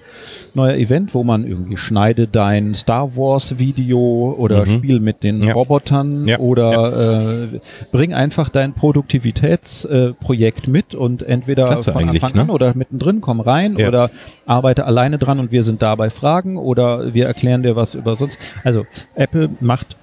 neuer 0.54 0.76
Event, 0.76 1.14
wo 1.14 1.24
man 1.24 1.46
irgendwie 1.46 1.78
schneide 1.78 2.28
dein 2.28 2.74
Star 2.76 3.16
Wars 3.16 3.58
Video 3.60 4.36
oder 4.38 4.66
Mhm. 4.66 4.70
spiel 4.70 5.00
mit 5.00 5.24
den 5.24 5.42
Ja. 5.42 5.54
Robotern 5.54 6.28
Ja. 6.28 6.40
oder 6.40 7.46
Äh, 7.46 7.60
bring 7.92 8.14
einfach 8.14 8.50
dein 8.50 8.74
Produktivitätsprojekt 8.74 10.68
äh, 10.68 10.70
mit 10.70 10.96
und 10.96 11.24
entweder 11.24 11.66
Klasse 11.68 11.92
von 11.94 12.10
Anfang 12.10 12.34
an 12.40 12.48
ne? 12.48 12.54
oder 12.54 12.74
mittendrin 12.76 13.22
komm 13.22 13.40
rein 13.40 13.78
Ja. 13.78 13.88
oder 13.88 14.10
arbeite 14.46 14.86
alleine 14.86 15.18
dran 15.18 15.40
und 15.40 15.52
wir 15.52 15.64
sind 15.64 15.82
dabei 15.82 16.10
Fragen 16.10 16.58
oder 16.58 17.14
wir 17.14 17.26
erklären 17.28 17.64
dir 17.64 17.76
was 17.76 17.96
über 17.96 18.18
sonst. 18.18 18.38
Also 18.64 18.86
Apple 19.16 19.50
macht 19.60 19.96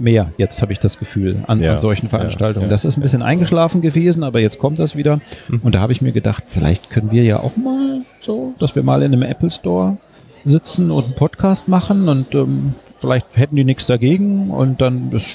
mehr, 0.00 0.32
jetzt 0.38 0.62
habe 0.62 0.72
ich 0.72 0.78
das 0.78 0.98
Gefühl, 0.98 1.42
an, 1.46 1.60
Ja, 1.60 1.72
an 1.72 1.78
solchen 1.78 2.06
ja, 2.06 2.10
Veranstaltungen. 2.10 2.66
ja. 2.66 2.70
das 2.70 2.84
ist 2.84 2.96
ein 2.96 3.02
bisschen 3.02 3.22
eingeschlafen 3.22 3.80
gewesen, 3.80 4.22
aber 4.24 4.40
jetzt 4.40 4.58
kommt 4.58 4.78
das 4.78 4.96
wieder. 4.96 5.20
Und 5.62 5.74
da 5.74 5.80
habe 5.80 5.92
ich 5.92 6.00
mir 6.02 6.12
gedacht, 6.12 6.44
vielleicht 6.48 6.90
können 6.90 7.10
wir 7.10 7.22
ja 7.24 7.38
auch 7.38 7.56
mal 7.56 8.00
so, 8.20 8.54
dass 8.58 8.74
wir 8.74 8.82
mal 8.82 9.02
in 9.02 9.12
einem 9.12 9.22
Apple 9.22 9.50
Store 9.50 9.96
sitzen 10.44 10.90
und 10.90 11.04
einen 11.04 11.14
Podcast 11.14 11.68
machen 11.68 12.08
und 12.08 12.34
ähm, 12.34 12.74
vielleicht 13.00 13.36
hätten 13.36 13.56
die 13.56 13.64
nichts 13.64 13.86
dagegen 13.86 14.50
und 14.50 14.80
dann 14.80 15.10
das 15.10 15.26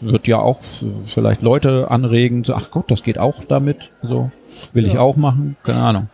wird 0.00 0.26
ja 0.26 0.38
auch 0.38 0.60
vielleicht 1.06 1.42
Leute 1.42 1.90
anregen, 1.90 2.44
so, 2.44 2.54
ach 2.54 2.70
Gott, 2.70 2.90
das 2.90 3.02
geht 3.02 3.18
auch 3.18 3.44
damit, 3.44 3.90
so 4.02 4.30
will 4.72 4.86
ich 4.86 4.98
auch 4.98 5.16
machen, 5.16 5.56
keine 5.62 5.80
Ahnung. 5.80 6.08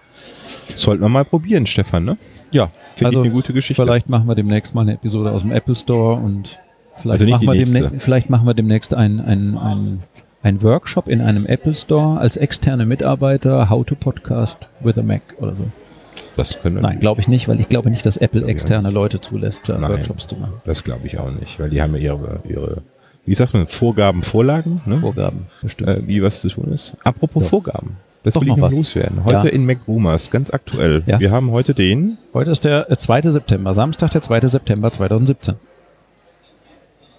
Sollten 0.74 1.02
wir 1.02 1.08
mal 1.08 1.24
probieren, 1.24 1.66
Stefan, 1.66 2.04
ne? 2.04 2.16
Ja, 2.52 2.70
Finde 2.94 3.06
also 3.08 3.20
ich 3.20 3.26
eine 3.26 3.34
gute 3.34 3.52
Geschichte. 3.52 3.82
vielleicht 3.82 4.08
machen 4.08 4.26
wir 4.26 4.34
demnächst 4.34 4.74
mal 4.74 4.82
eine 4.82 4.94
Episode 4.94 5.30
aus 5.30 5.42
dem 5.42 5.52
Apple 5.52 5.74
Store 5.74 6.16
und 6.16 6.58
vielleicht, 6.96 7.22
Also 7.22 7.26
machen, 7.32 7.46
wir 7.46 7.64
demnächst, 7.64 8.02
vielleicht 8.02 8.30
machen 8.30 8.46
wir 8.46 8.54
demnächst 8.54 8.94
ein, 8.94 9.20
ein, 9.20 9.56
ein, 9.58 10.00
ein 10.42 10.62
Workshop 10.62 11.08
in 11.08 11.20
einem 11.20 11.46
Apple 11.46 11.74
Store 11.74 12.18
als 12.18 12.36
externe 12.36 12.86
Mitarbeiter, 12.86 13.68
How 13.70 13.84
to 13.84 13.94
Podcast 13.94 14.68
with 14.80 14.96
a 14.98 15.02
Mac 15.02 15.22
oder 15.38 15.54
so. 15.54 15.64
das 16.36 16.60
können 16.60 16.80
Nein, 16.80 17.00
glaube 17.00 17.20
ich 17.20 17.28
nicht, 17.28 17.48
weil 17.48 17.60
ich 17.60 17.68
glaube 17.68 17.90
nicht, 17.90 18.04
dass 18.06 18.16
Apple 18.16 18.46
externe 18.46 18.90
Leute 18.90 19.20
zulässt, 19.20 19.68
äh, 19.68 19.78
Nein. 19.78 19.90
Workshops 19.90 20.26
zu 20.26 20.36
machen. 20.36 20.54
Das 20.64 20.82
glaube 20.84 21.06
ich 21.06 21.18
auch 21.18 21.30
nicht, 21.30 21.58
weil 21.60 21.70
die 21.70 21.80
haben 21.82 21.94
ja 21.94 22.00
ihre, 22.00 22.40
ihre 22.48 22.82
wie 23.26 23.34
sagt 23.34 23.52
man, 23.54 23.66
Vorgaben, 23.66 24.22
Vorlagen, 24.22 24.80
ne? 24.86 24.98
Vorgaben 25.00 25.46
bestimmt. 25.62 25.88
äh, 25.90 26.06
wie 26.06 26.22
was 26.22 26.40
zu 26.40 26.48
tun 26.48 26.72
ist. 26.72 26.96
Apropos 27.04 27.42
Ja. 27.44 27.48
Vorgaben. 27.50 27.96
Das 28.22 28.34
Doch 28.34 28.42
will 28.42 28.48
ich 28.48 28.56
noch 28.56 28.66
was. 28.66 28.74
loswerden. 28.74 29.24
Heute 29.24 29.46
Ja. 29.48 29.52
in 29.52 29.64
Mac 29.64 29.78
Rumors, 29.88 30.30
ganz 30.30 30.50
aktuell. 30.50 31.02
Ja. 31.06 31.20
Wir 31.20 31.30
haben 31.30 31.50
heute 31.52 31.72
den, 31.72 32.18
Heute 32.34 32.50
ist 32.50 32.64
der 32.64 32.90
äh, 32.90 32.96
2. 32.96 33.22
September, 33.30 33.72
Samstag, 33.72 34.10
der 34.10 34.20
2. 34.22 34.40
September 34.48 34.90
2017. 34.90 35.54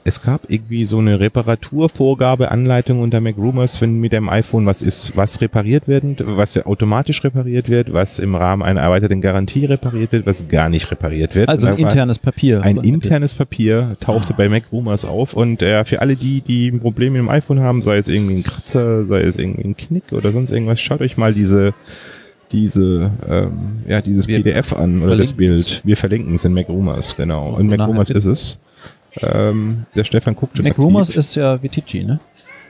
es 0.04 0.22
gab 0.24 0.50
irgendwie 0.50 0.86
so 0.86 0.98
eine 0.98 1.20
Reparaturvorgabe, 1.20 2.50
Anleitung 2.52 3.02
unter 3.02 3.22
Mac 3.22 3.38
Rumors, 3.38 3.80
wenn 3.82 4.00
mit 4.00 4.14
dem 4.14 4.30
iPhone 4.30 4.66
was 4.66 4.82
ist, 4.82 5.16
was 5.16 5.42
repariert 5.42 5.88
wird, 5.88 6.24
was 6.26 6.56
ja 6.56 6.66
automatisch 6.66 7.24
repariert 7.24 7.70
wird, 7.70 7.94
was 7.94 8.18
im 8.20 8.34
Rahmen 8.36 8.64
einer 8.64 8.82
erweiterten 8.82 9.22
Garantie 9.22 9.66
repariert 9.66 10.12
wird, 10.12 10.26
was 10.26 10.48
gar 10.48 10.70
nicht 10.70 10.90
repariert 10.92 11.36
wird. 11.36 11.50
Also 11.50 11.68
ein 11.68 11.78
internes 11.78 12.18
Papier. 12.20 12.62
Ein 12.64 12.78
internes 12.78 13.34
Papier 13.34 13.96
tauchte 14.00 14.34
bei 14.34 14.50
Mac 14.50 14.64
Rumors 14.72 15.06
auf 15.06 15.34
und 15.34 15.62
äh, 15.62 15.86
für 15.86 16.02
alle 16.02 16.16
die, 16.16 16.42
die 16.42 16.70
ein 16.70 16.80
Problem 16.80 17.14
mit 17.14 17.22
dem 17.22 17.30
iPhone 17.30 17.60
haben, 17.60 17.82
sei 17.84 17.98
es 17.98 18.08
irgendwie 18.08 18.36
ein 18.38 18.44
Kratzer, 18.44 19.06
sei 19.06 19.22
es 19.22 19.38
irgendwie 19.38 19.64
ein 19.68 19.78
Knick 19.78 20.12
oder 20.14 20.32
sonst 20.32 20.52
irgendwas, 20.52 20.82
schaut 20.82 21.02
euch 21.02 21.18
mal 21.18 21.34
diese 21.34 21.74
diese 22.52 23.12
ähm, 23.30 23.52
ja 23.88 24.02
dieses 24.02 24.28
Wir 24.28 24.38
PDF 24.42 24.74
an 24.74 25.02
oder 25.02 25.16
das. 25.16 25.32
Bild. 25.32 25.82
Wir 25.86 25.96
verlinken 25.96 26.36
es 26.36 26.44
in 26.44 26.54
Mac 26.54 26.68
Rumors, 26.68 27.16
genau. 27.16 27.50
Und 27.50 27.62
Und 27.62 27.68
Mac 27.68 27.78
nachher 27.78 27.88
Rumors 27.90 28.08
bitte- 28.10 28.18
ist 28.20 28.26
es. 28.26 28.60
Ähm, 29.18 29.86
der 29.96 30.04
Stefan 30.04 30.36
guckt 30.36 30.58
schon 30.58 30.64
Mac 30.64 30.72
aktiv. 30.72 30.86
Rumors 30.86 31.10
ist 31.10 31.36
ja 31.36 31.62
Vitici, 31.62 32.04
ne? 32.04 32.20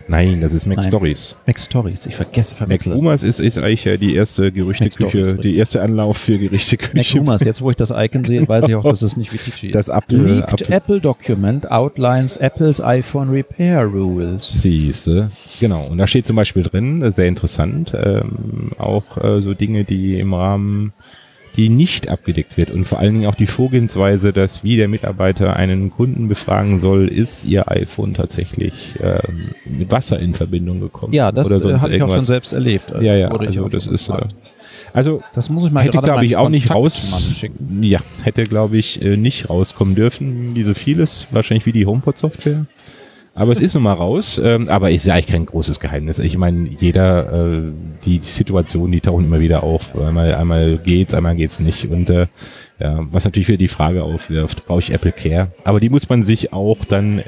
Nein, 0.07 0.41
das 0.41 0.53
ist 0.53 0.65
Mac 0.65 0.77
Nein. 0.77 0.87
Stories. 0.87 1.37
Mac 1.45 1.59
Stories. 1.59 2.05
Ich 2.05 2.15
vergesse, 2.15 2.53
Mac 2.53 2.57
verwechsel 2.57 2.91
das. 2.91 2.99
Rumors 2.99 3.23
ist, 3.23 3.39
ist 3.39 3.57
eigentlich 3.57 3.85
ja 3.85 3.97
die 3.97 4.15
erste 4.15 4.43
Mac 4.43 4.55
Gerüchteküche, 4.55 5.35
die 5.35 5.57
erste 5.57 5.81
Anlauf 5.81 6.17
für 6.17 6.33
Mac 6.33 6.41
Gerüchteküche. 6.41 7.19
Rumors. 7.19 7.43
Jetzt, 7.43 7.61
wo 7.61 7.69
ich 7.69 7.77
das 7.77 7.91
Icon 7.95 8.23
sehe, 8.23 8.47
weiß 8.47 8.67
ich 8.67 8.75
auch, 8.75 8.83
dass 8.83 9.01
es 9.01 9.15
nicht 9.15 9.31
Vitici 9.31 9.67
ist. 9.67 9.75
Das 9.75 9.87
Apple, 9.87 10.17
Leaked 10.17 10.61
Apple 10.61 10.75
Apple 10.75 10.99
Document 10.99 11.69
outlines 11.71 12.37
Apple's 12.37 12.81
iPhone 12.81 13.29
Repair 13.29 13.85
Rules. 13.85 14.61
Siehste, 14.61 15.31
genau. 15.59 15.87
Und 15.87 15.97
da 15.97 16.07
steht 16.07 16.25
zum 16.25 16.35
Beispiel 16.35 16.63
drin, 16.63 17.01
äh, 17.01 17.11
sehr 17.11 17.27
interessant, 17.27 17.93
ähm, 17.95 18.71
auch 18.77 19.17
äh, 19.23 19.41
so 19.41 19.53
Dinge, 19.53 19.83
die 19.83 20.19
im 20.19 20.33
Rahmen, 20.33 20.93
die 21.57 21.69
nicht 21.69 22.07
abgedeckt 22.07 22.57
wird 22.57 22.71
und 22.71 22.85
vor 22.85 22.99
allen 22.99 23.13
Dingen 23.13 23.25
auch 23.25 23.35
die 23.35 23.45
Vorgehensweise, 23.47 24.31
dass 24.31 24.63
wie 24.63 24.77
der 24.77 24.87
Mitarbeiter 24.87 25.55
einen 25.55 25.91
Kunden 25.91 26.27
befragen 26.27 26.79
soll, 26.79 27.07
ist 27.07 27.43
ihr 27.45 27.69
iPhone 27.69 28.13
tatsächlich 28.13 28.95
ähm, 29.01 29.51
mit 29.65 29.91
Wasser 29.91 30.19
in 30.19 30.33
Verbindung 30.33 30.79
gekommen 30.79 31.13
Ja, 31.13 31.31
das 31.31 31.47
äh, 31.47 31.51
habe 31.51 31.59
ich 31.67 31.75
auch 31.75 31.81
schon 31.81 31.91
irgendwas. 31.91 32.25
selbst 32.27 32.53
erlebt. 32.53 32.93
ja, 33.01 33.15
ja, 33.15 33.31
Wurde 33.31 33.45
ich 33.45 33.57
also 33.57 33.67
das 33.69 33.87
ist, 33.87 34.09
äh, 34.09 34.13
gefragt. 34.13 34.35
also 34.93 35.21
das 35.33 35.49
muss 35.49 35.65
ich 35.65 35.71
mal 35.71 35.83
hätte 35.83 35.97
glaube 35.99 36.25
ich 36.25 36.37
auch 36.37 36.49
nicht 36.49 36.71
raus, 36.71 37.43
ja, 37.81 37.99
hätte 38.23 38.45
glaube 38.45 38.77
ich 38.77 39.01
äh, 39.01 39.17
nicht 39.17 39.49
rauskommen 39.49 39.95
dürfen, 39.95 40.55
wie 40.55 40.63
so 40.63 40.73
vieles, 40.73 41.27
wahrscheinlich 41.31 41.65
wie 41.65 41.73
die 41.73 41.85
HomePod-Software. 41.85 42.65
Aber 43.33 43.51
es 43.53 43.59
ist 43.61 43.73
nun 43.75 43.83
mal 43.83 43.93
raus. 43.93 44.39
Ähm, 44.43 44.67
aber 44.67 44.91
ist 44.91 45.05
ja 45.05 45.13
eigentlich 45.13 45.27
kein 45.27 45.45
großes 45.45 45.79
Geheimnis. 45.79 46.19
Ich 46.19 46.37
meine, 46.37 46.69
jeder, 46.79 47.31
äh, 47.31 47.61
die, 48.03 48.19
die 48.19 48.27
Situationen, 48.27 48.91
die 48.91 49.01
tauchen 49.01 49.25
immer 49.25 49.39
wieder 49.39 49.63
auf. 49.63 49.95
Einmal, 49.97 50.35
einmal 50.35 50.77
geht's, 50.77 51.13
einmal 51.13 51.35
geht's 51.35 51.59
nicht. 51.59 51.85
Und 51.89 52.09
äh, 52.09 52.27
ja, 52.79 52.99
was 53.11 53.23
natürlich 53.25 53.47
wieder 53.47 53.57
die 53.57 53.67
Frage 53.69 54.03
aufwirft, 54.03 54.65
brauche 54.65 54.79
ich 54.79 54.91
Apple 54.91 55.13
Care? 55.13 55.47
Aber 55.63 55.79
die 55.79 55.89
muss 55.89 56.09
man 56.09 56.23
sich 56.23 56.51
auch 56.51 56.83
dann 56.85 57.23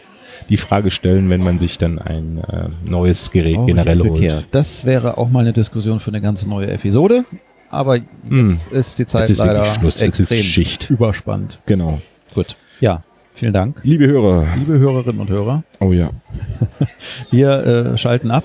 die 0.50 0.58
Frage 0.58 0.92
stellen, 0.92 1.30
wenn 1.30 1.42
man 1.42 1.58
sich 1.58 1.78
dann 1.78 2.00
ein 2.00 2.40
äh, 2.50 2.68
neues 2.84 3.32
Gerät 3.32 3.58
Oh, 3.60 3.66
generell 3.66 4.00
holt. 4.02 4.20
Care. 4.28 4.44
Das 4.52 4.84
wäre 4.86 5.18
auch 5.18 5.30
mal 5.30 5.40
eine 5.40 5.54
Diskussion 5.54 6.02
für 6.02 6.12
eine 6.12 6.20
ganze 6.20 6.50
neue 6.50 6.68
Episode. 6.70 7.24
Aber 7.70 7.98
jetzt 8.30 8.72
ist 8.74 9.00
die 9.00 9.06
Zeit 9.06 9.22
Hm. 9.22 9.28
Jetzt 9.28 9.30
ist 9.32 9.38
leider 9.40 9.66
Schluss. 9.66 10.02
Extrem 10.02 10.38
Schicht. 10.44 10.90
überspannt. 10.90 11.60
Genau. 11.66 12.00
Gut. 12.36 12.58
Ja, 12.82 13.04
vielen 13.34 13.54
Dank. 13.54 13.80
Liebe 13.84 14.08
Hörer. 14.08 14.48
Liebe 14.58 14.80
Hörerinnen 14.80 15.22
und 15.22 15.30
Hörer, 15.30 15.64
Oh 15.80 15.92
ja. 15.92 16.12
wir 17.32 17.50
äh, 17.94 17.98
schalten 17.98 18.32
ab. 18.32 18.44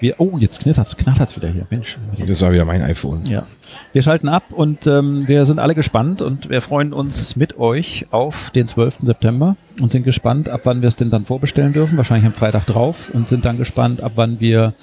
Wir, 0.00 0.14
oh, 0.18 0.38
jetzt 0.38 0.60
knattert's, 0.60 0.96
knattert's 0.96 1.36
wieder 1.36 1.48
hier. 1.48 1.66
Mensch. 1.68 1.98
Das 2.26 2.40
war 2.40 2.52
wieder 2.52 2.64
mein 2.64 2.82
iPhone. 2.82 3.24
Ja. 3.26 3.44
Wir 3.92 4.02
schalten 4.02 4.28
ab 4.28 4.44
und 4.50 4.86
ähm, 4.86 5.26
wir 5.26 5.44
sind 5.44 5.58
alle 5.58 5.74
gespannt 5.74 6.22
und 6.22 6.50
wir 6.50 6.60
freuen 6.62 6.92
uns 6.92 7.36
mit 7.36 7.58
euch 7.58 8.06
auf 8.10 8.50
den 8.50 8.68
12. 8.68 8.98
September 9.02 9.56
und 9.80 9.92
sind 9.92 10.04
gespannt, 10.04 10.48
ab 10.48 10.62
wann 10.64 10.82
wir 10.82 10.88
es 10.88 10.96
denn 10.96 11.10
dann 11.10 11.24
vorbestellen 11.24 11.72
dürfen. 11.72 11.96
Wahrscheinlich 11.96 12.26
am 12.26 12.34
Freitag 12.34 12.66
drauf 12.66 13.10
und 13.12 13.28
sind 13.28 13.44
dann 13.44 13.56
gespannt, 13.56 14.02
ab 14.02 14.12
wann 14.16 14.40
wir 14.40 14.74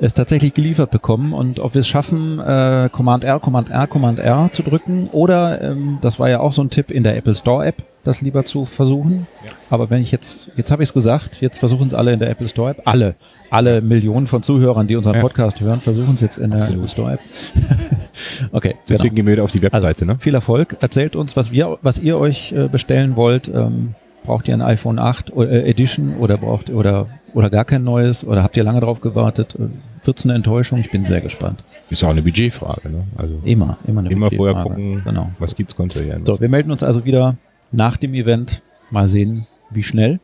es 0.00 0.14
tatsächlich 0.14 0.54
geliefert 0.54 0.90
bekommen 0.90 1.32
und 1.32 1.60
ob 1.60 1.74
wir 1.74 1.80
es 1.80 1.88
schaffen, 1.88 2.38
äh, 2.40 2.88
Command 2.90 3.24
R, 3.24 3.38
Command 3.40 3.70
R, 3.70 3.86
Command 3.86 4.18
R 4.18 4.48
zu 4.52 4.62
drücken 4.62 5.08
oder, 5.12 5.60
ähm, 5.60 5.98
das 6.00 6.18
war 6.18 6.28
ja 6.28 6.40
auch 6.40 6.52
so 6.52 6.62
ein 6.62 6.70
Tipp 6.70 6.90
in 6.90 7.02
der 7.02 7.16
Apple 7.16 7.34
Store 7.34 7.66
App, 7.66 7.82
das 8.04 8.20
lieber 8.20 8.44
zu 8.44 8.64
versuchen. 8.66 9.26
Aber 9.68 9.90
wenn 9.90 10.00
ich 10.00 10.12
jetzt, 10.12 10.48
jetzt 10.56 10.70
habe 10.70 10.82
ich 10.82 10.90
es 10.90 10.94
gesagt, 10.94 11.40
jetzt 11.40 11.58
versuchen 11.58 11.88
es 11.88 11.94
alle 11.94 12.12
in 12.12 12.20
der 12.20 12.30
Apple 12.30 12.48
Store 12.48 12.70
App. 12.70 12.82
Alle, 12.84 13.16
alle 13.50 13.80
Millionen 13.82 14.28
von 14.28 14.42
Zuhörern, 14.44 14.86
die 14.86 14.94
unseren 14.96 15.16
Ja. 15.16 15.20
Podcast 15.22 15.60
hören, 15.60 15.80
versuchen 15.80 16.14
es 16.14 16.20
jetzt 16.20 16.38
in 16.38 16.50
der 16.52 16.60
Absolut. 16.60 16.82
Apple 16.84 16.90
Store 16.90 17.12
App. 17.14 17.20
okay, 18.52 18.74
Deswegen 18.88 19.02
genau. 19.10 19.14
gehen 19.16 19.26
wir 19.26 19.32
wieder 19.34 19.44
auf 19.44 19.52
die 19.52 19.62
Webseite, 19.62 19.86
also, 19.86 20.04
ne? 20.04 20.18
Viel 20.18 20.34
Erfolg. 20.34 20.76
Erzählt 20.80 21.16
uns, 21.16 21.36
was 21.36 21.50
wir, 21.52 21.78
was 21.82 21.98
ihr 21.98 22.18
euch 22.18 22.52
äh, 22.52 22.68
bestellen 22.68 23.16
wollt. 23.16 23.48
Ähm, 23.48 23.94
braucht 24.24 24.48
ihr 24.48 24.54
ein 24.54 24.62
iPhone 24.62 24.98
8 24.98 25.32
o- 25.36 25.42
äh, 25.44 25.68
Edition 25.70 26.16
oder 26.16 26.36
braucht 26.38 26.70
oder 26.70 27.06
oder 27.34 27.50
gar 27.50 27.64
kein 27.64 27.84
neues 27.84 28.26
oder 28.26 28.42
habt 28.42 28.56
ihr 28.56 28.64
lange 28.64 28.80
drauf 28.80 29.00
gewartet? 29.00 29.54
Äh, 29.58 29.64
Wird's 30.06 30.24
eine 30.24 30.34
Enttäuschung? 30.34 30.78
Ich 30.78 30.90
bin 30.90 31.02
sehr 31.02 31.20
gespannt. 31.20 31.64
Ist 31.90 32.02
auch 32.04 32.10
eine 32.10 32.22
Budgetfrage, 32.22 32.88
ne? 32.90 33.04
Also 33.16 33.40
Immer, 33.44 33.76
immer 33.86 34.00
eine 34.00 34.10
immer 34.10 34.30
vorher 34.30 34.62
gucken, 34.62 35.02
Genau. 35.04 35.30
was 35.38 35.54
gibt's 35.56 35.74
konstruieren. 35.76 36.24
So, 36.24 36.38
wir 36.40 36.48
melden 36.48 36.70
uns 36.70 36.82
also 36.84 37.04
wieder 37.04 37.36
nach 37.72 37.96
dem 37.96 38.14
Event. 38.14 38.62
Mal 38.90 39.08
sehen, 39.08 39.46
wie 39.70 39.82
schnell. 39.82 40.20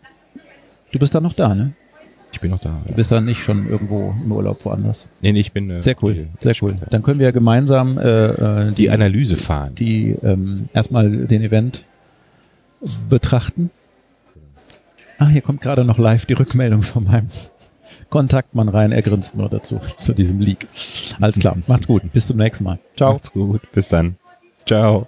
Du 0.92 0.98
bist 1.00 1.14
dann 1.14 1.22
noch 1.24 1.32
da, 1.32 1.52
ne? 1.54 1.72
Ich 2.32 2.40
bin 2.40 2.50
noch 2.50 2.60
da. 2.60 2.80
Du 2.86 2.94
bist 2.94 3.10
dann 3.12 3.24
nicht 3.26 3.42
schon 3.42 3.68
irgendwo 3.68 4.14
im 4.24 4.32
Urlaub 4.32 4.64
woanders. 4.64 5.06
Nee, 5.20 5.32
nee, 5.32 5.40
ich 5.40 5.52
bin 5.52 5.70
äh, 5.70 5.82
Sehr 5.82 5.96
cool, 6.02 6.14
hier. 6.14 6.26
sehr 6.40 6.54
cool. 6.62 6.76
Dann 6.90 7.02
können 7.02 7.20
wir 7.20 7.30
gemeinsam 7.32 7.98
äh, 7.98 8.26
äh, 8.68 8.72
Die 8.72 8.90
Analyse 8.90 9.36
fahren. 9.36 9.74
die 9.74 10.16
ähm, 10.22 10.68
erstmal 10.72 11.10
den 11.26 11.42
Event 11.42 11.84
betrachten. 13.08 13.70
Ah, 15.18 15.28
hier 15.28 15.42
kommt 15.42 15.60
gerade 15.60 15.84
noch 15.84 15.98
live 15.98 16.26
die 16.26 16.32
Rückmeldung 16.34 16.82
von 16.82 17.04
meinem 17.04 17.28
Kontaktmann 18.08 18.68
rein. 18.68 18.90
Er 18.92 19.02
grinst 19.02 19.36
nur 19.36 19.48
dazu, 19.48 19.80
zu 19.98 20.12
diesem 20.12 20.40
Leak. 20.40 20.66
Alles 21.20 21.38
klar, 21.38 21.56
macht's 21.68 21.86
gut. 21.86 22.02
Bis 22.12 22.26
zum 22.26 22.38
nächsten 22.38 22.64
Mal. 22.64 22.78
Ciao. 22.96 23.12
Macht's 23.12 23.30
gut. 23.32 23.60
Bis 23.72 23.88
dann. 23.88 24.16
Ciao. 24.66 25.06